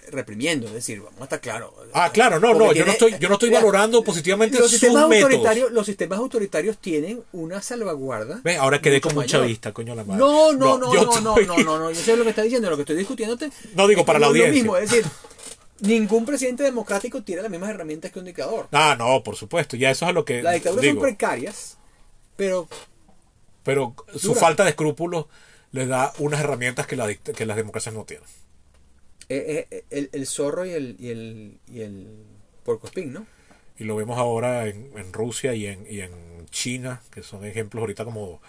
reprimiendo. 0.10 0.68
Es 0.68 0.74
decir, 0.74 1.00
vamos 1.02 1.22
a 1.22 1.24
estar 1.24 1.40
claros. 1.42 1.72
ah, 1.94 2.12
claro, 2.12 2.40
no, 2.40 2.50
Porque 2.50 2.60
no, 2.60 2.66
yo 2.68 2.74
tiene- 2.74 2.86
no 2.88 2.92
estoy, 2.92 3.16
yo 3.20 3.28
no 3.30 3.36
estoy 3.36 3.50
valorando 3.50 4.04
positivamente 4.04 4.58
los 4.60 4.70
sus 4.70 4.80
sistemas 4.80 5.08
métodos. 5.08 5.32
autoritarios 5.34 5.72
los 5.72 5.86
sistemas 5.86 6.20
autoritarios 6.20 6.78
tienen 6.78 7.24
una 7.32 7.62
salvaguarda 7.62 8.42
Ve, 8.44 8.58
ahora 8.58 8.82
quedé 8.82 9.00
como 9.02 9.20
un 9.22 9.26
chavista, 9.26 9.72
coño 9.72 9.96
la 9.96 10.04
madre. 10.04 10.20
no 10.20 10.52
no 10.54 10.78
no 10.78 10.94
yo 10.94 11.06
no 11.06 11.22
no, 11.22 11.38
estoy- 11.38 11.46
no 11.46 11.58
no 11.60 11.80
no 11.80 11.92
yo 11.92 12.02
sé 12.02 12.18
lo 12.18 12.24
que 12.24 12.32
está 12.32 12.42
diciendo 12.42 12.70
lo 12.70 12.76
que 12.76 12.82
estoy 12.84 12.98
discutiéndote 12.98 13.50
No 13.76 13.88
digo 13.88 14.04
para 14.06 14.20
la 14.20 14.28
es 14.28 14.34
lo 14.34 14.38
audiencia. 14.40 14.54
mismo 14.64 14.78
es 14.78 14.90
decir 14.92 15.06
ningún 15.82 16.26
presidente 16.26 16.64
democrático 16.64 17.24
tiene 17.24 17.42
las 17.42 17.52
mismas 17.52 17.70
herramientas 17.70 18.12
que 18.12 18.20
un 18.20 18.26
dictador 18.26 18.68
Ah, 18.74 18.96
no, 19.00 19.24
por 19.24 19.36
supuesto, 19.38 19.78
ya 19.78 19.90
eso 19.92 20.04
es 20.06 20.10
a 20.10 20.14
lo 20.14 20.26
que 20.26 20.44
las 20.44 20.54
dictaduras 20.56 20.82
digo. 20.84 20.96
son 20.96 21.02
precarias 21.04 21.78
pero 22.36 22.68
Pero 23.64 23.96
su 24.18 24.30
Dura. 24.30 24.40
falta 24.42 24.64
de 24.64 24.72
escrúpulos 24.72 25.26
le 25.72 25.86
da 25.86 26.12
unas 26.18 26.40
herramientas 26.40 26.88
que, 26.88 26.96
la 26.96 27.14
que 27.14 27.46
las 27.46 27.56
democracias 27.58 27.94
no 27.94 28.04
tienen. 28.04 28.28
Eh, 29.30 29.68
eh, 29.70 29.84
el, 29.90 30.10
el 30.12 30.28
zorro 30.28 30.66
y 30.66 30.72
el 30.72 30.96
y 31.00 31.10
el 31.10 31.60
y 31.72 31.82
el 31.82 32.08
puercoespín 32.64 33.14
no 33.14 33.26
Y 33.78 33.84
lo 33.84 33.96
vemos 33.96 34.18
ahora 34.18 34.68
en, 34.68 34.92
en 34.98 35.14
Rusia 35.14 35.54
y 35.54 35.68
en, 35.68 35.86
y 35.90 36.02
en 36.02 36.12
China, 36.50 37.02
que 37.12 37.24
son 37.24 37.46
ejemplos 37.46 37.82
ahorita 37.82 38.06
como... 38.06 38.42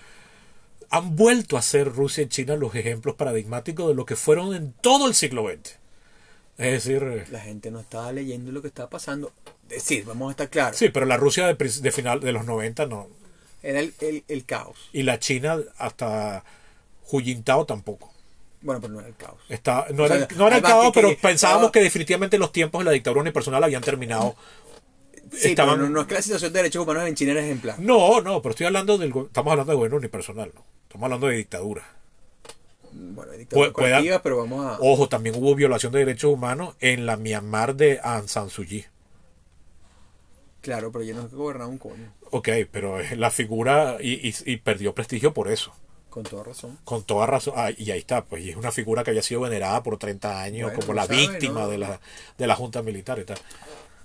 Han 0.90 1.14
vuelto 1.14 1.56
a 1.56 1.62
ser 1.62 1.92
Rusia 1.92 2.24
y 2.24 2.28
China 2.28 2.56
los 2.56 2.74
ejemplos 2.74 3.14
paradigmáticos 3.14 3.88
de 3.88 3.94
lo 3.94 4.04
que 4.04 4.16
fueron 4.16 4.54
en 4.54 4.72
todo 4.72 5.06
el 5.06 5.14
siglo 5.14 5.46
XX. 5.48 5.78
Es 6.58 6.84
decir, 6.84 7.02
eh, 7.04 7.24
la 7.30 7.40
gente 7.40 7.70
no 7.70 7.80
estaba 7.80 8.12
leyendo 8.12 8.52
lo 8.52 8.60
que 8.60 8.68
estaba 8.68 8.90
pasando 8.90 9.32
es 9.70 9.76
decir 9.76 10.04
vamos 10.04 10.28
a 10.28 10.32
estar 10.32 10.50
claros 10.50 10.76
sí, 10.76 10.88
pero 10.88 11.06
la 11.06 11.16
Rusia 11.16 11.46
de, 11.46 11.54
de 11.54 11.92
final 11.92 12.20
de 12.20 12.32
los 12.32 12.44
90 12.44 12.86
no. 12.86 13.08
era 13.62 13.80
el, 13.80 13.94
el, 14.00 14.24
el 14.28 14.44
caos 14.44 14.88
Y 14.92 15.04
la 15.04 15.18
China 15.18 15.58
hasta 15.78 16.44
Hu 17.11 17.20
Jintao 17.20 17.66
tampoco. 17.66 18.12
Bueno 18.62 18.80
pero 18.80 18.92
no 18.95 19.00
era 19.00 19.08
el 19.08 19.16
caos 19.16 19.38
Está, 19.49 19.87
no, 19.95 20.03
O 20.03 20.07
era, 20.07 20.28
no 20.37 20.46
era 20.46 20.57
el 20.57 20.62
caos, 20.62 20.92
que- 20.92 21.00
pero 21.00 21.16
pensábamos 21.20 21.70
que 21.70 21.80
definitivamente 21.80 22.38
los 22.38 22.53
tiempos 22.53 22.80
de 22.80 22.84
la 22.87 22.91
dictadura 22.92 23.22
unipersonal 23.22 23.64
habían 23.64 23.82
terminado. 23.82 24.37
sí, 25.32 25.49
Estaban- 25.49 25.76
pero 25.76 25.88
no, 25.88 25.95
no 25.95 26.00
es 26.03 26.07
que 26.07 26.14
la 26.14 26.22
situación 26.22 26.53
de 26.53 26.58
derechos 26.58 26.82
humanos 26.82 27.04
en 27.08 27.14
China 27.14 27.32
era 27.32 27.41
ejemplar 27.42 27.78
No, 27.78 28.20
no, 28.20 28.42
pero 28.42 28.50
estoy 28.50 28.66
hablando 28.66 28.99
del 28.99 29.11
estamos 29.11 29.50
hablando 29.50 29.72
de 29.72 29.76
gobierno 29.76 29.96
unipersonal, 29.99 30.53
no. 30.54 30.64
Estamos 30.82 31.04
hablando 31.04 31.26
de 31.28 31.37
dictadura. 31.37 31.84
bueno 32.92 33.32
Pu- 33.32 33.72
pueda- 33.72 34.20
pero 34.22 34.37
vamos 34.38 34.66
a 34.66 34.78
Ojo, 34.80 35.08
también 35.08 35.37
hubo 35.37 35.54
violación 35.54 35.92
de 35.92 36.00
derechos 36.00 36.32
humanos 36.32 36.74
en 36.80 37.07
la 37.07 37.16
Myanmar 37.16 37.76
de 37.76 38.00
Aung 38.03 38.26
San 38.28 38.50
Suu 38.50 38.64
Kyi. 38.64 38.84
claro 40.61 40.92
pero 40.92 41.04
ya 41.04 41.14
no 41.14 41.28
gobernar 41.28 41.68
un 41.68 41.78
coño 41.78 42.12
Ok, 42.32 42.49
pero 42.70 42.99
la 43.16 43.30
figura 43.30 43.96
y, 44.00 44.28
y- 44.28 44.34
y 44.46 44.57
perdió 44.58 44.95
prestigio 44.95 45.34
por 45.34 45.49
eso. 45.50 45.72
Con 46.11 46.24
toda 46.24 46.45
razón 46.45 46.78
Con 46.84 47.04
toda 47.04 47.26
razón. 47.26 47.54
Ah, 47.57 47.70
y 47.76 47.91
ahí 47.91 48.00
está, 48.00 48.24
pues. 48.24 48.42
Y 48.45 48.50
es 48.50 48.57
una 48.57 48.70
figura 48.72 49.03
que 49.04 49.11
había 49.11 49.22
sido 49.22 49.41
venerada 49.41 49.82
por 49.82 49.96
30 49.99 50.42
años 50.42 50.70
Bueno, 50.70 50.80
como 50.80 50.92
la 50.95 51.07
víctima 51.07 51.61
¿no? 51.62 51.68
de, 51.68 51.78
la, 51.78 52.00
de 52.37 52.46
la 52.46 52.57
junta 52.57 52.82
militar 52.82 53.18
y 53.18 53.24
tal. 53.24 53.38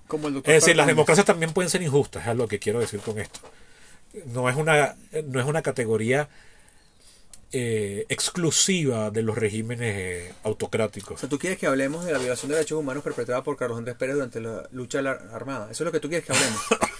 como 0.08 0.28
el 0.30 0.36
doctor 0.36 0.54
Es 0.54 0.64
decir, 0.64 0.76
las 0.78 0.88
democracias 0.88 1.26
también 1.26 1.52
pueden 1.52 1.70
ser 1.70 1.82
injustas, 1.82 2.28
es 2.28 2.36
lo 2.36 2.48
que 2.48 2.60
quiero 2.60 2.80
decir 2.80 3.00
con 3.02 3.20
esto. 3.20 3.40
No 4.28 4.48
es 4.50 4.56
una, 4.56 4.96
no 5.26 5.40
es 5.42 5.46
una 5.46 5.62
categoría 5.62 6.30
eh, 7.52 8.06
exclusiva 8.10 9.12
de 9.12 9.22
los 9.22 9.38
regímenes 9.38 9.96
eh, 9.98 10.34
O 10.44 10.50
autocráticos. 10.50 11.20
sea, 11.20 11.30
tú 11.30 11.38
quieres 11.40 11.58
que 11.58 11.68
hablemos 11.68 12.04
de 12.06 12.12
la 12.12 12.20
violación 12.20 12.50
de 12.50 12.56
derechos 12.56 12.80
humanos 12.80 13.04
perpetrada 13.04 13.44
por 13.44 13.56
Carlos 13.58 13.78
Andrés 13.78 13.96
Pérez 13.96 14.16
durante 14.16 14.42
la 14.42 14.68
lucha 14.72 15.00
armada. 15.00 15.66
Eso 15.72 15.84
es 15.84 15.86
lo 15.86 15.92
que 15.92 16.00
tú 16.00 16.10
quieres 16.10 16.26
que 16.26 16.34
hablemos. 16.34 16.62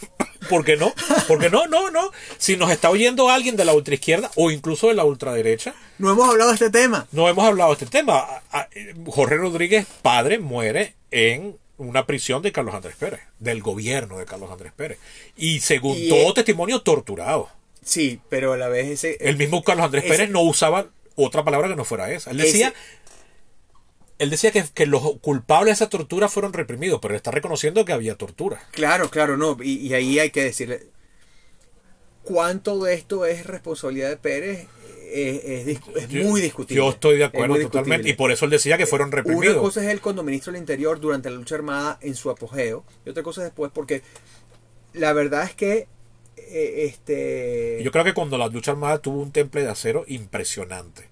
¿Por 0.50 0.64
qué 0.66 0.76
no? 0.78 0.94
Porque 1.28 1.50
no, 1.50 1.68
no, 1.68 1.90
no. 1.92 2.12
Si 2.38 2.58
nos 2.58 2.72
está 2.72 2.90
oyendo 2.90 3.30
alguien 3.30 3.56
de 3.56 3.66
la 3.66 3.74
ultraizquierda 3.74 4.32
o 4.36 4.52
incluso 4.52 4.88
de 4.88 4.94
la 4.94 5.04
ultraderecha, 5.06 5.74
no 5.98 6.12
hemos 6.12 6.30
hablado 6.30 6.50
de 6.52 6.56
este 6.56 6.70
tema. 6.70 7.08
no 7.12 7.28
hemos 7.30 7.46
hablado 7.46 7.70
de 7.76 7.84
este 7.84 7.98
tema. 7.98 8.26
Jorge 9.08 9.36
Rodríguez, 9.38 9.86
padre, 10.02 10.40
muere 10.40 10.96
en 11.12 11.58
una 11.78 12.06
prisión 12.06 12.42
de 12.42 12.52
Carlos 12.52 12.74
Andrés 12.76 12.96
Pérez, 12.98 13.20
del 13.40 13.62
gobierno 13.62 14.18
de 14.18 14.26
Carlos 14.26 14.50
Andrés 14.52 14.72
Pérez. 14.76 14.98
Y 15.36 15.60
según 15.60 15.98
Y, 15.98 16.10
todo 16.10 16.34
testimonio, 16.34 16.82
torturado. 16.82 17.50
Sí, 17.84 18.20
pero 18.30 18.54
a 18.54 18.58
la 18.58 18.68
vez 18.70 18.88
ese... 18.88 19.18
El 19.20 19.38
mismo 19.38 19.64
Carlos 19.64 19.86
Andrés 19.86 20.06
ese- 20.06 20.14
Pérez 20.14 20.30
no 20.30 20.42
usaba 20.42 20.88
otra 21.16 21.44
palabra 21.44 21.68
que 21.68 21.76
no 21.76 21.86
fuera 21.86 22.12
esa. 22.12 22.32
Él 22.32 22.38
decía, 22.38 22.70
ese- 22.70 22.78
él 24.20 24.30
decía 24.30 24.52
que, 24.52 24.64
que 24.74 24.86
los 24.86 25.02
culpables 25.20 25.68
de 25.80 25.84
esa 25.84 25.90
tortura 25.90 26.30
fueron 26.30 26.54
reprimidos, 26.54 27.00
pero 27.02 27.16
está 27.16 27.32
reconociendo 27.32 27.84
que 27.86 27.94
había 27.94 28.16
tortura. 28.16 28.62
Claro, 28.72 29.10
claro, 29.10 29.38
no. 29.38 29.58
Y, 29.62 29.74
y 29.78 29.94
ahí 29.94 30.20
hay 30.20 30.30
que 30.32 30.44
decirle, 30.44 30.88
¿cuánto 32.24 32.84
de 32.84 32.94
esto 32.94 33.26
es 33.26 33.46
responsabilidad 33.46 34.10
de 34.10 34.18
Pérez? 34.18 34.68
Es, 35.12 35.80
es 35.96 36.10
muy 36.26 36.42
discutible. 36.42 36.84
Yo 36.84 36.90
estoy 36.90 37.18
de 37.18 37.26
acuerdo 37.26 37.58
totalmente. 37.60 38.10
Y 38.10 38.14
por 38.14 38.32
eso 38.32 38.46
él 38.46 38.52
decía 38.52 38.78
que 38.78 38.86
fueron 38.86 39.08
Una 39.10 39.18
reprimidos. 39.18 39.58
cosa 39.58 39.82
es 39.84 39.90
él 39.90 40.02
cuando 40.02 40.24
ministro 40.24 40.52
del 40.52 40.60
Interior 40.60 41.00
durante 41.00 41.30
la 41.30 41.38
lucha 41.38 41.56
armada 41.56 42.00
en 42.02 42.16
su 42.16 42.30
apogeo 42.30 42.84
y 43.06 43.10
otra 43.10 43.24
cosa 43.24 43.44
después 43.44 43.72
porque 43.74 44.02
la 44.94 45.14
verdad 45.14 45.44
es 45.46 45.54
que 45.54 45.88
eh, 46.38 46.86
este 46.86 47.80
Yo 47.84 47.92
creo 47.92 48.04
que 48.04 48.14
cuando 48.14 48.38
la 48.38 48.48
lucha 48.48 48.72
armada 48.72 48.98
tuvo 48.98 49.22
un 49.22 49.32
temple 49.32 49.62
de 49.62 49.70
acero 49.70 50.04
impresionante. 50.08 51.08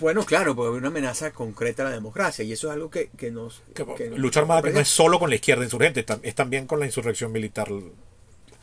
Bueno 0.00 0.24
claro 0.24 0.54
porque 0.54 0.72
hay 0.72 0.78
una 0.78 0.88
amenaza 0.88 1.32
concreta 1.32 1.82
a 1.82 1.86
la 1.90 1.92
democracia 1.92 2.44
y 2.44 2.52
eso 2.52 2.68
es 2.68 2.74
algo 2.74 2.90
que, 2.90 3.10
que 3.16 3.30
nos 3.30 3.62
Que- 3.74 3.84
que- 3.94 4.10
lucha 4.10 4.40
armada 4.40 4.62
que 4.62 4.70
no 4.70 4.80
es 4.80 4.88
solo 4.88 5.18
con 5.18 5.28
la 5.30 5.36
izquierda 5.36 5.64
insurgente, 5.64 6.04
es 6.22 6.34
también 6.34 6.66
con 6.66 6.80
la 6.80 6.86
insurrección 6.86 7.32
militar, 7.32 7.68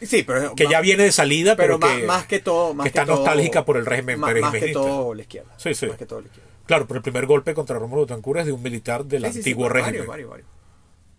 sí 0.01 0.23
pero 0.23 0.55
que 0.55 0.67
ya 0.67 0.81
viene 0.81 1.03
de 1.03 1.11
salida, 1.11 1.55
pero, 1.55 1.79
pero 1.79 1.89
más, 1.91 1.99
que, 2.01 2.07
más 2.07 2.25
que 2.27 2.39
todo 2.39 2.73
más 2.73 2.83
que 2.85 2.89
está 2.89 3.05
todo- 3.05 3.17
nostálgica 3.17 3.65
por 3.65 3.77
el 3.77 3.85
régimen 3.85 4.19
más, 4.19 4.35
más 4.39 4.53
que 4.53 4.69
todo 4.73 5.13
la 5.13 5.21
izquierda 5.21 5.53
Sí, 5.57 5.73
sí. 5.75 5.87
más 5.87 5.97
que 5.97 6.05
todo 6.05 6.21
la 6.21 6.27
izquierda 6.27 6.49
Claro, 6.65 6.87
pero 6.87 6.99
el 6.99 7.03
primer 7.03 7.25
golpe 7.25 7.53
contra 7.53 7.77
Rómulo 7.77 8.03
Betancourt 8.03 8.39
es 8.41 8.45
de 8.45 8.51
un 8.53 8.63
militar 8.63 9.03
del 9.03 9.23
Sí, 9.31 9.39
antiguo 9.39 9.67
varios, 9.67 9.85
régimen. 9.87 10.07
varios, 10.07 10.29
varios, 10.29 10.47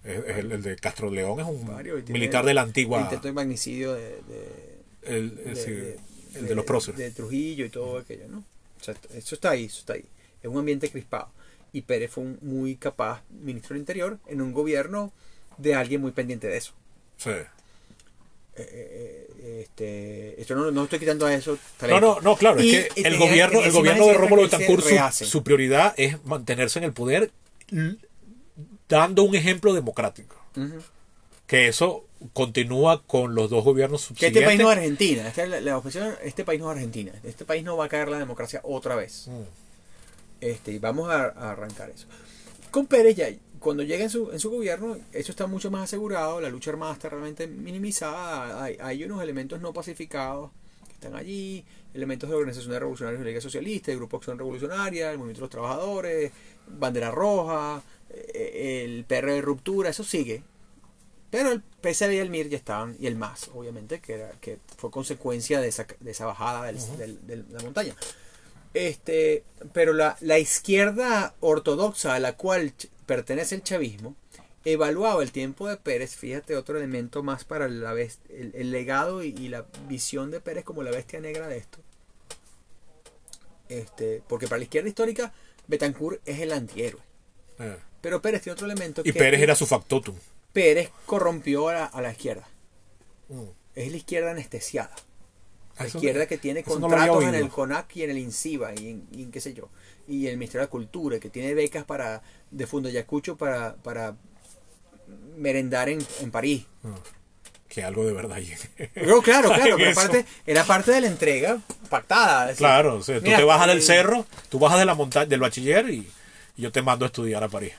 es 0.05 0.37
el, 0.39 0.53
el 0.53 0.63
de 0.63 0.77
Castro 0.77 1.11
León 1.11 1.41
es 1.41 1.47
un 1.47 1.67
varios, 1.67 2.09
militar 2.09 2.45
de 2.45 2.55
la 2.55 2.63
antigua. 2.63 2.99
el 2.99 3.05
intento 3.05 3.29
de 3.29 3.33
magnicidio 3.35 3.93
de, 3.93 4.03
de- 4.03 4.79
el, 5.03 5.15
el- 5.45 5.55
de- 5.55 5.67
de- 5.67 5.99
el 6.37 6.47
de 6.49 6.55
los 6.55 6.65
próceres. 6.65 6.99
De 6.99 7.11
Trujillo 7.11 7.67
y 7.67 7.69
todo 7.69 7.99
aquello, 7.99 8.29
¿no? 8.29 8.45
O 8.83 8.85
sea, 8.85 8.95
eso 9.15 9.35
está 9.37 9.51
ahí, 9.51 9.67
eso 9.67 9.79
está 9.79 9.93
ahí. 9.93 10.05
Es 10.43 10.51
un 10.51 10.59
ambiente 10.59 10.91
crispado. 10.91 11.31
Y 11.73 11.83
Pérez 11.83 12.11
fue 12.11 12.25
un 12.25 12.39
muy 12.43 12.75
capaz 12.77 13.23
ministro 13.31 13.75
del 13.75 13.81
Interior 13.81 14.19
en 14.27 14.43
un 14.43 14.53
gobierno 14.53 15.13
de 15.57 15.75
alguien 15.75 16.01
muy 16.01 16.11
pendiente 16.11 16.49
de 16.49 16.57
eso. 16.57 16.73
Sí. 17.17 17.31
Eh, 17.31 17.47
eh, 18.57 19.63
este, 19.63 20.41
esto 20.41 20.55
no, 20.57 20.71
no 20.73 20.85
estoy 20.85 20.99
quitando 20.99 21.25
a 21.27 21.33
eso. 21.33 21.53
No, 21.53 21.59
talento. 21.79 22.01
no, 22.01 22.21
no, 22.21 22.37
claro, 22.37 22.61
Y- 22.61 22.75
es 22.75 22.93
que 22.93 23.03
el 23.03 23.17
gobierno, 23.19 23.63
el 23.63 23.71
gobierno 23.73 24.07
de 24.07 24.15
Rómulo 24.15 24.43
Betancourt, 24.43 24.85
su, 25.13 25.25
su 25.25 25.43
prioridad 25.45 25.95
es 25.97 26.23
mantenerse 26.25 26.79
en 26.81 26.85
el 26.87 26.93
poder 26.93 27.31
dando 28.89 29.23
un 29.23 29.35
ejemplo 29.35 29.73
democrático. 29.73 30.37
Que 31.47 31.69
eso 31.69 32.05
continúa 32.33 33.03
con 33.03 33.35
los 33.35 33.51
dos 33.51 33.65
gobiernos 33.65 34.09
Que 34.19 34.27
este 34.29 34.43
país 34.43 34.59
subsiguientes. 34.59 34.65
no 34.65 34.73
es 34.73 34.79
Argentina. 34.79 35.29
Esta 35.29 35.43
es 35.45 35.49
la, 35.51 35.61
la 35.61 35.79
objeción, 35.79 36.15
este 36.23 36.45
país 36.45 36.61
no 36.61 36.71
es 36.71 36.77
Argentina. 36.77 37.13
Este 37.25 37.45
país 37.45 37.65
no 37.65 37.77
va 37.77 37.87
a 37.87 37.89
caer 37.89 38.09
la 38.09 38.19
democracia 38.19 38.61
otra 38.65 38.95
vez. 38.97 39.29
Mm. 39.29 39.43
Este, 40.41 40.73
y 40.73 40.79
vamos 40.79 41.09
a, 41.09 41.27
a 41.29 41.53
arrancar 41.53 41.91
eso. 41.91 42.07
Con 42.71 42.87
Pérez 42.87 43.17
ya, 43.17 43.29
cuando 43.61 43.83
llega 43.83 44.03
en 44.05 44.11
su, 44.11 44.33
en 44.33 44.41
su 44.41 44.51
gobierno, 44.51 44.97
eso 45.13 45.31
está 45.31 45.47
mucho 45.47 45.71
más 45.71 45.85
asegurado, 45.85 46.41
la 46.41 46.49
lucha 46.49 46.71
armada 46.71 46.93
está 46.95 47.09
realmente 47.09 47.47
minimizada, 47.47 48.63
hay, 48.63 48.77
hay 48.81 49.05
unos 49.05 49.23
elementos 49.23 49.61
no 49.61 49.73
pacificados 49.73 50.51
que 50.89 50.95
están 50.95 51.15
allí, 51.15 51.65
elementos 51.95 52.29
de 52.29 52.35
organizaciones 52.35 52.79
revolucionarias 52.81 53.21
de 53.21 53.25
la 53.25 53.31
Liga 53.31 53.41
Socialista, 53.41 53.91
de 53.91 53.97
Grupo 53.99 54.17
Acción 54.17 54.39
Revolucionaria, 54.39 55.13
el 55.13 55.19
Movimiento 55.19 55.41
de 55.41 55.45
los 55.45 55.51
Trabajadores, 55.51 56.33
Bandera 56.67 57.11
Roja, 57.11 57.83
eh, 58.11 58.83
el 58.85 59.05
PR 59.05 59.27
de 59.33 59.43
Ruptura, 59.43 59.91
eso 59.91 60.03
sigue. 60.03 60.43
Pero 61.33 61.51
el 61.51 61.63
PSB 61.83 62.13
y 62.13 62.19
el 62.19 62.31
MIR 62.31 62.49
ya 62.51 62.57
estaban, 62.59 62.95
y 63.01 63.09
el 63.09 63.17
MAS, 63.17 63.51
obviamente, 63.55 63.99
que, 64.01 64.13
era, 64.15 64.31
que 64.41 64.59
fue 64.77 64.91
consecuencia 64.93 65.61
de 65.61 65.67
esa, 65.69 65.87
de 65.99 66.11
esa 66.13 66.27
bajada 66.27 66.67
del- 66.67 66.97
del- 66.99 67.27
del- 67.27 67.49
de 67.49 67.55
la 67.55 67.63
montaña. 67.65 67.97
Este, 68.75 69.43
pero 69.73 69.93
la, 69.95 70.17
la 70.21 70.39
izquierda 70.39 71.35
ortodoxa 71.41 72.15
a 72.15 72.21
la 72.21 72.37
cual 72.37 72.73
pertenece 73.07 73.55
el 73.57 73.63
chavismo 73.63 74.15
evaluaba 74.65 75.23
el 75.23 75.33
tiempo 75.33 75.69
de 75.69 75.77
Pérez, 75.77 76.15
fíjate 76.17 76.55
otro 76.57 76.77
elemento 76.79 77.23
más 77.23 77.45
para 77.45 77.69
la 77.69 77.93
el, 77.93 78.11
el 78.55 78.71
legado 78.71 79.25
y, 79.25 79.29
y 79.37 79.49
la 79.49 79.67
visión 79.89 80.31
de 80.31 80.41
Pérez 80.41 80.65
como 80.65 80.83
la 80.85 80.91
bestia 80.93 81.19
negra 81.21 81.49
de 81.49 81.57
esto. 81.59 81.79
Este, 83.69 84.23
porque 84.29 84.47
para 84.49 84.59
la 84.59 84.65
izquierda 84.65 84.89
histórica 84.89 85.33
Betancourt 85.67 86.21
es 86.27 86.41
el 86.41 86.53
antihéroe. 86.53 87.01
Eh. 87.59 87.77
Pero 88.01 88.21
Pérez 88.21 88.43
tiene 88.43 88.55
otro 88.55 88.67
elemento 88.67 89.01
Y 89.01 89.05
que 89.05 89.19
Pérez 89.19 89.41
era 89.41 89.55
su 89.55 89.67
factotum. 89.67 90.15
Pérez 90.53 90.91
corrompió 91.07 91.69
a 91.69 91.75
la, 91.75 91.85
a 91.87 92.01
la 92.03 92.11
izquierda. 92.13 92.47
Mm. 93.29 93.43
Es 93.75 93.91
la 93.91 93.97
izquierda 93.97 94.31
anestesiada. 94.33 94.95
La 95.79 95.87
Eso- 95.87 95.99
izquierda 95.99 96.27
que 96.27 96.37
tiene 96.39 96.61
no 96.61 96.67
contratos 96.81 97.25
en 97.25 97.35
el 97.35 97.49
CONAC 97.49 97.97
y 97.97 98.03
en 98.03 98.11
el 98.11 98.19
INCIBA 98.19 98.75
y 98.75 98.89
en, 98.91 99.09
y 99.11 99.23
en 99.23 99.31
qué 99.31 99.41
sé 99.41 99.55
yo. 99.55 99.69
Y 100.07 100.27
el 100.27 100.37
Ministerio 100.37 100.67
de 100.67 100.71
Cultura, 100.71 101.19
que 101.19 101.31
tiene 101.31 101.55
becas 101.55 101.85
para 101.85 102.23
de 102.51 102.67
Fundo 102.67 102.89
Yacucho 102.91 103.37
para, 103.37 103.77
para 103.77 104.17
merendar 105.37 105.89
en, 105.89 106.05
en 106.21 106.31
París. 106.31 106.67
Que 107.69 107.83
algo 107.83 108.05
de 108.05 108.13
verdad. 108.13 108.39
Pero 108.93 109.23
claro, 109.23 109.49
claro, 109.55 109.77
pero 109.79 109.91
aparte, 109.93 110.27
era 110.47 110.65
parte 110.65 110.91
de 110.93 111.01
la 111.01 111.07
entrega 111.07 111.59
pactada. 111.89 112.47
decir, 112.49 112.59
Claro, 112.59 112.97
o 112.97 113.03
sea, 113.03 113.19
tú 113.19 113.25
mira, 113.25 113.39
te 113.39 113.45
bajas 113.45 113.69
del 113.69 113.79
eh, 113.79 113.83
cerro, 113.83 114.27
tú 114.51 114.59
bajas 114.59 114.79
de 114.79 114.85
la 114.85 114.95
montaña, 114.95 115.27
del 115.27 115.41
bachiller 115.41 115.89
y, 115.89 116.07
y 116.57 116.63
yo 116.63 116.71
te 116.71 116.83
mando 116.83 117.07
a 117.07 117.09
estudiar 117.09 117.43
a 117.43 117.49
París. 117.49 117.73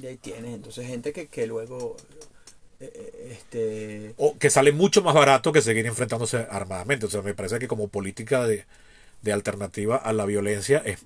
Y 0.00 0.06
ahí 0.06 0.16
tienes, 0.16 0.54
entonces 0.54 0.86
gente 0.86 1.12
que, 1.12 1.26
que 1.28 1.46
luego 1.46 1.96
eh, 2.80 2.92
eh, 2.94 3.28
este 3.32 4.14
O 4.16 4.38
que 4.38 4.50
sale 4.50 4.72
mucho 4.72 5.02
más 5.02 5.14
barato 5.14 5.52
que 5.52 5.60
seguir 5.62 5.86
enfrentándose 5.86 6.46
armadamente. 6.50 7.06
O 7.06 7.10
sea, 7.10 7.22
me 7.22 7.34
parece 7.34 7.58
que 7.58 7.68
como 7.68 7.88
política 7.88 8.46
de, 8.46 8.64
de 9.22 9.32
alternativa 9.32 9.96
a 9.96 10.12
la 10.12 10.24
violencia 10.26 10.78
es 10.84 11.00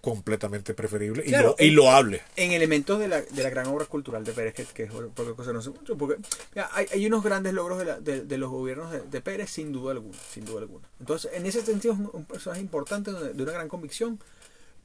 completamente 0.00 0.74
preferible 0.74 1.22
y, 1.24 1.28
Claro, 1.28 1.54
lo- 1.58 1.64
y 1.64 1.70
loable. 1.70 2.22
en 2.34 2.50
elementos 2.52 2.98
de 2.98 3.06
la, 3.06 3.20
de 3.22 3.42
la 3.42 3.50
gran 3.50 3.66
obra 3.68 3.84
cultural 3.86 4.24
de 4.24 4.32
Pérez, 4.32 4.52
que, 4.54 4.64
que 4.64 4.82
es 4.84 4.90
porque 5.14 5.34
cosa 5.34 5.52
no 5.52 5.62
sé 5.62 5.70
mucho, 5.70 5.96
porque 5.96 6.20
mira, 6.54 6.68
hay, 6.72 6.86
hay 6.92 7.06
unos 7.06 7.22
grandes 7.22 7.52
logros 7.52 7.78
de, 7.78 7.84
la- 7.84 8.00
de- 8.00 8.22
de 8.22 8.38
los 8.38 8.50
gobiernos 8.50 8.90
de, 8.90 9.02
de 9.02 9.20
Pérez, 9.20 9.50
sin 9.50 9.70
duda 9.72 9.92
alguna, 9.92 10.18
sin 10.32 10.44
duda 10.44 10.60
alguna. 10.62 10.88
Entonces, 10.98 11.30
en 11.34 11.46
ese 11.46 11.62
sentido 11.64 11.94
es 11.94 12.00
un, 12.00 12.10
un 12.14 12.24
personaje 12.24 12.60
importante, 12.60 13.12
de, 13.12 13.40
una 13.42 13.52
gran 13.52 13.68
convicción, 13.68 14.18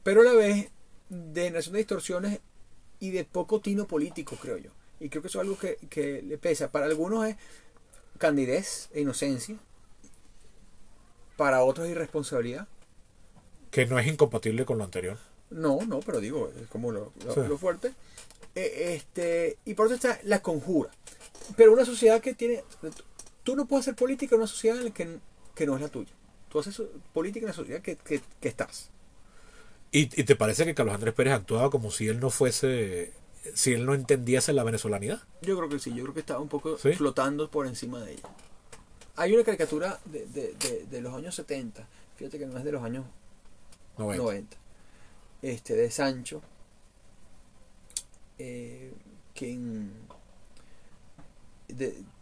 pero 0.04 0.20
a 0.20 0.24
la 0.24 0.34
vez 0.34 0.68
de 1.08 1.42
generación 1.44 1.72
de 1.72 1.78
distorsiones 1.78 2.40
y 3.00 3.10
de 3.10 3.24
poco 3.24 3.60
tino 3.60 3.86
político, 3.86 4.36
creo 4.40 4.56
yo. 4.58 4.70
Y 5.00 5.08
creo 5.08 5.22
que 5.22 5.28
eso 5.28 5.38
es 5.38 5.42
algo 5.44 5.58
que, 5.58 5.76
que 5.88 6.22
le 6.22 6.38
pesa. 6.38 6.70
Para 6.72 6.86
algunos 6.86 7.26
es 7.26 7.36
candidez 8.18 8.88
e 8.92 9.00
inocencia, 9.00 9.56
para 11.36 11.62
otros 11.62 11.86
es 11.86 11.92
irresponsabilidad. 11.92 12.66
Que 13.70 13.86
no 13.86 13.98
es 13.98 14.06
incompatible 14.06 14.64
con 14.64 14.78
lo 14.78 14.84
anterior. 14.84 15.18
No, 15.50 15.78
no, 15.86 16.00
pero 16.00 16.20
digo, 16.20 16.50
es 16.60 16.66
como 16.68 16.90
lo, 16.90 17.12
lo- 17.24 17.34
Sí. 17.34 17.40
lo 17.48 17.56
fuerte. 17.58 17.92
Eh, 18.54 18.94
este, 18.96 19.56
y 19.64 19.74
por 19.74 19.86
otro 19.86 19.96
está 19.96 20.18
la 20.24 20.42
conjura. 20.42 20.90
Pero 21.56 21.72
una 21.72 21.84
sociedad 21.84 22.20
que 22.20 22.34
tiene... 22.34 22.64
Tú 23.44 23.56
no 23.56 23.66
puedes 23.66 23.84
hacer 23.84 23.94
política 23.94 24.34
en 24.34 24.40
una 24.40 24.48
sociedad 24.48 24.78
en 24.78 24.84
la 24.86 24.90
que, 24.92 25.18
que 25.54 25.66
no 25.66 25.76
es 25.76 25.80
la 25.82 25.88
tuya. 25.88 26.10
Tú 26.50 26.58
haces 26.58 26.82
política 27.12 27.44
en 27.44 27.48
la 27.48 27.54
sociedad 27.54 27.80
que, 27.80 27.96
que, 27.96 28.20
que 28.40 28.48
estás. 28.48 28.90
¿Y, 29.90 30.02
¿Y 30.20 30.24
te 30.24 30.36
parece 30.36 30.64
que 30.64 30.74
Carlos 30.74 30.94
Andrés 30.94 31.14
Pérez 31.14 31.32
actuaba 31.34 31.70
como 31.70 31.90
si 31.90 32.08
él 32.08 32.20
no 32.20 32.30
fuese, 32.30 33.12
si 33.54 33.72
él 33.72 33.86
no 33.86 33.94
entendiese 33.94 34.52
la 34.52 34.64
venezolanidad? 34.64 35.22
Yo 35.42 35.56
creo 35.56 35.68
que 35.68 35.78
sí, 35.78 35.94
yo 35.94 36.02
creo 36.04 36.14
que 36.14 36.20
estaba 36.20 36.40
un 36.40 36.48
poco 36.48 36.76
¿Sí? 36.78 36.92
flotando 36.92 37.50
por 37.50 37.66
encima 37.66 38.00
de 38.04 38.12
ella. 38.12 38.28
Hay 39.16 39.32
una 39.34 39.44
caricatura 39.44 39.98
de, 40.04 40.26
de, 40.26 40.52
de, 40.54 40.86
de 40.90 41.00
los 41.00 41.14
años 41.14 41.34
70, 41.34 41.88
fíjate 42.16 42.38
que 42.38 42.46
no 42.46 42.58
es 42.58 42.64
de 42.64 42.72
los 42.72 42.82
años 42.84 43.04
90. 43.96 44.22
90. 44.22 44.56
Este, 45.42 45.74
de 45.74 45.90
Sancho. 45.90 46.42
eh, 48.38 48.92
quien 49.34 49.92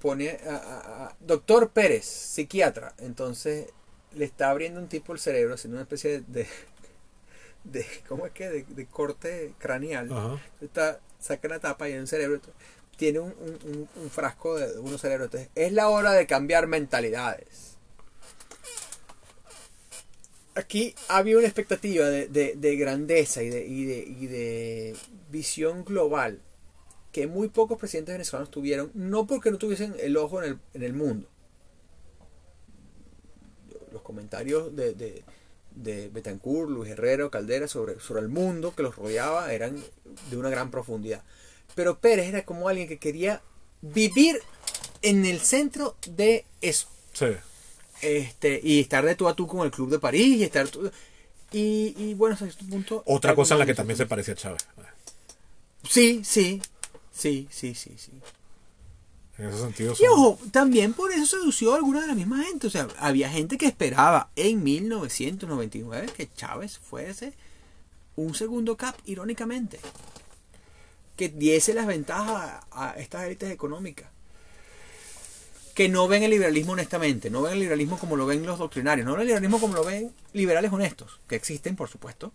pone 0.00 0.30
a, 0.30 0.54
a- 0.56 1.06
a- 1.06 1.16
Doctor 1.20 1.70
Pérez, 1.70 2.04
psiquiatra. 2.04 2.94
Entonces 2.98 3.66
le 4.14 4.24
está 4.24 4.50
abriendo 4.50 4.80
un 4.80 4.88
tipo 4.88 5.12
el 5.12 5.18
cerebro, 5.18 5.54
haciendo 5.54 5.76
una 5.76 5.82
especie 5.82 6.22
de. 6.26 6.46
De, 7.72 7.80
de- 7.80 7.86
¿Cómo 8.08 8.26
es 8.26 8.32
que? 8.32 8.48
De, 8.48 8.62
de 8.64 8.86
corte 8.86 9.52
craneal. 9.58 10.10
Ajá. 10.12 10.40
Está, 10.60 11.00
saca 11.20 11.48
la 11.48 11.60
tapa 11.60 11.88
y 11.88 11.92
en 11.92 11.98
el 12.00 12.08
cerebro 12.08 12.40
tiene 12.96 13.20
un, 13.20 13.32
un- 13.38 13.58
un- 13.72 13.88
un 14.02 14.10
frasco 14.10 14.56
de 14.56 14.78
unos 14.78 15.00
cerebros. 15.00 15.26
Entonces, 15.26 15.50
es 15.54 15.72
la 15.72 15.88
hora 15.88 16.12
de 16.12 16.26
cambiar 16.26 16.66
mentalidades. 16.66 17.76
Aquí 20.54 20.94
había 21.08 21.36
una 21.36 21.46
expectativa 21.46 22.06
de, 22.06 22.28
de- 22.28 22.54
de 22.56 22.76
grandeza 22.76 23.42
y 23.42 23.50
de, 23.50 23.66
y, 23.66 23.84
de, 23.84 23.98
y 23.98 24.26
de 24.26 24.96
visión 25.30 25.84
global 25.84 26.40
que 27.12 27.26
muy 27.26 27.48
pocos 27.48 27.78
presidentes 27.78 28.14
venezolanos 28.14 28.50
tuvieron, 28.50 28.90
no 28.94 29.26
porque 29.26 29.50
no 29.50 29.58
tuviesen 29.58 29.94
el 30.00 30.16
ojo 30.16 30.42
en 30.42 30.52
el, 30.52 30.58
en 30.74 30.82
el 30.82 30.92
mundo. 30.94 31.28
Los 33.92 34.02
comentarios 34.02 34.74
de, 34.74 34.94
de, 34.94 35.22
de 35.76 36.08
Betancourt, 36.08 36.68
Luis 36.70 36.90
Herrero, 36.90 37.30
Caldera 37.30 37.68
sobre, 37.68 38.00
sobre 38.00 38.22
el 38.22 38.28
mundo 38.28 38.74
que 38.74 38.82
los 38.82 38.96
rodeaba 38.96 39.52
eran 39.52 39.80
de 40.30 40.36
una 40.36 40.50
gran 40.50 40.70
profundidad. 40.70 41.22
Pero 41.74 41.98
Pérez 41.98 42.26
era 42.26 42.44
como 42.44 42.68
alguien 42.68 42.88
que 42.88 42.98
quería 42.98 43.40
vivir 43.82 44.40
en 45.02 45.24
el 45.26 45.40
centro 45.40 45.96
de 46.08 46.44
eso 46.62 46.88
Sí. 47.12 47.26
este 48.02 48.60
y 48.62 48.80
estar 48.80 49.04
de 49.04 49.14
tú 49.14 49.28
a 49.28 49.36
tú 49.36 49.46
con 49.46 49.64
el 49.64 49.70
club 49.70 49.90
de 49.90 49.98
París 49.98 50.38
y 50.38 50.42
estar 50.44 50.66
tú- 50.68 50.90
Y, 51.52 51.94
y 51.96 52.14
bueno, 52.14 52.34
hasta 52.34 52.46
este 52.46 52.64
punto... 52.64 53.02
Otra 53.06 53.34
cosa 53.34 53.54
en 53.54 53.60
la 53.60 53.66
que 53.66 53.74
también 53.74 53.96
se 53.96 54.06
parecía 54.06 54.34
a 54.34 54.36
Chávez. 54.36 54.66
Sí, 55.88 56.22
sí, 56.24 56.60
sí, 57.12 57.46
sí, 57.50 57.74
sí, 57.74 57.94
sí. 57.96 58.10
En 59.38 59.48
ese 59.48 59.58
sentido. 59.58 59.92
Y 59.92 59.96
son- 59.96 60.08
ojo, 60.10 60.38
también 60.50 60.94
por 60.94 61.12
eso 61.12 61.26
sedució 61.26 61.74
a 61.74 61.76
alguna 61.76 62.00
de 62.00 62.06
la 62.06 62.14
misma 62.14 62.42
gente. 62.44 62.66
O 62.66 62.70
sea, 62.70 62.88
había 62.98 63.28
gente 63.30 63.58
que 63.58 63.66
esperaba 63.66 64.30
en 64.36 64.62
1999 64.62 66.08
que 66.16 66.28
Chávez 66.34 66.78
fuese 66.78 67.34
un 68.16 68.34
segundo 68.34 68.76
cap, 68.76 68.96
irónicamente. 69.04 69.78
Que 71.16 71.28
diese 71.28 71.74
las 71.74 71.86
ventajas 71.86 72.64
a 72.70 72.90
estas 72.98 73.24
élites 73.24 73.50
económicas. 73.50 74.08
Que 75.74 75.90
no 75.90 76.08
ven 76.08 76.22
el 76.22 76.30
liberalismo 76.30 76.72
honestamente, 76.72 77.28
no 77.28 77.42
ven 77.42 77.52
el 77.54 77.58
liberalismo 77.60 77.98
como 77.98 78.16
lo 78.16 78.24
ven 78.24 78.46
los 78.46 78.58
doctrinarios, 78.58 79.04
no 79.06 79.12
ven 79.12 79.20
el 79.22 79.26
liberalismo 79.26 79.60
como 79.60 79.74
lo 79.74 79.84
ven 79.84 80.10
liberales 80.32 80.72
honestos, 80.72 81.20
que 81.28 81.36
existen, 81.36 81.76
por 81.76 81.90
supuesto, 81.90 82.32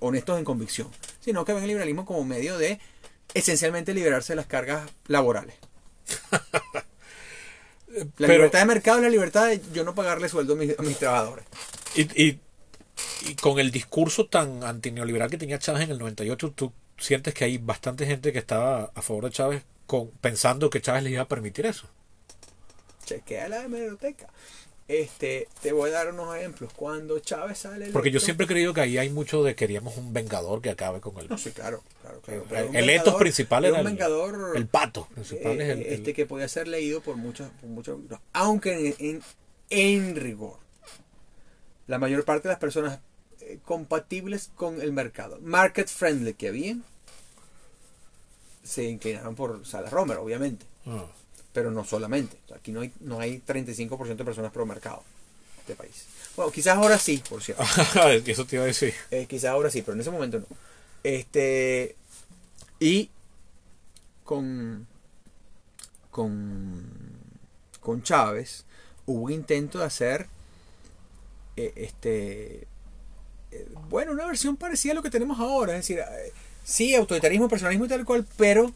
honestos 0.00 0.36
en 0.40 0.44
convicción, 0.44 0.88
sino 1.20 1.44
que 1.44 1.52
ven 1.52 1.62
el 1.62 1.68
liberalismo 1.68 2.04
como 2.04 2.24
medio 2.24 2.58
de 2.58 2.80
esencialmente 3.34 3.94
liberarse 3.94 4.32
de 4.32 4.36
las 4.36 4.46
cargas 4.46 4.90
laborales. 5.06 5.54
La 7.88 8.04
Pero- 8.18 8.32
libertad 8.34 8.58
de 8.60 8.64
mercado 8.66 8.98
es 8.98 9.04
la 9.04 9.08
libertad 9.10 9.46
de 9.46 9.60
yo 9.72 9.82
no 9.84 9.94
pagarle 9.94 10.28
sueldo 10.28 10.52
a 10.52 10.56
mis, 10.56 10.78
a 10.78 10.82
mis 10.82 10.98
trabajadores. 10.98 11.46
Y, 11.94 12.02
y, 12.22 12.40
y 13.28 13.34
con 13.36 13.58
el 13.58 13.70
discurso 13.70 14.26
tan 14.26 14.62
antineoliberal 14.64 15.30
que 15.30 15.38
tenía 15.38 15.58
Chávez 15.58 15.84
en 15.84 15.92
el 15.92 15.98
98, 15.98 16.52
tú 16.54 16.72
sientes 16.98 17.32
que 17.32 17.44
hay 17.44 17.56
bastante 17.58 18.04
gente 18.06 18.32
que 18.32 18.38
estaba 18.38 18.90
a 18.94 19.02
favor 19.02 19.24
de 19.24 19.30
Chávez 19.30 19.62
con, 19.86 20.10
pensando 20.20 20.68
que 20.68 20.82
Chávez 20.82 21.04
les 21.04 21.12
iba 21.14 21.22
a 21.22 21.28
permitir 21.28 21.64
eso. 21.64 21.88
Chequea 23.06 23.48
la 23.48 23.64
hemeroteca. 23.64 24.26
Este, 24.88 25.48
te 25.62 25.72
voy 25.72 25.90
a 25.90 25.94
dar 25.94 26.12
unos 26.12 26.36
ejemplos. 26.36 26.72
Cuando 26.74 27.18
Chávez 27.18 27.58
sale 27.58 27.90
Porque 27.90 28.10
yo 28.12 28.18
electo- 28.18 28.24
siempre 28.24 28.44
he 28.44 28.48
creído 28.48 28.72
que 28.72 28.82
ahí 28.82 28.98
hay 28.98 29.10
mucho 29.10 29.42
de 29.42 29.56
queríamos 29.56 29.96
un 29.96 30.12
vengador 30.12 30.62
que 30.62 30.70
acabe 30.70 31.00
con 31.00 31.18
el, 31.18 31.28
No, 31.28 31.36
sí, 31.36 31.50
claro, 31.50 31.82
claro, 32.02 32.20
claro. 32.20 32.68
el, 32.70 32.76
el 32.76 32.86
vengador- 32.88 33.18
principal 33.18 33.64
era 33.64 33.74
un 33.74 33.80
el, 33.80 33.86
vengador 33.86 34.56
el 34.56 34.66
pato 34.68 35.08
principal 35.08 35.60
es 35.60 35.68
el, 35.70 35.78
eh, 35.82 35.88
el- 35.88 35.92
este 35.94 36.14
que 36.14 36.24
podía 36.26 36.46
ser 36.46 36.68
leído 36.68 37.00
por 37.00 37.16
muchos, 37.16 37.48
por 37.60 37.68
muchos 37.68 37.98
aunque 38.32 38.88
en, 38.90 38.94
en, 39.00 39.22
en 39.70 40.14
rigor 40.16 40.58
la 41.88 41.98
mayor 41.98 42.24
parte 42.24 42.46
de 42.46 42.52
las 42.52 42.60
personas 42.60 43.00
eh, 43.40 43.58
compatibles 43.64 44.50
con 44.54 44.80
el 44.80 44.92
mercado, 44.92 45.38
market 45.42 45.88
friendly 45.88 46.34
que 46.34 46.46
había, 46.48 46.76
se 48.62 48.84
inclinaron 48.84 49.34
por 49.34 49.64
Salas 49.66 49.92
Romer, 49.92 50.18
obviamente, 50.18 50.64
Ah. 50.86 51.06
Pero 51.56 51.70
no 51.70 51.86
solamente. 51.86 52.36
O 52.44 52.48
sea, 52.48 52.58
aquí 52.58 52.70
no 52.70 52.82
hay, 52.82 52.92
no 53.00 53.18
hay 53.18 53.40
35% 53.40 54.14
de 54.14 54.24
personas 54.26 54.52
pro 54.52 54.66
mercado 54.66 55.02
de 55.66 55.74
país. 55.74 56.04
Bueno, 56.36 56.52
quizás 56.52 56.76
ahora 56.76 56.98
sí, 56.98 57.22
por 57.26 57.42
cierto. 57.42 57.64
eso 58.26 58.44
te 58.44 58.56
iba 58.56 58.64
a 58.64 58.66
decir. 58.66 58.92
Eh, 59.10 59.24
quizás 59.26 59.52
ahora 59.52 59.70
sí, 59.70 59.80
pero 59.80 59.94
en 59.94 60.02
ese 60.02 60.10
momento 60.10 60.38
no. 60.40 60.46
Este. 61.02 61.96
Y 62.78 63.08
con. 64.22 64.86
Con. 66.10 66.84
Con 67.80 68.02
Chávez 68.02 68.66
hubo 69.06 69.22
un 69.22 69.32
intento 69.32 69.78
de 69.78 69.86
hacer. 69.86 70.26
eh, 71.56 71.72
este. 71.74 72.66
eh, 73.50 73.66
bueno, 73.88 74.12
una 74.12 74.26
versión 74.26 74.58
parecida 74.58 74.92
a 74.92 74.96
lo 74.96 75.02
que 75.02 75.08
tenemos 75.08 75.40
ahora. 75.40 75.72
Es 75.72 75.88
decir, 75.88 76.00
eh, 76.00 76.32
sí, 76.64 76.94
autoritarismo, 76.94 77.48
personalismo 77.48 77.86
y 77.86 77.88
tal 77.88 78.04
cual, 78.04 78.26
pero. 78.36 78.74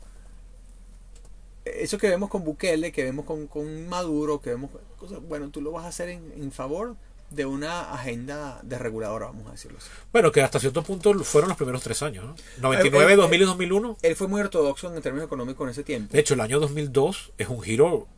Eso 1.82 1.98
que 1.98 2.08
vemos 2.08 2.28
con 2.30 2.44
Bukele, 2.44 2.92
que 2.92 3.04
vemos 3.04 3.24
con, 3.24 3.46
con 3.46 3.88
Maduro, 3.88 4.40
que 4.40 4.50
vemos 4.50 4.70
cosas, 4.98 5.20
bueno, 5.22 5.50
tú 5.50 5.60
lo 5.60 5.72
vas 5.72 5.84
a 5.84 5.88
hacer 5.88 6.08
en, 6.08 6.32
en 6.36 6.52
favor 6.52 6.96
de 7.30 7.46
una 7.46 7.92
agenda 7.92 8.60
desreguladora, 8.64 9.26
vamos 9.26 9.46
a 9.48 9.52
decirlo 9.52 9.78
así. 9.78 9.88
Bueno, 10.12 10.32
que 10.32 10.42
hasta 10.42 10.58
cierto 10.58 10.82
punto 10.82 11.14
fueron 11.22 11.48
los 11.48 11.56
primeros 11.56 11.82
tres 11.82 12.02
años. 12.02 12.24
¿no? 12.24 12.34
99, 12.60 13.12
Eh, 13.12 13.14
eh, 13.14 13.16
2000 13.16 13.40
y 13.40 13.44
2001. 13.44 13.96
Él 14.02 14.16
fue 14.16 14.26
muy 14.26 14.40
ortodoxo 14.40 14.94
en 14.94 15.00
términos 15.00 15.26
económicos 15.26 15.64
en 15.64 15.70
ese 15.70 15.84
tiempo. 15.84 16.12
De 16.12 16.20
hecho, 16.20 16.34
el 16.34 16.40
año 16.40 16.58
2002 16.58 17.32
es 17.38 17.48
un 17.48 17.62
giro 17.62 18.08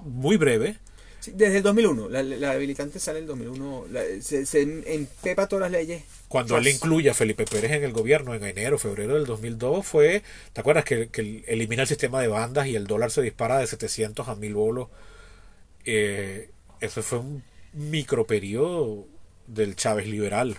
muy 0.00 0.36
breve. 0.36 0.78
Sí, 1.26 1.32
desde 1.34 1.58
el 1.58 1.62
2001, 1.62 2.08
la, 2.08 2.22
la 2.22 2.52
habilitante 2.52 2.98
sale 2.98 3.18
en 3.18 3.24
el 3.24 3.28
2001, 3.28 3.86
la- 3.90 4.02
se, 4.20 4.46
se 4.46 4.62
empepa 4.62 5.46
todas 5.48 5.62
las 5.70 5.80
leyes. 5.80 6.02
Cuando 6.28 6.56
él 6.58 6.66
incluye 6.68 7.10
a 7.10 7.14
Felipe 7.14 7.44
Pérez 7.44 7.72
en 7.72 7.84
el 7.84 7.92
gobierno 7.92 8.34
en 8.34 8.44
enero, 8.44 8.78
febrero 8.78 9.14
del 9.14 9.26
2002, 9.26 9.86
fue, 9.86 10.22
¿te 10.52 10.60
acuerdas 10.60 10.84
que, 10.84 11.08
que 11.08 11.44
elimina 11.46 11.82
el 11.82 11.88
sistema 11.88 12.20
de 12.20 12.28
bandas 12.28 12.66
y 12.66 12.76
el 12.76 12.86
dólar 12.86 13.10
se 13.10 13.22
dispara 13.22 13.58
de 13.58 13.66
700 13.66 14.28
a 14.28 14.34
1000 14.34 14.54
bolos? 14.54 14.88
Eh, 15.84 16.50
ese 16.80 17.02
fue 17.02 17.18
un 17.20 17.42
microperiodo 17.72 19.06
del 19.46 19.76
Chávez 19.76 20.06
liberal. 20.08 20.56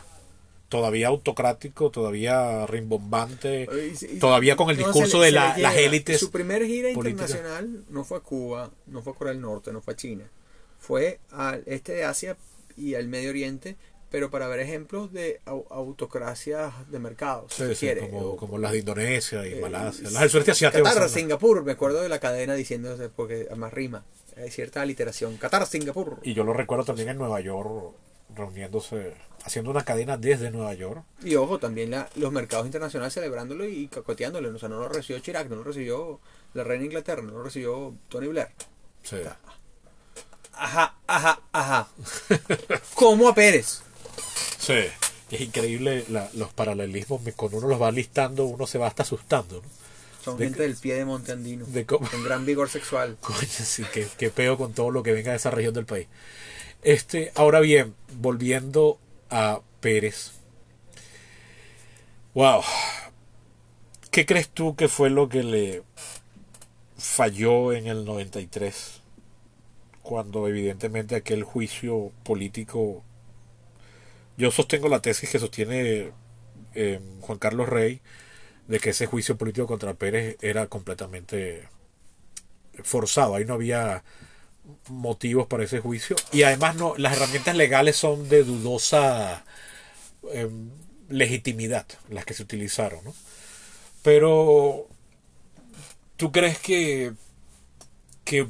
Todavía 0.69 1.07
autocrático, 1.07 1.91
todavía 1.91 2.65
rimbombante, 2.68 3.68
Y- 4.02 4.06
y- 4.15 4.19
todavía 4.19 4.57
con 4.57 4.69
el 4.69 4.76
discurso 4.77 5.19
le- 5.19 5.26
de 5.27 5.31
la- 5.31 5.57
las 5.57 5.76
élites. 5.77 6.19
Su 6.19 6.30
primera 6.30 6.65
gira 6.65 6.89
internacional 6.89 7.85
no 7.89 8.03
fue 8.03 8.18
a 8.18 8.22
Cuba, 8.22 8.72
no 8.88 9.02
fue 9.02 9.14
a 9.14 9.15
Corea 9.15 9.34
del 9.34 9.41
Norte, 9.41 9.72
no 9.72 9.81
fue 9.81 9.94
a 9.94 9.98
China. 9.98 10.26
Fue 10.79 11.19
al 11.31 11.63
este 11.65 11.93
de 11.93 12.03
Asia 12.05 12.37
y 12.75 12.95
al 12.95 13.07
Medio 13.07 13.29
Oriente, 13.31 13.75
pero 14.09 14.29
para 14.29 14.47
ver 14.47 14.59
ejemplos 14.61 15.11
de 15.11 15.41
au- 15.45 15.65
autocracias 15.69 16.73
de 16.89 16.99
mercado, 16.99 17.47
si 17.49 17.55
Sí, 17.63 17.67
se 17.69 17.75
sí, 17.75 17.85
quiere. 17.87 18.01
como, 18.09 18.19
O- 18.19 18.37
como 18.37 18.57
las 18.57 18.71
de 18.71 18.79
Indonesia 18.79 19.45
y 19.47 19.53
eh, 19.53 19.59
Malasia. 19.61 20.09
Las 20.09 20.21
del 20.21 20.29
sureste 20.29 20.51
asiático. 20.51 20.83
Qatar, 20.83 21.09
Singapur, 21.09 21.63
me 21.63 21.73
acuerdo 21.73 22.01
de 22.01 22.09
la 22.09 22.19
cadena 22.19 22.53
diciendo 22.53 22.95
porque 23.15 23.47
además 23.49 23.73
rima. 23.73 24.05
Hay 24.37 24.51
cierta 24.51 24.81
aliteración. 24.81 25.35
Qatar, 25.37 25.65
Singapur. 25.65 26.19
Y 26.21 26.33
yo 26.35 26.43
lo 26.43 26.53
recuerdo 26.53 26.85
también 26.85 27.09
en 27.09 27.17
Nueva 27.17 27.41
York, 27.41 27.95
reuniéndose, 28.35 29.13
haciendo 29.43 29.71
una 29.71 29.83
cadena 29.83 30.15
desde 30.17 30.51
Nueva 30.51 30.73
York. 30.75 31.03
Y 31.23 31.35
ojo, 31.35 31.59
también 31.59 31.91
la- 31.91 32.09
los 32.15 32.31
mercados 32.31 32.65
internacionales 32.65 33.13
celebrándolo 33.13 33.65
y 33.65 33.87
cacoteándolo. 33.87 34.55
O 34.55 34.59
sea, 34.59 34.69
no 34.69 34.79
lo 34.79 34.89
recibió 34.89 35.19
Chirac, 35.21 35.49
no 35.49 35.55
lo 35.57 35.63
recibió 35.63 36.19
la 36.53 36.63
reina 36.63 36.85
Inglaterra, 36.85 37.21
no 37.23 37.31
lo 37.31 37.43
recibió 37.43 37.93
Tony 38.09 38.27
Blair. 38.27 38.49
Sí. 39.03 39.17
Ajá, 40.59 40.95
ajá, 41.07 41.39
ajá. 41.51 41.88
¿Cómo 42.95 43.27
a 43.29 43.35
Pérez? 43.35 43.81
Sí. 44.59 44.73
Es 45.29 45.41
increíble 45.41 46.05
la- 46.09 46.29
los 46.34 46.53
paralelismos. 46.53 47.21
Cuando 47.35 47.57
uno 47.57 47.67
los 47.67 47.81
va 47.81 47.91
listando, 47.91 48.45
uno 48.45 48.65
se 48.65 48.77
va 48.77 48.88
hasta 48.88 49.03
asustando. 49.03 49.61
¿no? 49.61 49.69
Son 50.23 50.38
De- 50.38 50.45
gente 50.45 50.63
del 50.63 50.75
pie 50.75 50.95
de 50.95 51.05
monte 51.05 51.31
andino. 51.34 51.65
De 51.67 51.85
Con 51.85 51.99
gran 52.23 52.45
vigor 52.45 52.69
sexual. 52.69 53.17
Coño, 53.21 53.38
sí, 53.47 53.84
qué, 53.93 54.07
qué 54.17 54.29
peo 54.29 54.57
con 54.57 54.73
todo 54.73 54.89
lo 54.91 55.03
que 55.03 55.11
venga 55.11 55.31
de 55.31 55.38
esa 55.38 55.51
región 55.51 55.73
del 55.73 55.85
país. 55.85 56.07
Este, 56.81 57.31
ahora 57.35 57.59
bien, 57.59 57.93
volviendo 58.13 58.99
a 59.29 59.59
Pérez. 59.81 60.31
Wow. 62.34 62.61
¿Qué 64.11 64.25
crees 64.25 64.49
tú 64.49 64.75
que 64.75 64.88
fue 64.88 65.09
lo 65.09 65.27
que 65.27 65.43
le 65.43 65.84
falló 66.97 67.73
en 67.73 67.88
el 67.88 68.05
93? 68.05 69.01
Cuando 70.07 70.47
evidentemente 70.47 71.15
aquel 71.17 71.43
juicio 71.43 72.13
político... 72.23 73.03
Yo 74.38 74.51
sostengo 74.51 74.88
la 74.88 75.01
tesis 75.01 75.29
que 75.29 75.38
sostiene 75.38 76.13
eh, 76.75 77.01
Juan 77.19 77.39
Carlos 77.39 77.67
Rey 77.67 77.99
de 78.69 78.79
que 78.79 78.91
ese 78.91 79.05
juicio 79.05 79.38
político 79.38 79.67
contra 79.67 79.95
Pérez 79.95 80.38
era 80.41 80.67
completamente 80.67 81.67
forzado, 82.84 83.35
ahí 83.35 83.43
no 83.43 83.55
había 83.55 84.05
motivos 84.88 85.47
para 85.47 85.65
ese 85.65 85.81
juicio 85.81 86.15
y 86.31 86.43
además 86.43 86.77
no 86.77 86.95
las 86.97 87.17
herramientas 87.17 87.57
legales 87.57 87.97
son 87.97 88.29
de 88.29 88.45
dudosa 88.45 89.43
eh, 90.31 90.49
legitimidad 91.09 91.85
las 92.09 92.23
que 92.23 92.34
se 92.34 92.43
utilizaron, 92.43 93.03
¿no? 93.03 93.13
Pero 94.03 94.88
¿tú 96.15 96.31
crees 96.31 96.59
que 96.59 97.11
que 98.23 98.47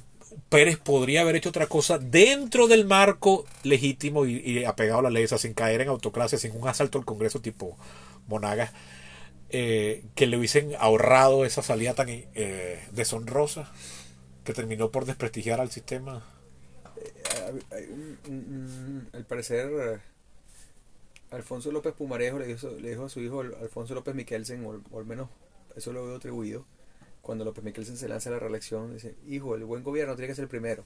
Pérez 0.49 0.77
podría 0.77 1.21
haber 1.21 1.35
hecho 1.35 1.49
otra 1.49 1.67
cosa 1.67 1.97
dentro 1.97 2.67
del 2.67 2.85
marco 2.85 3.45
legítimo 3.63 4.25
y, 4.25 4.37
y 4.37 4.65
apegado 4.65 4.99
a 4.99 5.03
la 5.03 5.09
ley, 5.09 5.27
sin 5.27 5.53
caer 5.53 5.81
en 5.81 5.89
autocracia, 5.89 6.37
sin 6.37 6.55
un 6.55 6.67
asalto 6.67 6.97
al 6.97 7.05
Congreso 7.05 7.41
tipo 7.41 7.77
Monagas, 8.27 8.71
eh, 9.49 10.03
que 10.15 10.27
le 10.27 10.37
hubiesen 10.37 10.73
ahorrado 10.79 11.45
esa 11.45 11.61
salida 11.61 11.93
tan 11.93 12.07
eh, 12.09 12.83
deshonrosa 12.91 13.71
que 14.43 14.53
terminó 14.53 14.91
por 14.91 15.05
desprestigiar 15.05 15.59
al 15.59 15.71
sistema? 15.71 16.25
Al 19.13 19.25
parecer, 19.25 19.71
eh, 19.71 19.99
Alfonso 21.31 21.71
López 21.71 21.93
Pumarejo 21.93 22.39
le 22.39 22.47
dijo, 22.47 22.69
le 22.69 22.95
a 22.95 23.09
su 23.09 23.21
hijo 23.21 23.41
Alfonso 23.41 23.93
López 23.93 24.15
Miquelsen, 24.15 24.65
o, 24.65 24.81
o 24.91 24.99
al 24.99 25.05
menos 25.05 25.29
eso 25.75 25.93
lo 25.93 26.05
veo 26.05 26.15
atribuido, 26.15 26.65
cuando 27.27 27.43
López 27.45 27.61
Miquelsen 27.63 27.97
se 27.97 28.07
lanza 28.07 28.29
a 28.29 28.33
la 28.33 28.39
reelección, 28.39 28.93
dice, 28.93 29.13
hijo, 29.27 29.53
el 29.53 29.65
buen 29.65 29.83
gobierno 29.83 30.15
tiene 30.15 30.29
que 30.29 30.35
ser 30.35 30.43
el 30.43 30.49
primero. 30.49 30.85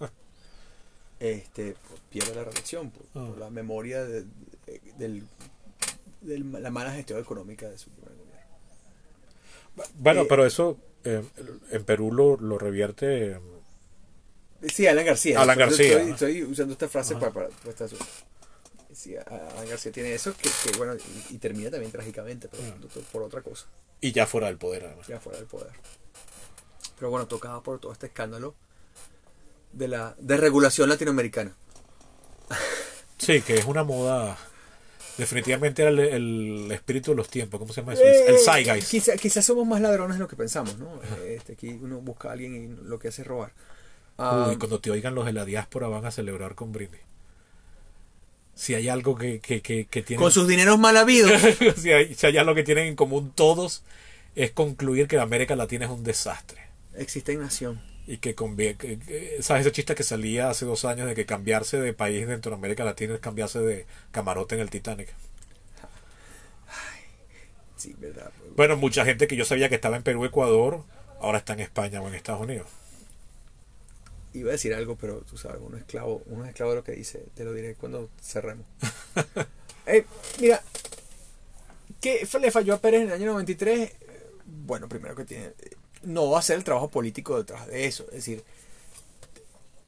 este 1.20 1.76
pues, 1.88 2.00
pierde 2.10 2.34
la 2.34 2.44
reelección 2.44 2.90
por, 2.90 3.02
Ah. 3.14 3.26
por 3.28 3.38
la 3.38 3.50
memoria 3.50 4.04
de, 4.04 4.22
de- 4.66 4.80
del, 4.98 5.22
de 6.22 6.38
la 6.60 6.70
mala 6.70 6.92
gestión 6.92 7.18
económica 7.20 7.68
de 7.68 7.78
su 7.78 7.90
primer 7.90 8.12
gobierno. 8.14 8.36
Bueno, 9.98 10.22
Eh, 10.22 10.26
pero 10.28 10.46
eso 10.46 10.78
eh, 11.04 11.22
en 11.70 11.84
Perú 11.84 12.12
lo, 12.12 12.36
lo 12.38 12.58
revierte. 12.58 13.32
eh, 13.32 13.40
Sí, 14.72 14.86
Alan 14.86 15.04
García. 15.04 15.40
Alan 15.40 15.58
García, 15.58 16.02
Estoy, 16.02 16.42
usando 16.42 16.72
esta 16.72 16.88
frase 16.88 17.14
Ajá. 17.14 17.20
para, 17.30 17.32
para, 17.32 17.48
para 17.50 17.70
esta- 17.70 17.88
sí, 18.92 19.14
Alan 19.16 19.68
García 19.68 19.92
tiene 19.92 20.14
eso, 20.14 20.34
que, 20.34 20.48
que 20.64 20.76
bueno, 20.78 20.94
y, 21.30 21.34
y 21.34 21.38
termina 21.38 21.70
también 21.70 21.92
trágicamente, 21.92 22.48
pero 22.48 22.62
Ah. 22.64 23.00
por 23.12 23.22
otra 23.22 23.42
cosa, 23.42 23.66
Y 24.06 24.12
ya 24.12 24.26
fuera 24.26 24.46
del 24.48 24.56
poder, 24.58 24.86
además. 24.86 25.06
ya 25.06 25.18
fuera 25.20 25.38
del 25.38 25.46
poder. 25.48 25.70
Pero 26.98 27.10
bueno, 27.10 27.26
tocaba 27.26 27.62
por 27.62 27.78
todo 27.78 27.92
este 27.92 28.06
escándalo 28.06 28.54
de 29.72 29.88
la 29.88 30.14
desregulación 30.18 30.88
latinoamericana. 30.88 31.54
Sí, 33.18 33.40
que 33.40 33.54
es 33.54 33.64
una 33.64 33.82
moda. 33.82 34.36
Definitivamente 35.16 35.80
era 35.80 35.90
el, 35.90 35.98
el 35.98 36.70
espíritu 36.70 37.12
de 37.12 37.16
los 37.16 37.28
tiempos. 37.30 37.58
¿Cómo 37.58 37.72
se 37.72 37.80
llama 37.80 37.94
eso? 37.94 38.02
Eh, 38.02 38.26
el 38.28 38.38
Zeitgeist. 38.38 38.90
Quizá- 38.90 39.16
quizás 39.16 39.44
somos 39.44 39.66
más 39.66 39.80
ladrones 39.80 40.16
de 40.18 40.22
lo 40.22 40.28
que 40.28 40.36
pensamos, 40.36 40.76
¿no? 40.78 41.00
Este, 41.26 41.54
aquí 41.54 41.68
uno 41.70 41.98
busca 42.02 42.28
a 42.28 42.32
alguien 42.32 42.54
y 42.54 42.86
lo 42.86 42.98
que 42.98 43.08
hace 43.08 43.22
es 43.22 43.26
robar. 43.28 43.52
Ah, 44.18 44.48
Uy, 44.50 44.58
cuando 44.58 44.80
te 44.80 44.90
oigan 44.90 45.14
los 45.14 45.24
de 45.24 45.32
la 45.32 45.46
diáspora 45.46 45.88
van 45.88 46.04
a 46.04 46.10
celebrar 46.10 46.54
con 46.54 46.72
brindis. 46.72 47.00
Si 48.56 48.74
hay 48.74 48.88
algo 48.88 49.16
que, 49.16 49.38
que, 49.38 49.60
que, 49.60 49.84
que 49.84 50.02
tienen... 50.02 50.20
con 50.22 50.32
sus 50.32 50.48
dineros 50.48 50.78
mal 50.78 50.96
habidos. 50.96 51.30
si, 51.76 51.92
hay, 51.92 52.14
si 52.14 52.26
hay 52.26 52.38
algo 52.38 52.54
que 52.54 52.64
tienen 52.64 52.88
en 52.88 52.96
común 52.96 53.30
todos 53.34 53.84
es 54.34 54.50
concluir 54.50 55.06
que 55.06 55.18
América 55.20 55.54
Latina 55.54 55.84
es 55.84 55.90
un 55.92 56.02
desastre. 56.02 56.60
existe 56.94 57.32
en 57.32 57.40
nación. 57.40 57.80
Y 58.08 58.18
que, 58.18 58.34
convie- 58.34 58.76
que- 58.76 58.98
que- 58.98 59.38
¿sabes 59.42 59.60
ese 59.66 59.72
chiste 59.72 59.94
que 59.94 60.02
salía 60.02 60.48
hace 60.50 60.64
dos 60.64 60.84
años 60.84 61.06
de 61.06 61.14
que 61.14 61.26
cambiarse 61.26 61.78
de 61.80 61.92
país 61.92 62.26
dentro 62.26 62.50
de 62.50 62.56
América 62.56 62.82
Latina 62.84 63.14
es 63.14 63.20
cambiarse 63.20 63.58
de 63.60 63.86
camarote 64.10 64.54
en 64.54 64.62
el 64.62 64.70
Titanic? 64.70 65.08
Sí, 67.76 67.94
verdad. 67.98 68.30
Bueno, 68.56 68.76
mucha 68.76 69.04
gente 69.04 69.26
que 69.26 69.36
yo 69.36 69.44
sabía 69.44 69.68
que 69.68 69.74
estaba 69.74 69.96
en 69.96 70.02
Perú, 70.02 70.24
Ecuador, 70.24 70.82
ahora 71.20 71.38
está 71.38 71.52
en 71.52 71.60
España 71.60 72.00
o 72.00 72.08
en 72.08 72.14
Estados 72.14 72.40
Unidos. 72.40 72.66
Iba 74.36 74.50
a 74.50 74.52
decir 74.52 74.74
algo, 74.74 74.96
pero 74.96 75.20
tú 75.22 75.36
sabes, 75.38 75.60
uno 75.60 75.76
es 75.76 75.82
esclavo, 75.82 76.22
uno 76.26 76.44
es 76.44 76.50
esclavo 76.50 76.72
de 76.72 76.76
lo 76.78 76.84
que 76.84 76.92
dice. 76.92 77.24
Te 77.34 77.44
lo 77.44 77.52
diré 77.52 77.74
cuando 77.74 78.08
cerremos. 78.22 78.66
Eh, 79.88 80.04
mira, 80.40 80.60
¿qué 82.00 82.26
le 82.40 82.50
falló 82.50 82.74
a 82.74 82.78
Pérez 82.80 83.02
en 83.02 83.08
el 83.08 83.12
año 83.14 83.26
93? 83.26 83.78
Eh, 83.80 83.96
Bueno, 84.66 84.88
primero 84.88 85.14
que 85.14 85.24
tiene, 85.24 85.52
no 86.02 86.30
va 86.30 86.40
a 86.40 86.42
ser 86.42 86.56
el 86.56 86.64
trabajo 86.64 86.88
político 86.90 87.36
detrás 87.38 87.66
de 87.68 87.86
eso. 87.86 88.04
Es 88.08 88.14
decir, 88.16 88.42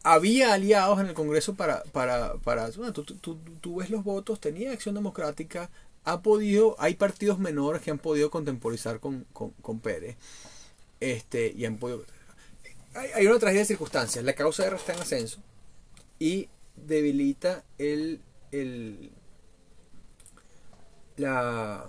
había 0.03 0.53
aliados 0.55 1.01
en 1.01 1.07
el 1.07 1.15
Congreso 1.15 1.55
para, 1.55 1.83
para, 1.93 2.35
para 2.35 2.69
bueno, 2.71 2.93
tú, 2.93 3.05
tú- 3.05 3.17
tú- 3.17 3.39
tú 3.61 3.77
ves 3.77 3.91
los 3.91 4.05
votos, 4.05 4.41
tenía 4.41 4.73
acción 4.73 4.95
democrática, 4.95 5.71
ha 6.05 6.23
podido, 6.23 6.77
hay 6.79 6.95
partidos 6.95 7.39
menores 7.39 7.83
que 7.83 7.91
han 7.91 7.99
podido 7.99 8.31
contemporizar 8.31 9.01
con, 9.01 9.27
con, 9.33 9.51
con 9.61 9.81
Pérez, 9.81 10.17
este, 11.01 11.53
y 11.57 11.65
han 11.67 11.77
podido, 11.79 12.05
hay, 12.99 13.11
hay 13.15 13.27
una 13.27 13.39
tragedia 13.39 13.63
de 13.63 13.67
circunstancias, 13.67 14.25
la 14.25 14.35
causa 14.35 14.67
R 14.67 14.77
está 14.77 14.95
en 14.95 15.01
ascenso 15.01 15.41
y 16.19 16.49
debilita 16.77 17.65
el, 17.79 18.21
el 18.53 19.11
la, 21.17 21.87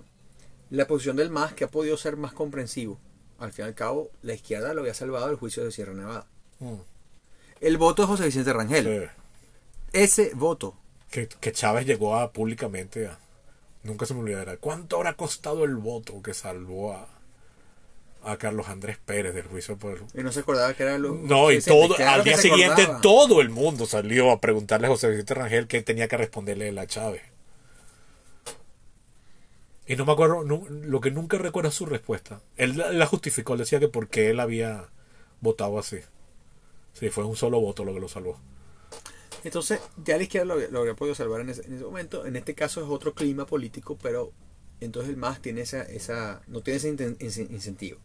la 0.69 0.87
posición 0.87 1.15
del 1.15 1.29
MAS 1.29 1.53
que 1.53 1.63
ha 1.65 1.69
podido 1.69 1.97
ser 1.97 2.17
más 2.17 2.33
comprensivo. 2.33 2.99
Al 3.39 3.53
fin 3.53 3.65
y 3.65 3.67
al 3.69 3.75
cabo, 3.75 4.09
la 4.21 4.33
izquierda 4.33 4.73
lo 4.73 4.81
había 4.81 4.93
salvado 4.93 5.27
del 5.27 5.37
juicio 5.37 5.63
de 5.63 5.71
Sierra 5.71 5.93
Nevada. 5.93 6.27
Mm, 6.59 6.75
El 7.61 7.77
voto 7.77 8.01
de 8.03 8.07
José 8.07 8.25
Vicente 8.25 8.51
Rangel. 8.53 8.85
sí. 8.85 9.11
Ese 9.93 10.31
voto. 10.35 10.75
que, 11.09 11.27
que 11.27 11.51
Chávez 11.51 11.85
llegó 11.85 12.15
a 12.15 12.31
públicamente 12.31 13.07
a 13.07 13.17
nunca 13.83 14.05
se 14.05 14.13
me 14.13 14.19
olvidará 14.19 14.57
cuánto 14.57 14.97
habrá 14.97 15.13
costado 15.15 15.63
el 15.63 15.75
voto 15.75 16.21
que 16.21 16.33
salvó 16.33 16.93
a 16.93 17.07
a 18.23 18.37
Carlos 18.37 18.67
Andrés 18.67 18.97
Pérez 19.03 19.33
del 19.33 19.45
juicio 19.47 19.77
por 19.77 20.03
Y 20.13 20.23
no 20.23 20.31
se 20.31 20.41
acordaba 20.41 20.73
que 20.73 20.83
era 20.83 20.97
lo. 20.97 21.15
no 21.15 21.51
y 21.51 21.61
todo 21.61 21.95
al 22.05 22.23
día 22.23 22.37
siguiente 22.37 22.81
acordaba. 22.83 23.01
todo 23.01 23.41
el 23.41 23.49
mundo 23.49 23.85
salió 23.85 24.31
a 24.31 24.39
preguntarle 24.41 24.87
a 24.87 24.89
José 24.89 25.09
Vicente 25.09 25.33
Rangel 25.35 25.67
qué 25.67 25.81
tenía 25.81 26.07
que 26.07 26.17
responderle 26.17 26.77
a 26.79 26.87
Chávez 26.87 27.21
y 29.87 29.95
no 29.95 30.05
me 30.05 30.11
acuerdo 30.11 30.43
lo 30.43 31.01
que 31.01 31.11
nunca 31.11 31.37
recuerdo 31.37 31.69
es 31.69 31.75
su 31.75 31.85
respuesta 31.85 32.41
él 32.57 32.77
la, 32.77 32.91
la 32.91 33.05
justificó 33.05 33.53
él 33.53 33.59
decía 33.59 33.79
que 33.79 33.87
porque 33.87 34.29
él 34.29 34.39
había 34.39 34.89
votado 35.41 35.79
así 35.79 35.97
sí 36.93 37.09
fue 37.09 37.23
un 37.23 37.35
solo 37.35 37.59
voto 37.59 37.83
lo 37.85 37.93
que 37.93 37.99
lo 37.99 38.07
salvó 38.09 38.39
Entonces, 39.43 39.79
ya 40.03 40.17
la 40.17 40.23
izquierda 40.23 40.45
lo, 40.45 40.53
había- 40.55 40.67
lo 40.69 40.79
habría 40.79 40.95
podido 40.95 41.15
salvar 41.15 41.39
en 41.41 41.49
ese, 41.49 41.65
en 41.65 41.75
ese 41.75 41.85
momento. 41.85 42.25
En 42.25 42.35
este 42.35 42.53
caso 42.55 42.81
es 42.83 42.87
otro 42.89 43.13
clima 43.13 43.45
político, 43.45 43.97
pero 44.01 44.33
entonces 44.81 45.09
el 45.11 45.15
MAS 45.17 45.41
tiene 45.41 45.61
esa, 45.61 45.81
esa 45.83 46.41
no 46.47 46.59
tiene 46.61 46.77
ese 47.19 47.43
incentivo. 47.49 47.99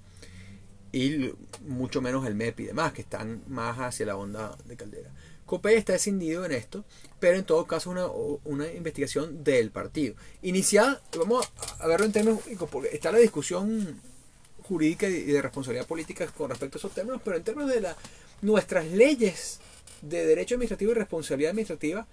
Y 0.94 1.34
mucho 1.66 2.00
menos 2.00 2.24
el 2.24 2.36
MEP 2.36 2.60
y 2.60 2.64
demás, 2.66 2.92
que 2.92 3.02
están 3.02 3.42
más 3.48 3.76
hacia 3.78 4.06
la 4.06 4.16
onda 4.16 4.56
de 4.64 4.76
Caldera. 4.76 5.10
COPE 5.44 5.76
está 5.76 5.94
escindido 5.94 6.44
en 6.44 6.52
esto, 6.52 6.84
pero 7.18 7.36
en 7.36 7.44
todo 7.44 7.66
caso 7.66 7.90
una, 7.90 8.06
una 8.44 8.72
investigación 8.72 9.42
del 9.42 9.72
partido. 9.72 10.14
Iniciada, 10.42 11.02
vamos 11.18 11.50
a 11.80 11.86
verlo 11.88 12.06
en 12.06 12.12
términos 12.12 12.40
porque 12.70 12.90
está 12.92 13.10
la 13.10 13.18
discusión 13.18 14.00
jurídica 14.62 15.08
y 15.08 15.24
de 15.24 15.42
responsabilidad 15.42 15.86
política 15.86 16.26
con 16.28 16.48
respecto 16.48 16.78
a 16.78 16.80
esos 16.80 16.92
términos, 16.92 17.20
pero 17.24 17.36
en 17.36 17.42
términos 17.42 17.70
de 17.72 17.80
la, 17.80 17.96
nuestras 18.42 18.86
leyes 18.86 19.58
de 20.00 20.24
derecho 20.24 20.54
administrativo 20.54 20.92
y 20.92 20.94
responsabilidad 20.94 21.50
administrativa 21.50 22.06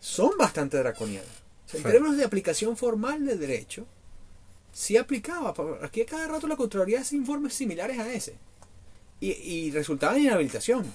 son 0.00 0.32
bastante 0.38 0.76
draconianas. 0.76 1.28
O 1.66 1.70
sea, 1.70 1.80
en 1.80 1.90
términos 1.90 2.18
de 2.18 2.24
aplicación 2.24 2.76
formal 2.76 3.24
del 3.24 3.40
derecho, 3.40 3.86
sí 4.78 4.96
aplicaba. 4.96 5.52
Aquí 5.82 6.04
cada 6.04 6.28
rato 6.28 6.46
la 6.46 6.54
Contraloría 6.56 7.00
hace 7.00 7.16
informes 7.16 7.54
similares 7.54 7.98
a 7.98 8.12
ese. 8.12 8.36
Y, 9.20 9.32
y 9.32 9.70
resultaban 9.72 10.16
en 10.18 10.22
inhabilitación. 10.24 10.86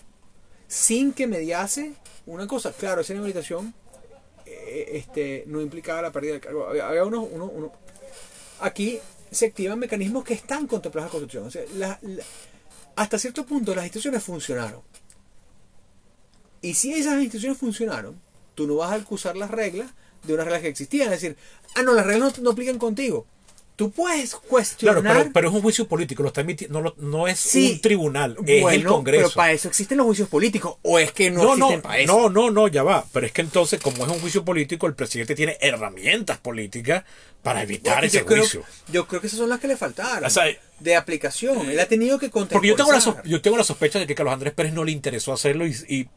Sin 0.69 1.11
que 1.11 1.27
mediase 1.27 1.91
una 2.25 2.47
cosa. 2.47 2.71
Claro, 2.71 3.01
esa 3.01 3.11
inhabilitación 3.11 3.73
eh, 4.45 4.91
este, 4.93 5.43
no 5.47 5.59
implicaba 5.59 6.01
la 6.01 6.11
pérdida 6.13 6.31
del 6.33 6.41
cargo. 6.41 6.67
Había, 6.69 7.03
unos, 7.03 7.27
uno- 7.29 7.45
uno- 7.53 7.73
Aquí 8.61 8.99
se 9.31 9.47
activan 9.47 9.79
mecanismos 9.79 10.23
que 10.23 10.33
están 10.33 10.65
contemplados 10.65 11.11
en 11.13 11.13
la 11.13 11.19
Constitución. 11.19 11.47
O 11.47 11.51
sea, 11.51 11.63
la- 11.75 11.99
hasta 12.95 13.19
cierto 13.19 13.45
punto 13.45 13.75
las 13.75 13.83
instituciones 13.83 14.23
funcionaron. 14.23 14.81
Y 16.61 16.75
si 16.75 16.93
esas 16.93 17.15
instituciones 17.21 17.57
funcionaron, 17.57 18.17
tú 18.55 18.65
no 18.65 18.75
vas 18.75 18.91
a 18.91 18.95
acusar 18.95 19.35
las 19.35 19.51
reglas 19.51 19.91
de 20.23 20.33
unas 20.33 20.45
reglas 20.45 20.61
que 20.61 20.69
existían. 20.69 21.11
Es 21.11 21.19
decir, 21.21 21.35
ah, 21.75 21.81
no, 21.83 21.93
las 21.93 22.05
reglas 22.05 22.37
no, 22.37 22.43
no 22.45 22.51
aplican 22.51 22.77
contigo. 22.79 23.25
Tú 23.75 23.89
puedes 23.89 24.35
cuestionar. 24.35 25.01
Claro, 25.01 25.19
pero, 25.21 25.31
pero 25.33 25.49
es 25.49 25.55
un 25.55 25.61
juicio 25.63 25.87
político, 25.87 26.21
lo 26.21 26.27
está 26.27 26.41
emitiendo, 26.41 26.79
no, 26.79 26.93
no 26.97 27.27
es 27.27 27.39
Sí. 27.39 27.71
un 27.73 27.81
tribunal, 27.81 28.37
es 28.45 28.71
el 28.73 28.83
Congreso. 28.85 29.23
Pero 29.29 29.35
para 29.35 29.51
eso 29.51 29.67
existen 29.67 29.97
los 29.97 30.05
juicios 30.05 30.29
políticos. 30.29 30.77
O 30.83 30.99
es 30.99 31.11
que 31.11 31.31
no, 31.31 31.43
no, 31.43 31.55
no, 31.55 31.65
existen 31.65 31.81
para 31.81 31.97
eso. 31.97 32.13
no, 32.13 32.29
no, 32.29 32.51
no, 32.51 32.67
ya 32.67 32.83
va. 32.83 33.03
Pero 33.11 33.25
es 33.25 33.31
que 33.31 33.41
entonces, 33.41 33.81
como 33.81 34.05
es 34.05 34.11
un 34.11 34.19
juicio 34.19 34.45
político, 34.45 34.85
el 34.85 34.93
presidente 34.93 35.33
tiene 35.33 35.57
herramientas 35.59 36.37
políticas 36.37 37.03
para 37.41 37.63
evitar 37.63 37.95
Bueno, 37.95 38.07
ese 38.07 38.19
yo, 38.19 38.25
creo, 38.25 38.39
juicio. 38.43 38.63
yo 38.89 39.07
creo 39.07 39.21
que 39.21 39.27
esas 39.27 39.39
son 39.39 39.49
las 39.49 39.59
que 39.59 39.67
le 39.67 39.75
faltaron. 39.75 40.23
O 40.23 40.29
sea, 40.29 40.43
de 40.79 40.95
aplicación. 40.95 41.67
Él 41.69 41.79
ha 41.79 41.87
tenido 41.87 42.19
que 42.19 42.29
Porque 42.29 42.67
yo 42.67 42.75
tengo, 42.75 42.91
la 42.91 43.23
yo 43.25 43.41
tengo 43.41 43.57
la 43.57 43.63
sospecha 43.63 43.97
de 43.97 44.05
que 44.05 44.13
Carlos 44.13 44.33
Andrés 44.35 44.53
Pérez 44.53 44.73
no 44.73 44.83
le 44.83 44.91
interesó 44.91 45.33
hacerlo 45.33 45.65
y, 45.65 45.75
y 45.89 46.07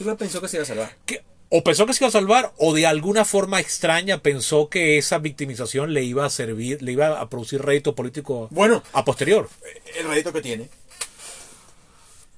Yo 0.00 0.16
pensó 0.16 0.40
que 0.40 0.48
se 0.48 0.56
iba 0.56 0.62
a 0.62 0.66
salvar. 0.66 0.96
que 1.04 1.22
o 1.50 1.64
pensó 1.64 1.86
que 1.86 1.94
se 1.94 2.04
iba 2.04 2.08
a 2.08 2.12
salvar 2.12 2.52
o 2.58 2.74
de 2.74 2.86
alguna 2.86 3.24
forma 3.24 3.60
extraña 3.60 4.18
pensó 4.22 4.68
que 4.68 4.98
esa 4.98 5.18
victimización 5.18 5.94
le 5.94 6.02
iba 6.04 6.24
a 6.26 6.30
servir, 6.30 6.82
le 6.82 6.92
iba 6.92 7.20
a 7.20 7.28
producir 7.28 7.62
rédito 7.62 7.94
político 7.94 8.48
Bueno. 8.50 8.82
a 8.92 9.04
posterior. 9.04 9.48
El 9.98 10.08
rédito 10.08 10.32
que 10.32 10.42
tiene. 10.42 10.68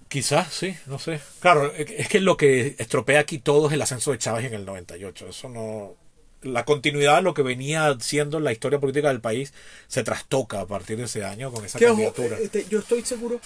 Quizás, 0.09 0.53
sí, 0.53 0.75
no 0.87 0.99
sé. 0.99 1.21
Claro, 1.39 1.73
es 1.73 2.09
que 2.09 2.19
lo 2.21 2.37
que 2.37 2.75
estropea 2.79 3.21
aquí 3.21 3.39
todo 3.39 3.69
es 3.69 3.75
el 3.75 3.83
ascenso 3.83 4.11
de 4.11 4.19
Chávez 4.19 4.45
en 4.45 4.55
el 4.55 4.65
98. 4.65 5.29
Eso 5.29 5.49
no. 5.49 5.95
La 6.43 6.65
continuidad 6.65 7.17
de 7.17 7.23
lo 7.23 7.33
que 7.35 7.43
venía 7.43 7.97
siendo 8.01 8.41
la 8.41 8.51
historia 8.51 8.81
política 8.81 9.09
del 9.09 9.21
país 9.21 9.53
se 9.87 10.03
trastoca 10.03 10.61
a 10.61 10.67
partir 10.67 10.97
de 10.97 11.05
ese 11.05 11.23
año 11.25 11.53
con 11.53 11.65
esa 11.65 11.79
candidatura. 11.79 12.39
este, 12.41 12.67
yo 12.69 12.81
estoy 12.81 13.03
seguro. 13.05 13.41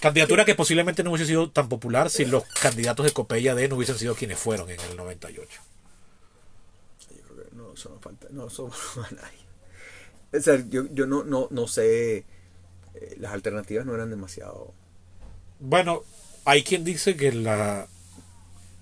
Candidatura 0.00 0.44
que 0.44 0.54
posiblemente 0.54 1.02
no 1.02 1.10
hubiese 1.10 1.26
sido 1.26 1.50
tan 1.50 1.68
popular 1.68 2.10
si 2.10 2.24
los 2.24 2.44
candidatos 2.44 3.04
de 3.06 3.12
Copella 3.12 3.54
D 3.54 3.68
no 3.68 3.76
hubiesen 3.76 3.98
sido 3.98 4.14
quienes 4.14 4.38
fueron 4.38 4.70
en 4.70 4.80
el 4.80 4.96
98. 4.96 5.60
Yo 7.10 7.22
creo 7.34 7.48
que 7.48 7.56
no 7.56 7.74
falta, 8.00 8.28
no 8.30 8.44
a 8.46 9.10
nadie. 9.14 9.46
O 10.32 10.40
sea, 10.40 10.64
yo, 10.68 10.86
yo 10.92 11.06
no, 11.06 11.24
no, 11.24 11.48
no 11.50 11.68
sé. 11.68 12.18
eh, 12.94 13.16
las 13.18 13.32
alternativas 13.32 13.86
no 13.86 13.94
eran 13.94 14.10
demasiado. 14.10 14.74
Bueno, 15.58 16.02
hay 16.44 16.62
quien 16.62 16.84
dice 16.84 17.16
que 17.16 17.32
la. 17.32 17.88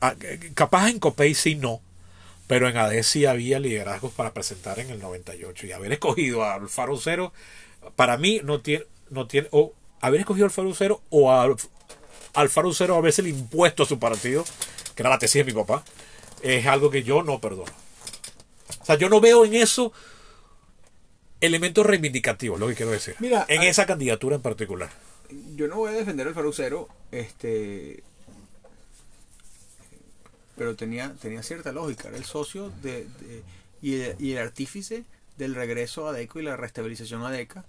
ah, 0.00 0.16
Capaz 0.54 0.90
en 0.90 0.98
Copey 1.00 1.34
sí 1.34 1.54
no, 1.56 1.82
pero 2.48 2.68
en 2.68 2.76
AD 2.76 3.02
sí 3.04 3.26
había 3.26 3.60
liderazgos 3.60 4.12
para 4.14 4.34
presentar 4.34 4.78
en 4.80 4.90
el 4.90 5.00
98. 5.00 5.66
Y 5.66 5.72
haber 5.72 5.92
escogido 5.94 6.44
a 6.44 6.54
Alfaro 6.56 6.96
Cero, 6.98 7.32
para 7.96 8.16
mí 8.18 8.40
no 8.44 8.60
tiene. 8.62 8.86
No 9.10 9.26
tiene 9.28 9.48
haber 10.06 10.20
escogido 10.20 10.46
a 10.46 10.48
Alfaro 10.48 10.74
Cero 10.74 11.02
o 11.10 11.30
a 11.30 11.42
Alf- 11.46 11.68
Alfaro 12.34 12.72
Cero 12.74 12.96
haberse 12.96 13.22
impuesto 13.28 13.82
a 13.82 13.86
su 13.86 13.98
partido, 13.98 14.44
que 14.94 15.02
era 15.02 15.10
la 15.10 15.18
tesis 15.18 15.44
de 15.44 15.52
mi 15.52 15.52
papá, 15.52 15.84
es 16.42 16.66
algo 16.66 16.90
que 16.90 17.02
yo 17.02 17.22
no 17.22 17.40
perdono. 17.40 17.72
O 18.80 18.84
sea, 18.84 18.96
yo 18.96 19.08
no 19.08 19.20
veo 19.20 19.44
en 19.44 19.54
eso 19.54 19.92
elementos 21.40 21.84
reivindicativos, 21.86 22.58
lo 22.58 22.66
que 22.68 22.74
quiero 22.74 22.90
decir. 22.92 23.14
Mira, 23.18 23.44
en 23.48 23.62
esa 23.62 23.86
candidatura 23.86 24.36
en 24.36 24.42
particular. 24.42 24.90
Yo 25.56 25.68
no 25.68 25.76
voy 25.76 25.90
a 25.92 25.96
defender 25.96 26.26
al 26.28 26.34
farucero. 26.34 26.88
Este. 27.10 28.02
pero 30.56 30.76
tenía, 30.76 31.14
tenía 31.20 31.42
cierta 31.42 31.72
lógica. 31.72 32.08
Era 32.08 32.16
el 32.16 32.24
socio 32.24 32.70
de, 32.82 33.04
de- 33.20 33.42
y, 33.82 34.00
el, 34.00 34.16
y 34.18 34.32
el 34.32 34.38
artífice 34.38 35.04
del 35.36 35.54
regreso 35.54 36.06
a 36.06 36.10
ADECO 36.10 36.40
y 36.40 36.44
la 36.44 36.56
restabilización 36.56 37.24
ADECA 37.24 37.64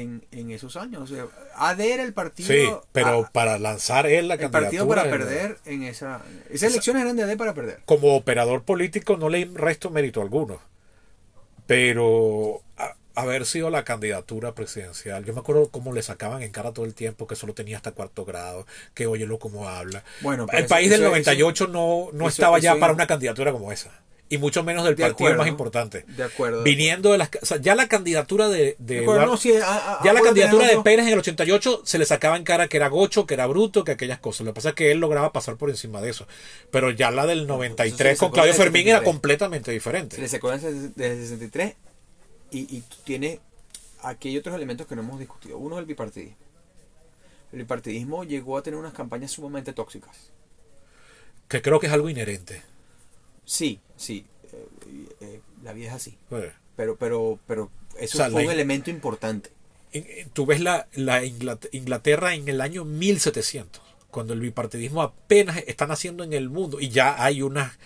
en, 0.00 0.26
en 0.32 0.50
esos 0.50 0.76
años. 0.76 1.02
O 1.10 1.14
sea, 1.14 1.26
AD 1.56 1.80
era 1.80 2.02
el 2.02 2.12
partido. 2.12 2.48
Sí, 2.48 2.68
pero 2.92 3.24
a- 3.24 3.30
para 3.30 3.58
lanzar 3.58 4.06
él 4.06 4.28
la 4.28 4.34
el 4.34 4.40
candidatura. 4.40 4.62
partido 4.62 4.88
para 4.88 5.02
perder 5.10 5.58
en 5.64 5.82
esa. 5.84 6.22
Esas 6.50 6.70
elecciones 6.72 7.02
eran 7.02 7.16
de 7.16 7.22
AD 7.24 7.36
para 7.36 7.54
perder. 7.54 7.80
Como 7.84 8.16
operador 8.16 8.62
político 8.62 9.16
no 9.16 9.28
le 9.28 9.48
resto 9.54 9.90
mérito 9.90 10.20
alguno. 10.22 10.60
Pero 11.66 12.62
a- 12.76 12.94
haber 13.14 13.46
sido 13.46 13.70
la 13.70 13.84
candidatura 13.84 14.54
presidencial, 14.54 15.24
yo 15.24 15.32
me 15.32 15.40
acuerdo 15.40 15.68
cómo 15.70 15.92
le 15.92 16.02
sacaban 16.02 16.42
en 16.42 16.50
cara 16.50 16.72
todo 16.72 16.84
el 16.84 16.94
tiempo 16.94 17.26
que 17.26 17.36
solo 17.36 17.54
tenía 17.54 17.76
hasta 17.76 17.92
cuarto 17.92 18.24
grado, 18.24 18.66
que 18.92 19.06
óyelo 19.06 19.38
cómo 19.38 19.68
habla. 19.68 20.04
Bueno, 20.20 20.46
el 20.52 20.58
eso- 20.64 20.68
país 20.68 20.90
del 20.90 21.00
eso- 21.00 21.08
98 21.10 21.68
no, 21.68 22.08
no 22.12 22.24
eso- 22.26 22.28
estaba 22.28 22.58
ya 22.58 22.72
eso- 22.72 22.80
para 22.80 22.92
una 22.92 23.06
candidatura 23.06 23.52
como 23.52 23.72
esa. 23.72 23.90
Y 24.30 24.38
mucho 24.38 24.64
menos 24.64 24.84
del 24.84 24.96
De 24.96 25.02
partido 25.02 25.26
acuerdo, 25.28 25.38
más 25.38 25.48
importante. 25.48 26.04
De 26.08 26.24
acuerdo. 26.24 26.62
Viniendo 26.62 27.12
de 27.12 27.18
las... 27.18 27.30
o 27.42 27.46
sea, 27.46 27.58
ya 27.58 27.74
la 27.74 27.88
candidatura 27.88 28.48
de... 28.48 28.74
de 28.78 28.94
De 28.94 28.98
acuerdo, 29.00 29.20
Eduardo- 29.22 29.30
no, 29.32 29.36
sí, 29.36 29.52
a- 29.54 30.00
a- 30.00 30.04
ya 30.04 30.12
la 30.14 30.22
candidatura 30.22 30.66
de 30.66 30.80
Pérez 30.80 31.06
en 31.06 31.12
el 31.12 31.18
88 31.18 31.82
se 31.84 31.98
le 31.98 32.06
sacaba 32.06 32.36
en 32.36 32.42
cara 32.44 32.66
que 32.66 32.78
era 32.78 32.88
gocho, 32.88 33.26
que 33.26 33.34
era 33.34 33.46
bruto, 33.46 33.84
que 33.84 33.92
aquellas 33.92 34.18
cosas. 34.18 34.46
Lo 34.46 34.52
que 34.52 34.56
pasa 34.56 34.70
es 34.70 34.74
que 34.74 34.90
él 34.92 34.98
lograba 34.98 35.30
pasar 35.32 35.56
por 35.56 35.68
encima 35.68 36.00
de 36.00 36.10
eso. 36.10 36.26
Pero 36.70 36.90
ya 36.90 37.10
la 37.10 37.26
del 37.26 37.46
93 37.46 38.12
se 38.12 38.18
con 38.18 38.32
Claudio 38.32 38.54
Fermín 38.54 38.88
era 38.88 38.98
73. 39.00 39.04
completamente 39.14 39.64
Se 39.66 39.70
le 39.72 39.74
diferente. 39.74 40.28
sacó 40.28 40.50
desde 40.50 40.66
el 41.12 41.22
63 41.22 41.74
y, 42.50 42.76
y 42.76 42.80
tú 42.80 42.96
tienes 43.04 43.40
aquí 44.02 44.28
hay 44.30 44.38
otros 44.38 44.54
elementos 44.56 44.86
que 44.86 44.96
no 44.96 45.02
hemos 45.02 45.18
discutido. 45.18 45.58
Uno 45.58 45.76
es 45.76 45.80
el 45.80 45.86
bipartidismo. 45.86 46.36
El 47.52 47.58
bipartidismo 47.60 48.24
llegó 48.24 48.56
a 48.58 48.62
tener 48.62 48.80
unas 48.80 48.94
campañas 48.94 49.30
sumamente 49.32 49.72
tóxicas. 49.74 50.16
Que 51.48 51.60
creo 51.62 51.78
que 51.78 51.86
es 51.88 51.92
algo 51.92 52.08
inherente. 52.08 52.62
Sí, 53.44 53.80
sí. 53.96 54.24
eh, 54.52 55.08
eh, 55.20 55.40
la 55.62 55.72
vida 55.72 55.88
es 55.88 55.94
así. 55.94 56.16
Eh, 56.30 56.52
Pero, 56.76 56.96
pero, 56.96 57.38
pero 57.46 57.70
eso 57.98 58.18
O 58.18 58.20
sea, 58.20 58.30
fue 58.30 58.44
un 58.46 58.50
elemento 58.52 58.90
importante. 58.90 59.50
Tú 60.32 60.44
ves 60.46 60.60
la, 60.60 60.88
la 60.94 61.22
Inglat- 61.22 61.68
Inglaterra 61.72 62.34
en 62.34 62.48
el 62.48 62.60
año 62.60 62.84
1700, 62.84 63.80
cuando 64.10 64.32
el 64.32 64.40
bipartidismo 64.40 65.02
apenas 65.02 65.58
está 65.66 65.86
naciendo 65.86 66.24
en 66.24 66.32
el 66.32 66.50
mundo 66.50 66.80
y 66.80 66.88
ya 66.88 67.22
hay 67.22 67.42
unas 67.42 67.78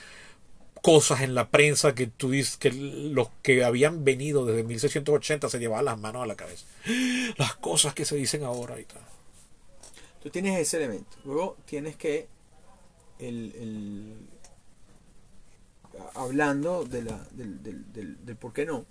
cosas 0.80 1.20
en 1.20 1.34
la 1.34 1.48
prensa 1.50 1.94
que 1.94 2.06
tú 2.06 2.30
dices 2.30 2.56
que 2.56 2.70
los 2.72 3.28
que 3.42 3.62
habían 3.64 4.04
venido 4.04 4.46
desde 4.46 4.62
1680 4.62 5.50
se 5.50 5.58
llevaban 5.58 5.84
las 5.84 5.98
manos 5.98 6.22
a 6.22 6.26
la 6.26 6.36
cabeza. 6.36 6.64
Las 7.36 7.56
cosas 7.56 7.92
que 7.94 8.04
se 8.06 8.16
dicen 8.16 8.42
ahora 8.44 8.80
y 8.80 8.84
tal. 8.84 9.02
Tú 10.22 10.30
tienes 10.30 10.58
ese 10.58 10.78
elemento. 10.78 11.16
Luego 11.24 11.56
tienes 11.66 11.96
que 11.96 12.26
el, 13.18 14.14
hablando 16.14 16.84
de 16.84 17.02
la, 17.02 17.18
del, 17.32 17.62
del, 17.62 17.92
del, 17.92 18.24
del 18.24 18.36
por 18.36 18.52
qué 18.52 18.66
no. 18.66 18.86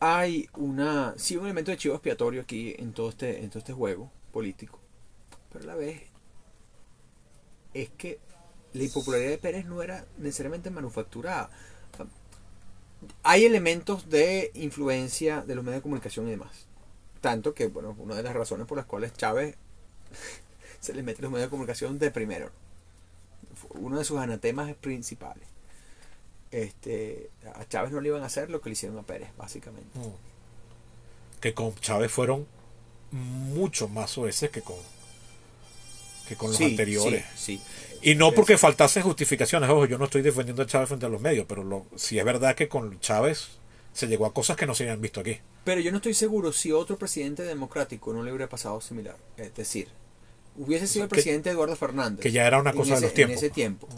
Hay 0.00 0.48
una 0.54 1.14
sí 1.18 1.36
un 1.36 1.44
elemento 1.44 1.70
de 1.70 1.76
chivo 1.76 1.94
expiatorio 1.94 2.40
aquí 2.42 2.74
en 2.78 2.92
todo 2.92 3.10
este 3.10 3.42
en 3.42 3.50
todo 3.50 3.58
este 3.58 3.72
juego 3.74 4.10
político, 4.32 4.80
pero 5.52 5.64
a 5.64 5.66
la 5.68 5.74
vez 5.74 6.02
es 7.74 7.90
que 7.90 8.18
la 8.72 8.84
impopularidad 8.84 9.30
de 9.30 9.38
Pérez 9.38 9.66
no 9.66 9.82
era 9.82 10.06
necesariamente 10.18 10.70
manufacturada. 10.70 11.50
Hay 13.22 13.44
elementos 13.44 14.08
de 14.10 14.50
influencia 14.54 15.42
de 15.42 15.54
los 15.54 15.64
medios 15.64 15.78
de 15.78 15.82
comunicación 15.82 16.28
y 16.28 16.30
demás. 16.30 16.66
Tanto 17.20 17.54
que, 17.54 17.66
bueno, 17.66 17.94
una 17.98 18.14
de 18.14 18.22
las 18.22 18.34
razones 18.34 18.66
por 18.66 18.76
las 18.76 18.86
cuales 18.86 19.12
Chávez 19.14 19.56
se 20.80 20.94
le 20.94 21.02
mete 21.02 21.22
los 21.22 21.30
medios 21.30 21.46
de 21.46 21.50
comunicación 21.50 21.98
de 21.98 22.10
primero. 22.10 22.50
Uno 23.70 23.98
de 23.98 24.04
sus 24.04 24.18
anatemas 24.18 24.74
principales. 24.74 25.44
Este, 26.50 27.30
a 27.54 27.64
Chávez 27.68 27.92
no 27.92 28.00
le 28.00 28.08
iban 28.08 28.22
a 28.22 28.26
hacer 28.26 28.50
lo 28.50 28.60
que 28.60 28.70
le 28.70 28.72
hicieron 28.72 28.98
a 28.98 29.02
Pérez, 29.02 29.30
básicamente. 29.36 29.98
Que 31.40 31.54
con 31.54 31.74
Chávez 31.76 32.10
fueron 32.10 32.46
mucho 33.12 33.88
más 33.88 34.10
soeces 34.10 34.50
que 34.50 34.62
con, 34.62 34.76
que 36.28 36.36
con 36.36 36.48
los 36.48 36.56
Sí, 36.56 36.64
anteriores. 36.64 37.24
Sí, 37.36 37.58
sí. 37.58 37.98
Y 38.02 38.14
no 38.14 38.32
porque 38.32 38.56
faltasen 38.58 39.02
justificaciones, 39.02 39.68
ojo, 39.70 39.86
yo 39.86 39.98
no 39.98 40.06
estoy 40.06 40.22
defendiendo 40.22 40.62
a 40.62 40.66
Chávez 40.66 40.88
frente 40.88 41.06
a 41.06 41.08
los 41.08 41.20
medios, 41.20 41.46
pero 41.48 41.62
lo, 41.62 41.86
sí 41.96 42.18
es 42.18 42.24
verdad 42.24 42.54
que 42.54 42.68
con 42.68 42.98
Chávez 43.00 43.58
se 43.92 44.06
llegó 44.08 44.26
a 44.26 44.32
cosas 44.34 44.56
que 44.56 44.66
no 44.66 44.74
se 44.74 44.84
habían 44.84 45.00
visto 45.00 45.20
aquí. 45.20 45.38
Pero 45.64 45.80
yo 45.80 45.90
no 45.90 45.98
estoy 45.98 46.14
seguro 46.14 46.52
si 46.52 46.72
otro 46.72 46.96
presidente 46.96 47.42
democrático 47.42 48.12
no 48.12 48.22
le 48.22 48.30
hubiera 48.30 48.48
pasado 48.48 48.80
similar. 48.80 49.16
Es 49.36 49.54
decir, 49.54 49.88
hubiese 50.56 50.86
sido 50.86 51.04
el 51.04 51.08
que- 51.10 51.14
presidente 51.16 51.50
Eduardo 51.50 51.76
Fernández. 51.76 52.20
que 52.20 52.32
ya 52.32 52.46
era 52.46 52.58
una 52.60 52.72
cosa 52.72 52.94
de 52.96 53.00
los 53.02 53.14
tiempos. 53.14 53.32
En 53.32 53.38
ese 53.38 53.50
tiempo. 53.50 53.88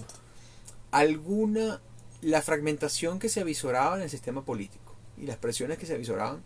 Alguna. 0.90 1.80
La 2.22 2.40
fragmentación 2.40 3.18
que 3.18 3.28
se 3.28 3.40
avisoraba 3.40 3.96
en 3.96 4.02
el 4.02 4.10
sistema 4.10 4.44
político 4.44 4.94
y 5.18 5.26
las 5.26 5.38
presiones 5.38 5.76
que 5.76 5.86
se 5.86 5.94
avisoraban, 5.94 6.40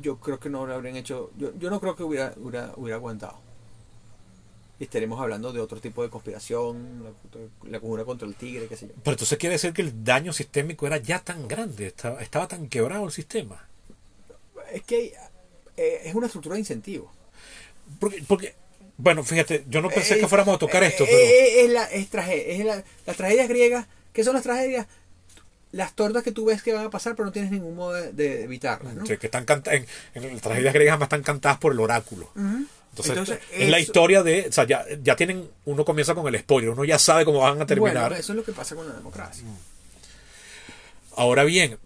yo 0.00 0.20
creo 0.20 0.38
que 0.38 0.48
no 0.48 0.64
lo 0.64 0.74
habrían 0.74 0.94
hecho. 0.94 1.32
Yo, 1.36 1.52
yo 1.58 1.70
no 1.70 1.80
creo 1.80 1.96
que 1.96 2.04
hubiera, 2.04 2.34
hubiera, 2.36 2.72
hubiera 2.76 2.96
aguantado. 2.96 3.40
Y 4.78 4.84
estaremos 4.84 5.20
hablando 5.20 5.52
de 5.52 5.58
otro 5.60 5.80
tipo 5.80 6.04
de 6.04 6.08
conspiración, 6.10 7.02
la, 7.02 7.68
la 7.70 7.80
conjura 7.80 8.04
contra 8.04 8.28
el 8.28 8.36
tigre, 8.36 8.68
qué 8.68 8.76
sé 8.76 8.86
yo. 8.86 8.94
Pero 9.02 9.14
entonces 9.14 9.38
quiere 9.38 9.54
decir 9.54 9.72
que 9.72 9.82
el 9.82 10.04
daño 10.04 10.32
sistémico 10.32 10.86
era 10.86 10.98
ya 10.98 11.18
tan 11.18 11.48
grande, 11.48 11.88
estaba, 11.88 12.22
estaba 12.22 12.46
tan 12.46 12.68
quebrado 12.68 13.04
el 13.04 13.10
sistema. 13.12 13.66
Es 14.72 14.82
que 14.84 15.14
eh, 15.76 16.00
es 16.04 16.14
una 16.14 16.26
estructura 16.26 16.54
de 16.54 16.60
incentivos. 16.60 17.10
Porque, 17.98 18.22
porque 18.28 18.54
bueno, 18.96 19.24
fíjate, 19.24 19.64
yo 19.68 19.80
no 19.82 19.90
pensé 19.90 20.14
Eh, 20.14 20.20
que 20.20 20.28
fuéramos 20.28 20.54
a 20.56 20.58
tocar 20.58 20.82
eh, 20.82 20.86
esto, 20.88 21.04
eh, 21.04 21.08
pero 21.10 21.20
eh, 21.22 21.64
es 21.64 21.70
la, 21.70 21.84
es 21.84 22.10
traje- 22.10 22.52
es 22.60 22.64
la- 22.64 22.84
las 23.06 23.16
tragedias 23.16 23.48
griegas. 23.48 23.86
¿Qué 24.12 24.22
son 24.24 24.34
las 24.34 24.42
tragedias? 24.44 24.86
Las 25.72 25.94
tortas 25.96 26.22
que 26.22 26.30
tú 26.30 26.44
ves 26.44 26.62
que 26.62 26.72
van 26.72 26.86
a 26.86 26.90
pasar, 26.90 27.16
pero 27.16 27.26
no 27.26 27.32
tienes 27.32 27.50
ningún 27.50 27.74
modo 27.74 27.94
de, 27.94 28.12
de 28.12 28.44
evitarlas. 28.44 28.94
¿no? 28.94 29.04
sí, 29.06 29.16
que 29.16 29.26
están 29.26 29.44
canta- 29.44 29.74
en, 29.74 29.84
en 30.14 30.32
las 30.32 30.40
tragedias 30.42 30.72
griegas 30.72 30.98
más 30.98 31.06
están 31.06 31.22
cantadas 31.24 31.58
por 31.58 31.72
el 31.72 31.80
oráculo. 31.80 32.30
Entonces, 32.36 32.68
Entonces, 33.10 33.38
es 33.50 33.68
la 33.68 33.80
historia 33.80 34.22
de, 34.22 34.46
o 34.48 34.52
sea, 34.52 34.64
ya, 34.68 34.84
ya 35.02 35.16
tienen, 35.16 35.50
uno 35.64 35.84
comienza 35.84 36.14
con 36.14 36.32
el 36.32 36.38
spoiler, 36.40 36.70
uno 36.70 36.84
ya 36.84 36.96
sabe 37.00 37.24
cómo 37.24 37.40
van 37.40 37.60
a 37.60 37.66
terminar. 37.66 37.94
Bueno, 38.10 38.14
eso 38.16 38.32
es 38.32 38.36
lo 38.36 38.44
que 38.44 38.52
pasa 38.52 38.76
con 38.76 38.86
la 38.88 38.94
democracia. 38.94 39.42
Ahora 41.16 41.42
bien, 41.44 41.78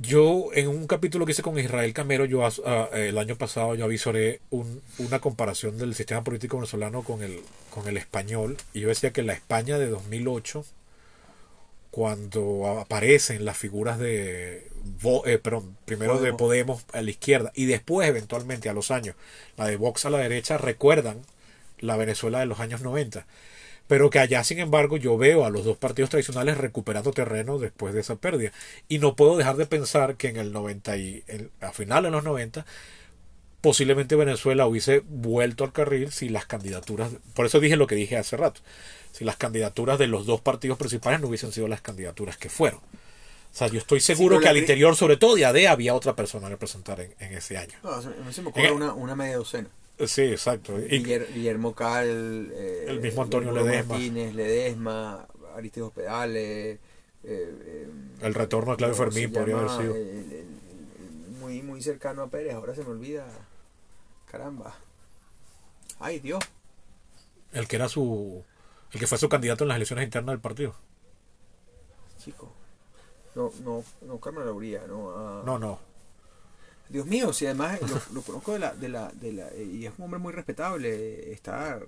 yo 0.00 0.48
en 0.54 0.68
un 0.68 0.86
capítulo 0.86 1.26
que 1.26 1.32
hice 1.32 1.42
con 1.42 1.58
Israel 1.58 1.92
Camero, 1.92 2.24
yo 2.24 2.44
ah, 2.46 2.88
el 2.94 3.18
año 3.18 3.36
pasado 3.36 3.74
yo 3.74 3.84
avisoré 3.84 4.40
un- 4.50 4.82
una 4.98 5.20
comparación 5.20 5.78
del 5.78 5.94
sistema 5.94 6.24
político 6.24 6.56
venezolano 6.56 7.02
con 7.02 7.22
el, 7.22 7.40
con 7.70 7.86
el 7.88 7.96
español. 7.96 8.56
Y 8.72 8.80
yo 8.80 8.88
decía 8.88 9.12
que 9.12 9.22
la 9.22 9.32
España 9.34 9.78
de 9.78 9.88
2008, 9.88 10.64
cuando 11.90 12.78
aparecen 12.80 13.44
las 13.44 13.58
figuras 13.58 13.98
de, 13.98 14.68
eh, 15.26 15.38
perdón, 15.38 15.76
primero 15.84 16.20
de 16.20 16.32
Podemos. 16.32 16.82
Podemos 16.82 16.84
a 16.92 17.02
la 17.02 17.10
izquierda 17.10 17.52
y 17.54 17.66
después 17.66 18.08
eventualmente 18.08 18.68
a 18.68 18.72
los 18.72 18.90
años, 18.90 19.16
la 19.56 19.66
de 19.66 19.76
Vox 19.76 20.04
a 20.04 20.10
la 20.10 20.18
derecha, 20.18 20.56
recuerdan 20.56 21.18
la 21.80 21.96
Venezuela 21.96 22.38
de 22.40 22.46
los 22.46 22.60
años 22.60 22.82
90 22.82 23.26
pero 23.90 24.08
que 24.08 24.20
allá 24.20 24.44
sin 24.44 24.60
embargo 24.60 24.96
yo 24.98 25.18
veo 25.18 25.44
a 25.44 25.50
los 25.50 25.64
dos 25.64 25.76
partidos 25.76 26.10
tradicionales 26.10 26.56
recuperando 26.58 27.10
terreno 27.10 27.58
después 27.58 27.92
de 27.92 28.02
esa 28.02 28.14
pérdida. 28.14 28.52
Y 28.88 29.00
no 29.00 29.16
puedo 29.16 29.36
dejar 29.36 29.56
de 29.56 29.66
pensar 29.66 30.14
que 30.16 30.28
en 30.28 30.36
el 30.36 30.52
90 30.52 30.96
y 30.96 31.24
en- 31.26 31.50
a 31.60 31.72
finales 31.72 32.04
de 32.04 32.12
los 32.12 32.22
90 32.22 32.64
posiblemente 33.60 34.14
Venezuela 34.14 34.66
hubiese 34.68 35.02
vuelto 35.06 35.64
al 35.64 35.72
carril 35.72 36.12
si 36.12 36.28
las 36.28 36.46
candidaturas 36.46 37.10
por 37.34 37.46
eso 37.46 37.58
dije 37.58 37.74
lo 37.76 37.88
que 37.88 37.96
dije 37.96 38.16
hace 38.16 38.36
rato 38.36 38.60
si 39.12 39.24
las 39.24 39.36
candidaturas 39.36 39.98
de 39.98 40.06
los 40.06 40.24
dos 40.24 40.40
partidos 40.40 40.78
principales 40.78 41.20
no 41.20 41.26
hubiesen 41.26 41.50
sido 41.50 41.66
las 41.66 41.80
candidaturas 41.80 42.36
que 42.38 42.48
fueron. 42.48 42.78
O 42.78 43.56
sea 43.56 43.66
yo 43.66 43.78
estoy 43.78 43.98
seguro 43.98 44.38
que 44.38 44.48
al 44.48 44.56
interior 44.56 44.94
sobre 44.94 45.16
todo 45.16 45.34
de 45.34 45.46
AD 45.46 45.66
había 45.66 45.94
otra 45.96 46.14
persona 46.14 46.46
a 46.46 46.50
representar 46.50 47.00
en, 47.00 47.12
en 47.18 47.32
ese 47.34 47.58
año. 47.58 47.76
No, 47.82 47.90
a 47.90 48.00
mí 48.00 48.32
se 48.32 48.40
me 48.42 48.50
ocurre 48.50 48.68
Eh, 48.68 48.70
una, 48.70 48.92
una 48.94 49.16
media 49.16 49.36
docena. 49.36 49.68
Sí 50.06 50.22
exacto 50.22 50.78
y, 50.78 51.02
Guillermo 51.02 51.74
Cal, 51.74 52.50
eh, 52.52 52.84
El 52.88 53.00
mismo 53.00 53.22
Antonio 53.22 53.50
Guillermo 53.50 53.70
Ledesma. 53.70 53.94
Martínez, 53.94 54.34
Ledesma, 54.34 55.26
Aristides 55.54 55.90
Pedales. 55.92 56.78
Eh, 56.78 56.78
eh, 57.24 57.88
El 58.22 58.34
retorno 58.34 58.72
de 58.72 58.76
Claudio 58.78 58.96
¿cómo 58.96 59.10
Fermín 59.10 59.32
podría 59.32 59.56
haber 59.58 59.70
sido. 59.70 59.94
El- 59.94 60.02
el- 60.08 60.32
el- 60.32 61.30
muy, 61.40 61.62
muy 61.62 61.82
cercano 61.82 62.22
a 62.22 62.28
Pérez, 62.30 62.54
ahora 62.54 62.74
se 62.74 62.82
me 62.82 62.90
olvida. 62.90 63.26
Caramba. 64.30 64.74
Ay, 65.98 66.18
Dios. 66.20 66.40
el 67.52 67.66
que 67.66 67.76
era 67.76 67.88
su 67.88 68.44
el 68.92 69.00
que 69.00 69.06
fue 69.06 69.18
su 69.18 69.28
candidato 69.28 69.64
en 69.64 69.68
las 69.68 69.76
elecciones 69.76 70.04
internas 70.04 70.32
del 70.34 70.40
partido 70.40 70.74
Chico. 72.18 72.52
No, 73.34 73.50
no, 73.64 73.82
no, 74.02 74.18
Carmen 74.18 74.44
Lauría, 74.44 74.82
no. 74.86 75.10
ah, 75.16 75.42
no 75.44 75.58
no 75.58 75.78
Dios 76.90 77.06
mío, 77.06 77.32
si 77.32 77.46
además 77.46 77.80
lo, 77.82 78.14
lo 78.14 78.22
conozco 78.22 78.52
de 78.52 78.58
la, 78.58 78.74
de 78.74 78.88
la, 78.88 79.08
de 79.12 79.32
la, 79.32 79.54
y 79.56 79.86
es 79.86 79.92
un 79.96 80.06
hombre 80.06 80.18
muy 80.18 80.32
respetable, 80.32 81.32
está 81.32 81.80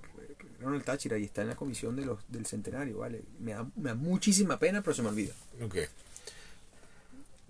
Ronald 0.61 0.83
Táchira 0.83 1.17
y 1.17 1.25
está 1.25 1.41
en 1.41 1.49
la 1.49 1.55
comisión 1.55 1.95
de 1.95 2.05
los, 2.05 2.19
del 2.29 2.45
centenario, 2.45 2.99
¿vale? 2.99 3.21
Me 3.39 3.51
da, 3.51 3.67
me 3.75 3.89
da 3.89 3.95
muchísima 3.95 4.57
pena, 4.57 4.81
pero 4.81 4.93
se 4.93 5.01
me 5.01 5.09
olvida. 5.09 5.33
Ok. 5.61 5.75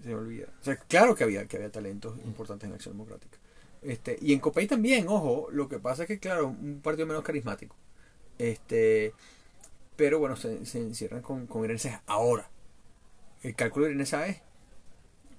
Se 0.02 0.10
me 0.10 0.16
olvida. 0.16 0.48
O 0.62 0.64
sea, 0.64 0.78
claro 0.78 1.16
que 1.16 1.24
había, 1.24 1.46
que 1.48 1.58
había 1.58 1.72
talentos 1.72 2.18
importantes 2.26 2.66
en 2.66 2.72
la 2.72 2.76
acción 2.76 2.96
democrática. 2.96 3.38
Este, 3.84 4.18
y 4.20 4.34
en 4.34 4.40
Copey 4.40 4.66
también, 4.66 5.08
ojo, 5.08 5.50
lo 5.52 5.70
que 5.70 5.78
pasa 5.78 6.04
es 6.04 6.08
que, 6.08 6.20
claro, 6.20 6.48
un 6.48 6.82
partido 6.82 7.06
menos 7.06 7.24
carismático. 7.24 7.76
Este, 8.40 9.14
pero 9.96 10.18
bueno, 10.20 10.36
se, 10.36 10.66
se 10.66 10.80
encierran 10.80 11.22
con, 11.22 11.46
con 11.46 11.64
Irene. 11.64 12.02
Ahora, 12.08 12.50
el 13.44 13.56
cálculo 13.56 13.86
de 13.86 13.92
Irene 13.92 14.06
Sáez 14.06 14.42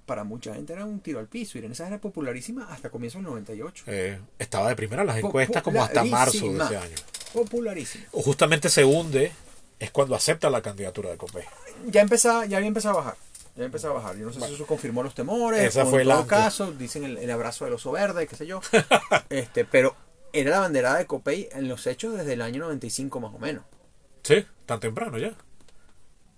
para 0.05 0.23
mucha 0.23 0.53
gente 0.53 0.73
era 0.73 0.85
un 0.85 0.99
tiro 0.99 1.19
al 1.19 1.27
piso. 1.27 1.57
Irene 1.57 1.75
Sáez 1.75 1.89
era 1.89 1.99
popularísima 1.99 2.67
hasta 2.71 2.89
comienzo 2.89 3.17
del 3.17 3.25
98. 3.25 3.85
Eh, 3.87 4.19
estaba 4.39 4.69
de 4.69 4.75
primera 4.75 5.01
en 5.01 5.07
las 5.07 5.17
encuestas 5.17 5.63
como 5.63 5.83
hasta 5.83 6.03
marzo 6.03 6.51
de 6.51 6.63
ese 6.63 6.77
año. 6.77 6.95
Popularísima. 7.33 8.05
Justamente 8.11 8.69
se 8.69 8.85
hunde 8.85 9.31
es 9.79 9.91
cuando 9.91 10.15
acepta 10.15 10.49
la 10.49 10.61
candidatura 10.61 11.09
de 11.09 11.17
Copé. 11.17 11.45
Ya 11.87 12.01
empezaba, 12.01 12.45
ya 12.45 12.57
había 12.57 12.67
empezado 12.67 12.95
a 12.95 13.01
bajar. 13.01 13.17
Ya 13.55 13.65
empezó 13.65 13.89
a 13.89 13.93
bajar. 13.93 14.17
Yo 14.17 14.25
no 14.25 14.33
sé 14.33 14.41
si 14.41 14.53
eso 14.53 14.65
confirmó 14.65 15.01
los 15.03 15.15
temores. 15.15 15.61
Esa 15.61 15.83
o 15.83 15.89
fue 15.89 16.01
en 16.01 16.09
todo 16.09 16.27
caso, 16.27 16.71
dicen 16.71 17.03
el, 17.03 17.17
el 17.17 17.31
abrazo 17.31 17.65
del 17.65 17.73
oso 17.75 17.91
verde, 17.91 18.27
qué 18.27 18.35
sé 18.35 18.45
yo. 18.45 18.61
este, 19.29 19.65
pero 19.65 19.95
era 20.33 20.51
la 20.51 20.59
bandera 20.59 20.95
de 20.95 21.05
Copey 21.05 21.47
en 21.53 21.67
los 21.67 21.87
hechos 21.87 22.17
desde 22.17 22.33
el 22.33 22.41
año 22.41 22.63
95 22.63 23.19
más 23.19 23.33
o 23.33 23.39
menos. 23.39 23.63
Sí, 24.23 24.45
tan 24.65 24.79
temprano 24.79 25.17
ya. 25.17 25.33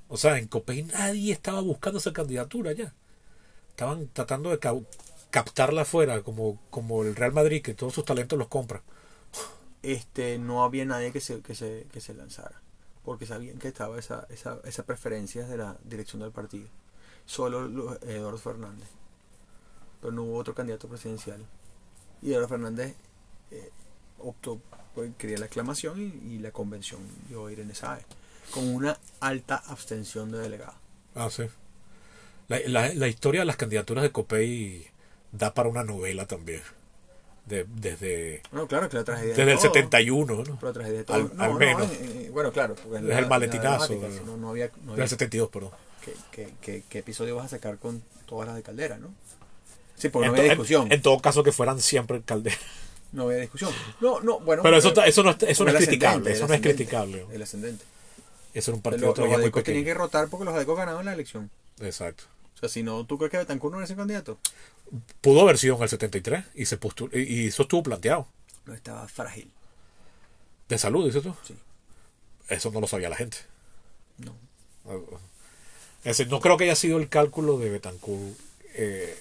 O 0.08 0.18
sea, 0.18 0.38
en 0.38 0.48
Copey 0.48 0.84
nadie 0.84 1.34
estaba 1.34 1.62
buscando 1.62 2.00
esa 2.00 2.14
candidatura 2.14 2.74
ya. 2.74 2.94
Estaban 3.78 4.08
tratando 4.12 4.50
de 4.50 4.58
captarla 5.30 5.84
afuera, 5.84 6.24
como, 6.24 6.60
como 6.72 7.04
el 7.04 7.16
Real 7.16 7.32
Madrid, 7.32 7.62
que 7.62 7.76
todos 7.76 7.94
sus 7.94 8.04
talentos 8.06 8.40
los 8.40 8.48
compra. 8.48 8.82
Este, 9.84 10.40
no 10.40 10.64
había 10.64 10.84
nadie 10.84 11.12
que 11.12 11.22
se, 11.22 11.42
que 11.42 11.54
se, 11.54 11.86
que 11.94 12.02
se 12.02 12.16
lanzara. 12.16 12.60
Porque 13.06 13.28
sabían 13.28 13.60
que 13.60 13.68
estaba 13.68 14.00
esa, 14.00 14.26
esa, 14.32 14.58
esa 14.64 14.84
preferencia 14.84 15.46
de 15.46 15.58
la 15.58 15.78
dirección 15.84 16.24
del 16.24 16.32
partido. 16.32 16.68
Solo 17.28 17.68
lo- 17.68 18.02
Eduardo 18.02 18.40
Fernández. 18.40 18.88
Pero 20.02 20.12
no 20.12 20.24
hubo 20.24 20.38
otro 20.38 20.56
candidato 20.56 20.88
presidencial. 20.88 21.46
Y 22.24 22.32
Eduardo 22.32 22.48
Fernández 22.48 22.96
eh, 23.52 23.70
optó, 24.18 24.60
pues, 24.96 25.12
quería 25.20 25.38
la 25.38 25.46
aclamación 25.46 26.02
y, 26.02 26.34
y 26.34 26.40
la 26.40 26.50
convención 26.52 27.00
dio 27.30 27.46
a 27.46 27.52
Irene 27.52 27.76
Sáez. 27.76 28.08
Con 28.52 28.68
una 28.74 28.98
alta 29.20 29.58
abstención 29.68 30.32
de 30.32 30.40
delegados. 30.40 30.74
Ah, 31.14 31.30
sí. 31.30 31.44
La, 32.48 32.60
la- 32.66 32.94
la 32.94 33.08
historia 33.08 33.42
de 33.42 33.46
las 33.46 33.58
candidaturas 33.58 34.04
de 34.04 34.12
Copey 34.12 34.88
da 35.32 35.54
para 35.54 35.70
una 35.70 35.84
novela 35.84 36.26
también. 36.28 36.62
De- 37.46 37.66
desde, 37.76 38.42
Bueno, 38.52 38.68
claro 38.68 38.90
que 38.90 38.98
la 38.98 39.04
tragedia 39.06 39.34
de 39.34 39.38
desde 39.38 39.52
el 39.54 39.58
todo. 39.58 39.74
71, 39.74 40.36
¿no? 40.36 40.44
Pero 40.44 40.58
la 40.68 40.74
tragedia 40.74 40.98
de 41.00 41.04
todo. 41.06 41.16
Al- 41.18 41.36
No, 41.38 41.44
al 41.44 41.54
no, 41.54 41.60
menos. 41.60 41.92
eh, 41.94 42.30
bueno, 42.34 42.52
claro. 42.52 42.76
Porque 42.76 42.98
Es 42.98 43.04
la- 43.04 43.20
el 43.20 43.28
maletinazo, 43.28 43.88
dramática, 43.96 44.22
¿no? 44.26 44.32
no, 44.32 44.38
no 44.38 44.50
había, 44.50 44.68
no 44.84 44.92
Del 44.92 45.02
había 45.04 45.08
72, 45.08 45.50
perdón. 45.50 45.72
¿qué, 46.04 46.14
qué, 46.32 46.54
qué, 46.62 46.84
qué 46.90 47.00
episodio 47.00 47.36
vas 47.38 47.46
a 47.46 47.50
sacar 47.50 47.78
con 47.78 48.02
todas 48.26 48.48
las 48.48 48.56
de 48.58 48.64
Caldera, 48.64 48.98
no? 48.98 49.14
Sí, 49.96 50.10
porque 50.10 50.28
En, 50.28 50.32
no 50.34 50.38
había 50.40 50.52
en- 50.52 50.58
discusión. 50.58 50.92
en 50.92 51.02
todo 51.02 51.20
caso 51.20 51.42
que 51.44 51.52
fueran 51.52 51.80
siempre 51.82 52.22
Calderas. 52.22 52.60
No 53.14 53.24
había 53.24 53.38
discusión. 53.38 53.72
No, 54.02 54.20
no, 54.20 54.40
bueno. 54.42 54.62
Pero 54.64 54.78
eso, 54.78 54.90
eso 55.06 55.24
no, 55.24 55.32
es- 55.32 55.38
eso 55.44 55.64
no 55.64 55.70
es 55.72 55.76
el 55.78 55.86
criticable. 55.86 56.32
Eso 56.32 56.44
el 56.44 56.50
no 56.50 56.54
es 56.56 56.62
criticable. 56.62 57.26
El 57.32 57.42
ascendente. 57.42 57.86
Eso 58.54 58.72
era 58.72 58.76
un 58.76 58.82
partido 58.82 59.14
todavía 59.14 59.38
muy 59.38 59.44
adecos 59.46 59.64
tenían 59.64 59.84
pequeño. 59.84 59.96
que 59.96 60.00
rotar 60.00 60.28
porque 60.28 60.44
los 60.46 60.54
adecos 60.54 60.78
ganaban 60.78 61.06
la 61.06 61.14
elección. 61.14 61.50
Exacto. 61.80 62.26
O 62.58 62.60
sea, 62.60 62.70
si 62.70 62.82
no, 62.82 63.06
¿tú 63.06 63.18
crees 63.20 63.30
que 63.32 63.38
Betancourt 63.38 63.72
no 63.74 63.78
era 63.78 63.86
ese 63.86 63.96
candidato? 63.96 64.40
Pudo 65.22 65.42
haber 65.42 65.60
sido 65.60 65.76
en 65.78 65.84
el 65.84 65.90
73 65.90 66.44
y, 66.56 66.66
se 66.66 66.80
postu- 66.80 67.10
y, 67.14 67.48
eso 67.48 67.62
estuvo 67.64 67.84
planteado. 67.84 68.28
No 68.66 68.74
estaba 68.74 69.08
frágil. 69.08 69.52
De 70.68 70.78
salud, 70.80 71.06
dices 71.06 71.22
tú. 71.22 71.36
Sí. 71.46 71.56
Eso 72.50 72.72
no 72.72 72.82
lo 72.82 72.88
sabía 72.88 73.10
la 73.10 73.16
gente. 73.16 73.38
No. 74.18 74.34
Es 76.04 76.18
decir, 76.18 76.30
no 76.30 76.40
creo 76.40 76.58
que 76.58 76.64
haya 76.64 76.76
sido 76.76 76.98
el 76.98 77.10
cálculo 77.10 77.60
de 77.60 77.70
Betancourt. 77.70 78.38
Eh, 78.74 79.16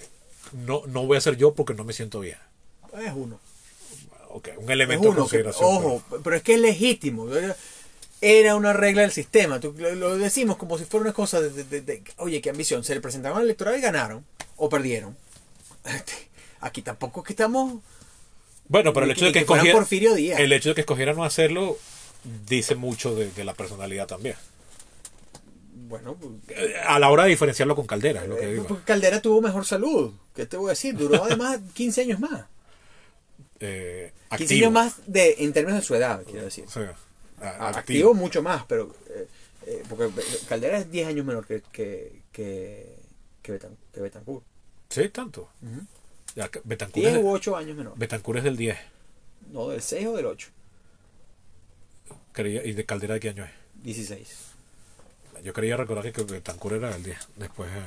no, 0.53 0.83
no 0.87 1.05
voy 1.07 1.19
a 1.19 1.21
ser 1.21 1.37
yo 1.37 1.55
porque 1.55 1.75
no 1.75 1.85
me 1.85 1.93
siento 1.93 2.21
bien. 2.21 2.39
Es 2.99 3.13
uno. 3.15 3.39
Ok, 4.31 4.49
un 4.57 4.65
Es 4.65 4.71
elemento 4.71 5.09
de 5.09 5.15
que- 5.15 5.19
consideración. 5.21 5.69
ojo, 5.69 6.03
pero 6.25 6.37
es 6.37 6.43
que 6.43 6.55
es 6.55 6.61
legítimo. 6.61 7.27
Era 8.21 8.57
una 8.57 8.73
regla 8.73 9.03
del 9.03 9.13
sistema. 9.13 9.61
Tú- 9.61 9.75
lo, 9.77 9.95
lo 9.95 10.17
decimos 10.17 10.57
como 10.57 10.79
si 10.79 10.85
fuera 10.85 11.05
una 11.05 11.13
cosa 11.13 11.41
de, 11.41 11.51
de- 11.51 11.65
de- 11.65 11.81
de- 11.83 12.03
Oye, 12.17 12.41
qué 12.41 12.51
ambición. 12.51 12.83
Se 12.85 12.95
le 12.95 13.01
presentaron 13.01 13.39
al 13.39 13.45
electorado 13.45 13.77
y 13.77 13.81
ganaron. 13.81 14.25
O 14.57 14.69
perdieron. 14.69 15.17
Aquí 16.61 16.83
tampoco 16.83 17.21
es 17.21 17.27
que 17.27 17.33
estamos... 17.35 17.83
Bueno, 18.69 18.93
pero 18.93 19.05
el 19.05 19.13
hecho 19.13 19.27
de 19.27 19.33
que, 19.33 19.41
que 19.41 19.45
fuera 19.45 19.63
escogiera- 19.63 19.79
Porfirio 19.79 20.15
Díaz. 20.15 20.41
el 20.41 20.53
hecho 20.53 20.71
de 20.71 20.75
que 20.75 20.81
escogieran 20.81 21.15
no 21.17 21.25
hacerlo 21.25 21.79
dice 22.49 22.75
mucho 22.75 23.15
de, 23.15 23.45
la 23.45 23.55
personalidad 23.55 24.07
también. 24.09 24.35
Bueno, 25.89 26.15
pues, 26.17 26.33
Eh, 26.59 26.75
A 26.85 26.99
la 26.99 27.11
hora 27.11 27.25
de 27.25 27.31
diferenciarlo 27.31 27.77
con 27.77 27.87
Caldera, 27.87 28.23
es 28.25 28.29
lo 28.29 28.37
que 28.37 28.45
Eh, 28.45 28.53
digo. 28.55 28.67
porque 28.67 28.83
Caldera 28.85 29.21
tuvo 29.23 29.41
mejor 29.41 29.65
salud. 29.67 30.13
¿Qué 30.35 30.47
te 30.47 30.57
voy 30.57 30.69
a 30.69 30.71
decir? 30.71 30.97
Duró 30.97 31.23
además 31.25 31.61
15 31.75 32.01
años 32.01 32.19
más. 32.19 32.47
Eh, 33.61 34.13
15 34.31 34.45
activo. 34.45 34.59
años 34.67 34.73
más 34.73 34.95
de, 35.07 35.37
en 35.39 35.53
términos 35.53 35.81
de 35.81 35.87
su 35.87 35.95
edad, 35.95 36.23
quiero 36.25 36.45
decir. 36.47 36.65
Sí, 36.69 36.81
activo. 37.41 37.79
activo 37.79 38.15
mucho 38.15 38.43
más, 38.43 38.65
pero. 38.67 38.95
eh, 39.09 39.27
eh, 39.67 39.83
porque 39.89 40.09
Caldera 40.49 40.79
es 40.79 40.91
10 40.91 41.09
años 41.09 41.27
menor 41.27 41.45
que, 41.47 41.61
que, 41.73 42.23
que, 42.31 42.97
que, 43.43 43.53
Betan- 43.59 43.77
que 43.93 44.01
Betancourt. 44.01 44.45
Sí, 44.89 45.09
tanto. 45.09 45.49
Ujú. 45.63 45.81
Ya 46.37 46.49
que 46.49 46.61
Betancourt, 46.63 47.05
10 47.05 47.17
es, 47.19 47.25
u 47.25 47.29
8 47.31 47.57
años 47.57 47.77
menor. 47.77 47.95
Betancourt 47.99 48.39
es 48.39 48.45
del 48.45 48.57
10. 48.57 48.79
No, 49.53 49.69
del 49.69 49.83
6 49.83 50.07
o 50.07 50.17
del 50.17 50.27
8. 50.27 50.49
Creía, 52.33 52.65
¿Y 52.65 52.73
de 52.75 52.85
Caldera 52.85 53.15
de 53.15 53.21
qué 53.21 53.31
año 53.31 53.45
es? 53.45 53.51
16. 53.83 54.37
Yo 55.43 55.53
creía 55.53 55.77
recordar 55.77 56.13
que 56.13 56.23
Betancourt 56.23 56.77
era 56.77 56.91
del 56.93 57.03
10. 57.03 57.19
Después, 57.37 57.69
eh, 57.71 57.81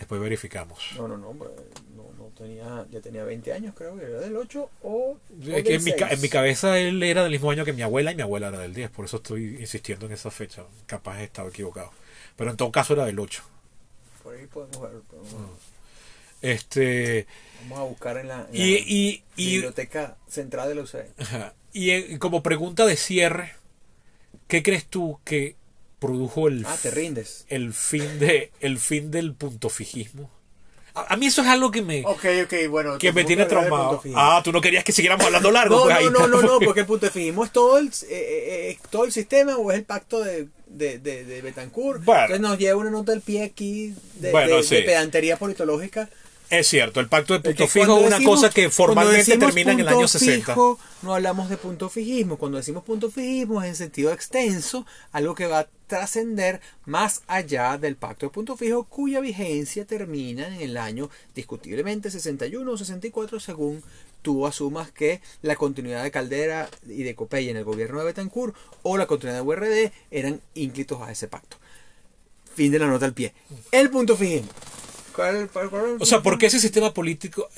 después 0.00 0.20
verificamos. 0.20 0.80
No, 0.96 1.06
no, 1.06 1.16
no, 1.16 1.32
no, 1.32 2.12
no 2.18 2.24
tenía, 2.36 2.84
ya 2.90 3.00
tenía 3.00 3.22
20 3.22 3.52
años, 3.52 3.74
creo 3.76 3.96
que 3.96 4.04
era 4.04 4.18
del 4.20 4.36
8 4.36 4.68
o. 4.82 4.88
o 4.88 5.18
Es 5.56 5.62
que 5.62 5.74
en, 5.76 5.84
mi, 5.84 5.92
ca- 5.92 6.08
6. 6.08 6.12
en 6.18 6.20
mi 6.22 6.28
cabeza 6.28 6.78
él 6.78 7.00
era 7.04 7.22
del 7.22 7.30
mismo 7.32 7.50
año 7.52 7.64
que 7.64 7.72
mi 7.72 7.82
abuela 7.82 8.10
y 8.10 8.16
mi 8.16 8.22
abuela 8.22 8.48
era 8.48 8.58
del 8.58 8.74
10. 8.74 8.90
Por 8.90 9.04
eso 9.04 9.18
estoy 9.18 9.58
insistiendo 9.60 10.06
en 10.06 10.12
esa 10.12 10.30
fecha. 10.32 10.64
Capaz 10.86 11.20
he 11.20 11.24
estado 11.24 11.48
equivocado. 11.48 11.92
Pero 12.36 12.50
en 12.50 12.56
todo 12.56 12.72
caso 12.72 12.94
era 12.94 13.04
del 13.04 13.18
8. 13.20 13.42
Por 14.24 14.34
ahí 14.34 14.46
podemos 14.46 14.80
ver. 14.82 15.00
podemos- 15.02 15.50
Este, 16.42 17.26
Vamos 17.62 17.78
a 17.78 17.82
buscar 17.82 18.16
en 18.16 18.28
la, 18.28 18.46
en 18.50 18.54
y, 18.56 18.58
la 18.58 18.78
y, 18.86 19.22
y, 19.36 19.46
Biblioteca 19.52 20.16
Central 20.28 20.68
de 20.68 20.74
la. 20.76 20.84
Ajá. 21.18 21.54
Y 21.72 22.18
como 22.18 22.42
pregunta 22.42 22.84
de 22.84 22.96
cierre, 22.96 23.52
¿qué 24.48 24.60
crees 24.60 24.86
tú 24.86 25.20
que 25.24 25.54
produjo 26.00 26.48
el, 26.48 26.66
Ah, 26.66 26.76
te 26.82 26.90
rindes. 26.90 27.44
el 27.48 27.72
fin 27.72 28.18
de 28.18 28.50
el 28.60 28.78
fin 28.80 29.12
del 29.12 29.34
punto 29.34 29.68
fijismo? 29.68 30.28
A, 30.94 31.14
a 31.14 31.16
mí 31.16 31.26
eso 31.26 31.42
es 31.42 31.46
algo 31.46 31.70
que 31.70 31.82
me, 31.82 32.02
Ok, 32.04 32.24
ok, 32.46 32.54
bueno. 32.68 32.98
que 32.98 33.12
me 33.12 33.22
tiene 33.22 33.42
del 33.42 33.48
traumado. 33.50 34.02
Ah, 34.16 34.40
tú 34.42 34.50
no 34.50 34.60
querías 34.60 34.82
que 34.82 34.90
siguiéramos 34.90 35.24
hablando 35.24 35.50
largo. 35.52 35.76
No, 35.76 35.82
pues 35.84 35.96
ahí 35.96 36.04
no, 36.06 36.10
no, 36.10 36.18
no, 36.26 36.36
estamos. 36.40 36.60
no, 36.60 36.66
porque 36.66 36.80
el 36.80 36.86
punto 36.86 37.06
de 37.06 37.12
fijismo 37.12 37.44
es 37.44 37.52
todo 37.52 37.78
el, 37.78 37.86
eh, 37.86 37.92
eh, 38.10 38.70
eh, 38.70 38.78
todo 38.90 39.04
el 39.04 39.12
sistema 39.12 39.56
o 39.56 39.70
es 39.70 39.78
el 39.78 39.84
pacto 39.84 40.18
de, 40.24 40.48
de, 40.66 40.98
de, 40.98 41.24
de 41.24 41.42
Betancourt. 41.42 42.02
Bueno. 42.04 42.22
Entonces 42.22 42.40
nos 42.40 42.58
lleva 42.58 42.80
una 42.80 42.90
nota 42.90 43.12
al 43.12 43.20
pie 43.20 43.44
aquí 43.44 43.94
de, 44.14 44.32
Bueno, 44.32 44.56
de- 44.56 44.62
sí. 44.64 44.74
de 44.74 44.82
pedantería 44.82 45.36
politológica. 45.38 46.10
Es 46.50 46.66
cierto, 46.66 46.98
el 46.98 47.06
pacto 47.08 47.34
de 47.34 47.40
punto 47.40 47.68
fijo 47.68 47.98
es 48.00 48.06
una 48.08 48.16
decimos- 48.16 48.40
cosa 48.40 48.50
que 48.52 48.70
formalmente 48.70 49.38
termina 49.38 49.70
en 49.72 49.80
el 49.80 49.88
año 49.88 50.08
60. 50.08 50.52
fijo, 50.52 50.80
no 51.02 51.14
hablamos 51.14 51.48
de 51.48 51.56
punto 51.56 51.88
fijismo. 51.88 52.38
Cuando 52.38 52.58
decimos 52.58 52.82
punto 52.82 53.08
fijismo 53.08 53.62
es 53.62 53.68
en 53.68 53.76
sentido 53.76 54.12
extenso, 54.12 54.84
algo 55.12 55.36
que 55.36 55.46
va 55.46 55.60
a 55.60 55.68
trascender 55.86 56.60
más 56.86 57.22
allá 57.28 57.78
del 57.78 57.94
pacto 57.94 58.26
de 58.26 58.30
punto 58.30 58.56
fijo, 58.56 58.82
cuya 58.84 59.20
vigencia 59.20 59.84
termina 59.84 60.48
en 60.48 60.54
el 60.60 60.76
año 60.76 61.08
discutiblemente 61.36 62.10
61 62.10 62.72
o 62.72 62.76
64, 62.76 63.38
según 63.38 63.82
tú 64.22 64.44
asumas 64.46 64.90
que 64.90 65.20
la 65.42 65.54
continuidad 65.56 66.02
de 66.02 66.10
Caldera 66.10 66.68
y 66.86 67.04
de 67.04 67.14
Copey 67.14 67.48
en 67.48 67.58
el 67.58 67.64
gobierno 67.64 68.00
de 68.00 68.06
Betancourt 68.06 68.56
o 68.82 68.98
la 68.98 69.06
continuidad 69.06 69.38
de 69.42 69.46
URD 69.48 69.92
eran 70.10 70.40
ínclitos 70.54 71.00
a 71.00 71.12
ese 71.12 71.28
pacto. 71.28 71.58
Fin 72.56 72.72
de 72.72 72.80
la 72.80 72.88
nota 72.88 73.06
al 73.06 73.14
pie. 73.14 73.32
El 73.70 73.88
punto 73.90 74.16
fijismo. 74.16 74.48
¿Cuál- 75.20 75.50
cuál- 75.50 75.70
cuál- 75.70 75.96
O 76.00 76.06
sea, 76.06 76.22
porque 76.22 76.46
ese 76.46 76.58
sistema 76.60 76.94
político 76.94 77.48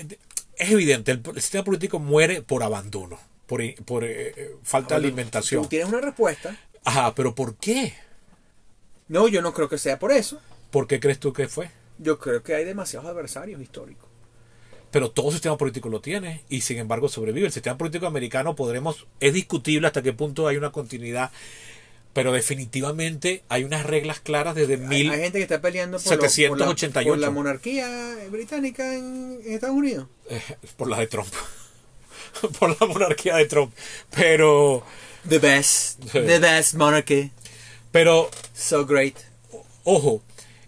es 0.56 0.70
evidente, 0.70 1.12
el, 1.12 1.22
el 1.34 1.40
sistema 1.40 1.64
político 1.64 1.98
muere 1.98 2.42
por 2.42 2.62
abandono, 2.62 3.18
por, 3.46 3.62
por 3.84 4.04
eh, 4.04 4.32
eh, 4.36 4.56
falta 4.62 4.94
de 4.98 5.06
alimentación. 5.06 5.62
Tú 5.62 5.68
tienes 5.68 5.88
una 5.88 6.00
respuesta. 6.00 6.56
Ajá, 6.84 7.14
pero 7.14 7.34
¿por 7.34 7.54
qué? 7.56 7.94
No, 9.08 9.28
yo 9.28 9.42
no 9.42 9.52
creo 9.54 9.68
que 9.68 9.78
sea 9.78 9.98
por 9.98 10.10
eso. 10.12 10.40
¿Por 10.70 10.86
qué 10.86 10.98
crees 11.00 11.20
tú 11.20 11.32
que 11.32 11.48
fue? 11.48 11.70
Yo 11.98 12.18
creo 12.18 12.42
que 12.42 12.54
hay 12.54 12.64
demasiados 12.64 13.08
adversarios 13.08 13.60
históricos. 13.60 14.08
Pero 14.90 15.10
todo 15.10 15.30
sistema 15.30 15.56
político 15.56 15.88
lo 15.88 16.00
tiene 16.00 16.44
y 16.48 16.62
sin 16.62 16.78
embargo 16.78 17.08
sobrevive. 17.08 17.46
El 17.46 17.52
sistema 17.52 17.78
político 17.78 18.06
americano 18.06 18.54
podremos, 18.56 19.06
es 19.20 19.32
discutible 19.32 19.86
hasta 19.86 20.02
qué 20.02 20.12
punto 20.12 20.48
hay 20.48 20.56
una 20.56 20.70
continuidad, 20.72 21.30
pero 22.12 22.32
definitivamente 22.32 23.42
hay 23.48 23.64
unas 23.64 23.84
reglas 23.86 24.20
claras 24.20 24.54
desde 24.54 24.74
Hay, 24.74 24.80
mil... 24.80 25.10
hay 25.10 25.20
gente 25.20 25.38
que 25.38 25.42
está 25.44 25.60
peleando 25.60 25.98
por, 25.98 26.04
lo- 26.12 26.18
por 26.18 26.22
la- 26.24 26.28
788. 26.30 27.08
por 27.10 27.18
la 27.18 27.30
monarquía 27.30 28.16
británica 28.30 28.94
en, 28.94 29.40
en 29.44 29.52
Estados 29.54 29.76
Unidos. 29.76 30.08
eh, 30.28 30.40
por 30.76 30.88
la 30.90 30.98
de 30.98 31.06
Trump, 31.06 31.32
por 32.58 32.80
la 32.80 32.86
monarquía 32.86 33.36
de 33.36 33.46
Trump. 33.46 33.72
Pero, 34.14 34.84
The 35.28 35.38
best. 35.38 36.00
The 36.12 36.38
best 36.38 36.74
monarchy. 36.74 37.30
pero, 37.90 38.30
So 38.54 38.84
great. 38.86 39.14
ojo, 39.84 40.22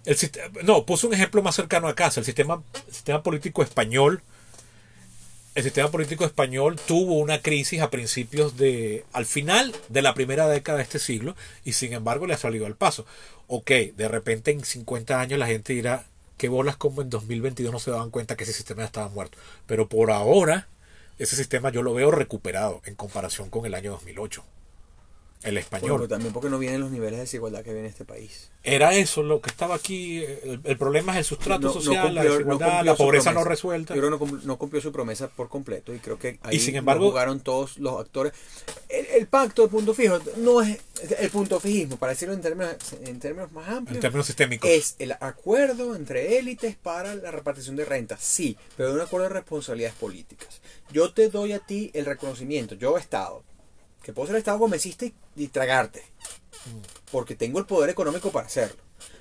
el 0.04 0.16
sistema, 0.16 0.46
no, 0.62 0.84
puse 0.86 1.06
un 1.06 1.14
ejemplo 1.14 1.42
más 1.42 1.54
cercano 1.56 1.88
a 1.88 1.94
casa. 1.94 2.20
El 2.20 2.26
sistema, 2.26 2.62
el 2.86 2.94
sistema 2.94 3.22
político 3.22 3.62
español 3.62 4.22
el 5.54 5.62
sistema 5.62 5.90
político 5.90 6.24
español 6.24 6.80
tuvo 6.84 7.18
una 7.18 7.40
crisis 7.40 7.80
a 7.80 7.90
principios 7.90 8.56
de, 8.56 9.04
al 9.12 9.24
final 9.24 9.74
de 9.88 10.02
la 10.02 10.14
primera 10.14 10.48
década 10.48 10.78
de 10.78 10.84
este 10.84 10.98
siglo 10.98 11.36
y 11.64 11.74
sin 11.74 11.92
embargo 11.92 12.26
le 12.26 12.34
ha 12.34 12.38
salido 12.38 12.66
al 12.66 12.74
paso. 12.74 13.06
Ok, 13.46 13.70
de 13.96 14.08
repente 14.08 14.50
en 14.50 14.64
50 14.64 15.20
años 15.20 15.38
la 15.38 15.46
gente 15.46 15.72
dirá 15.72 16.06
que 16.38 16.48
bolas 16.48 16.76
como 16.76 17.02
en 17.02 17.10
2022 17.10 17.72
no 17.72 17.78
se 17.78 17.92
daban 17.92 18.10
cuenta 18.10 18.36
que 18.36 18.44
ese 18.44 18.52
sistema 18.52 18.82
ya 18.82 18.86
estaba 18.86 19.08
muerto. 19.08 19.38
Pero 19.66 19.88
por 19.88 20.10
ahora 20.10 20.66
ese 21.18 21.36
sistema 21.36 21.70
yo 21.70 21.82
lo 21.82 21.94
veo 21.94 22.10
recuperado 22.10 22.82
en 22.84 22.96
comparación 22.96 23.48
con 23.48 23.64
el 23.64 23.74
año 23.74 23.92
2008 23.92 24.44
el 25.44 25.58
español. 25.58 25.96
pero 25.96 26.08
también 26.08 26.32
porque 26.32 26.48
no 26.48 26.58
vienen 26.58 26.80
los 26.80 26.90
niveles 26.90 27.18
de 27.18 27.20
desigualdad 27.22 27.62
que 27.62 27.72
viene 27.72 27.88
este 27.88 28.04
país. 28.04 28.50
Era 28.62 28.94
eso 28.94 29.22
lo 29.22 29.40
que 29.40 29.50
estaba 29.50 29.74
aquí. 29.74 30.24
El, 30.64 30.78
problema 30.78 31.12
es 31.12 31.18
el 31.18 31.24
sustrato 31.24 31.72
social, 31.72 32.14
la 32.14 32.24
desigualdad, 32.24 32.84
la 32.84 32.96
pobreza 32.96 33.32
no 33.32 33.44
resuelta. 33.44 33.94
Yo 33.94 34.00
creo 34.00 34.18
que 34.18 34.46
no, 34.46 34.58
cumplió 34.58 34.80
su 34.80 34.92
promesa 34.92 35.28
por 35.28 35.48
completo 35.48 35.94
y 35.94 35.98
creo 35.98 36.18
que 36.18 36.38
ahí 36.42 36.56
y 36.56 36.60
sin 36.60 36.76
embargo, 36.76 37.10
jugaron 37.10 37.40
todos 37.40 37.78
los 37.78 38.00
actores. 38.00 38.32
El, 38.88 39.26
pacto 39.26 39.62
de 39.62 39.68
punto 39.68 39.94
fijo 39.94 40.18
no 40.38 40.60
es 40.60 40.78
el 41.18 41.30
punto 41.30 41.58
fijismo, 41.60 41.96
para 41.96 42.12
decirlo 42.12 42.34
en 42.34 42.40
términos, 42.40 42.76
en 43.04 43.18
términos 43.18 43.52
más 43.52 43.68
amplios. 43.68 43.96
En 43.96 44.00
términos 44.00 44.26
sistémicos. 44.26 44.70
Es 44.70 44.96
el 44.98 45.12
acuerdo 45.12 45.96
entre 45.96 46.38
élites 46.38 46.76
para 46.76 47.14
la 47.14 47.30
repartición 47.30 47.76
de 47.76 47.84
rentas, 47.84 48.20
sí, 48.22 48.56
pero 48.76 48.92
un 48.92 49.00
acuerdo 49.00 49.28
de 49.28 49.34
responsabilidades 49.34 49.96
políticas. 49.96 50.60
Yo 50.92 51.12
te 51.12 51.28
doy 51.28 51.52
a 51.52 51.58
ti 51.58 51.90
el 51.94 52.06
reconocimiento, 52.06 52.74
yo 52.76 52.96
Estado, 52.96 53.42
que 54.04 54.12
puedo 54.12 54.28
ser 54.28 54.36
Estado 54.36 54.58
convenciste 54.58 55.14
y, 55.34 55.48
tragarte. 55.48 56.02
Porque 57.10 57.34
tengo 57.34 57.58
el 57.58 57.66
poder 57.66 57.90
económico 57.90 58.30
para 58.30 58.46
hacerlo. 58.46 58.76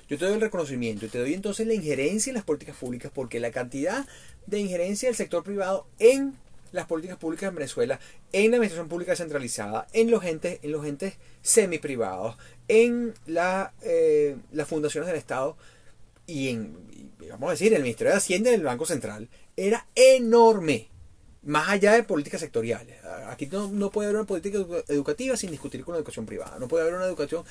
Yo 0.08 0.18
te 0.18 0.26
doy 0.26 0.34
el 0.34 0.40
reconocimiento 0.40 1.06
y 1.06 1.08
te 1.08 1.18
doy 1.18 1.32
entonces 1.32 1.66
la 1.66 1.74
injerencia 1.74 2.30
en 2.30 2.34
las 2.34 2.44
políticas 2.44 2.76
públicas 2.76 3.10
porque 3.12 3.40
la 3.40 3.50
cantidad 3.50 4.06
de 4.46 4.58
injerencia 4.58 5.08
del 5.08 5.16
sector 5.16 5.42
privado 5.42 5.86
en 5.98 6.36
las 6.72 6.86
políticas 6.86 7.16
públicas 7.16 7.48
en 7.48 7.54
Venezuela, 7.54 8.00
en 8.32 8.50
la 8.50 8.56
administración 8.56 8.88
pública 8.88 9.16
centralizada, 9.16 9.86
en 9.92 10.10
los 10.10 10.24
entes, 10.24 10.58
en 10.62 10.72
los 10.72 10.84
entes 10.84 11.14
semi-privados, 11.40 12.36
en 12.68 13.14
la, 13.26 13.72
eh, 13.82 14.36
las 14.52 14.68
fundaciones 14.68 15.06
del 15.06 15.16
Estado 15.16 15.56
y 16.26 16.48
en, 16.48 16.76
vamos 17.30 17.48
a 17.48 17.52
decir, 17.52 17.72
el 17.72 17.82
Ministerio 17.82 18.12
de 18.12 18.18
Hacienda 18.18 18.50
y 18.50 18.54
el 18.54 18.62
Banco 18.62 18.84
Central, 18.84 19.28
era 19.56 19.86
enorme 19.94 20.88
más 21.46 21.68
allá 21.68 21.92
de 21.92 22.02
políticas 22.02 22.40
sectoriales. 22.40 22.96
Aquí 23.28 23.46
no, 23.46 23.90
puede 23.90 24.08
haber 24.08 24.20
una 24.20 24.26
política 24.26 24.58
educativa 24.88 25.36
sin 25.36 25.50
discutir 25.50 25.84
con 25.84 25.92
la 25.92 25.98
educación 25.98 26.26
privada. 26.26 26.58
No 26.58 26.68
puede 26.68 26.82
haber 26.82 26.94
una 26.94 27.06
educación... 27.06 27.44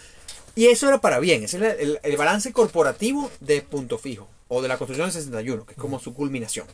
Y 0.56 0.68
eso 0.68 0.88
era 0.88 1.02
para 1.02 1.20
bien. 1.20 1.44
Ese 1.44 1.58
es 1.58 2.00
el, 2.04 2.18
balance 2.18 2.52
corporativo 2.54 3.32
de 3.40 3.62
punto 3.62 3.98
fijo. 3.98 4.28
O 4.48 4.62
de 4.62 4.68
la 4.68 4.78
Constitución 4.78 5.08
del 5.08 5.14
61, 5.14 5.66
que 5.66 5.74
es 5.74 5.78
como 5.78 6.00
su 6.00 6.14
culminación. 6.14 6.68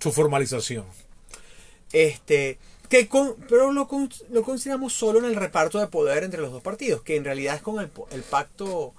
Su 0.00 0.12
formalización. 0.12 0.84
Este... 1.92 2.58
Que 2.88 3.08
pero 3.48 3.72
lo, 3.72 3.88
lo, 4.30 4.42
consideramos 4.42 4.92
solo 4.92 5.18
en 5.18 5.24
el 5.24 5.36
reparto 5.36 5.80
de 5.80 5.86
poder 5.86 6.22
entre 6.22 6.42
los 6.42 6.52
dos 6.52 6.62
partidos, 6.62 7.00
que 7.00 7.16
en 7.16 7.24
realidad 7.24 7.56
es 7.56 7.62
con 7.62 7.80
el, 7.80 7.90
el 8.10 8.22
pacto 8.22 8.94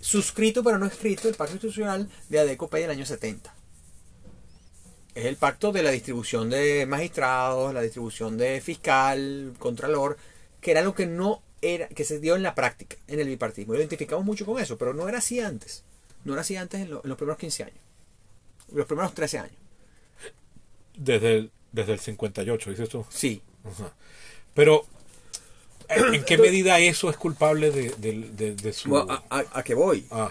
suscrito 0.00 0.64
pero 0.64 0.78
no 0.78 0.86
escrito, 0.86 1.28
el 1.28 1.34
pacto 1.34 1.52
institucional 1.52 2.08
de 2.30 2.38
ADECO 2.40 2.68
del 2.68 2.90
año 2.90 3.04
70 3.04 3.54
es 5.18 5.24
el 5.24 5.36
pacto 5.36 5.72
de 5.72 5.82
la 5.82 5.90
distribución 5.90 6.48
de 6.48 6.86
magistrados, 6.86 7.74
la 7.74 7.82
distribución 7.82 8.38
de 8.38 8.60
fiscal, 8.60 9.52
contralor, 9.58 10.16
que 10.60 10.70
era 10.70 10.82
lo 10.82 10.94
que 10.94 11.06
no 11.06 11.42
era, 11.60 11.88
que 11.88 12.04
se 12.04 12.20
dio 12.20 12.36
en 12.36 12.44
la 12.44 12.54
práctica, 12.54 12.96
en 13.08 13.18
el 13.18 13.26
bipartismo. 13.26 13.72
Lo 13.72 13.80
identificamos 13.80 14.24
mucho 14.24 14.46
con 14.46 14.60
eso, 14.60 14.78
pero 14.78 14.94
no 14.94 15.08
era 15.08 15.18
así 15.18 15.40
antes. 15.40 15.82
No 16.24 16.34
era 16.34 16.42
así 16.42 16.54
antes 16.54 16.82
en, 16.82 16.90
los 16.90 17.16
primeros 17.16 17.36
15 17.36 17.64
años. 17.64 17.78
Los 18.72 18.86
primeros 18.86 19.12
13 19.12 19.38
años. 19.38 19.56
Desde 20.96 21.36
el, 21.36 21.50
desde 21.72 21.94
el 21.94 21.98
58, 21.98 22.70
dices 22.70 22.88
tú. 22.88 23.04
Sí. 23.08 23.42
Pero, 24.54 24.86
¿en 25.88 26.24
qué 26.24 26.38
medida 26.38 26.78
eso 26.78 27.10
es 27.10 27.16
culpable 27.16 27.72
de, 27.72 28.72
su... 28.72 28.96
a, 28.96 29.24
a, 29.30 29.62
qué 29.64 29.74
voy? 29.74 30.06
Ah 30.12 30.30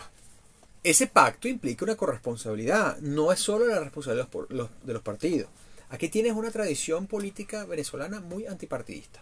ese 0.90 1.08
pacto 1.08 1.48
implica 1.48 1.84
una 1.84 1.96
corresponsabilidad, 1.96 2.98
no 3.00 3.32
es 3.34 3.40
solo 3.40 3.68
la 3.68 3.80
responsabilidad 3.80 4.30
de 4.30 4.94
los, 4.94 5.02
partidos. 5.02 5.50
Aquí 5.90 6.08
tienes 6.08 6.34
una 6.34 6.52
tradición 6.52 7.08
política 7.08 7.66
venezolana 7.66 8.22
muy 8.22 8.46
antipartidista, 8.46 9.22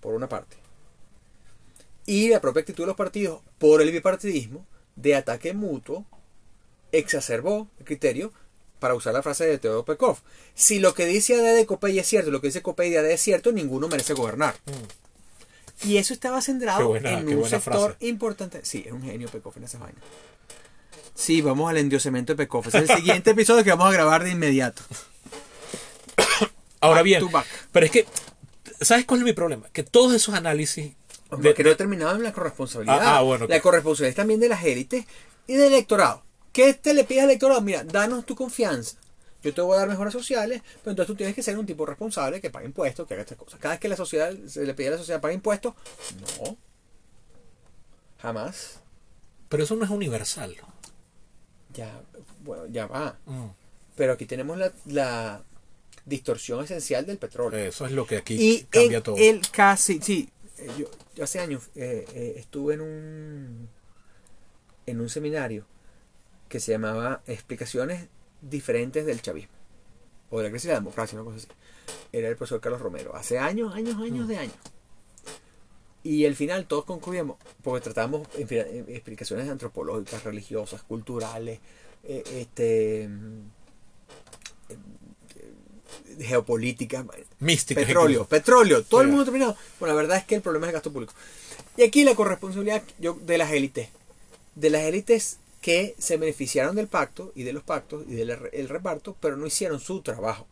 por 0.00 0.14
una 0.14 0.28
parte. 0.28 0.56
Y 2.06 2.28
la 2.28 2.40
propia 2.40 2.60
actitud 2.60 2.82
de 2.82 2.88
los 2.88 2.96
partidos 2.96 3.40
por 3.58 3.80
el 3.80 3.90
bipartidismo 3.92 4.66
de 4.96 5.14
ataque 5.14 5.54
mutuo 5.54 6.04
exacerbó 6.92 7.68
el 7.78 7.84
criterio 7.86 8.32
para 8.78 8.94
usar 8.94 9.14
la 9.14 9.22
frase 9.22 9.46
de 9.46 9.58
Teodoro 9.58 9.86
Pekov. 9.86 10.18
Si 10.54 10.80
lo 10.80 10.92
que 10.92 11.06
dice 11.06 11.34
AD 11.34 11.56
de 11.56 11.64
Copey 11.64 11.98
es 11.98 12.06
cierto, 12.06 12.30
lo 12.30 12.42
que 12.42 12.48
dice 12.48 12.60
Copey 12.60 12.90
de 12.90 12.98
AD 12.98 13.10
es 13.10 13.22
cierto, 13.22 13.52
ninguno 13.52 13.88
merece 13.88 14.12
gobernar. 14.12 14.54
Mm. 14.66 15.88
Y 15.88 15.96
eso 15.96 16.12
estaba 16.12 16.42
centrado 16.42 16.94
en 16.96 17.38
un 17.38 17.48
sector 17.48 17.96
importante. 18.00 18.60
Sí, 18.64 18.84
es 18.86 18.92
un 18.92 19.02
genio 19.02 19.28
Pekov 19.28 19.54
en 19.56 19.64
esa 19.64 19.78
vaina. 19.78 19.98
Sí, 21.14 21.40
vamos 21.42 21.70
al 21.70 21.76
endiosamiento 21.76 22.32
de 22.32 22.36
Pekov. 22.36 22.66
Es 22.68 22.74
el 22.74 22.88
siguiente 22.88 23.30
episodio 23.30 23.62
que 23.62 23.70
vamos 23.70 23.88
a 23.88 23.92
grabar 23.92 24.24
de 24.24 24.30
inmediato. 24.30 24.82
Ahora 26.80 27.02
bien, 27.02 27.24
pero 27.72 27.86
es 27.86 27.92
que, 27.92 28.06
¿sabes 28.80 29.06
cuál 29.06 29.20
es 29.20 29.24
mi 29.24 29.32
problema? 29.32 29.68
Que 29.72 29.82
todos 29.84 30.12
esos 30.12 30.34
análisis... 30.34 30.92
De, 31.38 31.54
que 31.54 31.64
no 31.64 31.70
he 31.70 31.74
terminado 31.74 32.14
en 32.16 32.22
la 32.22 32.32
corresponsabilidad. 32.32 32.98
Ah, 33.00 33.18
ah 33.18 33.22
bueno, 33.22 33.46
la 33.48 33.60
corresponsabilidad 33.60 34.16
también 34.16 34.38
de 34.38 34.48
las 34.48 34.62
élites 34.64 35.04
y 35.46 35.54
del 35.54 35.72
electorado. 35.72 36.22
¿Qué 36.52 36.74
te 36.74 36.94
le 36.94 37.04
pides 37.04 37.22
al 37.22 37.30
electorado? 37.30 37.60
Mira, 37.60 37.82
danos 37.84 38.26
tu 38.26 38.36
confianza. 38.36 38.98
Yo 39.42 39.52
te 39.52 39.60
voy 39.60 39.76
a 39.76 39.80
dar 39.80 39.88
mejoras 39.88 40.12
sociales, 40.12 40.62
pero 40.82 40.92
entonces 40.92 41.06
tú 41.06 41.16
tienes 41.16 41.34
que 41.34 41.42
ser 41.42 41.58
un 41.58 41.66
tipo 41.66 41.84
responsable 41.86 42.40
que 42.40 42.50
pague 42.50 42.66
impuestos, 42.66 43.06
que 43.08 43.14
haga 43.14 43.22
estas 43.22 43.38
cosas. 43.38 43.58
Cada 43.58 43.74
vez 43.74 43.80
que 43.80 43.88
la 43.88 43.96
sociedad 43.96 44.32
se 44.46 44.64
le 44.64 44.74
pide 44.74 44.88
a 44.88 44.90
la 44.92 44.98
sociedad 44.98 45.20
pague 45.20 45.34
impuestos, 45.34 45.74
no. 46.40 46.56
Jamás. 48.20 48.80
Pero 49.48 49.64
eso 49.64 49.74
no 49.76 49.84
es 49.84 49.90
universal 49.90 50.56
ya, 51.74 52.02
bueno, 52.42 52.66
ya 52.66 52.86
va. 52.86 53.18
Mm. 53.26 53.48
Pero 53.96 54.12
aquí 54.12 54.26
tenemos 54.26 54.58
la, 54.86 55.42
distorsión 56.06 56.64
esencial 56.64 57.06
del 57.06 57.18
petróleo. 57.18 57.58
Eso 57.58 57.86
es 57.86 57.92
lo 57.92 58.06
que 58.06 58.18
aquí 58.18 58.66
cambia 58.68 59.02
todo. 59.02 59.16
El 59.16 59.40
casi, 59.50 60.00
sí, 60.02 60.28
eh, 60.58 60.68
yo, 60.78 61.24
hace 61.24 61.40
años 61.40 61.70
eh, 61.74 62.04
eh, 62.12 62.34
estuve 62.36 62.74
en 62.74 62.80
un 62.82 63.68
en 64.86 65.00
un 65.00 65.08
seminario 65.08 65.64
que 66.48 66.60
se 66.60 66.72
llamaba 66.72 67.22
Explicaciones 67.26 68.08
diferentes 68.42 69.06
del 69.06 69.22
chavismo 69.22 69.54
o 70.30 70.38
de 70.38 70.44
la 70.44 70.50
crisis 70.50 70.66
de 70.66 70.74
la 70.74 70.80
democracia, 70.80 71.18
una 71.18 71.24
cosa 71.24 71.38
así. 71.38 71.48
Era 72.12 72.28
el 72.28 72.36
profesor 72.36 72.60
Carlos 72.60 72.82
Romero. 72.82 73.16
Hace 73.16 73.38
años, 73.38 73.74
años, 73.74 73.96
años 73.96 74.26
mm. 74.26 74.28
de 74.28 74.38
años. 74.38 74.56
Y 76.04 76.26
al 76.26 76.36
final 76.36 76.66
todos 76.66 76.84
concluimos, 76.84 77.38
porque 77.62 77.82
tratamos 77.82 78.28
explicaciones 78.36 79.48
antropológicas, 79.48 80.22
religiosas, 80.22 80.82
culturales, 80.82 81.60
eh, 82.04 82.22
este, 82.34 83.04
eh, 83.04 83.08
geopolíticas, 86.20 87.06
místicas. 87.40 87.86
Petróleo, 87.86 88.26
petróleo, 88.26 88.84
todo 88.84 89.00
el 89.00 89.08
mundo 89.08 89.24
terminado. 89.24 89.56
Bueno, 89.80 89.94
la 89.94 90.02
verdad 90.02 90.18
es 90.18 90.24
que 90.24 90.34
el 90.34 90.42
problema 90.42 90.66
es 90.66 90.68
el 90.68 90.74
gasto 90.74 90.92
público. 90.92 91.14
Y 91.78 91.82
aquí 91.82 92.04
la 92.04 92.14
corresponsabilidad 92.14 92.82
de 92.98 93.38
las 93.38 93.50
élites, 93.52 93.88
de 94.54 94.70
las 94.70 94.82
élites 94.82 95.38
que 95.62 95.94
se 95.98 96.18
beneficiaron 96.18 96.76
del 96.76 96.88
pacto 96.88 97.32
y 97.34 97.44
de 97.44 97.54
los 97.54 97.62
pactos 97.62 98.04
y 98.06 98.14
del 98.14 98.68
reparto, 98.68 99.16
pero 99.18 99.38
no 99.38 99.46
hicieron 99.46 99.80
su 99.80 100.02
trabajo 100.02 100.46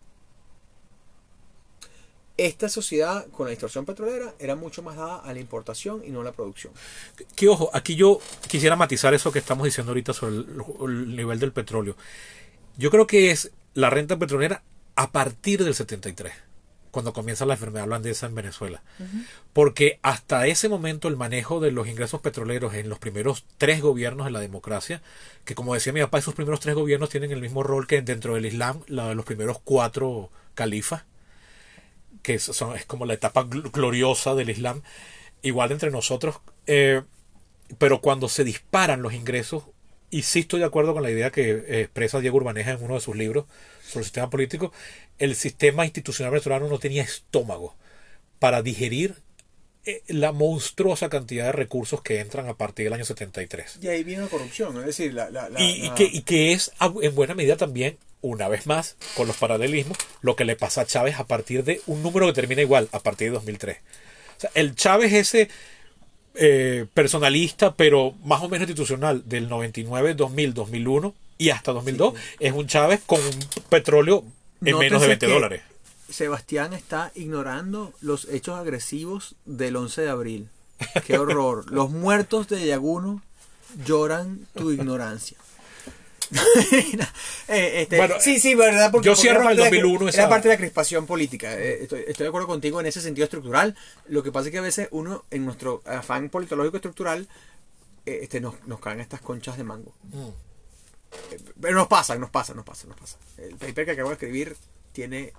esta 2.46 2.68
sociedad 2.68 3.26
con 3.28 3.46
la 3.46 3.50
distorsión 3.50 3.84
petrolera 3.84 4.34
era 4.38 4.56
mucho 4.56 4.82
más 4.82 4.96
dada 4.96 5.16
a 5.16 5.32
la 5.32 5.40
importación 5.40 6.02
y 6.04 6.10
no 6.10 6.20
a 6.20 6.24
la 6.24 6.32
producción. 6.32 6.72
Que 7.36 7.48
ojo, 7.48 7.70
aquí 7.72 7.94
yo 7.94 8.20
quisiera 8.48 8.76
matizar 8.76 9.14
eso 9.14 9.32
que 9.32 9.38
estamos 9.38 9.64
diciendo 9.64 9.90
ahorita 9.90 10.12
sobre 10.12 10.36
el, 10.36 11.16
nivel 11.16 11.38
del 11.38 11.52
petróleo. 11.52 11.96
Yo 12.76 12.90
creo 12.90 13.06
que 13.06 13.30
es 13.30 13.52
la 13.74 13.90
renta 13.90 14.18
petrolera 14.18 14.62
a 14.96 15.10
partir 15.12 15.64
del 15.64 15.74
73 15.74 16.32
cuando 16.90 17.14
comienza 17.14 17.46
la 17.46 17.54
enfermedad 17.54 17.86
holandesa 17.86 18.26
en 18.26 18.34
Venezuela. 18.34 18.82
Porque 19.52 19.98
hasta 20.02 20.46
ese 20.46 20.68
momento 20.68 21.08
el 21.08 21.16
manejo 21.16 21.58
de 21.58 21.72
los 21.72 21.88
ingresos 21.88 22.20
petroleros 22.20 22.74
en 22.74 22.90
los 22.90 22.98
primeros 22.98 23.44
tres 23.56 23.80
gobiernos 23.80 24.26
de 24.26 24.32
la 24.32 24.40
democracia, 24.40 25.00
que 25.46 25.54
como 25.54 25.72
decía 25.72 25.94
mi 25.94 26.02
papá, 26.02 26.18
esos 26.18 26.34
primeros 26.34 26.60
tres 26.60 26.74
gobiernos 26.74 27.08
tienen 27.08 27.32
el 27.32 27.40
mismo 27.40 27.62
rol 27.62 27.86
que 27.86 28.02
dentro 28.02 28.34
del 28.34 28.44
Islam, 28.44 28.80
los 28.88 29.24
primeros 29.24 29.58
cuatro 29.64 30.30
califas, 30.54 31.04
que 32.22 32.38
son, 32.38 32.76
es 32.76 32.84
como 32.86 33.06
la 33.06 33.14
etapa 33.14 33.44
gloriosa 33.44 34.34
del 34.34 34.50
Islam, 34.50 34.82
igual 35.42 35.72
entre 35.72 35.90
nosotros, 35.90 36.40
eh, 36.66 37.02
pero 37.78 38.00
cuando 38.00 38.28
se 38.28 38.44
disparan 38.44 39.02
los 39.02 39.12
ingresos, 39.12 39.64
y 40.10 40.22
sí 40.22 40.40
estoy 40.40 40.60
de 40.60 40.66
acuerdo 40.66 40.92
con 40.92 41.02
la 41.02 41.10
idea 41.10 41.30
que 41.30 41.50
eh, 41.50 41.80
expresa 41.82 42.20
Diego 42.20 42.36
Urbaneja 42.36 42.72
en 42.72 42.84
uno 42.84 42.94
de 42.94 43.00
sus 43.00 43.16
libros 43.16 43.46
sobre 43.82 44.00
el 44.00 44.04
sistema 44.04 44.30
político, 44.30 44.72
el 45.18 45.34
sistema 45.34 45.84
institucional 45.84 46.32
venezolano 46.32 46.68
no 46.68 46.78
tenía 46.78 47.02
estómago 47.02 47.74
para 48.38 48.62
digerir 48.62 49.16
la 50.08 50.32
monstruosa 50.32 51.08
cantidad 51.08 51.46
de 51.46 51.52
recursos 51.52 52.02
que 52.02 52.20
entran 52.20 52.48
a 52.48 52.54
partir 52.54 52.84
del 52.84 52.92
año 52.92 53.04
73. 53.04 53.78
Y 53.82 53.88
ahí 53.88 54.04
viene 54.04 54.22
la 54.22 54.28
corrupción, 54.28 54.76
es 54.78 54.86
decir, 54.86 55.12
la... 55.14 55.28
la, 55.30 55.48
la- 55.48 55.60
Y, 55.60 55.90
que, 55.96 56.04
y 56.04 56.22
que 56.22 56.52
es 56.52 56.72
a- 56.78 56.92
en 57.02 57.14
buena 57.14 57.34
medida 57.34 57.56
también, 57.56 57.96
una 58.20 58.48
vez 58.48 58.66
más, 58.66 58.96
con 59.16 59.26
los 59.26 59.36
paralelismos, 59.36 59.98
lo 60.20 60.36
que 60.36 60.44
le 60.44 60.54
pasa 60.54 60.82
a 60.82 60.86
Chávez 60.86 61.18
a 61.18 61.26
partir 61.26 61.64
de 61.64 61.80
un 61.86 62.02
número 62.02 62.26
que 62.26 62.32
termina 62.32 62.62
igual, 62.62 62.88
a 62.92 63.00
partir 63.00 63.28
de 63.28 63.34
2003. 63.34 63.78
O 64.36 64.40
sea, 64.42 64.50
el 64.54 64.76
Chávez 64.76 65.12
ese 65.12 65.48
eh, 66.34 66.86
personalista, 66.94 67.74
pero 67.74 68.14
más 68.24 68.40
o 68.42 68.48
menos 68.48 68.68
institucional, 68.68 69.22
del 69.28 69.48
99, 69.48 70.14
2000, 70.14 70.54
2001 70.54 71.14
y 71.38 71.50
hasta 71.50 71.72
2002, 71.72 72.14
es 72.40 72.52
un 72.52 72.66
Chávez 72.68 73.00
con 73.04 73.20
un 73.20 73.38
petróleo 73.68 74.24
en 74.64 74.78
menos 74.78 74.80
de 74.80 74.90
Nótese 74.90 75.06
20 75.08 75.26
que 75.26 75.32
dólares. 75.32 75.62
Sebastián 76.12 76.72
está 76.72 77.10
ignorando 77.14 77.92
los 78.00 78.26
hechos 78.26 78.58
agresivos 78.58 79.34
del 79.44 79.76
11 79.76 80.02
de 80.02 80.08
abril. 80.10 80.48
Qué 81.06 81.18
horror. 81.18 81.64
Los 81.72 81.90
muertos 81.90 82.48
de 82.48 82.66
Yaguno 82.66 83.22
lloran 83.84 84.46
tu 84.54 84.70
ignorancia. 84.72 85.36
Eh, 87.48 87.82
este, 87.82 87.98
Bueno, 87.98 88.14
sí, 88.20 88.38
sí, 88.40 88.54
verdad. 88.54 88.90
Porque, 88.90 89.06
yo 89.06 89.12
porque 89.12 89.20
cierro 89.22 89.40
el 89.40 89.44
parte 89.44 89.56
de 89.56 89.64
la- 89.64 89.70
2001 89.76 90.08
Era 90.08 90.10
esa- 90.22 90.28
parte 90.30 90.48
de 90.48 90.54
la 90.54 90.58
crispación 90.58 91.06
política. 91.06 91.52
Eh, 91.58 91.82
estoy, 91.82 92.04
estoy 92.06 92.24
de 92.24 92.28
acuerdo 92.28 92.46
contigo 92.46 92.80
en 92.80 92.86
ese 92.86 93.00
sentido 93.02 93.24
estructural. 93.24 93.76
Lo 94.08 94.22
que 94.22 94.32
pasa 94.32 94.46
es 94.48 94.52
que 94.52 94.58
a 94.58 94.62
veces 94.62 94.88
uno, 94.92 95.24
en 95.30 95.44
nuestro 95.44 95.82
afán 95.84 96.30
politológico 96.30 96.76
estructural, 96.76 97.28
eh, 98.06 98.20
este, 98.22 98.40
nos, 98.40 98.54
nos 98.66 98.80
caen 98.80 99.00
estas 99.00 99.20
conchas 99.20 99.58
de 99.58 99.64
mango. 99.64 99.92
Mm. 100.04 100.28
Eh, 101.32 101.40
Pero 101.60 101.74
nos 101.74 101.88
pasa, 101.88 102.16
nos 102.16 102.30
pasa, 102.30 102.54
nos 102.54 102.64
pasa, 102.64 102.86
nos 102.86 102.96
pasa. 102.96 103.18
El 103.36 103.56
paper 103.56 103.84
que 103.84 103.90
acabo 103.90 104.08
de 104.08 104.14
escribir 104.14 104.56
tiene... 104.92 105.32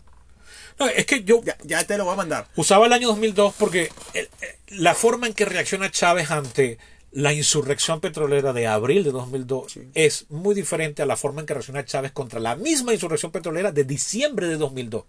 No, 0.79 0.87
es 0.87 1.05
que 1.05 1.23
yo 1.23 1.41
Ya, 1.43 1.57
ya 1.63 1.83
te 1.85 1.97
lo 1.97 2.05
voy 2.05 2.13
a 2.13 2.17
mandar. 2.17 2.47
usaba 2.55 2.85
el 2.87 2.93
año 2.93 3.07
2002 3.09 3.53
porque 3.57 3.91
el- 4.13 4.29
eh, 4.41 4.57
la 4.69 4.95
forma 4.95 5.27
en 5.27 5.33
que 5.33 5.45
reacciona 5.45 5.91
Chávez 5.91 6.31
ante 6.31 6.77
la 7.11 7.31
insurrección 7.31 7.99
petrolera 8.01 8.53
de 8.53 8.65
abril 8.65 9.03
de 9.03 9.11
2002 9.11 9.73
Sí. 9.73 9.81
es 9.93 10.25
muy 10.31 10.55
diferente 10.55 11.01
a 11.03 11.05
la 11.05 11.15
forma 11.15 11.41
en 11.41 11.45
que 11.47 11.53
reacciona 11.53 11.85
Chávez 11.85 12.11
contra 12.11 12.39
la 12.39 12.55
misma 12.55 12.93
insurrección 12.93 13.31
petrolera 13.31 13.71
de 13.71 13.83
diciembre 13.83 14.47
de 14.47 14.57
2002. 14.57 15.03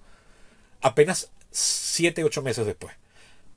Apenas 0.83 1.31
siete, 1.51 2.25
ocho 2.25 2.43
meses 2.43 2.67
después. 2.67 2.95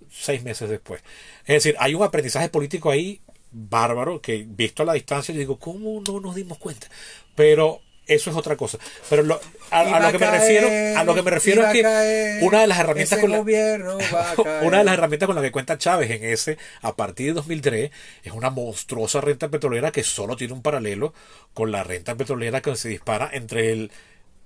Seis 0.09 0.43
meses 0.43 0.69
después. 0.69 1.01
Es 1.45 1.55
decir, 1.63 1.75
hay 1.79 1.93
un 1.93 2.03
aprendizaje 2.03 2.47
político 2.49 2.89
ahí 2.89 3.19
bárbaro 3.51 4.21
que 4.21 4.45
visto 4.47 4.83
a 4.83 4.85
la 4.85 4.93
distancia 4.93 5.33
yo 5.33 5.39
digo, 5.39 5.59
¿cómo 5.59 6.01
no 6.07 6.19
nos 6.21 6.35
dimos 6.35 6.57
cuenta? 6.57 6.87
Pero 7.35 7.81
eso 8.07 8.29
es 8.31 8.35
otra 8.35 8.55
cosa. 8.55 8.77
Pero 9.09 9.23
lo- 9.23 9.39
a, 9.71 9.79
a 9.81 9.99
lo 9.99 10.11
que 10.11 10.19
me 10.25 10.31
refiero, 10.31 10.67
a 10.99 11.03
lo 11.03 11.13
que 11.15 11.21
me 11.21 11.31
refiero 11.31 11.65
es 11.65 11.73
que 11.73 12.39
una 12.41 12.61
de 12.61 12.67
las 12.67 12.79
herramientas 12.79 13.19
con 13.19 13.31
la, 13.31 13.39
una 14.61 14.77
de 14.79 14.83
las 14.83 14.93
herramientas 14.93 15.27
con 15.27 15.35
las 15.35 15.43
que 15.43 15.51
cuenta 15.51 15.77
Chávez 15.77 16.09
en 16.11 16.23
ese, 16.23 16.57
a 16.81 16.95
partir 16.95 17.27
de 17.27 17.33
2003, 17.33 17.91
es 18.23 18.31
una 18.31 18.49
monstruosa 18.49 19.21
renta 19.21 19.49
petrolera 19.49 19.91
que 19.91 20.03
solo 20.03 20.35
tiene 20.35 20.53
un 20.53 20.61
paralelo 20.61 21.13
con 21.53 21.71
la 21.71 21.83
renta 21.83 22.15
petrolera 22.15 22.61
que 22.61 22.75
se 22.75 22.89
dispara 22.89 23.29
entre 23.33 23.71
el 23.71 23.91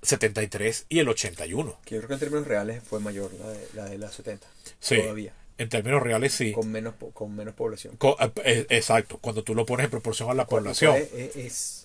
73 0.04 0.86
y 0.90 1.00
el 1.00 1.10
81. 1.10 1.78
Que 1.86 1.96
yo 1.96 2.02
creo 2.02 2.08
que 2.08 2.14
en 2.16 2.20
términos 2.20 2.48
reales 2.48 2.82
fue 2.84 3.00
mayor 3.00 3.32
la 3.34 3.50
de 3.52 3.68
la, 3.76 3.86
de 3.86 3.98
la 3.98 4.12
70. 4.12 4.48
Sí, 4.80 4.98
Todavía. 4.98 5.34
en 5.58 5.70
términos 5.70 6.02
reales 6.02 6.34
sí. 6.34 6.54
Con 6.54 6.72
menos, 6.72 6.96
po- 6.96 7.12
con 7.12 7.36
menos 7.36 7.54
población. 7.54 7.96
Co- 7.98 8.18
eh, 8.44 8.66
exacto, 8.70 9.20
cuando 9.20 9.44
tú 9.44 9.54
lo 9.54 9.66
pones 9.66 9.84
en 9.86 9.92
proporción 9.92 10.30
a 10.30 10.34
la 10.34 10.46
Cuando 10.46 10.70
población 10.70 10.96
eh, 10.98 11.32
es, 11.36 11.81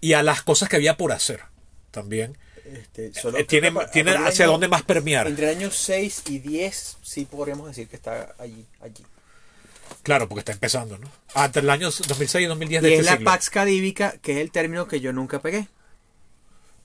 y 0.00 0.12
a 0.14 0.22
las 0.22 0.42
cosas 0.42 0.68
que 0.68 0.76
había 0.76 0.96
por 0.96 1.12
hacer 1.12 1.40
también. 1.90 2.36
este, 2.64 3.14
solo 3.14 3.38
Eh, 3.38 3.44
tiene 3.44 3.68
hacia 4.26 4.44
año- 4.44 4.52
dónde 4.52 4.68
más 4.68 4.82
permear. 4.82 5.26
Entre 5.26 5.50
el 5.50 5.56
año 5.56 5.70
6 5.70 6.22
y 6.28 6.38
10 6.38 6.98
sí 7.02 7.24
podríamos 7.24 7.66
decir 7.68 7.88
que 7.88 7.96
está 7.96 8.34
allí. 8.38 8.66
allí. 8.80 9.04
Claro, 10.02 10.28
porque 10.28 10.40
está 10.40 10.52
empezando, 10.52 10.98
¿no? 10.98 11.10
Ah, 11.34 11.46
entre 11.46 11.62
el 11.62 11.70
año 11.70 11.88
2006 11.90 12.44
y 12.44 12.46
2010 12.46 12.82
Y 12.82 12.86
de 12.86 12.92
es 12.94 12.98
este 13.00 13.10
la 13.10 13.16
siglo. 13.16 13.30
Pax 13.30 13.48
Cadívica, 13.50 14.14
que 14.20 14.32
es 14.32 14.38
el 14.38 14.50
término 14.52 14.86
que 14.86 15.00
yo 15.00 15.12
nunca 15.14 15.40
pegué. 15.40 15.66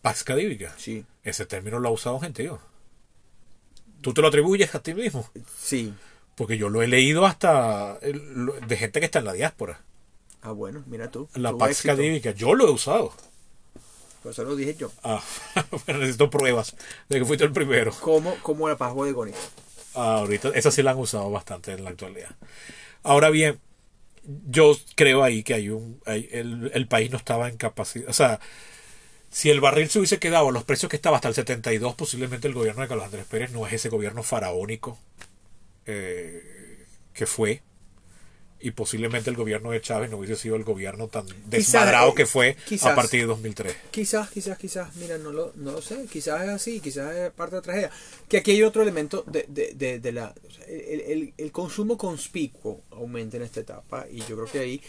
Pax 0.02 0.24
cadívica. 0.24 0.74
Sí. 0.78 1.06
Ese 1.24 1.46
término 1.46 1.80
lo 1.80 1.90
ha 1.90 1.92
usado 1.92 2.20
gentío. 2.20 2.60
Tú 4.02 4.14
te 4.14 4.22
lo 4.22 4.28
atribuyes 4.28 4.74
a 4.76 4.82
ti 4.82 4.94
mismo. 4.94 5.30
Sí. 5.62 5.94
Porque 6.36 6.58
yo 6.58 6.70
lo 6.70 6.82
he 6.82 6.88
leído 6.88 7.26
hasta 7.26 8.00
lo- 8.04 8.54
de 8.54 8.78
gente 8.78 9.00
que 9.00 9.06
está 9.06 9.20
en 9.20 9.26
la 9.26 9.34
diáspora. 9.34 9.82
Ah, 10.44 10.52
bueno, 10.52 10.84
mira 10.88 11.10
tú. 11.10 11.28
La 11.36 11.52
Pax 11.56 11.86
éxito. 11.86 12.34
Yo 12.34 12.54
lo 12.54 12.68
he 12.68 12.72
usado. 12.72 13.14
Por 14.22 14.32
eso 14.32 14.44
lo 14.44 14.56
dije 14.56 14.76
yo. 14.76 14.92
Ah, 15.04 15.22
pero 15.86 16.00
necesito 16.00 16.30
pruebas 16.30 16.76
de 17.10 17.20
que 17.20 17.26
fuiste 17.26 17.46
el 17.46 17.52
primero. 17.52 17.92
Como, 18.00 18.36
como 18.42 18.70
la 18.70 18.78
paz 18.78 18.94
bodegónica. 18.94 19.38
Ah, 19.96 20.16
ahorita, 20.20 20.50
esa 20.50 20.72
sí 20.72 20.82
la 20.82 20.92
han 20.92 20.98
usado 20.98 21.30
bastante 21.30 21.72
en 21.74 21.84
la 21.84 21.90
actualidad. 21.92 22.30
Ahora 23.04 23.30
bien, 23.30 23.60
yo 24.50 24.76
creo 24.96 25.24
ahí 25.24 25.44
que 25.44 25.54
hay 25.56 25.70
un, 25.70 26.02
hay- 26.06 26.30
el, 26.32 26.72
el 26.74 26.88
país 26.88 27.12
no 27.12 27.18
estaba 27.18 27.50
en 27.50 27.58
capacidad, 27.58 28.10
o 28.10 28.14
sea, 28.14 28.40
si 29.32 29.50
el 29.50 29.62
barril 29.62 29.90
se 29.90 30.00
hubiese 30.00 30.20
quedado 30.20 30.50
a 30.50 30.52
los 30.52 30.64
precios 30.64 30.90
que 30.90 30.96
estaba 30.96 31.18
hasta 31.18 31.28
el 31.30 31.36
72, 31.36 31.96
posiblemente 31.96 32.48
el 32.48 32.54
gobierno 32.54 32.82
de 32.84 32.88
Carlos 32.88 33.06
Andrés 33.06 33.26
Pérez 33.26 33.52
no 33.52 33.68
es 33.68 33.74
ese 33.74 33.90
gobierno 33.90 34.24
faraónico 34.24 34.98
eh, 35.86 36.86
que 37.14 37.26
fue. 37.26 37.62
Y 38.66 38.72
posiblemente 38.72 39.30
el 39.30 39.36
gobierno 39.36 39.72
de 39.72 39.82
Chávez 39.82 40.10
no 40.10 40.18
hubiese 40.18 40.38
sido 40.38 40.56
el 40.56 40.64
gobierno 40.64 41.10
tan 41.10 41.26
desmadrado 41.48 42.14
que 42.16 42.26
fue 42.26 42.56
a 42.92 42.96
partir 42.96 43.20
de 43.22 43.28
2003. 43.28 43.76
Quizás, 43.92 44.30
quizás, 44.30 44.58
quizás, 44.58 44.96
mira, 44.96 45.18
no 45.18 45.32
lo, 45.34 45.52
no 45.56 45.74
lo 45.74 45.82
sé, 45.82 46.06
quizás 46.10 46.44
es 46.44 46.50
así, 46.50 46.80
quizás 46.80 47.14
es 47.14 47.32
parte 47.32 47.56
de 47.56 47.58
la 47.58 47.62
tragedia. 47.62 47.92
Que 48.30 48.38
aquí 48.38 48.52
hay 48.52 48.64
otro 48.64 48.82
elemento 48.82 49.24
de, 49.28 49.46
de, 49.50 49.74
de, 49.74 50.00
de 50.00 50.12
la... 50.14 50.34
o 50.48 50.52
sea, 50.52 50.66
el, 50.66 51.02
el- 51.02 51.34
el 51.38 51.52
consumo 51.52 51.98
conspicuo 51.98 52.82
aumenta 52.92 53.36
en 53.36 53.44
esta 53.44 53.60
etapa 53.60 54.06
y 54.10 54.20
yo 54.22 54.36
creo 54.38 54.46
que 54.46 54.60
ahí 54.60 54.82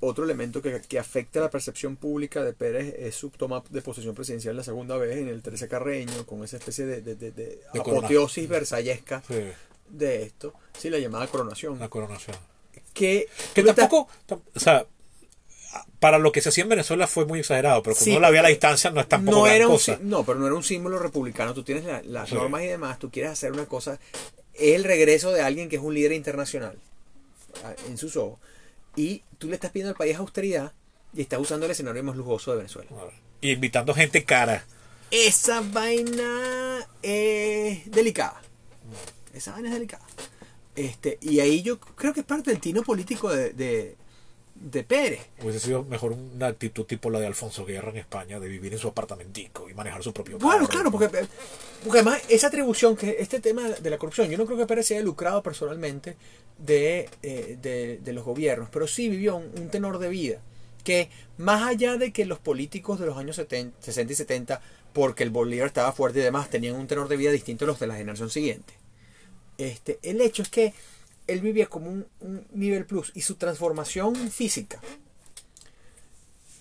otro 0.00 0.24
elemento 0.24 0.60
que, 0.60 0.82
que 0.86 0.98
afecta 0.98 1.40
la 1.40 1.48
percepción 1.48 1.96
pública 1.96 2.44
de 2.44 2.52
Pérez 2.52 2.94
es 2.98 3.14
su 3.14 3.30
toma 3.30 3.62
de 3.70 3.80
posesión 3.80 4.14
presidencial 4.14 4.54
la 4.56 4.62
segunda 4.62 4.98
vez 4.98 5.16
en 5.16 5.28
el 5.28 5.40
13 5.40 5.68
Carreño, 5.68 6.26
con 6.26 6.44
esa 6.44 6.58
especie 6.58 6.84
de, 6.84 7.00
de, 7.00 7.14
de- 7.14 7.30
de 7.30 7.60
apoteosis 7.78 8.46
versallesca 8.46 9.22
Sí, 9.26 9.36
de 9.88 10.22
esto, 10.24 10.52
sí, 10.78 10.90
la 10.90 10.98
llamada 10.98 11.26
coronación. 11.28 11.78
la 11.78 11.88
coronación. 11.88 12.36
Que, 12.96 13.28
tampoco, 13.54 14.08
tam- 14.26 14.40
o 14.54 14.58
sea, 14.60 14.86
para 16.00 16.18
lo 16.18 16.32
que 16.32 16.40
se 16.40 16.48
hacía 16.48 16.62
en 16.64 16.70
Venezuela 16.70 17.06
fue 17.06 17.26
muy 17.26 17.40
exagerado, 17.40 17.82
pero 17.82 17.94
como 17.94 18.04
Sí, 18.04 18.10
uno 18.12 18.20
la 18.20 18.30
ve 18.30 18.38
a 18.38 18.42
la 18.42 18.48
distancia 18.48 18.90
no 18.90 19.00
es 19.00 19.08
tampoco 19.08 19.36
no 19.38 19.42
gran 19.44 19.56
era 19.56 19.66
un 19.66 19.72
cosa. 19.74 19.98
no, 20.00 20.24
pero 20.24 20.38
no 20.38 20.46
era 20.46 20.54
un 20.54 20.62
símbolo 20.64 20.98
republicano. 20.98 21.52
Tú 21.52 21.62
tienes 21.62 21.84
la- 21.84 22.02
las 22.02 22.28
Sí. 22.30 22.34
normas 22.34 22.62
y 22.62 22.66
demás. 22.66 22.98
Tú 22.98 23.10
quieres 23.10 23.32
hacer 23.32 23.52
una 23.52 23.66
cosa. 23.66 23.98
Es 24.54 24.74
el 24.74 24.84
regreso 24.84 25.32
de 25.32 25.42
alguien 25.42 25.68
que 25.68 25.76
es 25.76 25.82
un 25.82 25.92
líder 25.94 26.12
internacional 26.12 26.78
en 27.86 27.98
sus 27.98 28.16
ojos. 28.16 28.38
Y 28.96 29.22
tú 29.38 29.48
le 29.48 29.54
estás 29.56 29.70
pidiendo 29.70 29.90
al 29.90 29.96
país 29.96 30.16
austeridad 30.16 30.72
y 31.14 31.20
estás 31.20 31.38
usando 31.40 31.66
el 31.66 31.72
escenario 31.72 32.02
más 32.02 32.16
lujoso 32.16 32.52
de 32.52 32.56
Venezuela. 32.58 32.90
Y 33.42 33.50
invitando 33.52 33.92
gente 33.94 34.24
cara. 34.24 34.64
Esa 35.10 35.60
vaina 35.60 36.86
es 37.02 37.90
delicada. 37.90 38.40
Esa 39.34 39.52
vaina 39.52 39.68
es 39.68 39.74
delicada. 39.74 40.04
Este, 40.76 41.18
y 41.22 41.40
ahí 41.40 41.62
yo 41.62 41.78
creo 41.80 42.12
que 42.12 42.20
es 42.20 42.26
parte 42.26 42.50
del 42.50 42.60
tino 42.60 42.82
político 42.82 43.30
de, 43.34 43.50
de, 43.54 43.96
de 44.54 44.84
Pérez. 44.84 45.20
Hubiese 45.42 45.60
sido 45.60 45.84
mejor 45.84 46.12
una 46.12 46.48
actitud 46.48 46.84
tipo 46.84 47.10
la 47.10 47.18
de 47.18 47.26
Alfonso 47.26 47.64
Guerra 47.64 47.90
en 47.90 47.96
España, 47.96 48.38
de 48.38 48.48
vivir 48.48 48.72
en 48.74 48.78
su 48.78 48.88
apartamentico 48.88 49.68
y 49.70 49.74
manejar 49.74 50.02
su 50.02 50.12
propio 50.12 50.38
Bueno, 50.38 50.66
carro. 50.66 50.68
claro, 50.68 50.90
porque, 50.92 51.08
porque 51.82 51.98
además 52.00 52.20
esa 52.28 52.48
atribución, 52.48 52.96
que 52.96 53.16
este 53.20 53.40
tema 53.40 53.68
de 53.70 53.90
la 53.90 53.98
corrupción, 53.98 54.28
yo 54.30 54.36
no 54.38 54.44
creo 54.46 54.58
que 54.58 54.66
Pérez 54.66 54.86
se 54.86 54.94
haya 54.96 55.04
lucrado 55.04 55.42
personalmente 55.42 56.16
de, 56.58 57.08
eh, 57.22 57.58
de, 57.60 57.98
de 58.02 58.12
los 58.12 58.24
gobiernos, 58.24 58.68
pero 58.70 58.86
sí 58.86 59.08
vivió 59.08 59.36
un, 59.36 59.50
un 59.56 59.68
tenor 59.70 59.98
de 59.98 60.08
vida 60.08 60.40
que 60.84 61.10
más 61.36 61.66
allá 61.66 61.96
de 61.96 62.12
que 62.12 62.24
los 62.26 62.38
políticos 62.38 63.00
de 63.00 63.06
los 63.06 63.16
años 63.18 63.34
70, 63.36 63.76
60 63.82 64.12
y 64.12 64.16
70, 64.16 64.60
porque 64.92 65.24
el 65.24 65.30
Bolívar 65.30 65.66
estaba 65.66 65.90
fuerte 65.92 66.20
y 66.20 66.22
demás, 66.22 66.48
tenían 66.48 66.76
un 66.76 66.86
tenor 66.86 67.08
de 67.08 67.16
vida 67.16 67.32
distinto 67.32 67.64
a 67.64 67.68
los 67.68 67.80
de 67.80 67.88
la 67.88 67.96
generación 67.96 68.30
siguiente. 68.30 68.74
Este, 69.58 69.98
el 70.02 70.20
hecho 70.20 70.42
es 70.42 70.48
que 70.48 70.74
él 71.26 71.40
vivía 71.40 71.66
como 71.66 71.90
un, 71.90 72.06
un 72.20 72.46
nivel 72.52 72.86
plus 72.86 73.10
y 73.14 73.22
su 73.22 73.36
transformación 73.36 74.14
física, 74.30 74.80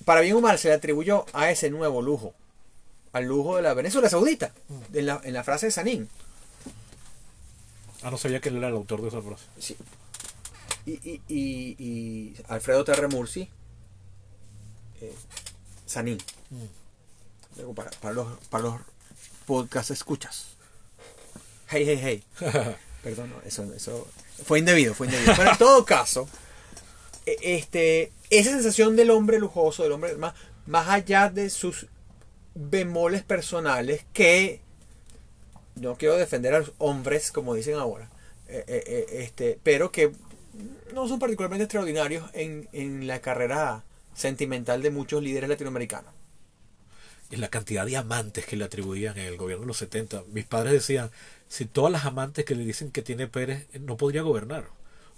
para 0.05 0.21
bien 0.21 0.35
o 0.35 0.41
mal, 0.41 0.57
se 0.59 0.69
le 0.69 0.75
atribuyó 0.75 1.25
a 1.33 1.51
ese 1.51 1.69
nuevo 1.69 2.01
lujo 2.01 2.33
al 3.11 3.23
lujo 3.23 3.55
de 3.55 3.61
la 3.61 3.73
Venezuela 3.73 4.09
Saudita, 4.09 4.53
en 4.91 5.05
la, 5.05 5.21
en 5.23 5.33
la 5.33 5.43
frase 5.45 5.67
de 5.67 5.71
Sanín. 5.71 6.09
Ah, 8.03 8.11
no 8.11 8.17
sabía 8.17 8.41
que 8.41 8.49
él 8.49 8.57
era 8.57 8.67
el 8.67 8.75
autor 8.75 9.01
de 9.01 9.07
esa 9.07 9.21
frase. 9.21 9.45
Sí. 9.57 9.77
Y, 10.85 10.91
y, 10.91 11.21
y, 11.29 11.75
y 11.79 12.35
Alfredo 12.49 12.83
Terre 12.83 13.07
Mursi, 13.07 13.49
eh, 14.99 15.15
Sanín. 15.85 16.17
Luego 17.55 17.73
para, 17.73 17.89
para 17.91 18.13
los, 18.13 18.37
para 18.49 18.65
los 18.65 18.81
podcast 19.45 19.91
escuchas. 19.91 20.54
Hey, 21.67 21.83
hey, 21.85 21.99
hey. 22.01 22.23
Perdón, 23.03 23.29
no, 23.29 23.41
eso, 23.45 23.71
eso 23.73 24.07
fue 24.45 24.59
indebido, 24.59 24.93
fue 24.93 25.07
indebido. 25.07 25.33
Pero 25.35 25.51
en 25.51 25.57
todo 25.57 25.85
caso, 25.85 26.27
e- 27.25 27.37
este, 27.41 28.11
esa 28.29 28.51
sensación 28.51 28.95
del 28.95 29.11
hombre 29.11 29.39
lujoso, 29.39 29.83
del 29.83 29.91
hombre 29.91 30.15
más, 30.15 30.33
más 30.65 30.89
allá 30.89 31.29
de 31.29 31.49
sus 31.49 31.87
bemoles 32.55 33.23
personales, 33.23 34.05
que 34.13 34.61
no 35.75 35.95
quiero 35.97 36.17
defender 36.17 36.53
a 36.53 36.59
los 36.59 36.71
hombres, 36.77 37.31
como 37.31 37.53
dicen 37.53 37.75
ahora, 37.75 38.09
eh, 38.47 38.63
eh, 38.67 38.83
eh, 38.87 39.05
este, 39.23 39.59
pero 39.61 39.91
que 39.91 40.11
no 40.93 41.07
son 41.07 41.19
particularmente 41.19 41.63
extraordinarios 41.65 42.29
en, 42.33 42.69
en 42.71 43.07
la 43.07 43.19
carrera 43.19 43.83
sentimental 44.13 44.81
de 44.81 44.91
muchos 44.91 45.21
líderes 45.21 45.49
latinoamericanos. 45.49 46.13
Y 47.31 47.37
la 47.37 47.49
cantidad 47.49 47.85
de 47.85 47.97
amantes 47.97 48.45
que 48.45 48.55
le 48.55 48.63
atribuían 48.65 49.17
en 49.17 49.25
el 49.25 49.35
gobierno 49.37 49.63
de 49.63 49.67
los 49.67 49.77
70. 49.77 50.23
Mis 50.31 50.45
padres 50.45 50.73
decían, 50.73 51.09
si 51.47 51.65
todas 51.65 51.91
las 51.91 52.05
amantes 52.05 52.45
que 52.45 52.55
le 52.55 52.63
dicen 52.65 52.91
que 52.91 53.01
tiene 53.01 53.27
Pérez 53.27 53.67
eh, 53.73 53.79
no 53.79 53.97
podría 53.97 54.21
gobernar. 54.21 54.65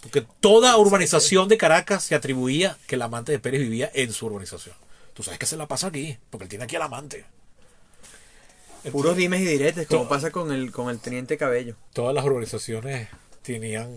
Porque 0.01 0.25
toda 0.39 0.77
urbanización 0.77 1.47
de 1.47 1.57
Caracas 1.57 2.03
se 2.03 2.13
atribuía 2.15 2.77
que 2.87 2.95
el 2.95 3.01
amante 3.01 3.31
de 3.31 3.39
Pérez 3.39 3.61
vivía 3.61 3.89
en 3.93 4.11
su 4.13 4.27
urbanización. 4.27 4.75
Tú 5.13 5.23
sabes 5.23 5.39
que 5.39 5.47
se 5.47 5.57
la 5.57 5.67
pasa 5.67 5.87
aquí, 5.87 6.17
porque 6.29 6.43
él 6.43 6.49
tiene 6.49 6.65
aquí 6.65 6.75
al 6.75 6.83
amante. 6.83 7.25
Puros 8.91 9.17
dimes 9.17 9.41
y 9.41 9.45
diretes, 9.45 9.87
como 9.87 10.07
pasa 10.07 10.31
con 10.31 10.51
el, 10.51 10.71
con 10.71 10.89
el 10.89 10.99
teniente 10.99 11.37
Cabello. 11.37 11.75
Todas 11.93 12.13
las 12.15 12.23
urbanizaciones 12.23 13.09
tenían 13.41 13.89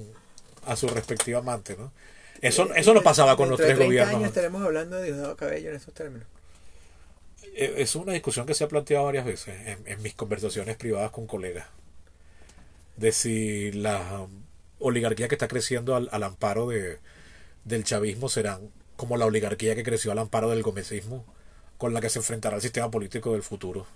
a 0.67 0.75
su 0.75 0.89
respectivo 0.89 1.39
amante, 1.39 1.77
¿no? 1.77 1.93
Eso, 2.41 2.75
eso 2.75 2.95
no 2.95 3.03
pasaba 3.03 3.37
con 3.37 3.51
los 3.51 3.59
tres 3.59 3.77
30 3.77 3.85
gobiernos. 3.85 4.15
años 4.17 4.29
estaremos 4.29 4.63
hablando 4.63 4.97
de 4.97 5.05
Diosdado 5.13 5.37
Cabello 5.37 5.71
en 5.71 5.77
esos 5.77 5.93
términos. 5.95 6.27
Eh, 7.55 7.75
Es 7.77 7.95
una 7.95 8.15
discusión 8.15 8.47
que 8.47 8.55
se 8.55 8.65
ha 8.65 8.69
planteado 8.69 9.05
varias 9.05 9.27
veces 9.27 9.55
en, 9.67 9.87
en 9.87 10.03
mis 10.03 10.15
conversaciones 10.15 10.77
privadas 10.77 11.11
con 11.11 11.27
colegas. 11.27 11.67
De 13.01 13.13
si 13.13 13.73
la 13.73 14.27
oligarquía 14.79 15.29
que 15.29 15.35
está 15.35 15.49
creciendo 15.49 15.95
al, 15.97 16.09
al 16.13 16.23
amparo 16.23 16.69
de, 16.69 16.99
del 17.65 17.85
chavismo 17.85 18.29
serán 18.29 18.71
como 18.97 19.17
la 19.17 19.25
oligarquía 19.27 19.75
que 19.75 19.83
creció 19.83 20.13
al 20.13 20.19
amparo 20.19 20.51
del 20.51 20.63
gomecismo, 20.63 21.25
con 21.79 21.95
la 21.95 22.01
que 22.03 22.11
se 22.11 22.19
enfrentará 22.19 22.57
el 22.57 22.63
sistema 22.63 22.91
político 22.91 23.33
del 23.33 23.43
futuro. 23.43 23.87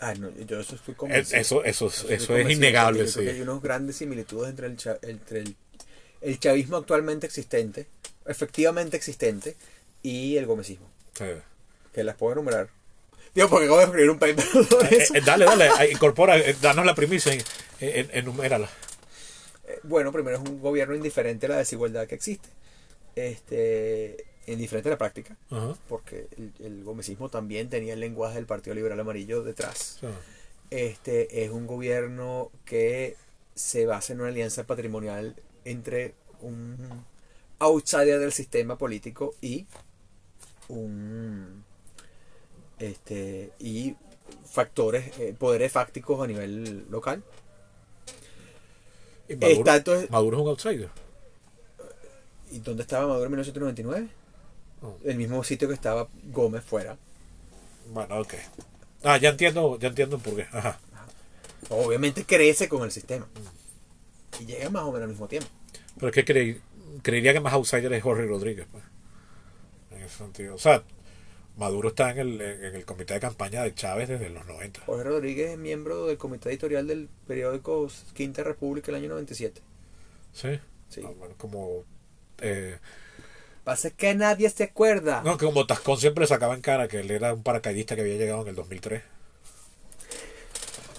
Ah, 0.00 0.14
no, 0.14 0.30
yo 0.46 0.60
eso 0.60 0.76
estoy 0.76 0.92
Es- 0.92 0.98
convencido. 0.98 1.40
Eso, 1.40 1.64
eso, 1.64 1.86
es- 1.88 1.98
estoy 2.00 2.14
eso 2.14 2.36
es 2.36 2.50
innegable, 2.56 3.08
sí. 3.08 3.26
Hay 3.26 3.40
unos 3.40 3.60
grandes 3.62 3.96
similitudes 3.96 4.50
entre 4.50 4.66
el, 4.68 4.76
entre 5.02 5.38
el, 5.40 5.56
el 6.20 6.38
chavismo 6.38 6.76
actualmente 6.76 7.26
existente, 7.26 7.86
efectivamente 8.26 8.96
existente, 8.96 9.56
y 10.02 10.36
el 10.36 10.46
gomecismo, 10.46 10.86
Sí. 11.18 11.24
que 11.92 12.04
las 12.04 12.14
puedo 12.16 12.34
enumerar. 12.34 12.68
Digo, 13.34 13.48
porque 13.48 13.64
acabo 13.64 13.78
de 13.80 13.84
escribir 13.86 14.10
un 14.10 14.18
paper 14.20 14.44
sobre 14.68 14.96
Eh, 14.96 15.02
eso. 15.02 15.14
eh, 15.16 15.20
dale, 15.26 15.44
dale, 15.46 15.68
incorpora, 15.90 16.38
eh, 16.38 16.54
danos 16.62 16.86
la 16.86 16.94
primicia, 16.94 17.32
en- 17.80 18.06
en- 18.10 18.10
enumérala. 18.18 18.68
Eh, 19.66 19.78
Bueno, 19.82 20.12
primero 20.12 20.36
es 20.38 20.48
un 20.48 20.60
gobierno 20.60 20.94
indiferente 20.94 21.46
a 21.46 21.50
la 21.50 21.56
desigualdad 21.58 22.06
que 22.06 22.14
existe. 22.14 22.48
Este, 23.16 24.24
indiferente 24.46 24.88
a 24.88 24.92
la 24.92 24.98
práctica, 24.98 25.36
porque 25.88 26.26
el, 26.36 26.52
el 26.64 26.84
gomecismo 26.84 27.28
también 27.30 27.68
tenía 27.70 27.94
el 27.94 28.00
lenguaje 28.00 28.34
del 28.36 28.46
Partido 28.46 28.74
Liberal 28.74 28.98
Amarillo 29.00 29.42
detrás. 29.42 29.98
Este 30.70 31.44
es 31.44 31.50
un 31.50 31.66
gobierno 31.66 32.50
que 32.64 33.16
se 33.54 33.86
basa 33.86 34.12
en 34.12 34.20
una 34.20 34.30
alianza 34.30 34.64
patrimonial 34.64 35.36
entre 35.64 36.14
un 36.40 36.76
outsider 37.60 38.18
del 38.18 38.32
sistema 38.32 38.76
político 38.76 39.34
y 39.40 39.66
un 40.68 41.64
este 42.78 43.52
y 43.60 43.94
factores 44.50 45.18
eh, 45.20 45.34
poderes 45.38 45.70
fácticos 45.72 46.22
a 46.22 46.26
nivel 46.26 46.86
local 46.90 47.22
Maduro, 49.28 49.48
Está 49.58 49.76
entonces- 49.76 50.10
Maduro 50.10 50.36
es 50.36 50.42
un 50.42 50.48
outsider. 50.48 50.88
y 52.50 52.58
dónde 52.60 52.82
estaba 52.82 53.06
Maduro 53.08 53.24
en 53.26 53.30
1999 53.32 54.08
Oh. 54.82 54.96
el 55.04 55.16
mismo 55.16 55.42
sitio 55.44 55.66
que 55.68 55.74
estaba 55.74 56.08
Gómez 56.30 56.62
fuera 56.62 56.96
Bueno, 57.92 58.20
ok. 58.20 58.34
Ah, 59.02 59.16
ya 59.16 59.30
entiendo, 59.30 59.78
ya 59.78 59.88
entiendo 59.88 60.18
por 60.18 60.36
qué. 60.36 60.46
Ajá. 60.52 60.78
obviamente 61.70 62.24
crece 62.24 62.68
con 62.68 62.82
el 62.82 62.90
sistema 62.92 63.26
y 64.40 64.44
llega 64.44 64.68
más 64.68 64.82
o 64.82 64.88
menos 64.92 65.02
al 65.04 65.08
mismo 65.08 65.26
tiempo 65.28 65.48
Pero 65.96 66.08
es 66.08 66.14
que 66.14 66.24
creí- 66.24 66.60
creería 67.02 67.32
que 67.32 67.40
más 67.40 67.54
outsider 67.54 67.90
es 67.94 68.02
Jorge 68.02 68.26
Rodríguez. 68.26 68.66
Pues. 68.70 68.84
En 69.92 70.02
ese 70.02 70.16
sentido. 70.18 70.54
O 70.54 70.58
sea, 70.58 70.82
Maduro 71.56 71.88
está 71.90 72.10
en 72.10 72.18
el, 72.18 72.40
en 72.40 72.74
el 72.74 72.84
comité 72.84 73.14
de 73.14 73.20
campaña 73.20 73.62
de 73.62 73.74
Chávez 73.74 74.08
desde 74.08 74.28
los 74.30 74.44
90. 74.46 74.80
Jorge 74.86 75.04
Rodríguez 75.04 75.50
es 75.52 75.58
miembro 75.58 76.06
del 76.06 76.16
comité 76.18 76.48
editorial 76.48 76.86
del 76.86 77.08
periódico 77.28 77.88
Quinta 78.12 78.42
República 78.42 78.90
el 78.90 78.96
año 78.96 79.08
97. 79.10 79.60
Sí. 80.32 80.58
Sí. 80.88 81.02
Ah, 81.06 81.10
bueno, 81.16 81.34
como. 81.38 81.84
eh, 82.40 82.78
Pasa 83.62 83.90
que 83.90 84.14
nadie 84.14 84.50
se 84.50 84.64
acuerda. 84.64 85.22
no, 85.24 85.38
que 85.38 85.46
como 85.46 85.64
Tascón 85.66 85.96
siempre 85.98 86.26
sacaba 86.26 86.54
en 86.54 86.60
cara 86.60 86.88
que 86.88 87.00
él 87.00 87.10
era 87.10 87.32
un 87.32 87.42
paracaidista 87.42 87.94
que 87.94 88.02
había 88.02 88.16
llegado 88.16 88.42
en 88.42 88.48
el 88.48 88.54
2003. 88.56 89.02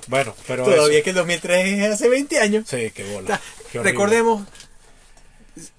Bueno, 0.07 0.35
pero. 0.47 0.63
Todavía 0.63 0.97
eso- 0.99 1.03
que 1.03 1.09
el 1.11 1.15
2003 1.15 1.79
es 1.79 1.91
hace 1.93 2.09
20 2.09 2.39
años. 2.39 2.65
Sí, 2.67 2.91
qué 2.91 3.03
bola. 3.13 3.39
Qué 3.71 3.81
recordemos. 3.83 4.47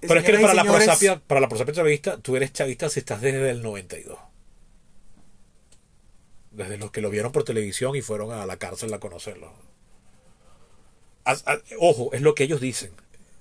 Pero 0.01 0.21
es 0.21 0.25
que 0.27 0.39
para 0.39 0.55
la, 0.55 0.65
prosapia, 0.65 1.21
para 1.27 1.41
la 1.41 1.49
prosapia 1.49 1.75
chavista, 1.75 2.17
tú 2.19 2.35
eres 2.37 2.53
chavista 2.53 2.89
si 2.89 3.01
estás 3.01 3.21
desde 3.21 3.51
el 3.51 3.63
92. 3.63 4.19
Desde 6.57 6.79
los 6.79 6.91
que 6.91 7.01
lo 7.01 7.11
vieron 7.11 7.33
por 7.33 7.45
televisión 7.45 7.95
y 7.97 8.03
fueron 8.03 8.33
a 8.33 8.47
la 8.47 8.57
cárcel 8.57 8.93
a 8.95 8.99
conocerlo. 9.01 9.53
Ojo, 11.81 12.13
es 12.13 12.23
lo 12.23 12.35
que 12.35 12.45
ellos 12.45 12.61
dicen. 12.61 12.93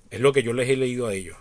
Es 0.09 0.19
lo 0.19 0.33
que 0.33 0.43
yo 0.43 0.53
les 0.53 0.69
he 0.69 0.75
leído 0.75 1.07
a 1.07 1.13
ellos. 1.13 1.37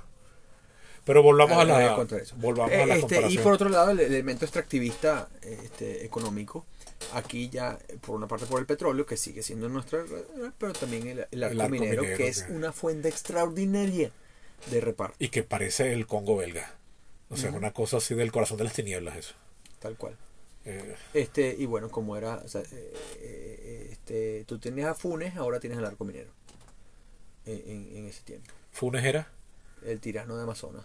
Pero 1.04 1.22
volvamos 1.22 1.58
a 1.58 1.60
Ah, 1.62 1.64
voy 1.64 1.84
la, 1.84 1.94
contra 1.94 2.18
eso. 2.18 2.34
volvamos 2.36 2.72
Eh, 2.72 2.82
a 2.82 2.86
la 2.86 2.96
este, 2.96 3.28
y 3.28 3.38
por 3.38 3.52
otro 3.52 3.68
lado, 3.68 3.90
el 3.90 4.00
elemento 4.00 4.44
extractivista 4.44 5.28
este, 5.42 6.04
económico. 6.04 6.64
Aquí 7.12 7.50
ya, 7.50 7.78
eh, 7.88 7.96
por 8.00 8.16
una 8.16 8.26
parte 8.26 8.46
por 8.46 8.60
el 8.60 8.66
petróleo, 8.66 9.04
que 9.04 9.16
sigue 9.18 9.42
siendo 9.42 9.68
nuestra, 9.68 10.00
eh, 10.00 10.50
pero 10.58 10.72
también 10.72 11.06
el, 11.08 11.26
el 11.30 11.42
arco 11.42 11.60
arco 11.60 11.72
minero, 11.72 12.02
minero, 12.02 12.16
que 12.16 12.28
es 12.28 12.46
una 12.48 12.72
fuente 12.72 13.08
extraordinaria 13.08 14.10
de 14.70 14.80
reparto, 14.80 15.16
Y 15.18 15.28
que 15.28 15.42
parece 15.42 15.92
el 15.92 16.06
Congo 16.06 16.36
belga. 16.36 16.74
O 17.28 17.36
sea, 17.36 17.50
es 17.50 17.56
una 17.56 17.72
cosa 17.72 17.98
así 17.98 18.14
del 18.14 18.32
corazón 18.32 18.56
de 18.58 18.64
las 18.64 18.72
tinieblas 18.72 19.16
eso. 19.16 19.34
tal 19.80 19.96
cual. 19.96 20.16
Eh, 20.64 20.96
Este, 21.12 21.54
y 21.58 21.66
bueno, 21.66 21.90
como 21.90 22.16
era, 22.16 22.36
o 22.36 22.48
sea, 22.48 22.62
eh, 22.62 22.94
eh, 23.20 23.88
este, 23.92 24.44
tú 24.46 24.58
tenías 24.58 24.88
a 24.88 24.94
Funes, 24.94 25.36
ahora 25.36 25.60
tienes 25.60 25.78
al 25.78 25.84
arco 25.86 26.04
minero. 26.04 26.30
En, 27.46 27.62
en- 27.66 27.96
en 27.98 28.06
ese 28.06 28.22
tiempo. 28.22 28.50
Funes 28.72 29.04
era. 29.04 29.28
El 29.84 30.00
tirano 30.00 30.36
de 30.36 30.42
Amazonas. 30.44 30.84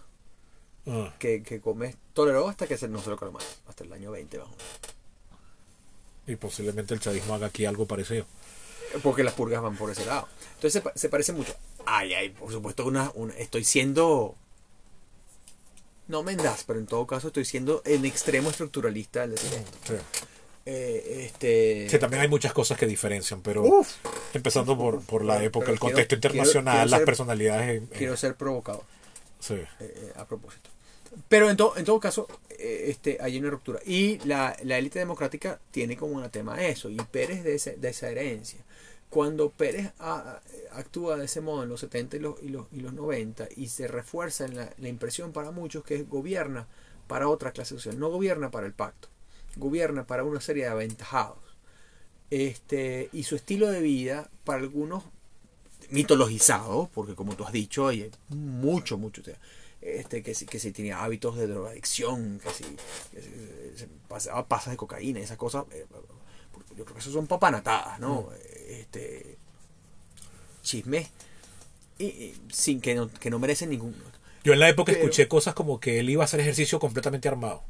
Ah, 0.88 1.14
Que, 1.20 1.44
que 1.44 1.62
come, 1.62 1.96
toleró 2.14 2.48
hasta 2.50 2.68
que 2.68 2.78
se, 2.78 2.88
no 2.88 3.02
se 3.02 3.10
lo 3.10 3.32
más. 3.32 3.46
Hasta 3.68 3.84
el 3.84 3.94
año 3.94 4.12
20 4.12 4.38
bajo. 4.38 4.56
y 6.28 6.36
posiblemente 6.36 6.94
el 6.94 7.00
chavismo 7.00 7.34
haga 7.34 7.48
aquí 7.48 7.66
algo 7.66 7.86
parecido. 7.88 8.26
Porque 9.04 9.24
las 9.24 9.34
purgas 9.34 9.62
van 9.62 9.78
por 9.78 9.90
ese 9.92 10.06
lado. 10.06 10.28
Entonces 10.56 10.84
se, 10.84 11.00
se 11.00 11.10
parece 11.10 11.32
mucho. 11.34 11.54
Ay, 11.86 12.14
ay, 12.14 12.30
por 12.30 12.52
supuesto, 12.52 12.86
una, 12.86 13.12
una, 13.16 13.34
estoy 13.36 13.64
siendo. 13.64 14.36
No 16.10 16.24
mendaz, 16.24 16.66
pero 16.66 16.80
en 16.80 16.86
todo 16.88 17.08
caso 17.08 17.28
estoy 17.28 17.46
siendo 17.46 17.82
en 17.86 18.04
extremo 18.06 18.50
estructuralista 18.50 19.24
esto. 19.24 19.38
Sí. 19.88 19.94
Eh, 20.66 21.24
este. 21.26 21.88
Sí, 21.90 21.98
también 22.00 22.22
hay 22.22 22.28
muchas 22.28 22.52
cosas 22.54 22.78
que 22.78 22.86
diferencian, 22.86 23.42
pero 23.42 23.64
Uf, 23.64 23.90
empezando 24.34 24.78
por, 24.78 25.02
por 25.02 25.24
la 25.24 25.42
época, 25.44 25.66
pero 25.68 25.74
el 25.74 25.80
contexto 25.80 26.16
internacional, 26.16 26.64
quiero- 26.64 26.76
quiero 26.76 26.90
las 26.90 27.00
ser- 27.00 27.06
personalidades. 27.06 27.82
eh, 27.82 27.88
quiero 27.98 28.18
ser 28.18 28.36
provocador. 28.36 28.84
sí. 29.40 29.54
eh, 29.54 29.68
eh, 29.80 30.14
a 30.18 30.26
propósito. 30.28 30.70
Pero 31.28 31.50
en, 31.50 31.58
to- 31.58 31.74
en 31.78 31.86
todo 31.86 32.00
caso, 32.00 32.28
este, 32.60 33.18
hay 33.20 33.38
una 33.40 33.50
ruptura. 33.50 33.80
Y 33.86 34.20
la, 34.26 34.56
la 34.64 34.78
élite 34.78 35.00
democrática 35.00 35.60
tiene 35.72 35.96
como 35.98 36.18
un 36.18 36.30
tema 36.30 36.62
eso. 36.64 36.90
Y 36.90 36.98
Pérez 36.98 37.44
de, 37.44 37.56
ese- 37.56 37.78
de 37.78 37.90
esa 37.90 38.10
herencia. 38.10 38.60
Cuando 39.10 39.52
Pérez 39.52 39.92
a- 40.00 40.42
actúa 40.72 41.18
de 41.18 41.26
ese 41.26 41.42
modo 41.42 41.64
en 41.64 41.70
los 41.70 41.80
70 41.82 42.18
y 42.18 42.20
los, 42.20 42.42
y 42.44 42.50
los, 42.50 42.68
y 42.72 42.80
los 42.82 42.94
90 42.94 43.48
y 43.56 43.68
se 43.70 43.88
refuerza 43.88 44.46
en 44.46 44.56
la, 44.56 44.74
la 44.78 44.90
impresión 44.90 45.32
para 45.34 45.52
muchos 45.52 45.84
que 45.84 46.04
gobierna 46.04 46.68
para 47.08 47.28
otra 47.28 47.52
clase 47.52 47.76
social, 47.76 48.00
no 48.00 48.10
gobierna 48.10 48.52
para 48.52 48.68
el 48.68 48.74
pacto, 48.74 49.10
gobierna 49.58 50.06
para 50.06 50.24
una 50.24 50.42
serie 50.42 50.66
de 50.66 50.70
aventajados. 50.70 51.40
Este, 52.30 53.10
y 53.12 53.24
su 53.24 53.36
estilo 53.36 53.68
de 53.70 53.82
vida, 53.82 54.30
para 54.44 54.60
algunos 54.60 55.04
mitologizado, 55.90 56.90
porque 56.94 57.16
como 57.16 57.36
tú 57.36 57.46
has 57.46 57.52
dicho, 57.54 57.88
hay 57.88 58.12
mucho, 58.30 58.98
mucho. 58.98 59.22
este, 59.82 60.24
que, 60.24 60.36
si, 60.36 60.46
que 60.46 60.60
si 60.60 60.72
tenía 60.72 61.04
hábitos 61.04 61.38
de 61.38 61.48
drogadicción, 61.48 62.40
que 62.40 62.50
si, 62.52 62.64
que 62.64 63.20
eh, 63.20 63.88
pasaba 64.08 64.48
pasas 64.48 64.72
de 64.74 64.78
cocaína, 64.78 65.20
esas 65.20 65.38
cosas. 65.38 65.66
Yo 66.78 66.84
creo 66.86 66.96
que 66.96 67.00
eso 67.02 67.12
son 67.12 67.28
papanatadas, 67.28 68.00
¿no? 68.00 68.30
Este, 68.70 69.38
chismes 70.64 71.08
y, 71.98 72.06
y 72.06 72.36
sin 72.52 72.80
que 72.82 72.96
no, 72.96 73.10
que 73.10 73.30
no 73.30 73.40
merecen 73.40 73.70
ningún. 73.70 73.96
Yo 74.44 74.54
en 74.54 74.60
la 74.60 74.70
época 74.70 74.92
Pero- 74.92 75.04
escuché 75.04 75.28
cosas 75.28 75.54
como 75.54 75.80
que 75.80 76.00
él 76.00 76.10
iba 76.10 76.24
a 76.24 76.26
hacer 76.26 76.40
ejercicio 76.40 76.80
completamente 76.80 77.28
armado. 77.28 77.64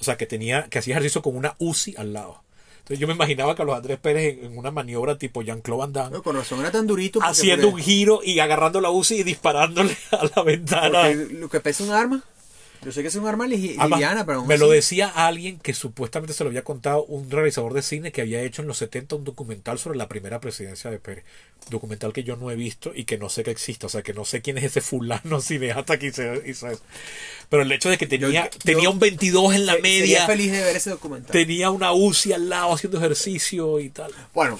O 0.00 0.04
sea, 0.04 0.16
que 0.16 0.26
tenía 0.26 0.68
que 0.68 0.78
hacía 0.80 0.94
ejercicio 0.94 1.22
con 1.22 1.36
una 1.36 1.54
UCI 1.58 1.94
al 1.96 2.12
lado. 2.12 2.42
Entonces 2.78 2.98
yo 2.98 3.06
me 3.06 3.14
imaginaba 3.14 3.54
que 3.54 3.62
a 3.62 3.64
los 3.64 3.74
Andrés 3.76 3.98
Pérez 3.98 4.38
en, 4.42 4.58
una 4.58 4.70
maniobra 4.70 5.16
tipo 5.16 5.40
Jean-Claude 5.40 5.78
Van 5.80 5.92
Damme, 5.94 6.16
No, 6.18 6.22
con 6.22 6.36
razón 6.36 6.60
era 6.60 6.70
tan 6.70 6.86
durito. 6.86 7.20
haciendo 7.22 7.68
un 7.68 7.72
porque- 7.74 7.84
giro 7.84 8.20
y 8.22 8.38
agarrando 8.40 8.80
la 8.82 8.90
UCI 8.90 9.20
y 9.20 9.22
disparándole 9.22 9.96
a 10.10 10.28
la 10.36 10.42
ventana. 10.42 11.02
porque 11.04 11.28
lo 11.34 11.48
que 11.48 11.60
pesa 11.60 11.84
un 11.84 11.90
arma. 11.92 12.22
Yo 12.84 12.92
sé 12.92 13.02
que 13.02 13.08
es 13.08 13.14
un 13.16 13.26
arma 13.26 13.46
liviana, 13.46 14.26
pero 14.26 14.44
me 14.44 14.58
lo 14.58 14.68
decía 14.68 15.08
alguien 15.08 15.58
que 15.58 15.72
supuestamente 15.74 16.34
se 16.34 16.44
lo 16.44 16.48
había 16.50 16.64
contado 16.64 17.04
un 17.04 17.30
realizador 17.30 17.72
de 17.72 17.82
cine 17.82 18.12
que 18.12 18.20
había 18.20 18.42
hecho 18.42 18.62
en 18.62 18.68
los 18.68 18.78
70 18.78 19.16
un 19.16 19.24
documental 19.24 19.78
sobre 19.78 19.96
la 19.98 20.08
primera 20.08 20.40
presidencia 20.40 20.90
de 20.90 20.98
Pérez. 20.98 21.24
Documental 21.70 22.12
que 22.12 22.24
yo 22.24 22.36
no 22.36 22.50
he 22.50 22.56
visto 22.56 22.92
y 22.94 23.04
que 23.04 23.16
no 23.16 23.28
sé 23.30 23.42
que 23.42 23.50
exista. 23.50 23.86
O 23.86 23.90
sea, 23.90 24.02
que 24.02 24.12
no 24.12 24.24
sé 24.24 24.42
quién 24.42 24.58
es 24.58 24.64
ese 24.64 24.80
fulano 24.80 25.40
cineasta 25.40 25.98
que 25.98 26.06
hizo, 26.08 26.22
hizo 26.46 26.68
eso. 26.68 26.82
Pero 27.48 27.62
el 27.62 27.72
hecho 27.72 27.88
de 27.88 27.96
que 27.98 28.06
tenía, 28.06 28.50
yo- 28.50 28.58
tenía 28.62 28.90
un 28.90 28.98
22 28.98 29.54
en 29.54 29.66
la 29.66 29.74
Se- 29.74 29.80
media, 29.80 30.26
feliz 30.26 30.52
de 30.52 30.60
ver 30.62 30.76
ese 30.76 30.90
documental. 30.90 31.32
tenía 31.32 31.70
una 31.70 31.92
UCI 31.92 32.32
al 32.34 32.48
lado 32.48 32.74
haciendo 32.74 32.98
ejercicio 32.98 33.80
y 33.80 33.88
tal. 33.90 34.12
Bueno, 34.34 34.58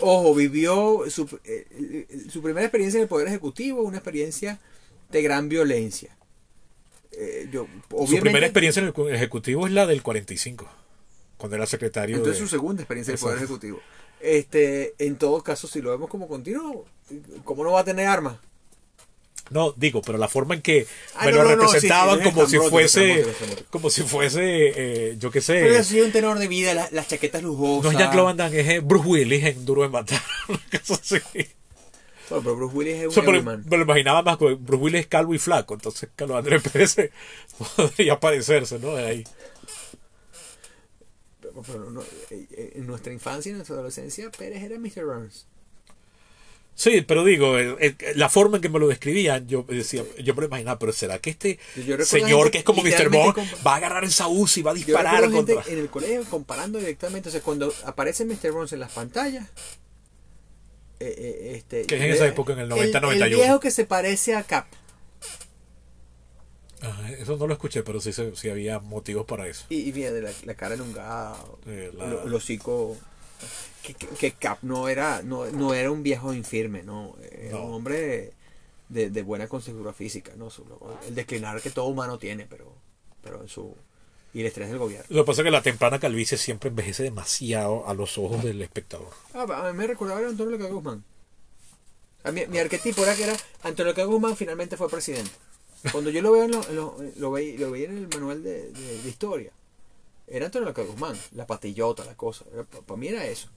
ojo, 0.00 0.34
vivió 0.34 1.04
su, 1.08 1.28
eh, 1.44 2.06
su 2.30 2.42
primera 2.42 2.66
experiencia 2.66 2.98
en 2.98 3.02
el 3.02 3.08
Poder 3.08 3.28
Ejecutivo, 3.28 3.82
una 3.82 3.98
experiencia 3.98 4.58
de 5.10 5.22
gran 5.22 5.48
violencia. 5.48 6.16
Eh, 7.12 7.48
yo, 7.52 7.66
Su 8.06 8.18
primera 8.18 8.46
experiencia 8.46 8.80
en 8.80 8.92
el 8.96 9.14
Ejecutivo 9.14 9.66
es 9.66 9.72
la 9.72 9.86
del 9.86 10.02
45, 10.02 10.68
cuando 11.36 11.56
era 11.56 11.66
secretario 11.66 12.16
Entonces 12.16 12.40
de... 12.40 12.46
su 12.46 12.50
segunda 12.50 12.82
experiencia 12.82 13.12
en 13.12 13.16
el 13.16 13.20
Poder. 13.20 13.38
Ejecutivo. 13.38 13.80
Este, 14.20 14.94
en 14.98 15.16
todo 15.16 15.42
caso, 15.42 15.66
si 15.66 15.82
lo 15.82 15.90
vemos 15.90 16.08
como 16.08 16.28
continuo, 16.28 16.86
¿cómo 17.44 17.64
no 17.64 17.72
va 17.72 17.80
a 17.80 17.84
tener 17.84 18.06
armas? 18.06 18.36
No, 19.50 19.72
digo, 19.76 20.00
pero 20.00 20.16
la 20.16 20.28
forma 20.28 20.54
en 20.54 20.62
que 20.62 20.86
Ah, 21.14 21.26
me 21.26 21.32
no, 21.32 21.38
lo 21.38 21.44
no, 21.50 21.56
no, 21.56 21.62
representaban 21.64 22.18
sí, 22.20 22.24
sí, 22.24 22.30
como 22.32 22.46
si 22.46 22.58
fuese, 22.58 23.26
como 23.68 23.90
si 23.90 24.02
fuese, 24.02 24.40
eh, 25.10 25.16
yo 25.18 25.30
qué 25.30 25.40
sé, 25.42 25.54
Pero 25.54 25.78
ha 25.78 25.84
sido 25.84 26.06
un 26.06 26.12
tenor 26.12 26.38
de 26.38 26.48
vida, 26.48 26.72
la- 26.72 26.88
las 26.92 27.08
chaquetas 27.08 27.42
lujosas. 27.42 27.92
no 27.92 27.98
es 27.98 27.98
Jack 28.06 28.14
Van 28.16 28.36
Damme, 28.36 28.60
es 28.60 28.68
eh, 28.68 28.80
Bruce 28.80 29.06
Willis 29.08 29.44
en 29.44 29.64
Duro 29.66 29.82
de 29.82 29.88
Matar, 29.90 30.22
cosa 30.86 30.94
así. 30.94 31.18
Bueno, 32.32 32.42
pero 32.44 32.56
Bruce 32.56 32.74
Willis 32.76 32.94
es 32.94 33.04
O 33.04 33.08
un 33.08 33.12
sea, 33.14 33.24
pero 33.24 33.42
me 33.42 33.76
lo 33.76 33.82
imaginaba 33.82 34.22
más, 34.22 34.36
porque 34.36 34.54
Bruce 34.54 34.82
Willis 34.82 35.00
es 35.00 35.06
calvo 35.06 35.34
y 35.34 35.38
flaco, 35.38 35.74
entonces 35.74 36.08
Carlos 36.16 36.38
Andrés 36.38 36.62
Pérez 36.72 36.96
podría 37.76 38.18
parecerse, 38.18 38.78
¿no? 38.78 38.94
De 38.94 39.06
ahí. 39.06 39.24
Pero- 41.40 41.62
pero 41.66 41.90
no, 41.90 42.00
eh, 42.02 42.46
eh, 42.50 42.72
en 42.76 42.86
nuestra 42.86 43.12
infancia 43.12 43.50
y 43.50 43.52
en 43.52 43.58
nuestra 43.58 43.76
adolescencia, 43.76 44.30
Pérez 44.30 44.62
era 44.62 44.78
Mr. 44.78 45.04
Burns. 45.04 45.46
Sí, 46.74 47.02
pero 47.06 47.22
digo, 47.22 47.58
el- 47.58 47.94
la 48.14 48.30
forma 48.30 48.56
en 48.56 48.62
que 48.62 48.70
me 48.70 48.78
lo 48.78 48.88
describían, 48.88 49.46
yo 49.46 49.62
decía, 49.68 50.04
yo 50.24 50.34
me 50.34 50.40
lo 50.40 50.46
imaginaba, 50.46 50.78
pero 50.78 50.92
¿será 50.92 51.18
que 51.18 51.28
este 51.30 51.58
Yo 51.86 51.98
señor 52.02 52.44
gente 52.44 52.50
que 52.52 52.58
es 52.58 52.64
como 52.64 52.82
Mr. 52.82 53.10
Bond 53.10 53.36
va 53.66 53.74
a 53.74 53.76
agarrar 53.76 54.04
esa 54.04 54.26
UCI 54.26 54.60
y 54.60 54.62
va 54.62 54.70
a 54.70 54.74
Yo 54.74 54.78
disparar 54.86 55.30
gente 55.30 55.54
contra... 55.54 55.70
en 55.72 55.78
el 55.78 55.90
colegio 55.90 56.24
comparando 56.30 56.78
directamente, 56.78 57.28
o 57.28 57.32
sea, 57.32 57.42
cuando 57.42 57.72
aparece 57.84 58.24
Mr. 58.24 58.52
Burns 58.52 58.72
en 58.72 58.80
las 58.80 58.90
pantallas, 58.92 59.46
eh, 61.08 61.14
eh, 61.18 61.52
este, 61.56 61.86
Que 61.86 61.96
es 61.96 62.02
en 62.02 62.10
esa 62.12 62.26
época, 62.26 62.52
en 62.54 62.60
el 62.60 62.68
90, 62.68 62.98
el 62.98 63.02
91. 63.04 63.36
viejo 63.42 63.60
que 63.60 63.70
se 63.70 63.84
parece 63.84 64.34
a 64.34 64.42
Cap. 64.44 64.66
Ah, 66.82 67.10
eso 67.16 67.36
no 67.36 67.46
lo 67.46 67.52
escuché, 67.52 67.82
pero 67.84 68.00
sí, 68.00 68.10
sí 68.12 68.48
había 68.50 68.80
motivos 68.80 69.24
para 69.24 69.46
eso. 69.46 69.66
Y, 69.68 69.88
y 69.88 69.92
mira, 69.92 70.10
de 70.10 70.20
la, 70.22 70.32
la 70.44 70.54
cara 70.54 70.74
elongada, 70.74 71.36
Eh, 71.66 71.92
la- 71.96 72.04
el, 72.06 72.12
el 72.26 72.34
hocico. 72.34 72.96
Que, 73.82 73.94
que- 73.94 74.32
Cap 74.32 74.58
no 74.62 74.88
era, 74.88 75.22
no, 75.22 75.46
no 75.46 75.74
era 75.74 75.90
un 75.90 76.02
viejo 76.02 76.32
infirme, 76.34 76.82
no. 76.82 77.16
Era 77.30 77.52
No. 77.58 77.64
un 77.66 77.74
hombre 77.74 78.32
de, 78.88 79.10
de 79.10 79.22
buena 79.22 79.48
consecutiva 79.48 79.92
física, 79.92 80.32
¿no? 80.36 80.48
El 81.06 81.14
declinar 81.14 81.60
que 81.60 81.70
todo 81.70 81.86
humano 81.86 82.18
tiene, 82.18 82.46
pero, 82.48 82.72
pero 83.22 83.42
en 83.42 83.48
su. 83.48 83.74
Y 84.34 84.40
el 84.40 84.46
estrés 84.46 84.68
del 84.70 84.78
gobierno. 84.78 85.04
Lo 85.10 85.24
que 85.24 85.26
pasa 85.26 85.42
es 85.42 85.44
que 85.44 85.50
la 85.50 85.62
temprana 85.62 85.98
calvicie 85.98 86.38
siempre 86.38 86.70
envejece 86.70 87.02
demasiado 87.02 87.86
a 87.86 87.92
los 87.94 88.16
ojos 88.16 88.42
del 88.42 88.62
espectador. 88.62 89.08
Ah, 89.34 89.42
a 89.68 89.72
mí 89.72 89.78
me 89.78 89.86
recordaba 89.86 90.20
a 90.20 90.28
Antonio 90.28 90.56
Leca 90.56 90.70
Guzmán. 90.72 91.04
A 92.24 92.32
mí- 92.32 92.46
mi 92.46 92.58
arquetipo 92.58 93.02
era 93.02 93.14
que 93.14 93.24
era 93.24 93.36
Antonio 93.62 93.92
Leca 93.92 94.04
Guzmán 94.04 94.36
finalmente 94.36 94.76
fue 94.76 94.88
presidente. 94.88 95.30
Cuando 95.90 96.10
yo 96.10 96.22
lo 96.22 96.32
veo 96.32 96.44
en 96.44 96.52
lo, 96.52 96.66
en 96.68 96.76
lo, 96.76 96.96
lo, 97.16 97.30
veía, 97.32 97.58
lo 97.58 97.70
veía 97.72 97.88
en 97.88 97.98
el 97.98 98.08
manual 98.08 98.42
de, 98.42 98.70
de- 98.70 99.02
de 99.02 99.08
historia, 99.08 99.52
era 100.28 100.46
Antonio 100.46 100.68
Leca 100.68 100.82
Guzmán, 100.82 101.16
la 101.32 101.46
patillota, 101.46 102.04
la 102.04 102.14
cosa. 102.16 102.44
Para 102.86 102.98
mí 102.98 103.08
era 103.08 103.26
eso. 103.26 103.48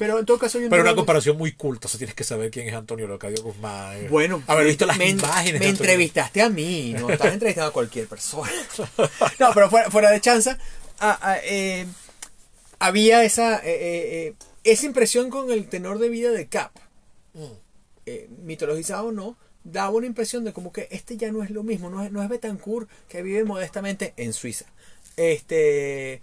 Pero 0.00 0.18
en 0.18 0.24
todo 0.24 0.38
caso 0.38 0.58
yo 0.58 0.70
Pero 0.70 0.80
una 0.80 0.94
comparación 0.94 1.36
muy 1.36 1.52
culta, 1.52 1.86
o 1.86 1.90
sea, 1.90 1.98
tienes 1.98 2.14
que 2.14 2.24
saber 2.24 2.50
quién 2.50 2.66
es 2.66 2.72
Antonio 2.72 3.06
Leocadio 3.06 3.42
Guzmán. 3.42 4.06
Bueno, 4.08 4.42
haber 4.46 4.66
visto 4.66 4.86
las 4.86 4.96
me, 4.96 5.10
imágenes. 5.10 5.60
Me 5.60 5.66
de 5.66 5.72
entrevistaste 5.72 6.40
a 6.40 6.48
mí, 6.48 6.96
no 6.98 7.10
estás 7.10 7.34
entrevistando 7.34 7.68
a 7.68 7.72
cualquier 7.74 8.06
persona. 8.06 8.50
No, 9.38 9.50
pero 9.52 9.68
fuera, 9.68 9.90
fuera 9.90 10.10
de 10.10 10.22
chanza, 10.22 10.56
ah, 11.00 11.18
ah, 11.20 11.36
eh, 11.44 11.84
había 12.78 13.24
esa, 13.24 13.58
eh, 13.58 14.28
eh, 14.28 14.34
esa 14.64 14.86
impresión 14.86 15.28
con 15.28 15.50
el 15.50 15.68
tenor 15.68 15.98
de 15.98 16.08
vida 16.08 16.30
de 16.30 16.48
Cap. 16.48 16.72
Eh, 18.06 18.30
mitologizado 18.42 19.08
o 19.08 19.12
no, 19.12 19.36
daba 19.64 19.90
una 19.90 20.06
impresión 20.06 20.44
de 20.44 20.54
como 20.54 20.72
que 20.72 20.88
este 20.90 21.18
ya 21.18 21.30
no 21.30 21.42
es 21.42 21.50
lo 21.50 21.62
mismo, 21.62 21.90
no 21.90 22.02
es, 22.02 22.10
no 22.10 22.22
es 22.22 22.28
Betancourt 22.30 22.88
que 23.06 23.22
vive 23.22 23.44
modestamente 23.44 24.14
en 24.16 24.32
Suiza. 24.32 24.64
Este. 25.18 26.22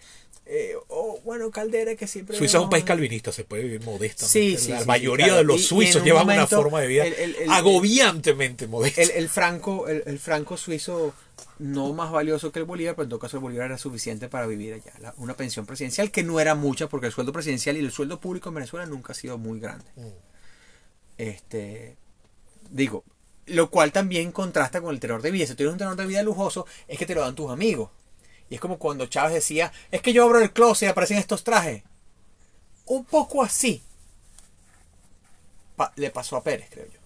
Eh, 0.50 0.74
o 0.88 1.20
bueno, 1.26 1.52
Caldera 1.52 1.96
que 1.96 2.08
siempre. 2.08 2.38
Suiza 2.38 2.58
es 2.58 2.64
un 2.64 2.70
país 2.70 2.84
calvinista, 2.86 3.32
se 3.32 3.44
puede 3.44 3.64
vivir 3.64 3.82
modestamente. 3.84 4.28
Sí, 4.28 4.58
sí, 4.58 4.72
la 4.72 4.82
sí, 4.82 4.86
mayoría 4.88 5.26
claro. 5.26 5.40
de 5.40 5.44
los 5.46 5.66
suizos 5.66 5.98
un 6.02 6.06
llevan 6.06 6.26
momento, 6.26 6.56
una 6.56 6.64
forma 6.64 6.82
de 6.82 6.88
vida 6.88 7.06
el- 7.06 7.14
el- 7.14 7.36
el- 7.36 7.52
agobiantemente 7.52 8.68
modesta. 8.68 9.02
el, 9.02 9.30
franco 9.30 9.88
el, 9.88 10.04
el 10.06 10.20
franco 10.20 10.56
suizo 10.58 11.14
no 11.60 11.92
más 11.94 12.12
valioso 12.12 12.52
que 12.52 12.60
el 12.60 12.66
bolívar 12.66 12.96
pero 12.96 13.04
en 13.04 13.10
todo 13.10 13.20
caso 13.20 13.38
el 13.38 13.42
bolívar 13.42 13.66
era 13.68 13.78
suficiente 13.78 14.28
para 14.30 14.46
vivir 14.48 14.74
allá 14.76 14.94
La- 15.02 15.14
una 15.18 15.36
pensión 15.36 15.66
presidencial 15.66 16.12
que 16.12 16.24
no 16.24 16.40
era 16.40 16.56
mucha 16.56 16.88
porque 16.88 17.08
el 17.08 17.12
sueldo 17.14 17.34
presidencial 17.34 17.76
y 17.78 17.80
el 17.80 17.92
sueldo 17.92 18.20
público 18.20 18.50
en 18.50 18.56
Venezuela 18.56 18.86
nunca 18.86 19.14
ha 19.14 19.16
sido 19.16 19.38
muy 19.38 19.60
grande 19.60 19.86
Mm. 19.96 20.08
este 21.18 21.98
digo 22.70 23.04
lo 23.48 23.70
cual 23.70 23.92
también 23.92 24.32
contrasta 24.32 24.82
con 24.82 24.94
el 24.94 25.00
tenor 25.00 25.22
de 25.22 25.32
vida 25.32 25.46
si 25.46 25.54
tú 25.54 25.58
tienes 25.58 25.74
un 25.74 25.80
tenor 25.80 25.96
de 25.96 26.06
vida 26.06 26.22
lujoso 26.24 26.66
es 26.88 26.98
que 27.00 27.06
te 27.06 27.16
lo 27.16 27.22
dan 27.22 27.36
tus 27.36 27.50
amigos 27.50 27.90
y 28.50 28.56
es 28.56 28.62
como 28.62 28.78
cuando 28.80 29.06
Chávez 29.08 29.34
decía 29.34 29.72
es 29.92 30.02
que 30.02 30.14
yo 30.14 30.24
abro 30.24 30.40
el 30.40 30.52
closet 30.54 30.88
y 30.88 30.92
aparecen 30.92 31.18
estos 31.18 31.44
trajes 31.44 31.84
un 32.86 33.04
poco 33.06 33.44
así 33.44 33.82
pa- 35.76 35.92
le 35.96 36.10
pasó 36.10 36.38
a 36.38 36.44
Pérez 36.44 36.68
creo 36.70 36.86
yo 36.86 37.00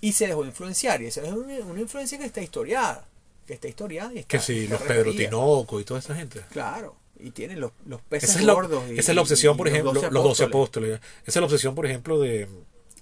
y 0.00 0.12
se 0.12 0.26
dejó 0.26 0.44
influenciar 0.44 1.00
y 1.02 1.06
esa 1.06 1.22
es 1.22 1.32
una, 1.32 1.54
una 1.60 1.80
influencia 1.80 2.18
que 2.18 2.24
está 2.24 2.40
historiada 2.42 3.06
que 3.46 3.54
está 3.54 3.68
historiada 3.68 4.12
y 4.12 4.18
está, 4.18 4.28
que 4.28 4.40
sí, 4.40 4.64
está 4.64 4.74
los 4.78 4.82
Pedro. 4.84 5.12
Tinoco 5.12 5.80
y 5.80 5.84
toda 5.84 6.00
esa 6.00 6.14
gente. 6.14 6.40
claro 6.50 6.96
y 7.18 7.30
tienen 7.30 7.60
los, 7.60 7.70
los 7.86 8.00
peces 8.02 8.30
Esa 8.30 8.40
es, 8.40 8.44
la, 8.46 8.52
gordos 8.54 8.82
y- 8.90 8.98
esa 8.98 9.12
es 9.12 9.14
la 9.16 9.22
obsesión, 9.22 9.54
y 9.54 9.58
por 9.58 9.68
ejemplo, 9.68 9.92
los 9.92 10.02
12 10.24 10.44
apóstoles. 10.44 10.96
apóstoles. 10.96 11.00
Esa 11.24 11.30
es 11.30 11.36
la 11.36 11.44
obsesión, 11.44 11.74
por 11.76 11.86
ejemplo, 11.86 12.18
de... 12.18 12.48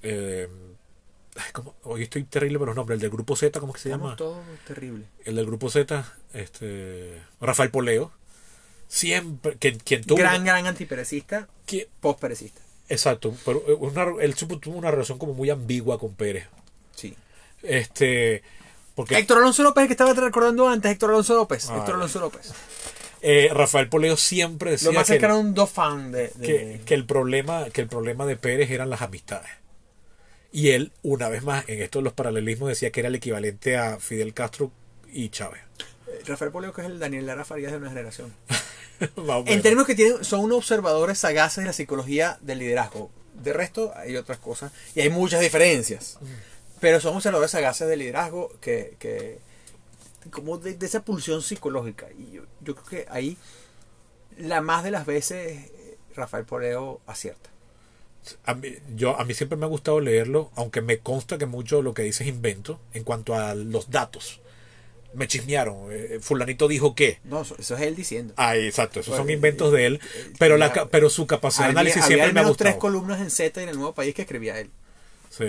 eh, 0.03 0.49
ay, 1.45 1.53
¿cómo? 1.53 1.75
Hoy 1.85 2.03
estoy 2.05 2.25
terrible 2.25 2.59
con 2.59 2.67
los 2.67 2.77
nombres. 2.77 2.97
El 2.97 3.01
del 3.01 3.11
grupo 3.11 3.37
Z, 3.37 3.59
¿cómo 3.61 3.73
es 3.73 3.77
que 3.77 3.83
se 3.83 3.89
Estamos 3.91 4.07
llama? 4.09 4.17
todos 4.17 4.39
terribles 4.67 5.07
El 5.25 5.37
del 5.37 5.47
grupo 5.47 5.71
Z, 5.71 6.05
este, 6.33 7.21
Rafael 7.41 7.71
Poleo. 7.71 8.13
Siempre, 8.89 9.57
que, 9.57 9.79
quien 9.79 10.03
tuvo... 10.03 10.19
gran 10.19 10.45
gran 10.45 10.67
antiperecista 10.67 11.49
que- 11.67 11.89
postperecista 12.01 12.61
exacto, 12.89 13.33
pero 13.45 13.63
eh, 13.69 13.73
una- 13.75 14.21
él 14.21 14.35
supo- 14.35 14.59
tuvo 14.59 14.77
una 14.77 14.91
relación 14.91 15.17
como 15.17 15.33
muy 15.33 15.49
ambigua 15.49 15.97
con 15.99 16.13
Pérez. 16.15 16.49
sí 16.97 17.15
Este, 17.63 18.43
porque 18.97 19.17
Héctor 19.17 19.39
Alonso 19.39 19.63
López, 19.63 19.87
que 19.87 19.93
estaba 19.93 20.13
recordando 20.13 20.69
antes, 20.69 20.91
Héctor 20.91 21.11
Alonso 21.11 21.35
López. 21.37 21.69
Ah, 21.71 21.77
Héctor. 21.79 21.95
Alonso 21.95 22.19
López. 22.19 22.53
eh, 23.23 23.49
Rafael 23.53 23.89
Poleo 23.89 24.17
siempre 24.17 24.73
decía 24.73 24.89
Lo 24.89 24.95
más 24.99 25.07
que, 25.07 25.25
a 25.25 25.37
un 25.37 25.55
dos 25.55 25.71
fan 25.71 26.11
de. 26.11 26.33
de- 26.35 26.47
que, 26.47 26.81
que 26.85 26.95
el 26.95 27.07
problema, 27.07 27.67
que 27.71 27.83
el 27.83 27.87
problema 27.87 28.27
de 28.27 28.35
Pérez 28.37 28.71
eran 28.73 28.91
las 28.91 29.03
amistades. 29.03 29.51
Y 30.53 30.71
él, 30.71 30.93
una 31.03 31.29
vez 31.29 31.43
más, 31.45 31.69
en 31.69 31.81
esto 31.81 32.01
de 32.01 32.05
los 32.05 32.13
paralelismos, 32.13 32.69
decía 32.69 32.91
que 32.91 33.01
era 33.01 33.09
el 33.09 33.15
equivalente 33.15 33.77
a 33.77 33.99
Fidel 34.01 34.35
Castro 34.35 34.73
y 35.13 35.29
Chávez. 35.29 35.61
eh, 36.09 36.21
Rafael 36.27 36.51
Poleo, 36.51 36.73
que 36.73 36.81
es 36.83 36.87
el 36.89 36.99
Daniel 36.99 37.27
Lara 37.27 37.45
Farías 37.45 37.71
de 37.73 37.79
una 37.79 37.89
generación. 37.89 38.35
En 39.47 39.63
términos 39.63 39.87
que 39.87 39.95
tienen, 39.95 40.23
son 40.25 40.41
unos 40.41 40.59
observadores 40.59 41.19
sagaces 41.19 41.63
de 41.65 41.69
la 41.69 41.73
psicología 41.73 42.39
del 42.43 42.59
liderazgo. 42.59 43.11
De 43.43 43.55
resto, 43.55 43.93
hay 43.97 44.17
otras 44.17 44.37
cosas. 44.39 44.73
Y 44.95 45.01
hay 45.01 45.09
muchas 45.09 45.41
diferencias. 45.41 46.19
Pero 46.81 47.01
son 47.01 47.17
observadores 47.17 47.51
sagaces 47.51 47.89
del 47.89 48.01
liderazgo 48.01 48.53
que. 48.61 48.97
que 48.99 49.39
como 50.31 50.59
de, 50.59 50.75
de 50.75 50.85
esa 50.85 51.03
pulsión 51.03 51.41
psicológica. 51.41 52.09
Y 52.19 52.33
yo, 52.33 52.43
yo 52.61 52.75
creo 52.75 52.87
que 53.05 53.07
ahí, 53.11 53.39
la 54.37 54.61
más 54.61 54.85
de 54.85 54.91
las 54.91 55.07
veces, 55.07 55.71
eh, 55.71 55.97
Rafael 56.15 56.45
Poleo 56.45 57.01
acierta. 57.07 57.50
A 58.45 58.55
mí, 58.55 58.75
yo, 58.97 59.19
a 59.19 59.25
mí 59.25 59.35
siempre 59.35 59.57
me 59.57 59.65
ha 59.65 59.69
gustado 59.69 60.01
leerlo, 60.01 60.51
aunque 60.55 60.81
me 60.83 60.99
consta 60.99 61.39
que 61.39 61.47
mucho 61.47 61.79
de 61.79 61.83
lo 61.83 61.95
que 61.95 62.03
dice 62.03 62.23
es 62.25 62.29
invento 62.29 62.79
en 62.93 63.05
cuanto 63.05 63.35
a 63.35 63.55
los 63.55 63.91
datos. 63.91 64.41
Me 65.13 65.27
chismearon. 65.27 65.89
eh, 65.91 66.19
fulanito 66.21 66.69
dijo 66.69 66.95
que. 66.95 67.19
No, 67.25 67.43
eso, 67.43 67.57
eso 67.59 67.75
es 67.75 67.81
él 67.83 67.97
diciendo. 67.97 68.33
Ah, 68.37 68.57
exacto, 68.57 69.01
esos 69.01 69.17
son 69.17 69.25
Bueno, 69.25 69.35
inventos 69.37 69.73
de 69.73 69.87
él. 69.87 70.01
eh, 70.15 70.33
Pero, 70.39 70.57
la, 70.57 70.73
pero 70.91 71.11
su 71.11 71.27
capacidad 71.27 71.65
de 71.65 71.71
análisis 71.73 72.05
siempre 72.05 72.33
me 72.33 72.41
ha 72.41 72.43
menos 72.45 72.57
tres 72.57 72.75
gustado. 72.75 72.79
columnas 72.81 73.21
en 73.21 73.31
Z 73.31 73.61
y 73.61 73.65
en 73.65 73.71
el 73.71 73.77
Nuevo 73.77 73.95
País 73.95 74.15
que 74.15 74.23
escribía 74.23 74.61
él. 74.61 74.71
Sí. 75.31 75.47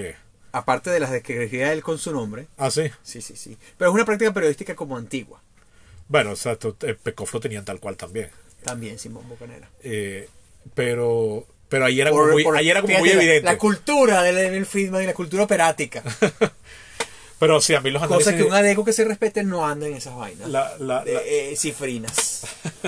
Aparte 0.53 0.89
de 0.89 0.99
las 0.99 1.11
que 1.11 1.18
escribía 1.43 1.72
él 1.73 1.84
con 1.84 1.98
su 1.99 2.11
nombre. 2.11 2.48
Ah, 2.57 2.72
sí. 2.72 2.89
Sí, 3.03 3.22
sí, 3.22 3.35
sí. 3.35 3.56
Pero 3.77 3.91
es 3.91 3.95
una 3.95 4.06
práctica 4.06 4.34
periodística 4.34 4.76
como 4.76 4.98
antigua. 4.98 5.41
Bueno, 6.07 6.31
exacto. 6.31 6.76
eh, 6.81 6.95
Pecoff 6.95 7.34
lo 7.34 7.39
tenían 7.39 7.64
tal 7.64 7.80
cual 7.80 7.98
también. 7.98 8.30
También 8.64 8.98
Simón 8.98 9.30
Bocanera. 9.30 9.69
Eh, 9.84 10.27
pero 10.73 11.45
pero 11.72 11.85
ahí 11.85 12.02
era 12.02 12.11
Por- 12.11 12.19
como 12.23 12.34
muy, 12.34 12.43
por- 12.43 12.60
era 12.61 12.81
como 12.81 12.99
muy 12.99 13.10
evidente. 13.10 13.43
La 13.45 13.57
cultura 13.57 14.22
de 14.23 14.45
Emil 14.48 14.65
Friedman 14.65 15.03
y 15.03 15.06
la 15.07 15.14
cultura 15.14 15.43
operática. 15.43 16.03
Pero 17.39 17.60
sí, 17.60 17.73
a 17.73 17.81
mí 17.81 17.89
los 17.89 18.03
análisis... 18.03 18.26
Cosa 18.34 18.38
que 18.38 18.43
un 18.43 18.53
adeco 18.53 18.85
que 18.85 18.93
se 18.93 19.03
respete 19.03 19.43
no 19.43 19.65
anda 19.65 19.88
en 19.88 19.95
esas 19.95 20.15
vainas. 20.15 20.48
La, 20.48 20.77
la, 20.77 21.03
de, 21.03 21.14
la- 21.14 21.22
eh, 21.26 21.56
cifrinas. 21.57 22.45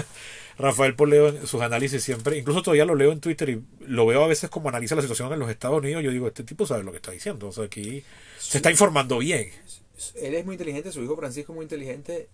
Rafael 0.59 0.93
Poleo 0.95 1.47
sus 1.47 1.61
análisis 1.61 2.03
siempre, 2.03 2.37
incluso 2.37 2.61
todavía 2.61 2.85
lo 2.85 2.93
leo 2.93 3.11
en 3.11 3.19
Twitter 3.19 3.49
y 3.49 3.63
lo 3.87 4.05
veo 4.05 4.23
a 4.23 4.27
veces 4.27 4.51
como 4.51 4.69
analiza 4.69 4.93
la 4.95 5.01
situación 5.01 5.33
en 5.33 5.39
los 5.39 5.49
Estados 5.49 5.79
Unidos. 5.79 6.03
Yo 6.03 6.11
digo, 6.11 6.27
este 6.27 6.43
tipo 6.43 6.67
sabe 6.67 6.83
lo 6.83 6.91
que 6.91 6.97
está 6.97 7.09
diciendo. 7.11 7.47
O 7.47 7.51
sea, 7.51 7.63
aquí 7.63 8.03
se 8.37 8.57
está 8.59 8.69
informando 8.69 9.17
bien. 9.17 9.49
Él 10.15 10.35
es 10.35 10.45
muy 10.45 10.53
inteligente, 10.53 10.91
su 10.91 11.01
hijo 11.01 11.15
Francisco 11.17 11.53
es 11.53 11.55
muy 11.55 11.63
inteligente. 11.63 12.27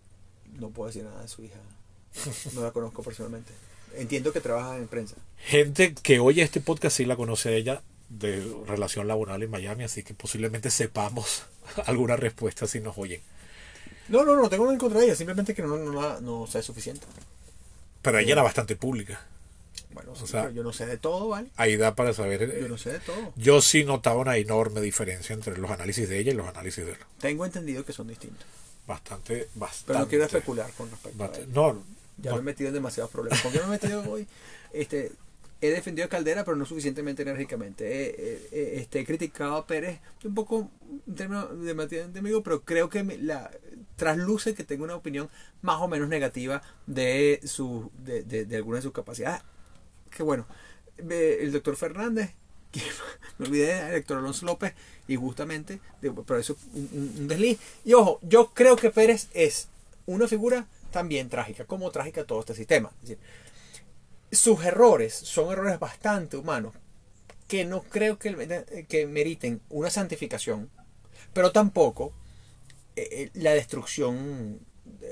No 0.60 0.72
puedo 0.72 0.88
decir 0.88 1.04
nada 1.06 1.22
de 1.22 1.28
su 1.30 1.44
hija. 1.46 1.60
No 2.54 2.64
la 2.64 2.72
conozco 2.72 3.02
personalmente. 3.04 3.54
Entiendo 3.96 4.32
que 4.34 4.42
trabaja 4.42 4.78
en 4.78 4.88
prensa. 4.88 5.16
Gente 5.38 5.94
que 5.94 6.20
oye 6.20 6.42
este 6.42 6.62
podcast 6.62 6.98
sí 6.98 7.06
la 7.06 7.16
conoce 7.16 7.50
a 7.50 7.52
ella 7.54 7.82
de 8.10 8.44
relación 8.66 9.08
laboral 9.08 9.42
en 9.44 9.50
Miami, 9.52 9.84
así 9.84 10.04
que 10.04 10.14
posiblemente 10.14 10.70
sepamos 10.72 11.44
alguna 11.86 12.16
respuesta 12.16 12.68
si 12.68 12.80
nos 12.80 12.98
oyen. 12.98 13.22
No, 14.08 14.24
no, 14.26 14.36
no, 14.36 14.50
tengo 14.50 14.64
nada 14.64 14.74
en 14.74 14.80
contra 14.80 15.00
de 15.00 15.06
ella. 15.06 15.16
Simplemente 15.16 15.54
que 15.54 15.62
no, 15.62 15.78
no, 15.78 16.02
la- 16.02 16.20
no 16.22 16.48
sé 16.48 16.64
suficiente. 16.64 17.06
Pero 18.02 18.18
ella 18.20 18.32
era 18.34 18.42
bastante 18.44 18.76
pública. 18.76 19.22
Bueno, 19.94 20.16
sí, 20.16 20.24
O 20.24 20.28
sea- 20.28 20.44
pero 20.44 20.54
yo 20.56 20.64
no 20.64 20.72
sé 20.74 20.86
de 20.86 20.98
todo, 20.98 21.28
¿vale? 21.28 21.50
Ahí 21.58 21.76
da 21.78 21.94
para 21.96 22.14
saber. 22.14 22.42
eh, 22.44 22.58
Yo 22.62 22.68
no 22.68 22.78
sé 22.78 22.94
de 22.94 23.00
todo. 23.00 23.34
Yo 23.36 23.62
sí 23.62 23.84
notaba 23.84 24.22
una 24.22 24.38
enorme 24.38 24.82
diferencia 24.82 25.34
entre 25.34 25.58
los 25.58 25.70
análisis 25.70 26.08
de 26.10 26.20
ella 26.20 26.32
y 26.32 26.36
los 26.36 26.48
análisis 26.48 26.86
de 26.86 26.94
él. 26.94 26.98
Tengo 27.20 27.46
entendido 27.46 27.84
que 27.86 27.94
son 27.94 28.08
distintos. 28.08 28.46
Bastante, 28.88 29.50
bastante. 29.56 29.84
Pero 29.88 30.00
no 30.00 30.08
quiero 30.08 30.26
especular 30.26 30.72
con 30.78 30.90
respecto 30.90 31.24
a 31.24 31.28
bastante- 31.28 31.50
él. 31.50 31.54
No, 31.54 31.84
Ya 32.22 32.34
me 32.34 32.40
he 32.40 32.42
metido 32.44 32.68
en 32.70 32.74
demasiados 32.74 33.12
problemas. 33.12 33.42
¿Por 33.42 33.52
qué 33.52 33.60
me 33.60 33.66
he 33.66 33.70
metido 33.70 34.04
hoy? 34.10 34.28
Este, 34.74 35.12
he 35.62 35.70
defendido 35.70 36.06
a 36.06 36.10
Caldera, 36.10 36.44
pero 36.46 36.56
no 36.58 36.66
suficientemente 36.66 37.22
enérgicamente. 37.24 37.86
He, 37.86 38.40
he- 38.52 38.80
este, 38.82 39.00
he 39.02 39.06
criticado 39.06 39.56
a 39.56 39.68
Pérez 39.68 40.00
un 40.24 40.34
poco 40.36 40.70
en 41.08 41.16
términos 41.16 41.48
de 41.62 41.74
de 42.08 42.20
amigo, 42.20 42.44
pero 42.44 42.62
creo 42.64 42.90
que 42.90 43.04
la 43.22 43.52
trasluce 43.96 44.54
que 44.54 44.64
tengo 44.64 44.84
una 44.86 44.96
opinión 44.96 45.30
más 45.62 45.82
o 45.82 45.88
menos 45.88 46.08
negativa 46.10 46.62
de 46.88 47.42
su 47.44 47.92
de, 48.06 48.24
de, 48.24 48.46
de 48.46 48.56
algunas 48.56 48.80
de 48.80 48.88
sus 48.88 48.94
capacidades. 48.94 49.42
Que 50.10 50.24
bueno, 50.24 50.46
el 50.98 51.52
doctor 51.52 51.76
Fernández, 51.76 52.32
que 52.72 52.82
me 53.38 53.48
olvidé 53.48 53.74
del 53.86 53.96
doctor 54.02 54.18
Alonso 54.20 54.46
López, 54.46 54.74
y 55.08 55.16
justamente, 55.16 55.80
pero 56.02 56.38
eso 56.40 56.54
es 56.54 56.60
un- 56.74 57.14
un 57.20 57.28
desliz. 57.28 57.60
Y 57.84 57.94
ojo, 57.94 58.20
yo 58.22 58.52
creo 58.54 58.76
que 58.76 58.90
Pérez 58.92 59.28
es 59.34 59.68
una 60.06 60.28
figura 60.28 60.68
también 60.92 61.30
trágica, 61.30 61.66
como 61.66 61.92
trágica 61.92 62.26
todo 62.26 62.40
este 62.40 62.56
sistema. 62.56 62.92
Es 63.02 63.10
decir, 63.10 63.20
sus 64.32 64.64
errores 64.64 65.14
son 65.14 65.52
errores 65.52 65.80
bastante 65.80 66.38
humanos, 66.38 66.74
que 67.48 67.66
no 67.66 67.82
creo 67.82 68.20
que, 68.20 68.86
que 68.88 69.08
meriten 69.08 69.62
una 69.70 69.90
santificación, 69.90 70.70
pero 71.34 71.52
tampoco 71.52 72.14
eh, 72.96 73.08
eh, 73.12 73.30
la 73.34 73.54
destrucción 73.54 74.60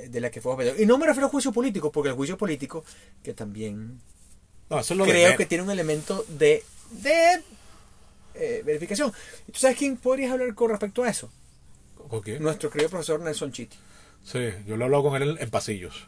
de, 0.09 0.21
la 0.21 0.29
que 0.29 0.41
fue 0.41 0.53
objeto. 0.53 0.81
Y 0.81 0.85
no 0.85 0.97
me 0.97 1.07
refiero 1.07 1.27
a 1.27 1.29
juicio 1.29 1.51
político, 1.51 1.91
porque 1.91 2.09
el 2.09 2.15
juicio 2.15 2.37
político, 2.37 2.83
que 3.23 3.33
también 3.33 3.99
no, 4.69 4.79
eso 4.79 4.93
es 4.93 4.97
lo 4.97 5.05
de 5.05 5.11
creo 5.11 5.37
que 5.37 5.45
tiene 5.45 5.63
un 5.63 5.71
elemento 5.71 6.25
de, 6.27 6.63
de 6.91 7.41
eh, 8.35 8.61
verificación. 8.65 9.11
¿Y 9.47 9.51
¿Tú 9.51 9.59
sabes 9.59 9.77
quién 9.77 9.97
podrías 9.97 10.31
hablar 10.31 10.53
con 10.55 10.69
respecto 10.69 11.03
a 11.03 11.09
eso? 11.09 11.31
¿Con 12.09 12.21
quién? 12.21 12.41
Nuestro 12.41 12.69
querido 12.69 12.89
profesor 12.89 13.19
Nelson 13.19 13.51
Chiti. 13.51 13.77
Sí, 14.23 14.39
yo 14.67 14.75
lo 14.77 14.83
he 14.83 14.85
hablado 14.85 15.03
con 15.03 15.21
él 15.21 15.29
en, 15.31 15.41
en 15.43 15.49
pasillos. 15.49 16.07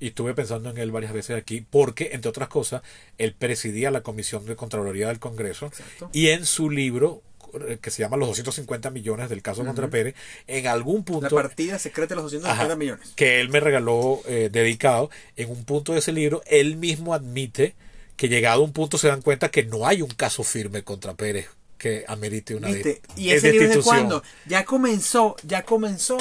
Y 0.00 0.08
estuve 0.08 0.34
pensando 0.34 0.70
en 0.70 0.78
él 0.78 0.90
varias 0.92 1.12
veces 1.12 1.36
aquí, 1.36 1.64
porque, 1.68 2.10
entre 2.12 2.28
otras 2.28 2.48
cosas, 2.48 2.82
él 3.16 3.34
presidía 3.38 3.90
la 3.90 4.02
Comisión 4.02 4.44
de 4.44 4.56
Contraloría 4.56 5.08
del 5.08 5.18
Congreso. 5.18 5.66
Exacto. 5.66 6.10
Y 6.12 6.28
en 6.28 6.44
su 6.46 6.68
libro, 6.68 7.22
eh, 7.68 7.78
que 7.80 7.90
se 7.90 8.02
llama 8.02 8.16
Los 8.16 8.28
250 8.28 8.90
millones 8.90 9.30
del 9.30 9.40
caso 9.40 9.64
contra 9.64 9.88
Pérez, 9.88 10.14
en 10.46 10.66
algún 10.66 10.98
La 10.98 11.04
punto. 11.04 11.34
partida 11.36 11.78
secreta 11.78 12.10
de 12.10 12.16
los 12.16 12.24
250 12.24 12.64
Ajá, 12.64 12.76
millones. 12.76 13.12
que 13.16 13.40
él 13.40 13.48
me 13.48 13.60
regaló 13.60 14.20
eh, 14.26 14.50
dedicado, 14.52 15.10
en 15.36 15.50
un 15.50 15.64
punto 15.64 15.92
de 15.92 16.00
ese 16.00 16.12
libro, 16.12 16.42
él 16.46 16.76
mismo 16.76 17.14
admite 17.14 17.74
que 18.16 18.28
llegado 18.28 18.60
a 18.62 18.64
un 18.64 18.72
punto 18.72 18.98
se 18.98 19.08
dan 19.08 19.22
cuenta 19.22 19.50
que 19.50 19.64
no 19.64 19.86
hay 19.86 20.02
un 20.02 20.10
caso 20.10 20.42
firme 20.42 20.82
contra 20.82 21.14
Pérez 21.14 21.48
que 21.78 22.04
amerite 22.08 22.54
una 22.54 22.68
¿Viste? 22.68 23.00
¿Y 23.16 23.30
es 23.30 23.38
ese 23.44 23.52
libro 23.52 23.68
de 23.68 23.82
cuándo? 23.82 24.22
Ya 24.46 24.64
comenzó, 24.64 25.36
ya 25.44 25.62
comenzó. 25.64 26.16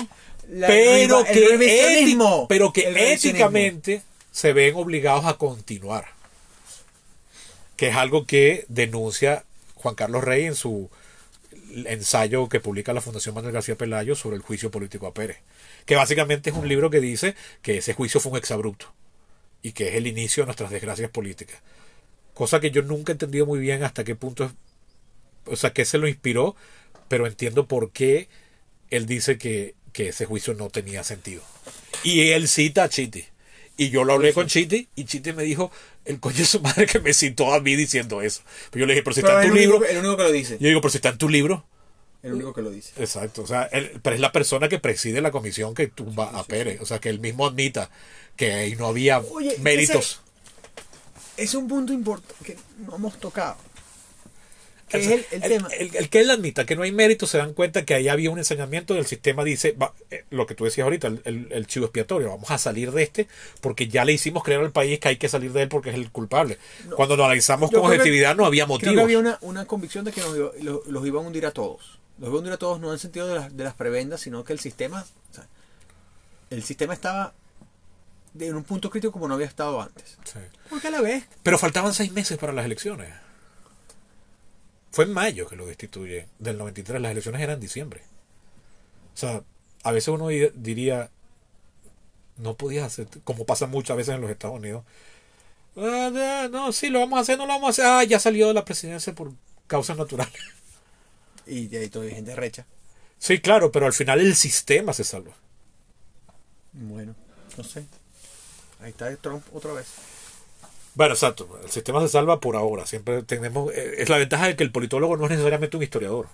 La- 0.49 0.67
pero 0.67 1.23
que, 1.23 2.45
pero 2.49 2.73
que 2.73 3.11
éticamente 3.13 4.01
se 4.31 4.53
ven 4.53 4.75
obligados 4.75 5.25
a 5.25 5.37
continuar. 5.37 6.07
Que 7.75 7.89
es 7.89 7.95
algo 7.95 8.25
que 8.25 8.65
denuncia 8.67 9.45
Juan 9.75 9.95
Carlos 9.95 10.23
Rey 10.23 10.45
en 10.45 10.55
su 10.55 10.89
ensayo 11.85 12.49
que 12.49 12.59
publica 12.59 12.93
la 12.93 13.01
Fundación 13.01 13.33
Manuel 13.35 13.53
García 13.53 13.75
Pelayo 13.75 14.15
sobre 14.15 14.35
el 14.35 14.41
juicio 14.43 14.69
político 14.71 15.07
a 15.07 15.13
Pérez. 15.13 15.37
Que 15.85 15.95
básicamente 15.95 16.51
es 16.51 16.55
un 16.55 16.67
libro 16.67 16.89
que 16.89 16.99
dice 16.99 17.35
que 17.61 17.77
ese 17.77 17.93
juicio 17.93 18.19
fue 18.19 18.31
un 18.33 18.37
exabrupto 18.37 18.93
y 19.61 19.71
que 19.71 19.89
es 19.89 19.95
el 19.95 20.07
inicio 20.07 20.43
de 20.43 20.47
nuestras 20.47 20.69
desgracias 20.69 21.09
políticas. 21.09 21.59
Cosa 22.33 22.59
que 22.59 22.71
yo 22.71 22.81
nunca 22.83 23.11
he 23.11 23.15
entendido 23.15 23.45
muy 23.45 23.59
bien 23.59 23.83
hasta 23.83 24.03
qué 24.03 24.15
punto 24.15 24.45
es, 24.45 24.51
o 25.45 25.55
sea, 25.55 25.73
qué 25.73 25.83
se 25.85 25.97
lo 25.97 26.07
inspiró, 26.07 26.55
pero 27.07 27.27
entiendo 27.27 27.67
por 27.67 27.91
qué 27.91 28.27
él 28.89 29.05
dice 29.05 29.37
que, 29.37 29.75
que 29.93 30.09
ese 30.09 30.25
juicio 30.25 30.53
no 30.55 30.69
tenía 30.69 31.03
sentido. 31.03 31.41
Y 32.03 32.29
él 32.31 32.47
cita 32.49 32.83
a 32.83 32.89
Chiti. 32.89 33.25
Y 33.77 33.89
yo 33.89 34.03
lo 34.03 34.13
hablé 34.13 34.33
con 34.33 34.47
Chiti 34.47 34.87
y 34.95 35.05
Chiti 35.05 35.33
me 35.33 35.43
dijo, 35.43 35.71
el 36.05 36.19
coño 36.19 36.37
de 36.37 36.45
su 36.45 36.59
madre 36.59 36.85
que 36.85 36.99
me 36.99 37.13
citó 37.13 37.53
a 37.53 37.59
mí 37.59 37.75
diciendo 37.75 38.21
eso. 38.21 38.41
Pero 38.69 38.81
yo 38.81 38.85
le 38.87 38.93
dije, 38.93 39.03
pero 39.03 39.13
si 39.15 39.21
Pero 39.21 39.33
está 39.33 39.41
es 39.43 39.47
en 39.47 39.53
tu 39.53 39.57
único, 39.57 39.73
libro. 39.79 39.89
el 39.89 39.97
único 39.99 40.17
que 40.17 40.23
lo 40.23 40.31
dice. 40.31 40.57
Yo 40.59 40.67
digo, 40.67 40.81
pero 40.81 40.91
si 40.91 40.97
está 40.97 41.09
en 41.09 41.17
tu 41.17 41.29
libro. 41.29 41.65
El 42.21 42.33
único 42.33 42.53
que 42.53 42.61
lo 42.61 42.69
dice. 42.71 42.91
Exacto, 42.97 43.41
o 43.41 43.47
sea, 43.47 43.63
él- 43.63 43.99
pero 44.01 44.15
es 44.15 44.21
la 44.21 44.31
persona 44.31 44.69
que 44.69 44.79
preside 44.79 45.21
la 45.21 45.31
comisión 45.31 45.73
que 45.73 45.87
tumba 45.87 46.29
a 46.29 46.43
Pérez. 46.43 46.79
O 46.81 46.85
sea, 46.85 46.99
que 46.99 47.09
él 47.09 47.19
mismo 47.19 47.45
admita 47.47 47.89
que 48.37 48.53
ahí 48.53 48.75
no 48.75 48.87
había 48.87 49.19
Oye, 49.19 49.57
méritos. 49.59 50.21
Es 51.35 51.53
un 51.55 51.67
punto 51.67 51.91
importante 51.93 52.33
que 52.45 52.57
no 52.85 52.95
hemos 52.95 53.19
tocado. 53.19 53.57
Que 54.99 55.05
es 55.05 55.11
el, 55.11 55.25
el 55.31 55.41
tema. 55.49 55.67
el- 55.77 55.95
el 55.95 56.09
que 56.09 56.19
él 56.21 56.29
admita 56.31 56.65
que 56.65 56.75
no 56.75 56.83
hay 56.83 56.91
méritos 56.91 57.29
se 57.29 57.37
dan 57.37 57.53
cuenta 57.53 57.83
que 57.85 57.93
ahí 57.95 58.07
había 58.07 58.29
un 58.31 58.37
ensañamiento 58.37 58.93
del 58.93 59.05
sistema 59.05 59.43
dice 59.43 59.71
va, 59.73 59.93
eh, 60.11 60.25
lo 60.29 60.45
que 60.45 60.55
tú 60.55 60.63
decías 60.65 60.85
ahorita 60.85 61.07
el, 61.07 61.67
chivo 61.67 61.85
expiatorio 61.85 62.29
vamos 62.29 62.49
a 62.51 62.57
salir 62.57 62.91
de 62.91 63.03
este 63.03 63.27
porque 63.61 63.87
ya 63.87 64.05
le 64.05 64.13
hicimos 64.13 64.43
creer 64.43 64.61
al 64.61 64.71
país 64.71 64.99
que 64.99 65.09
hay 65.09 65.17
que 65.17 65.27
salir 65.29 65.51
de 65.53 65.63
él 65.63 65.69
porque 65.69 65.89
es 65.89 65.95
el 65.95 66.11
culpable 66.11 66.57
cuando 66.95 67.15
lo 67.17 67.25
analizamos 67.25 67.71
con 67.71 67.81
que- 67.81 67.87
objetividad 67.87 68.35
no 68.35 68.45
había 68.45 68.65
Creo 68.65 68.77
que 68.79 68.85
motivos 68.85 69.03
había 69.03 69.19
una, 69.19 69.37
una 69.41 69.65
convicción 69.65 70.05
de 70.05 70.11
que 70.11 70.21
nos 70.21 70.35
iba- 70.37 70.51
lo- 70.61 70.83
los 70.85 71.05
iba 71.07 71.19
a 71.19 71.23
hundir 71.23 71.45
a 71.45 71.51
todos. 71.51 71.99
Los 72.19 72.27
iba 72.29 72.35
a 72.35 72.39
hundir 72.39 72.53
a 72.53 72.57
todos 72.57 72.79
no 72.79 72.87
en 72.87 72.93
el 72.93 72.99
sentido 72.99 73.27
de 73.27 73.35
las, 73.35 73.57
de 73.57 73.63
las 73.63 73.73
prebendas, 73.73 74.21
sino 74.21 74.43
que 74.43 74.53
el 74.53 74.59
sistema, 74.59 75.03
o 75.31 75.33
sea, 75.33 75.47
el 76.51 76.63
sistema 76.63 76.93
estaba 76.93 77.33
en 78.39 78.55
un 78.55 78.63
punto 78.63 78.89
crítico 78.89 79.11
como 79.11 79.27
no 79.27 79.33
había 79.35 79.47
estado 79.47 79.81
antes. 79.81 80.17
Sí. 80.23 80.39
Porque 80.69 80.87
a 80.87 80.91
la 80.91 81.01
vez, 81.01 81.25
pero 81.43 81.57
faltaban 81.57 81.93
seis 81.93 82.11
meses 82.11 82.37
para 82.37 82.53
las 82.53 82.65
elecciones 82.65 83.09
fue 84.93 85.03
en 85.03 85.11
mayo 85.11 85.49
que 85.49 85.57
lo 85.57 85.65
destituye 85.65 86.27
del 86.39 86.57
93 86.57 87.01
las 87.01 87.11
elecciones 87.11 87.41
eran 87.41 87.55
en 87.55 87.59
diciembre 87.59 88.03
o 89.13 89.17
sea 89.17 89.43
a 89.83 89.91
veces 89.91 90.07
uno 90.07 90.29
di- 90.29 90.51
diría 90.55 91.09
no 92.37 92.55
podías 92.55 92.85
hacer 92.85 93.07
como 93.25 93.45
pasa 93.45 93.67
muchas 93.67 93.97
veces 93.97 94.15
en 94.15 94.21
los 94.21 94.31
Estados 94.31 94.55
Unidos 94.57 94.85
Ah, 95.75 96.47
no, 96.51 96.71
sí, 96.71 96.89
lo 96.89 96.99
vamos 96.99 97.17
a 97.17 97.21
hacer, 97.23 97.35
no 97.35 97.47
lo 97.47 97.53
vamos 97.53 97.67
a 97.67 97.71
hacer. 97.71 97.85
Ah, 97.87 98.03
ya 98.03 98.19
salió 98.19 98.47
de 98.47 98.53
la 98.53 98.63
presidencia 98.63 99.11
por 99.15 99.31
causas 99.65 99.97
naturales. 99.97 100.31
y 101.47 101.65
de 101.65 101.79
ahí 101.79 101.89
todavía 101.89 102.13
gente 102.13 102.35
recha. 102.35 102.67
Sí, 103.17 103.39
claro, 103.39 103.71
pero 103.71 103.87
al 103.87 103.93
final 103.93 104.19
el 104.19 104.35
sistema 104.35 104.93
se 104.93 105.03
salva. 105.03 105.31
Bueno, 106.73 107.15
no 107.57 107.63
sé. 107.63 107.85
Ahí 108.81 108.91
está 108.91 109.15
Trump 109.15 109.43
otra 109.51 109.73
vez. 109.73 109.87
Bueno, 110.95 111.13
exacto. 111.13 111.59
El 111.63 111.71
sistema 111.71 112.01
se 112.01 112.09
salva 112.09 112.39
por 112.39 112.55
ahora. 112.55 112.85
Siempre 112.85 113.23
tenemos. 113.23 113.73
eh, 113.73 113.95
Es 113.97 114.09
la 114.09 114.17
ventaja 114.17 114.47
de 114.47 114.55
que 114.55 114.63
el 114.63 114.71
politólogo 114.71 115.17
no 115.17 115.25
es 115.25 115.31
necesariamente 115.31 115.77
un 115.77 115.83
historiador. 115.83 116.27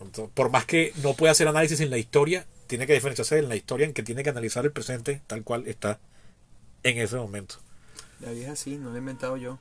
Entonces, 0.00 0.32
por 0.34 0.50
más 0.50 0.64
que 0.66 0.92
no 1.02 1.14
pueda 1.14 1.32
hacer 1.32 1.48
análisis 1.48 1.80
en 1.80 1.90
la 1.90 1.98
historia, 1.98 2.46
tiene 2.66 2.86
que 2.86 2.92
diferenciarse 2.94 3.38
en 3.38 3.48
la 3.48 3.56
historia 3.56 3.86
en 3.86 3.92
que 3.92 4.02
tiene 4.02 4.22
que 4.22 4.30
analizar 4.30 4.64
el 4.64 4.72
presente 4.72 5.22
tal 5.26 5.42
cual 5.44 5.66
está 5.66 5.98
en 6.82 6.98
ese 6.98 7.16
momento. 7.16 7.56
La 8.20 8.32
vieja 8.32 8.52
así, 8.52 8.76
no 8.76 8.90
la 8.90 8.96
he 8.96 8.98
inventado 8.98 9.36
yo. 9.36 9.58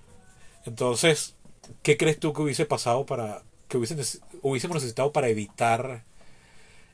Entonces, 0.65 1.35
¿qué 1.83 1.97
crees 1.97 2.19
tú 2.19 2.33
que 2.33 2.41
hubiese 2.41 2.65
pasado 2.65 3.05
para. 3.05 3.43
que 3.67 3.77
hubiese 3.77 3.95
nece- 3.97 4.19
hubiésemos 4.41 4.75
necesitado 4.75 5.11
para 5.11 5.27
evitar. 5.29 6.03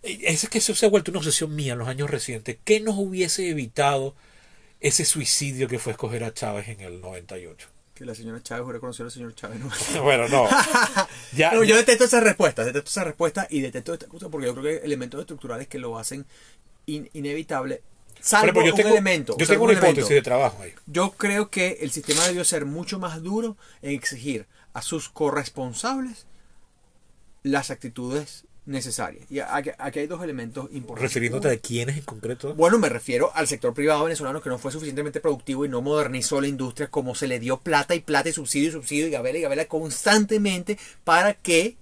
Eh, 0.04 0.20
Es 0.24 0.48
que 0.50 0.58
eso 0.60 0.76
se 0.76 0.86
ha 0.86 0.90
vuelto 0.90 1.12
una 1.12 1.20
obsesión 1.20 1.56
mía 1.56 1.74
en 1.74 1.80
los 1.80 1.88
años 1.88 2.10
recientes. 2.10 2.58
¿Qué 2.64 2.80
nos 2.80 2.96
hubiese 2.98 3.50
evitado 3.50 4.16
ese 4.82 5.06
suicidio 5.06 5.68
que 5.70 5.80
fue 5.80 5.94
escoger 5.94 6.24
a 6.26 6.34
Chávez 6.34 6.68
en 6.68 6.82
el 6.82 7.00
98? 7.00 7.68
Que 7.94 8.04
la 8.06 8.16
señora 8.16 8.42
Chávez 8.42 8.64
hubiera 8.66 8.80
conocido 8.80 9.06
al 9.06 9.12
señor 9.12 9.36
Chávez. 9.36 9.60
¿no? 9.60 9.70
Bueno, 10.04 10.28
no. 10.28 10.48
Ya, 11.34 11.52
No, 11.54 11.64
yo 11.64 11.76
detesto 11.78 12.04
esa 12.06 12.20
respuesta, 12.20 12.64
detesto 12.66 12.90
esa 12.90 13.04
respuesta 13.04 13.48
y 13.50 13.62
detesto 13.62 13.94
esta 13.94 14.08
cosa 14.08 14.28
porque 14.30 14.48
yo 14.48 14.54
creo 14.54 14.64
que 14.64 14.70
hay 14.82 14.86
elementos 14.86 15.20
estructurales 15.22 15.68
que 15.68 15.78
lo 15.80 15.98
hacen 15.98 16.26
in- 16.88 17.10
inevitable. 17.14 17.82
Por 18.16 18.24
Salvo 18.26 18.44
ejemplo, 18.62 18.66
yo 18.66 18.72
un 18.74 18.78
tengo, 18.78 18.90
elemento. 18.90 19.38
yo 19.38 19.48
tengo 19.48 19.64
un 19.64 19.70
una 19.72 19.80
hipótesis 19.80 19.98
elemento. 20.10 20.16
de 20.16 20.22
trabajo 20.22 20.62
ahí. 20.64 20.74
Yo 20.88 21.12
creo 21.12 21.50
que 21.50 21.78
el 21.82 21.92
sistema 21.92 22.26
debió 22.28 22.44
ser 22.44 22.66
mucho 22.66 23.00
más 23.00 23.22
duro 23.24 23.58
en 23.82 23.92
exigir 23.96 24.48
a 24.74 24.82
sus 24.82 25.10
corresponsables 25.10 26.26
las 27.44 27.72
actitudes 27.72 28.46
necesarias. 28.72 29.26
Y 29.30 29.40
aquí, 29.40 29.70
aquí 29.78 30.00
hay 30.00 30.08
dos 30.08 30.24
elementos 30.24 30.70
importantes. 30.72 31.14
Refiriéndote 31.14 31.50
a 31.50 31.58
quiénes 31.58 31.98
en 31.98 32.04
concreto. 32.04 32.56
Bueno, 32.56 32.80
me 32.80 32.90
refiero 32.90 33.32
al 33.36 33.48
sector 33.48 33.74
privado 33.74 34.04
venezolano 34.04 34.42
que 34.42 34.50
no 34.50 34.58
fue 34.58 34.72
suficientemente 34.72 35.20
productivo 35.20 35.66
y 35.66 35.70
no 35.70 35.82
modernizó 35.82 36.42
la 36.42 36.48
industria 36.48 36.90
como 36.90 37.16
se 37.16 37.28
le 37.28 37.40
dio 37.40 37.60
plata 37.60 37.96
y 37.96 38.00
plata 38.00 38.30
y 38.30 38.34
subsidio 38.34 38.70
y 38.70 38.72
subsidio 38.72 39.08
y 39.08 39.12
gabela 39.12 39.38
y 39.38 39.42
gabela 39.42 39.66
constantemente 39.66 40.78
para 41.04 41.34
que 41.34 41.78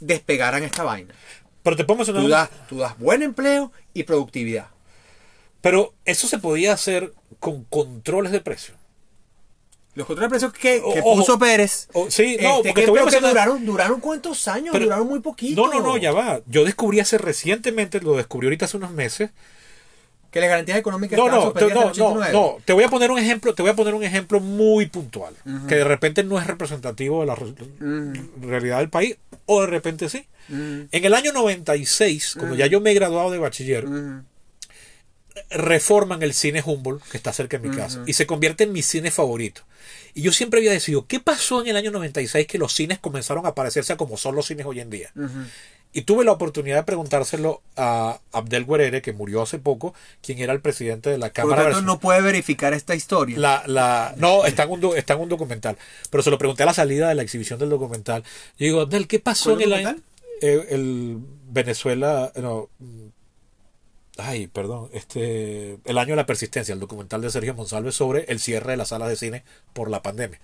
despegaran 0.00 0.62
esta 0.62 0.84
vaina. 0.84 1.14
Pero 1.62 1.76
te 1.76 1.84
pongo 1.84 2.04
Tú 2.04 2.28
das, 2.28 2.48
tú 2.68 2.78
das 2.78 2.96
buen 2.98 3.22
empleo 3.22 3.72
y 3.92 4.04
productividad. 4.04 4.68
Pero 5.60 5.94
eso 6.04 6.28
se 6.28 6.38
podía 6.38 6.72
hacer 6.72 7.12
con 7.40 7.64
controles 7.64 8.30
de 8.30 8.40
precio. 8.40 8.74
Los 9.96 10.06
controles 10.06 10.30
de 10.30 10.48
precios 10.48 10.52
que, 10.52 10.80
que 10.94 11.00
Ojo. 11.00 11.16
puso 11.16 11.38
Pérez. 11.38 11.88
O- 11.94 12.08
sí, 12.10 12.36
no, 12.40 12.58
este, 12.58 12.68
porque 12.68 12.72
que- 12.74 12.84
te 12.84 12.90
voy 12.90 13.00
a 13.00 13.04
mencionar- 13.04 13.30
duraron, 13.30 13.66
duraron 13.66 14.00
cuántos 14.00 14.46
años, 14.46 14.68
Pero- 14.72 14.84
duraron 14.84 15.08
muy 15.08 15.18
poquito. 15.20 15.66
No, 15.66 15.72
no, 15.72 15.80
no, 15.80 15.96
ya 15.96 16.12
va. 16.12 16.40
Yo 16.46 16.64
descubrí 16.64 17.00
hace 17.00 17.18
recientemente, 17.18 18.00
lo 18.00 18.16
descubrí 18.16 18.46
ahorita 18.46 18.66
hace 18.66 18.76
unos 18.76 18.92
meses. 18.92 19.30
Que 20.30 20.40
las 20.40 20.50
garantías 20.50 20.76
económicas 20.78 21.16
No, 21.18 21.28
no, 21.30 21.52
te, 21.52 21.62
no, 21.62 21.68
no, 21.74 21.80
89. 21.86 22.32
no. 22.32 22.56
Te 22.62 22.74
voy 22.74 22.84
a 22.84 22.88
poner 22.88 23.10
un 23.10 23.18
ejemplo, 23.18 23.54
te 23.54 23.62
voy 23.62 23.70
a 23.70 23.74
poner 23.74 23.94
un 23.94 24.02
ejemplo 24.04 24.38
muy 24.38 24.84
puntual, 24.84 25.34
que 25.66 25.76
de 25.76 25.84
repente 25.84 26.24
no 26.24 26.38
es 26.38 26.46
representativo 26.46 27.20
de 27.20 27.26
la 27.26 27.34
re- 27.36 27.54
realidad 28.42 28.78
del 28.80 28.90
país, 28.90 29.16
o 29.46 29.62
de 29.62 29.66
repente 29.68 30.10
sí. 30.10 30.26
Mm, 30.48 30.80
En 30.92 31.04
el 31.06 31.14
año 31.14 31.32
96, 31.32 32.34
cuando 32.38 32.54
ya 32.54 32.66
yo 32.66 32.82
me 32.82 32.90
he 32.90 32.94
graduado 32.94 33.30
de 33.30 33.38
bachiller, 33.38 33.86
mm. 33.86 34.24
Reforman 35.50 36.22
el 36.22 36.34
cine 36.34 36.62
Humboldt, 36.64 37.02
que 37.10 37.16
está 37.16 37.32
cerca 37.32 37.58
de 37.58 37.68
mi 37.68 37.76
casa, 37.76 38.02
y 38.06 38.12
se 38.14 38.26
convierte 38.26 38.64
en 38.64 38.72
mi 38.72 38.82
cine 38.82 39.10
favorito. 39.10 39.62
Y 40.14 40.22
yo 40.22 40.32
siempre 40.32 40.60
había 40.60 40.72
decidido, 40.72 41.06
¿qué 41.06 41.20
pasó 41.20 41.60
en 41.60 41.68
el 41.68 41.76
año 41.76 41.90
96 41.90 42.46
que 42.46 42.58
los 42.58 42.72
cines 42.72 42.98
comenzaron 42.98 43.46
a 43.46 43.54
parecerse 43.54 43.92
a 43.92 43.96
como 43.96 44.16
son 44.16 44.34
los 44.34 44.46
cines 44.46 44.66
hoy 44.66 44.80
en 44.80 44.90
día? 44.90 45.10
Y 45.92 46.02
tuve 46.02 46.24
la 46.24 46.32
oportunidad 46.32 46.76
de 46.76 46.82
preguntárselo 46.82 47.62
a 47.76 48.20
Abdel 48.32 48.66
Guerere, 48.66 49.00
que 49.00 49.12
murió 49.12 49.40
hace 49.42 49.58
poco, 49.58 49.94
quien 50.20 50.38
era 50.40 50.52
el 50.52 50.60
presidente 50.60 51.08
de 51.08 51.16
la 51.16 51.30
Por 51.32 51.44
lo 51.44 51.50
Cámara 51.50 51.70
tanto, 51.70 51.82
no 51.86 52.00
puede 52.00 52.20
verificar 52.20 52.74
esta 52.74 52.94
historia. 52.94 53.38
la, 53.38 53.62
la, 53.66 54.14
no, 54.18 54.44
está 54.44 54.64
en, 54.64 54.70
un, 54.72 54.96
está 54.96 55.14
en 55.14 55.20
un 55.20 55.28
documental. 55.30 55.78
Pero 56.10 56.22
se 56.22 56.30
lo 56.30 56.36
pregunté 56.38 56.64
a 56.64 56.66
la 56.66 56.74
salida 56.74 57.08
de 57.08 57.14
la 57.14 57.22
exhibición 57.22 57.58
del 57.58 57.70
documental. 57.70 58.22
Yo 58.58 58.66
digo, 58.66 58.80
Abdel, 58.82 59.06
¿qué 59.06 59.20
pasó 59.20 59.52
en 59.52 59.56
¿Cuál 59.56 59.72
el 59.72 59.86
año? 59.86 59.96
eh, 60.42 60.66
el 60.70 61.18
Venezuela. 61.48 62.30
No, 62.36 62.68
ay, 64.18 64.46
perdón. 64.46 64.90
este 64.92 65.78
El 65.84 65.98
año 65.98 66.10
de 66.10 66.16
la 66.16 66.26
persistencia, 66.26 66.72
el 66.72 66.80
documental 66.80 67.20
de 67.20 67.30
Sergio 67.30 67.54
Monsalve 67.54 67.92
sobre 67.92 68.24
el 68.28 68.40
cierre 68.40 68.72
de 68.72 68.76
las 68.76 68.88
salas 68.88 69.08
de 69.08 69.16
cine 69.16 69.44
por 69.72 69.90
la 69.90 70.02
pandemia. 70.02 70.40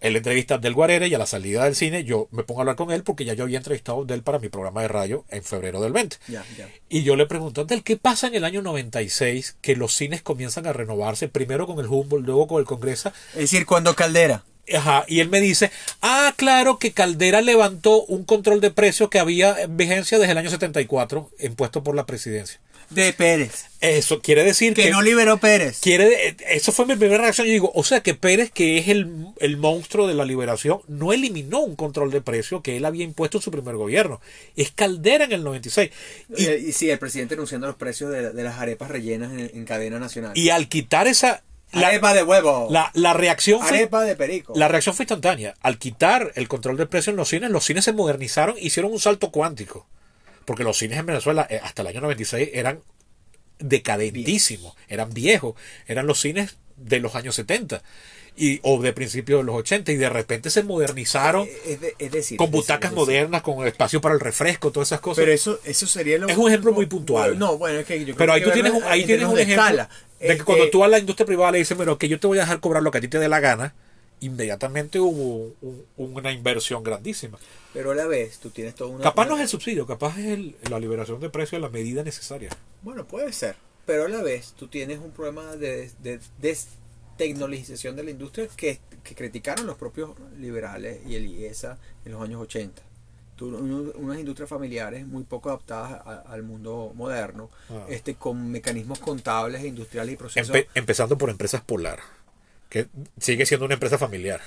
Él 0.00 0.16
entrevista 0.16 0.52
a 0.52 0.56
Abdel 0.58 0.74
Guarere 0.74 1.08
y 1.08 1.14
a 1.14 1.18
la 1.18 1.24
salida 1.24 1.64
del 1.64 1.74
cine 1.74 2.04
yo 2.04 2.28
me 2.30 2.42
pongo 2.42 2.60
a 2.60 2.62
hablar 2.62 2.76
con 2.76 2.90
él 2.90 3.02
porque 3.04 3.24
ya 3.24 3.32
yo 3.32 3.44
había 3.44 3.56
entrevistado 3.56 3.98
a 3.98 4.00
Abdel 4.02 4.22
para 4.22 4.38
mi 4.38 4.50
programa 4.50 4.82
de 4.82 4.88
radio 4.88 5.24
en 5.30 5.42
febrero 5.42 5.80
del 5.80 5.94
20. 5.94 6.18
Ya, 6.28 6.44
ya. 6.58 6.68
Y 6.90 7.04
yo 7.04 7.16
le 7.16 7.24
pregunto, 7.24 7.62
Abdel, 7.62 7.82
¿qué 7.82 7.96
pasa 7.96 8.26
en 8.26 8.34
el 8.34 8.44
año 8.44 8.60
96 8.60 9.56
que 9.62 9.76
los 9.76 9.94
cines 9.94 10.20
comienzan 10.20 10.66
a 10.66 10.74
renovarse? 10.74 11.28
Primero 11.28 11.66
con 11.66 11.78
el 11.78 11.86
Humboldt, 11.86 12.26
luego 12.26 12.46
con 12.46 12.60
el 12.60 12.66
Congreso. 12.66 13.12
Es 13.32 13.50
decir, 13.50 13.64
cuando 13.64 13.94
Caldera. 13.94 14.44
Ajá, 14.72 15.04
y 15.08 15.20
él 15.20 15.28
me 15.28 15.40
dice, 15.40 15.70
ah, 16.00 16.32
claro 16.36 16.78
que 16.78 16.92
Caldera 16.92 17.40
levantó 17.42 18.04
un 18.04 18.24
control 18.24 18.60
de 18.60 18.70
precios 18.70 19.10
que 19.10 19.18
había 19.18 19.60
en 19.60 19.76
vigencia 19.76 20.18
desde 20.18 20.32
el 20.32 20.38
año 20.38 20.50
74, 20.50 21.30
impuesto 21.40 21.82
por 21.82 21.94
la 21.94 22.06
presidencia. 22.06 22.60
De 22.90 23.14
Pérez. 23.14 23.64
Eso 23.80 24.20
quiere 24.20 24.44
decir 24.44 24.74
Que 24.74 24.84
que... 24.84 24.90
no 24.90 25.00
liberó 25.00 25.38
Pérez. 25.38 25.80
Quiere, 25.80 26.36
eso 26.50 26.70
fue 26.70 26.84
mi 26.84 26.94
primera 26.96 27.22
reacción. 27.22 27.46
Yo 27.46 27.52
digo, 27.52 27.72
o 27.74 27.82
sea 27.82 28.02
que 28.02 28.14
Pérez, 28.14 28.50
que 28.50 28.76
es 28.76 28.88
el, 28.88 29.08
el 29.40 29.56
monstruo 29.56 30.06
de 30.06 30.12
la 30.14 30.26
liberación, 30.26 30.80
no 30.86 31.12
eliminó 31.14 31.60
un 31.60 31.76
control 31.76 32.10
de 32.10 32.20
precio 32.20 32.62
que 32.62 32.76
él 32.76 32.84
había 32.84 33.02
impuesto 33.04 33.38
en 33.38 33.42
su 33.42 33.50
primer 33.50 33.76
gobierno. 33.76 34.20
Es 34.54 34.70
Caldera 34.70 35.24
en 35.24 35.32
el 35.32 35.44
96. 35.44 35.90
Y, 36.36 36.44
Y, 36.44 36.50
y 36.68 36.72
sí, 36.72 36.90
el 36.90 36.98
presidente 36.98 37.34
anunciando 37.34 37.66
los 37.66 37.76
precios 37.76 38.12
de, 38.12 38.30
de 38.32 38.42
las 38.42 38.58
arepas 38.58 38.90
rellenas 38.90 39.32
en, 39.32 39.50
en 39.52 39.64
cadena 39.64 39.98
nacional. 39.98 40.32
y 40.34 40.50
al 40.50 40.68
quitar 40.68 41.06
esa... 41.06 41.42
La, 41.74 41.88
arepa 41.88 42.14
de 42.14 42.22
huevo. 42.22 42.68
la, 42.70 42.90
la 42.94 43.12
reacción 43.14 43.60
fue, 43.60 43.78
arepa 43.78 44.02
de 44.02 44.16
perico. 44.16 44.52
la 44.56 44.68
reacción 44.68 44.94
fue 44.94 45.04
instantánea. 45.04 45.54
Al 45.60 45.78
quitar 45.78 46.32
el 46.34 46.48
control 46.48 46.76
de 46.76 46.86
precio 46.86 47.10
en 47.10 47.16
los 47.16 47.28
cines, 47.28 47.50
los 47.50 47.64
cines 47.64 47.84
se 47.84 47.92
modernizaron, 47.92 48.54
hicieron 48.58 48.92
un 48.92 49.00
salto 49.00 49.30
cuántico. 49.30 49.86
Porque 50.44 50.62
los 50.64 50.76
cines 50.76 50.98
en 50.98 51.06
Venezuela 51.06 51.46
eh, 51.48 51.60
hasta 51.62 51.82
el 51.82 51.88
año 51.88 52.00
96 52.02 52.50
eran 52.52 52.80
decadentísimos, 53.58 54.74
eran 54.88 55.12
viejos, 55.12 55.54
eran 55.86 56.06
los 56.06 56.20
cines 56.20 56.56
de 56.76 56.98
los 57.00 57.14
años 57.14 57.34
70 57.36 57.82
y, 58.36 58.58
o 58.64 58.82
de 58.82 58.92
principios 58.92 59.40
de 59.40 59.44
los 59.44 59.54
80 59.54 59.92
y 59.92 59.96
de 59.96 60.08
repente 60.08 60.50
se 60.50 60.64
modernizaron 60.64 61.48
es, 61.64 61.80
de- 61.80 61.94
es 62.00 62.10
decir, 62.10 62.36
con 62.36 62.50
butacas 62.50 62.90
es 62.90 62.96
decir. 62.96 62.98
modernas, 62.98 63.42
con 63.42 63.64
espacio 63.66 64.00
para 64.00 64.14
el 64.16 64.20
refresco, 64.20 64.72
todas 64.72 64.88
esas 64.88 65.00
cosas. 65.00 65.22
Pero 65.22 65.32
eso, 65.32 65.60
eso 65.64 65.86
sería 65.86 66.18
lo 66.18 66.28
Es 66.28 66.36
un 66.36 66.48
ejemplo 66.48 66.72
muy 66.72 66.86
puntual. 66.86 67.38
No, 67.38 67.56
bueno, 67.58 67.78
es 67.78 67.86
que 67.86 67.98
yo 68.00 68.06
creo 68.06 68.16
Pero 68.16 68.32
ahí 68.32 68.40
que 68.40 68.46
tú 68.48 68.52
tienes 68.52 68.72
un, 68.72 68.82
ahí 68.84 69.02
en 69.02 69.06
tienes 69.06 69.26
un 69.28 69.38
ejemplo 69.38 69.62
escala. 69.62 69.88
De 70.24 70.28
que 70.28 70.32
Este, 70.34 70.44
cuando 70.44 70.70
tú 70.70 70.84
a 70.84 70.88
la 70.88 70.98
industria 70.98 71.26
privada 71.26 71.52
le 71.52 71.58
dices, 71.58 71.76
pero 71.78 71.98
que 71.98 72.08
yo 72.08 72.18
te 72.20 72.26
voy 72.26 72.38
a 72.38 72.42
dejar 72.42 72.60
cobrar 72.60 72.82
lo 72.82 72.90
que 72.90 72.98
a 72.98 73.00
ti 73.00 73.08
te 73.08 73.18
dé 73.18 73.28
la 73.28 73.40
gana, 73.40 73.74
inmediatamente 74.20 75.00
hubo 75.00 75.54
un- 75.60 75.84
una 75.96 76.32
inversión 76.32 76.82
grandísima. 76.82 77.38
Pero 77.72 77.90
a 77.90 77.94
la 77.94 78.06
vez, 78.06 78.38
tú 78.38 78.50
tienes 78.50 78.74
todo 78.74 78.88
una. 78.88 79.02
Capaz 79.02 79.26
no 79.26 79.36
es 79.36 79.42
el 79.42 79.48
subsidio, 79.48 79.86
capaz 79.86 80.18
es 80.18 80.26
el- 80.26 80.56
la 80.70 80.78
liberación 80.80 81.20
de 81.20 81.28
precios, 81.30 81.60
la 81.60 81.68
medida 81.68 82.02
necesaria. 82.02 82.50
Bueno, 82.82 83.04
puede 83.06 83.32
ser. 83.32 83.56
Pero 83.86 84.04
a 84.06 84.08
la 84.08 84.22
vez, 84.22 84.54
tú 84.56 84.68
tienes 84.68 84.98
un 84.98 85.10
problema 85.10 85.56
de, 85.56 85.90
de 86.02 86.18
destecnologización 86.40 87.96
de 87.96 88.04
la 88.04 88.10
industria 88.10 88.48
que, 88.56 88.80
que 89.02 89.14
criticaron 89.14 89.66
los 89.66 89.76
propios 89.76 90.10
liberales 90.38 91.00
y 91.06 91.16
el 91.16 91.26
IESA 91.26 91.78
en 92.04 92.12
los 92.12 92.22
años 92.22 92.40
80. 92.42 92.82
Unas 93.40 94.18
industrias 94.18 94.48
familiares 94.48 95.06
muy 95.06 95.24
poco 95.24 95.48
adaptadas 95.48 95.92
a- 96.06 96.24
al 96.32 96.42
mundo 96.42 96.92
moderno, 96.94 97.50
Ah. 97.68 97.86
este 97.88 98.14
con 98.14 98.50
mecanismos 98.50 98.98
contables 99.00 99.64
industriales 99.64 100.14
y 100.14 100.16
procesos. 100.16 100.54
Empe- 100.54 100.68
empezando 100.74 101.18
por 101.18 101.30
Empresas 101.30 101.60
Polar, 101.62 101.98
que 102.68 102.86
sigue 103.18 103.44
siendo 103.46 103.64
una 103.66 103.74
empresa 103.74 103.98
familiar. 103.98 104.40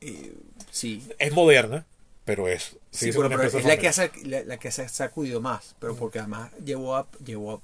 eh, 0.00 0.32
sí, 0.70 1.06
Es 1.18 1.32
moderna, 1.32 1.84
pero 2.24 2.46
es, 2.48 2.76
Sí, 2.92 3.10
pero- 3.12 3.24
es 3.26 3.30
la 3.30 3.38
que, 3.50 3.50
familiar. 3.50 3.86
ha, 3.88 3.92
sac- 3.92 4.22
la, 4.22 4.42
la 4.44 4.56
que 4.58 4.70
se 4.70 4.82
ha 4.82 4.88
sacudido 4.88 5.40
más, 5.40 5.74
pero 5.80 5.96
porque 5.96 6.20
además 6.20 6.52
llevó 6.64 6.94
a, 6.96 7.06
llevó 7.24 7.54
a- 7.54 7.60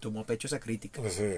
tomó 0.00 0.20
a 0.20 0.24
pecho 0.24 0.46
esa 0.46 0.58
crítica. 0.60 1.02
Sí. 1.10 1.34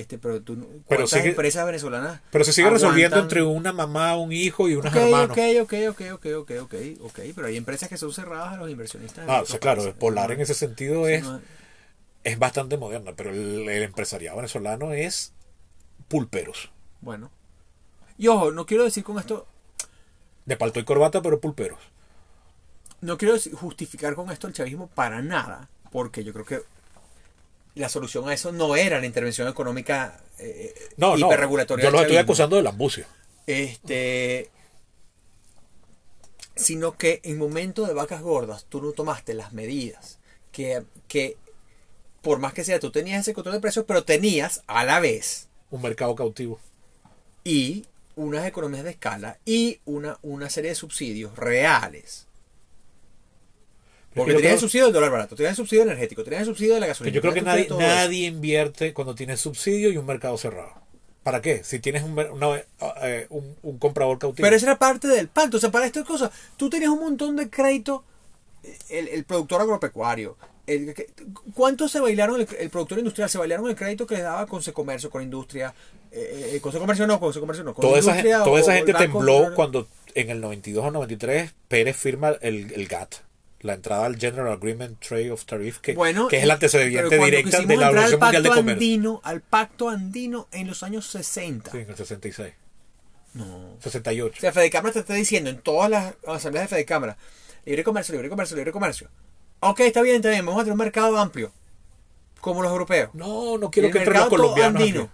Este, 0.00 0.18
pero 0.18 0.40
tú, 0.40 0.54
Pero 0.56 0.82
¿cuántas 0.86 1.10
sigue- 1.10 1.28
empresas 1.30 1.66
venezolanas? 1.66 2.20
Pero 2.30 2.44
se 2.44 2.52
sigue 2.52 2.70
resolviendo 2.70 3.18
entre 3.18 3.42
una 3.42 3.72
mamá, 3.72 4.16
un 4.16 4.32
hijo 4.32 4.68
y 4.68 4.74
unos 4.74 4.90
Ok, 4.92 4.96
hermanos. 4.96 5.30
ok, 5.36 5.38
ok, 5.62 5.74
ok, 5.90 6.00
ok, 6.38 6.46
ok, 6.62 6.74
ok, 7.02 7.18
pero 7.34 7.46
hay 7.46 7.56
empresas 7.56 7.88
que 7.88 7.96
son 7.98 8.12
cerradas 8.12 8.54
a 8.54 8.56
los 8.56 8.70
inversionistas. 8.70 9.26
Ah, 9.28 9.42
o 9.42 9.46
sea, 9.46 9.58
claro, 9.60 9.82
países. 9.82 9.98
Polar 9.98 10.32
en 10.32 10.40
ese 10.40 10.54
sentido 10.54 11.06
es, 11.06 11.22
no, 11.22 11.40
es 12.24 12.38
bastante 12.38 12.76
moderna, 12.78 13.12
pero 13.14 13.30
el, 13.30 13.68
el 13.68 13.82
empresariado 13.82 14.36
venezolano 14.36 14.92
es 14.92 15.32
pulperos. 16.08 16.70
Bueno. 17.00 17.30
Y 18.16 18.28
ojo, 18.28 18.50
no 18.52 18.64
quiero 18.66 18.84
decir 18.84 19.04
con 19.04 19.18
esto, 19.18 19.46
De 20.46 20.56
palto 20.56 20.80
y 20.80 20.84
corbata, 20.84 21.20
pero 21.22 21.40
pulperos. 21.40 21.78
no 23.02 23.18
quiero 23.18 23.34
justificar 23.54 24.14
con 24.14 24.30
esto 24.30 24.46
el 24.46 24.52
chavismo 24.54 24.88
para 24.88 25.20
nada, 25.22 25.68
porque 25.90 26.24
yo 26.24 26.32
creo 26.32 26.44
que 26.44 26.60
la 27.74 27.88
solución 27.88 28.28
a 28.28 28.34
eso 28.34 28.52
no 28.52 28.76
era 28.76 29.00
la 29.00 29.06
intervención 29.06 29.48
económica 29.48 30.20
eh, 30.38 30.74
No, 30.96 31.16
no. 31.16 31.26
hiperregulatoria. 31.26 31.84
Yo 31.84 31.90
los 31.90 32.02
estoy 32.02 32.16
acusando 32.16 32.56
de 32.56 32.62
lambucio. 32.62 33.06
Este. 33.46 34.50
Sino 36.56 36.96
que 36.96 37.20
en 37.24 37.38
momento 37.38 37.86
de 37.86 37.94
vacas 37.94 38.20
gordas 38.22 38.66
tú 38.68 38.82
no 38.82 38.92
tomaste 38.92 39.34
las 39.34 39.52
medidas 39.52 40.18
que, 40.52 40.82
que 41.08 41.36
por 42.22 42.38
más 42.38 42.52
que 42.52 42.64
sea, 42.64 42.80
tú 42.80 42.90
tenías 42.90 43.20
ese 43.20 43.32
control 43.32 43.54
de 43.54 43.60
precios, 43.60 43.84
pero 43.88 44.04
tenías 44.04 44.62
a 44.66 44.84
la 44.84 45.00
vez 45.00 45.48
Un 45.70 45.80
mercado 45.82 46.14
cautivo. 46.14 46.60
y 47.44 47.86
unas 48.16 48.44
economías 48.46 48.84
de 48.84 48.90
escala 48.90 49.38
y 49.46 49.80
una, 49.86 50.18
una 50.20 50.50
serie 50.50 50.70
de 50.70 50.74
subsidios 50.74 51.34
reales. 51.36 52.26
Porque 54.14 54.32
yo 54.32 54.38
tenías 54.38 54.54
el 54.54 54.60
subsidio 54.60 54.84
del 54.86 54.94
dólar 54.94 55.10
barato, 55.10 55.36
tenías 55.36 55.52
el 55.52 55.56
subsidio 55.56 55.82
energético, 55.84 56.24
tenías 56.24 56.40
el 56.42 56.46
subsidio 56.48 56.74
de 56.74 56.80
la 56.80 56.86
Que 56.86 56.90
gasolina. 56.90 57.14
yo 57.14 57.20
creo 57.20 57.32
que 57.34 57.42
nadie, 57.42 57.68
nadie 57.78 58.26
invierte 58.26 58.92
cuando 58.92 59.14
tienes 59.14 59.40
subsidio 59.40 59.90
y 59.90 59.96
un 59.96 60.06
mercado 60.06 60.36
cerrado. 60.36 60.72
¿Para 61.22 61.40
qué? 61.42 61.62
Si 61.64 61.78
tienes 61.80 62.02
un, 62.02 62.18
una- 62.18 62.62
eh, 63.02 63.26
un, 63.30 63.54
un 63.62 63.78
comprador 63.78 64.18
cautivo. 64.18 64.42
Pero 64.44 64.56
esa 64.56 64.66
era 64.66 64.78
parte 64.78 65.06
del 65.06 65.28
pacto. 65.28 65.58
O 65.58 65.60
sea, 65.60 65.70
para 65.70 65.86
estas 65.86 66.04
cosas, 66.04 66.30
tú 66.56 66.70
tenías 66.70 66.90
un 66.90 67.00
montón 67.00 67.36
de 67.36 67.48
crédito. 67.50 68.04
El, 68.88 69.08
el 69.08 69.24
productor 69.24 69.60
agropecuario. 69.60 70.36
El, 70.66 70.94
que- 70.94 71.08
¿Cuánto 71.54 71.88
se 71.88 72.00
bailaron 72.00 72.40
el, 72.40 72.48
el 72.58 72.70
productor 72.70 72.98
industrial? 72.98 73.28
Se 73.28 73.38
bailaron 73.38 73.68
el 73.68 73.76
crédito 73.76 74.06
que 74.06 74.14
les 74.14 74.24
daba 74.24 74.46
con 74.46 74.62
Comercio, 74.72 75.10
con 75.10 75.22
industria. 75.22 75.74
Eh, 76.10 76.52
eh, 76.54 76.60
con 76.60 76.72
Comercio 76.72 77.06
no, 77.06 77.20
con 77.20 77.32
Comercio 77.32 77.64
no. 77.64 77.74
Con 77.74 77.82
toda 77.82 77.98
esa, 77.98 78.42
toda 78.44 78.58
esa 78.60 78.74
gente 78.74 78.94
tembló 78.94 79.54
cuando 79.54 79.86
en 80.14 80.30
el 80.30 80.40
92 80.40 80.84
o 80.84 80.90
93 80.90 81.52
Pérez 81.68 81.96
firma 81.96 82.30
el, 82.40 82.72
el 82.72 82.86
GATT, 82.88 83.16
la 83.60 83.74
entrada 83.74 84.06
al 84.06 84.16
General 84.18 84.52
Agreement 84.52 84.98
Trade 85.00 85.30
of 85.30 85.44
Tariff, 85.44 85.78
que, 85.78 85.94
Bueno, 85.94 86.28
que 86.28 86.38
es 86.38 86.44
el 86.44 86.50
antecedente 86.50 86.90
quisimos 87.44 87.68
de 87.68 87.76
la 87.76 87.88
Organización 87.90 88.20
Mundial 88.20 88.42
de 88.42 88.48
Comercio. 88.48 88.72
andino, 88.72 89.20
al 89.22 89.40
pacto 89.42 89.88
andino 89.90 90.48
en 90.52 90.66
los 90.66 90.82
años 90.82 91.06
60. 91.06 91.70
Sí, 91.70 91.78
en 91.78 91.90
el 91.90 91.96
66. 91.96 92.54
No. 93.34 93.76
68. 93.80 94.34
O 94.36 94.40
sea, 94.40 94.52
Fede 94.52 94.70
Cámara 94.70 94.92
te 94.94 95.00
está 95.00 95.14
diciendo 95.14 95.50
en 95.50 95.58
todas 95.58 95.90
las 95.90 96.14
asambleas 96.26 96.64
de 96.70 96.76
Fede 96.76 96.84
Cámara, 96.84 97.16
libre 97.64 97.84
comercio, 97.84 98.12
libre 98.14 98.28
comercio, 98.30 98.56
libre 98.56 98.72
comercio. 98.72 99.08
Ok, 99.60 99.80
está 99.80 100.00
bien, 100.02 100.16
está 100.16 100.30
bien, 100.30 100.44
vamos 100.46 100.60
a 100.60 100.64
tener 100.64 100.72
un 100.72 100.78
mercado 100.78 101.18
amplio, 101.18 101.52
como 102.40 102.62
los 102.62 102.72
europeos. 102.72 103.10
No, 103.12 103.58
no 103.58 103.70
quiero 103.70 103.88
El 103.88 103.92
que 103.92 103.98
entren 104.00 104.20
los 104.20 104.28
colombianos. 104.28 104.80
andino. 104.80 105.02
aquí. 105.02 105.10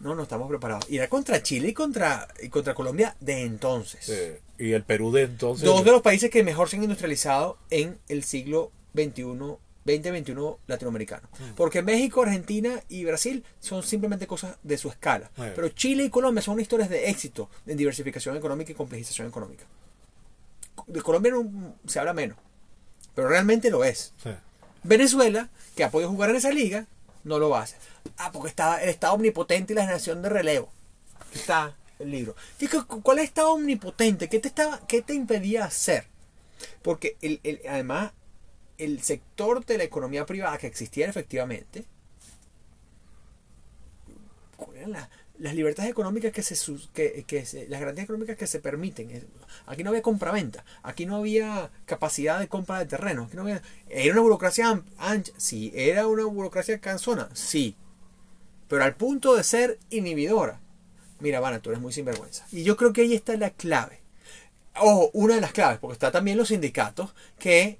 No, 0.00 0.14
no 0.14 0.22
estamos 0.22 0.48
preparados. 0.48 0.86
Irá 0.90 1.08
contra 1.08 1.42
Chile 1.42 1.68
y 1.68 1.72
contra, 1.74 2.26
y 2.42 2.48
contra 2.48 2.74
Colombia 2.74 3.16
de 3.20 3.42
entonces. 3.42 4.40
Y 4.58 4.72
el 4.72 4.82
Perú 4.82 5.12
de 5.12 5.22
entonces. 5.22 5.64
Dos 5.66 5.84
de 5.84 5.90
los 5.92 6.02
países 6.02 6.30
que 6.30 6.42
mejor 6.42 6.68
se 6.68 6.76
han 6.76 6.82
industrializado 6.82 7.58
en 7.70 7.98
el 8.08 8.22
siglo 8.24 8.72
XXI, 8.94 9.22
2021 9.84 10.58
latinoamericano. 10.66 11.28
Mm. 11.38 11.54
Porque 11.54 11.82
México, 11.82 12.22
Argentina 12.22 12.82
y 12.88 13.04
Brasil 13.04 13.44
son 13.60 13.82
simplemente 13.82 14.26
cosas 14.26 14.56
de 14.62 14.78
su 14.78 14.88
escala. 14.88 15.30
Pero 15.36 15.68
Chile 15.70 16.04
y 16.04 16.10
Colombia 16.10 16.42
son 16.42 16.60
historias 16.60 16.88
de 16.88 17.10
éxito 17.10 17.48
en 17.66 17.76
diversificación 17.76 18.36
económica 18.36 18.72
y 18.72 18.74
complejización 18.74 19.28
económica. 19.28 19.64
De 20.86 21.02
Colombia 21.02 21.32
no- 21.32 21.74
se 21.86 21.98
habla 21.98 22.12
menos, 22.14 22.38
pero 23.14 23.28
realmente 23.28 23.70
lo 23.70 23.84
es. 23.84 24.12
Sí. 24.22 24.30
Venezuela, 24.82 25.48
que 25.76 25.84
ha 25.84 25.90
podido 25.90 26.10
jugar 26.10 26.30
en 26.30 26.36
esa 26.36 26.50
liga, 26.50 26.86
no 27.24 27.38
lo 27.38 27.54
hace. 27.56 27.76
Ah, 28.18 28.30
porque 28.32 28.48
está 28.48 28.82
el 28.82 28.88
Estado 28.88 29.14
omnipotente 29.14 29.72
y 29.72 29.76
la 29.76 29.82
generación 29.82 30.22
de 30.22 30.28
relevo. 30.28 30.70
Está 31.34 31.76
el 31.98 32.10
libro. 32.10 32.34
¿Qué- 32.58 32.68
qué- 32.68 32.82
¿Cuál 32.84 33.18
es 33.18 33.22
el 33.24 33.28
Estado 33.28 33.52
omnipotente? 33.52 34.28
¿Qué 34.28 34.38
te, 34.38 34.48
estaba, 34.48 34.80
qué 34.86 35.02
te 35.02 35.14
impedía 35.14 35.64
hacer? 35.64 36.06
Porque 36.82 37.16
el, 37.22 37.40
el- 37.42 37.60
además 37.68 38.12
el 38.78 39.02
sector 39.02 39.64
de 39.66 39.76
la 39.78 39.84
economía 39.84 40.24
privada 40.26 40.56
que 40.58 40.66
existía 40.66 41.06
efectivamente, 41.08 41.84
¿cuáles 44.56 44.76
eran 44.78 44.92
las, 44.92 45.08
las 45.40 45.54
libertades 45.54 45.90
económicas 45.90 46.32
que 46.32 46.42
se, 46.42 46.54
que, 46.94 47.24
que 47.26 47.44
se- 47.46 47.66
las 47.68 47.80
garantías 47.80 48.04
económicas 48.04 48.36
que 48.36 48.46
se 48.46 48.60
permiten. 48.60 49.26
Aquí 49.66 49.82
no 49.82 49.90
había 49.90 50.02
compraventa, 50.02 50.64
aquí 50.82 51.06
no 51.06 51.16
había 51.16 51.70
capacidad 51.86 52.38
de 52.38 52.48
compra 52.48 52.78
de 52.78 52.86
terreno, 52.86 53.24
aquí 53.24 53.36
no 53.36 53.42
había, 53.42 53.62
era 53.88 54.12
una 54.12 54.22
burocracia 54.22 54.82
ancha, 54.98 55.32
sí, 55.36 55.72
era 55.74 56.06
una 56.06 56.24
burocracia 56.26 56.78
cansona, 56.80 57.28
sí, 57.34 57.76
pero 58.68 58.84
al 58.84 58.94
punto 58.94 59.34
de 59.34 59.42
ser 59.44 59.78
inhibidora. 59.90 60.60
Mira, 61.18 61.40
Vana, 61.40 61.60
tú 61.60 61.70
eres 61.70 61.82
muy 61.82 61.92
sinvergüenza. 61.92 62.46
Y 62.52 62.62
yo 62.64 62.76
creo 62.76 62.92
que 62.92 63.02
ahí 63.02 63.14
está 63.14 63.36
la 63.36 63.50
clave. 63.50 64.00
Ojo, 64.76 65.10
una 65.12 65.34
de 65.34 65.40
las 65.42 65.52
claves, 65.52 65.78
porque 65.78 65.94
está 65.94 66.10
también 66.12 66.38
los 66.38 66.48
sindicatos 66.48 67.14
que 67.38 67.78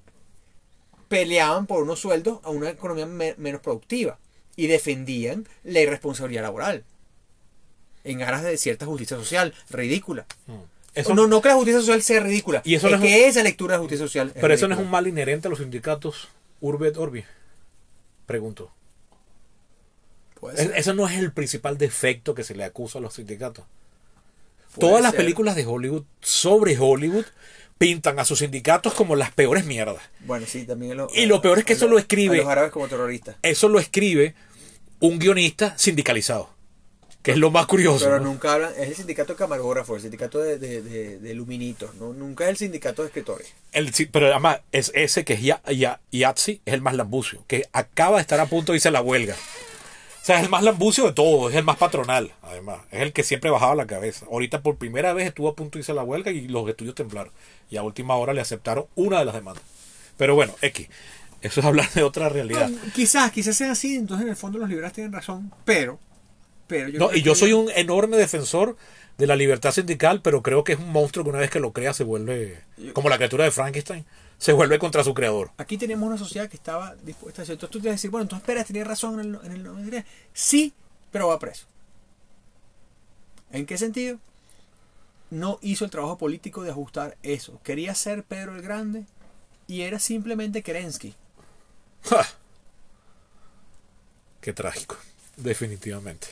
peleaban 1.09 1.67
por 1.67 1.83
unos 1.83 1.99
sueldos 2.01 2.41
a 2.43 2.51
una 2.51 2.71
economía 2.71 3.07
me- 3.07 3.35
menos 3.37 3.61
productiva 3.61 4.19
y 4.57 4.67
defendían 4.67 5.47
la 5.65 5.81
irresponsabilidad 5.81 6.43
laboral 6.43 6.85
en 8.05 8.23
aras 8.23 8.43
de 8.43 8.57
cierta 8.57 8.87
justicia 8.87 9.17
social 9.17 9.55
ridícula. 9.71 10.27
Mm. 10.47 10.55
Eso, 10.95 11.15
no, 11.15 11.27
no 11.29 11.41
que 11.41 11.49
la 11.49 11.55
justicia 11.55 11.81
social 11.81 12.03
sea 12.03 12.21
ridícula, 12.21 12.63
Y 12.65 12.75
eso 12.75 12.89
es 12.89 12.91
no 12.93 12.97
es 12.99 13.03
que 13.03 13.29
esa 13.29 13.43
lectura 13.45 13.75
de 13.75 13.79
justicia 13.81 14.05
social 14.07 14.33
es 14.35 14.41
Pero 14.41 14.53
eso 14.53 14.67
no 14.67 14.75
es 14.75 14.81
un 14.81 14.91
mal 14.91 15.07
inherente 15.07 15.47
a 15.47 15.51
los 15.51 15.61
sindicatos 15.61 16.29
Urbe 16.61 16.89
et 16.89 16.97
Orbi. 16.97 17.25
Pregunto. 18.27 18.73
Puede 20.41 20.61
Es- 20.61 20.69
ser, 20.69 20.77
Eso 20.79 20.95
no 20.95 21.07
es 21.09 21.19
el 21.19 21.33
principal 21.33 21.79
defecto 21.79 22.35
que 22.35 22.45
se 22.45 22.55
le 22.55 22.65
acusa 22.65 22.99
a 22.99 23.03
los 23.03 23.15
sindicatos. 23.15 23.65
Todas 24.79 25.03
las 25.03 25.13
ser. 25.13 25.21
películas 25.21 25.57
de 25.57 25.67
Hollywood 25.67 26.05
sobre 26.21 26.77
Hollywood 26.79 27.25
pintan 27.79 28.19
a 28.19 28.25
sus 28.25 28.41
sindicatos 28.41 28.95
como 28.95 29.17
las 29.17 29.33
peores 29.33 29.65
mierdas. 29.65 30.03
Bueno, 30.21 30.47
sí, 30.47 30.65
también 30.65 30.97
lo- 30.97 31.09
Y 31.15 31.27
lo 31.27 31.41
peor 31.41 31.59
es 31.59 31.65
que 31.65 31.73
eso 31.75 31.89
lo 31.89 31.99
escribe- 31.99 32.41
a 32.41 32.43
los 32.43 32.47
árabes 32.53 32.71
como 32.73 32.89
terroristas. 32.89 33.37
Eso 33.43 33.69
lo 33.69 33.79
escribe 33.81 34.35
un 35.01 35.19
guionista 35.19 35.77
sindicalizado. 35.79 36.51
Que 37.23 37.33
es 37.33 37.37
lo 37.37 37.51
más 37.51 37.67
curioso. 37.67 38.07
Pero 38.07 38.19
¿no? 38.19 38.27
nunca 38.31 38.55
hablan, 38.55 38.73
es 38.79 38.89
el 38.89 38.95
sindicato 38.97 39.35
de 39.35 39.39
camarógrafos, 39.39 39.97
el 39.97 40.03
sindicato 40.03 40.39
de, 40.39 40.59
de, 40.59 40.81
de, 40.81 41.19
de 41.19 41.35
luminitos, 41.35 41.95
¿no? 41.97 42.13
nunca 42.15 42.45
es 42.45 42.51
el 42.51 42.57
sindicato 42.57 43.03
de 43.03 43.09
escritores. 43.09 43.53
El- 43.73 43.93
sí, 43.93 44.07
pero 44.07 44.27
además, 44.29 44.61
es 44.73 44.91
ese 44.95 45.25
que 45.25 45.35
es 45.35 45.43
ya, 45.43 45.61
ya, 45.71 46.01
Yatsi, 46.13 46.63
es 46.65 46.73
el 46.75 46.81
más 46.81 46.95
lambucio, 46.95 47.45
que 47.47 47.65
acaba 47.73 48.17
de 48.17 48.23
estar 48.23 48.41
a 48.41 48.47
punto 48.47 48.73
de 48.73 48.77
irse 48.79 48.89
a 48.89 48.93
la 48.93 49.03
huelga. 49.03 49.35
O 49.35 50.25
sea, 50.25 50.39
es 50.39 50.45
el 50.45 50.51
más 50.51 50.63
lambucio 50.63 51.05
de 51.05 51.13
todos, 51.13 51.51
es 51.51 51.57
el 51.59 51.65
más 51.65 51.77
patronal, 51.79 52.33
además. 52.43 52.81
Es 52.91 53.01
el 53.01 53.13
que 53.13 53.23
siempre 53.23 53.51
bajaba 53.51 53.75
la 53.75 53.87
cabeza. 53.87 54.27
Ahorita 54.31 54.63
por 54.63 54.77
primera 54.77 55.13
vez 55.15 55.27
estuvo 55.29 55.49
a 55.49 55.55
punto 55.55 55.77
de 55.79 55.81
irse 55.81 55.93
a 55.93 55.95
la 55.95 56.03
huelga 56.05 56.31
y 56.31 56.47
los 56.49 56.69
estudios 56.69 56.95
temblaron. 56.95 57.33
Y 57.71 57.77
a 57.79 57.83
última 57.83 58.17
hora 58.17 58.35
le 58.35 58.41
aceptaron 58.43 58.85
una 58.97 59.19
de 59.19 59.25
las 59.25 59.35
demandas. 59.35 59.65
Pero 60.19 60.35
bueno, 60.35 60.55
X. 60.61 60.89
Eso 61.41 61.61
es 61.61 61.67
hablar 61.67 61.91
de 61.95 62.03
otra 62.03 62.29
realidad. 62.29 62.71
Quizás, 62.95 63.31
quizás 63.33 63.57
sea 63.57 63.73
así, 63.73 63.97
entonces 63.97 64.25
en 64.25 64.31
el 64.31 64.37
fondo 64.37 64.59
los 64.59 64.69
liberales 64.69 64.93
tienen 64.93 65.11
razón, 65.13 65.51
pero, 65.65 65.99
pero 66.71 66.89
yo 66.89 66.99
No, 66.99 67.13
y 67.15 67.21
yo 67.23 67.35
que- 67.35 67.39
soy 67.41 67.53
un 67.53 67.71
enorme 67.75 68.17
defensor 68.17 68.77
de 69.19 69.27
la 69.27 69.37
libertad 69.37 69.73
sindical, 69.73 70.23
pero 70.23 70.43
creo 70.43 70.65
que 70.65 70.73
es 70.73 70.79
un 70.79 70.91
monstruo 70.91 71.25
que 71.25 71.31
una 71.31 71.41
vez 71.41 71.51
que 71.51 71.61
lo 71.61 71.73
crea 71.75 71.93
se 71.93 72.05
vuelve, 72.05 72.63
como 72.95 73.11
la 73.11 73.17
criatura 73.17 73.45
de 73.45 73.51
Frankenstein, 73.51 74.07
se 74.39 74.53
vuelve 74.55 74.79
contra 74.79 75.05
su 75.05 75.13
creador. 75.13 75.51
Aquí 75.59 75.77
tenemos 75.77 76.07
una 76.07 76.17
sociedad 76.17 76.49
que 76.49 76.57
estaba 76.57 76.95
dispuesta 77.03 77.43
a 77.43 77.45
hacer. 77.45 77.55
Entonces 77.55 77.73
tú 77.73 77.81
te 77.81 77.89
vas 77.89 77.93
a 77.93 77.97
decir, 77.97 78.11
bueno, 78.11 78.23
entonces 78.23 78.47
Pérez 78.47 78.67
tenía 78.69 78.85
razón 78.85 79.21
en 79.21 79.35
el, 79.35 79.41
en 79.45 79.53
el 79.53 79.63
93. 79.65 80.05
Sí, 80.33 80.73
pero 81.13 81.29
va 81.29 81.39
preso. 81.39 81.67
¿En 83.53 83.67
qué 83.67 83.77
sentido? 83.77 84.19
No 85.29 85.59
hizo 85.61 85.85
el 85.85 85.91
trabajo 85.91 86.17
político 86.17 86.63
de 86.63 86.71
ajustar 86.71 87.19
eso. 87.23 87.61
Quería 87.63 87.95
ser 87.95 88.23
Pedro 88.25 88.57
el 88.57 88.63
Grande 88.63 89.05
y 89.67 89.83
era 89.83 89.99
simplemente 89.99 90.63
Kerensky. 90.63 91.15
¡Ja! 92.05 92.27
Qué 94.41 94.53
trágico, 94.55 94.97
definitivamente. 95.37 96.29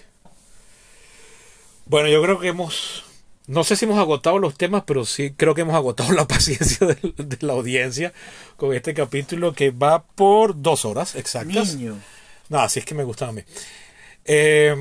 Bueno, 1.89 2.09
yo 2.09 2.23
creo 2.23 2.39
que 2.39 2.49
hemos, 2.49 3.05
no 3.47 3.65
sé 3.65 3.75
si 3.75 3.87
hemos 3.87 3.99
agotado 3.99 4.39
los 4.39 4.57
temas, 4.57 4.85
pero 4.87 5.05
sí 5.05 5.33
creo 5.37 5.55
que 5.55 5.63
hemos 5.63 5.75
agotado 5.75 6.13
la 6.15 6.29
paciencia 6.29 6.87
de, 6.87 6.95
de 7.17 7.37
la 7.41 7.55
audiencia 7.55 8.13
con 8.57 8.75
este 8.75 8.95
capítulo 8.95 9.55
que 9.55 9.71
va 9.71 10.05
por 10.05 10.61
dos 10.61 10.85
horas 10.85 11.15
exactas. 11.15 11.75
Niño. 11.77 11.99
No, 12.49 12.61
así 12.61 12.81
es 12.81 12.85
que 12.85 12.95
me 12.95 13.05
gustan 13.05 13.31
a 13.31 13.33
mí. 13.33 13.43
Eh, 14.25 14.77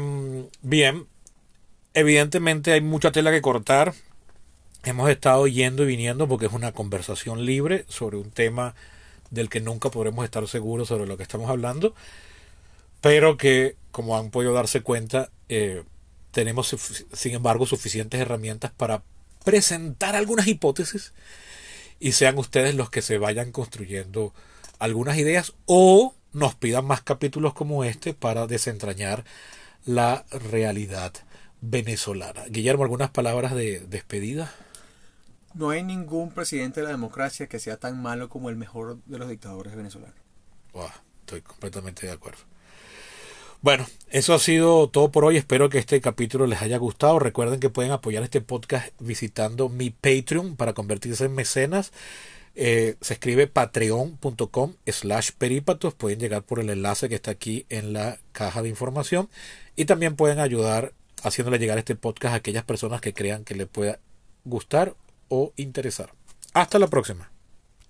bien, 0.62 1.06
evidentemente 1.94 2.74
hay 2.74 2.82
mucha 2.82 3.12
tela 3.12 3.32
que 3.32 3.42
cortar. 3.42 3.94
Hemos 4.84 5.10
estado 5.10 5.48
yendo 5.48 5.84
y 5.84 5.88
viniendo 5.88 6.28
porque 6.28 6.46
es 6.46 6.54
una 6.54 6.74
conversación 6.74 7.46
libre 7.46 7.86
sobre 7.88 8.18
un 8.18 8.32
tema 8.32 8.76
del 9.32 9.50
que 9.50 9.62
nunca 9.62 9.90
podremos 9.90 10.24
estar 10.26 10.46
seguros 10.48 10.90
sobre 10.90 11.08
lo 11.08 11.18
que 11.18 11.24
estamos 11.24 11.50
hablando, 11.50 11.94
pero 13.02 13.38
que, 13.38 13.76
como 13.92 14.18
han 14.18 14.32
podido 14.32 14.54
darse 14.54 14.82
cuenta, 14.82 15.30
eh, 15.50 15.84
tenemos, 16.38 16.76
sin 17.14 17.34
embargo, 17.34 17.66
suficientes 17.66 18.22
herramientas 18.22 18.70
para 18.70 19.02
presentar 19.44 20.16
algunas 20.16 20.46
hipótesis 20.46 21.12
y 22.00 22.12
sean 22.12 22.38
ustedes 22.38 22.76
los 22.76 22.92
que 22.92 23.02
se 23.02 23.18
vayan 23.18 23.52
construyendo 23.52 24.36
algunas 24.78 25.18
ideas 25.18 25.56
o 25.66 26.14
nos 26.34 26.54
pidan 26.54 26.86
más 26.86 27.02
capítulos 27.02 27.56
como 27.56 27.84
este 27.84 28.14
para 28.14 28.46
desentrañar 28.46 29.26
la 29.84 30.28
realidad 30.30 31.12
venezolana. 31.62 32.46
Guillermo, 32.50 32.84
algunas 32.84 33.10
palabras 33.10 33.56
de 33.56 33.80
despedida. 33.80 34.54
No 35.56 35.72
hay 35.72 35.82
ningún 35.82 36.30
presidente 36.30 36.82
de 36.82 36.86
la 36.86 36.92
democracia 36.92 37.48
que 37.48 37.58
sea 37.58 37.78
tan 37.78 38.00
malo 38.00 38.30
como 38.30 38.52
el 38.52 38.58
mejor 38.58 39.00
de 39.06 39.18
los 39.18 39.28
dictadores 39.28 39.76
venezolanos. 39.76 40.14
Wow, 40.74 40.92
estoy 41.22 41.42
completamente 41.42 42.06
de 42.06 42.14
acuerdo. 42.14 42.42
Bueno, 43.68 43.86
eso 44.10 44.34
ha 44.34 44.40
sido 44.40 44.88
todo 44.88 45.12
por 45.12 45.26
hoy. 45.26 45.36
Espero 45.36 45.68
que 45.68 45.78
este 45.78 46.00
capítulo 46.00 46.48
les 46.48 46.62
haya 46.62 46.78
gustado. 46.78 47.20
Recuerden 47.20 47.60
que 47.60 47.70
pueden 47.70 47.92
apoyar 47.92 48.24
este 48.24 48.40
podcast 48.40 48.94
visitando 48.98 49.68
mi 49.68 49.90
Patreon 49.90 50.56
para 50.56 50.72
convertirse 50.72 51.26
en 51.26 51.36
mecenas. 51.36 51.92
Eh, 52.56 52.96
se 53.02 53.16
escribe 53.16 53.48
patreon.com 53.48 54.76
slash 54.86 55.32
perípatos. 55.38 55.94
Pueden 55.96 56.18
llegar 56.18 56.44
por 56.44 56.62
el 56.62 56.70
enlace 56.70 57.10
que 57.10 57.16
está 57.16 57.32
aquí 57.32 57.66
en 57.68 57.92
la 57.92 58.20
caja 58.32 58.62
de 58.62 58.70
información. 58.70 59.28
Y 59.76 59.84
también 59.84 60.16
pueden 60.16 60.40
ayudar 60.40 60.94
haciéndole 61.22 61.60
llegar 61.60 61.78
este 61.78 61.98
podcast 61.98 62.36
a 62.36 62.38
aquellas 62.38 62.64
personas 62.64 63.02
que 63.02 63.14
crean 63.14 63.44
que 63.44 63.56
le 63.56 63.66
pueda 63.66 64.00
gustar 64.46 64.96
o 65.28 65.52
interesar. 65.58 66.14
Hasta 66.54 66.80
la 66.80 66.88
próxima. 66.88 67.30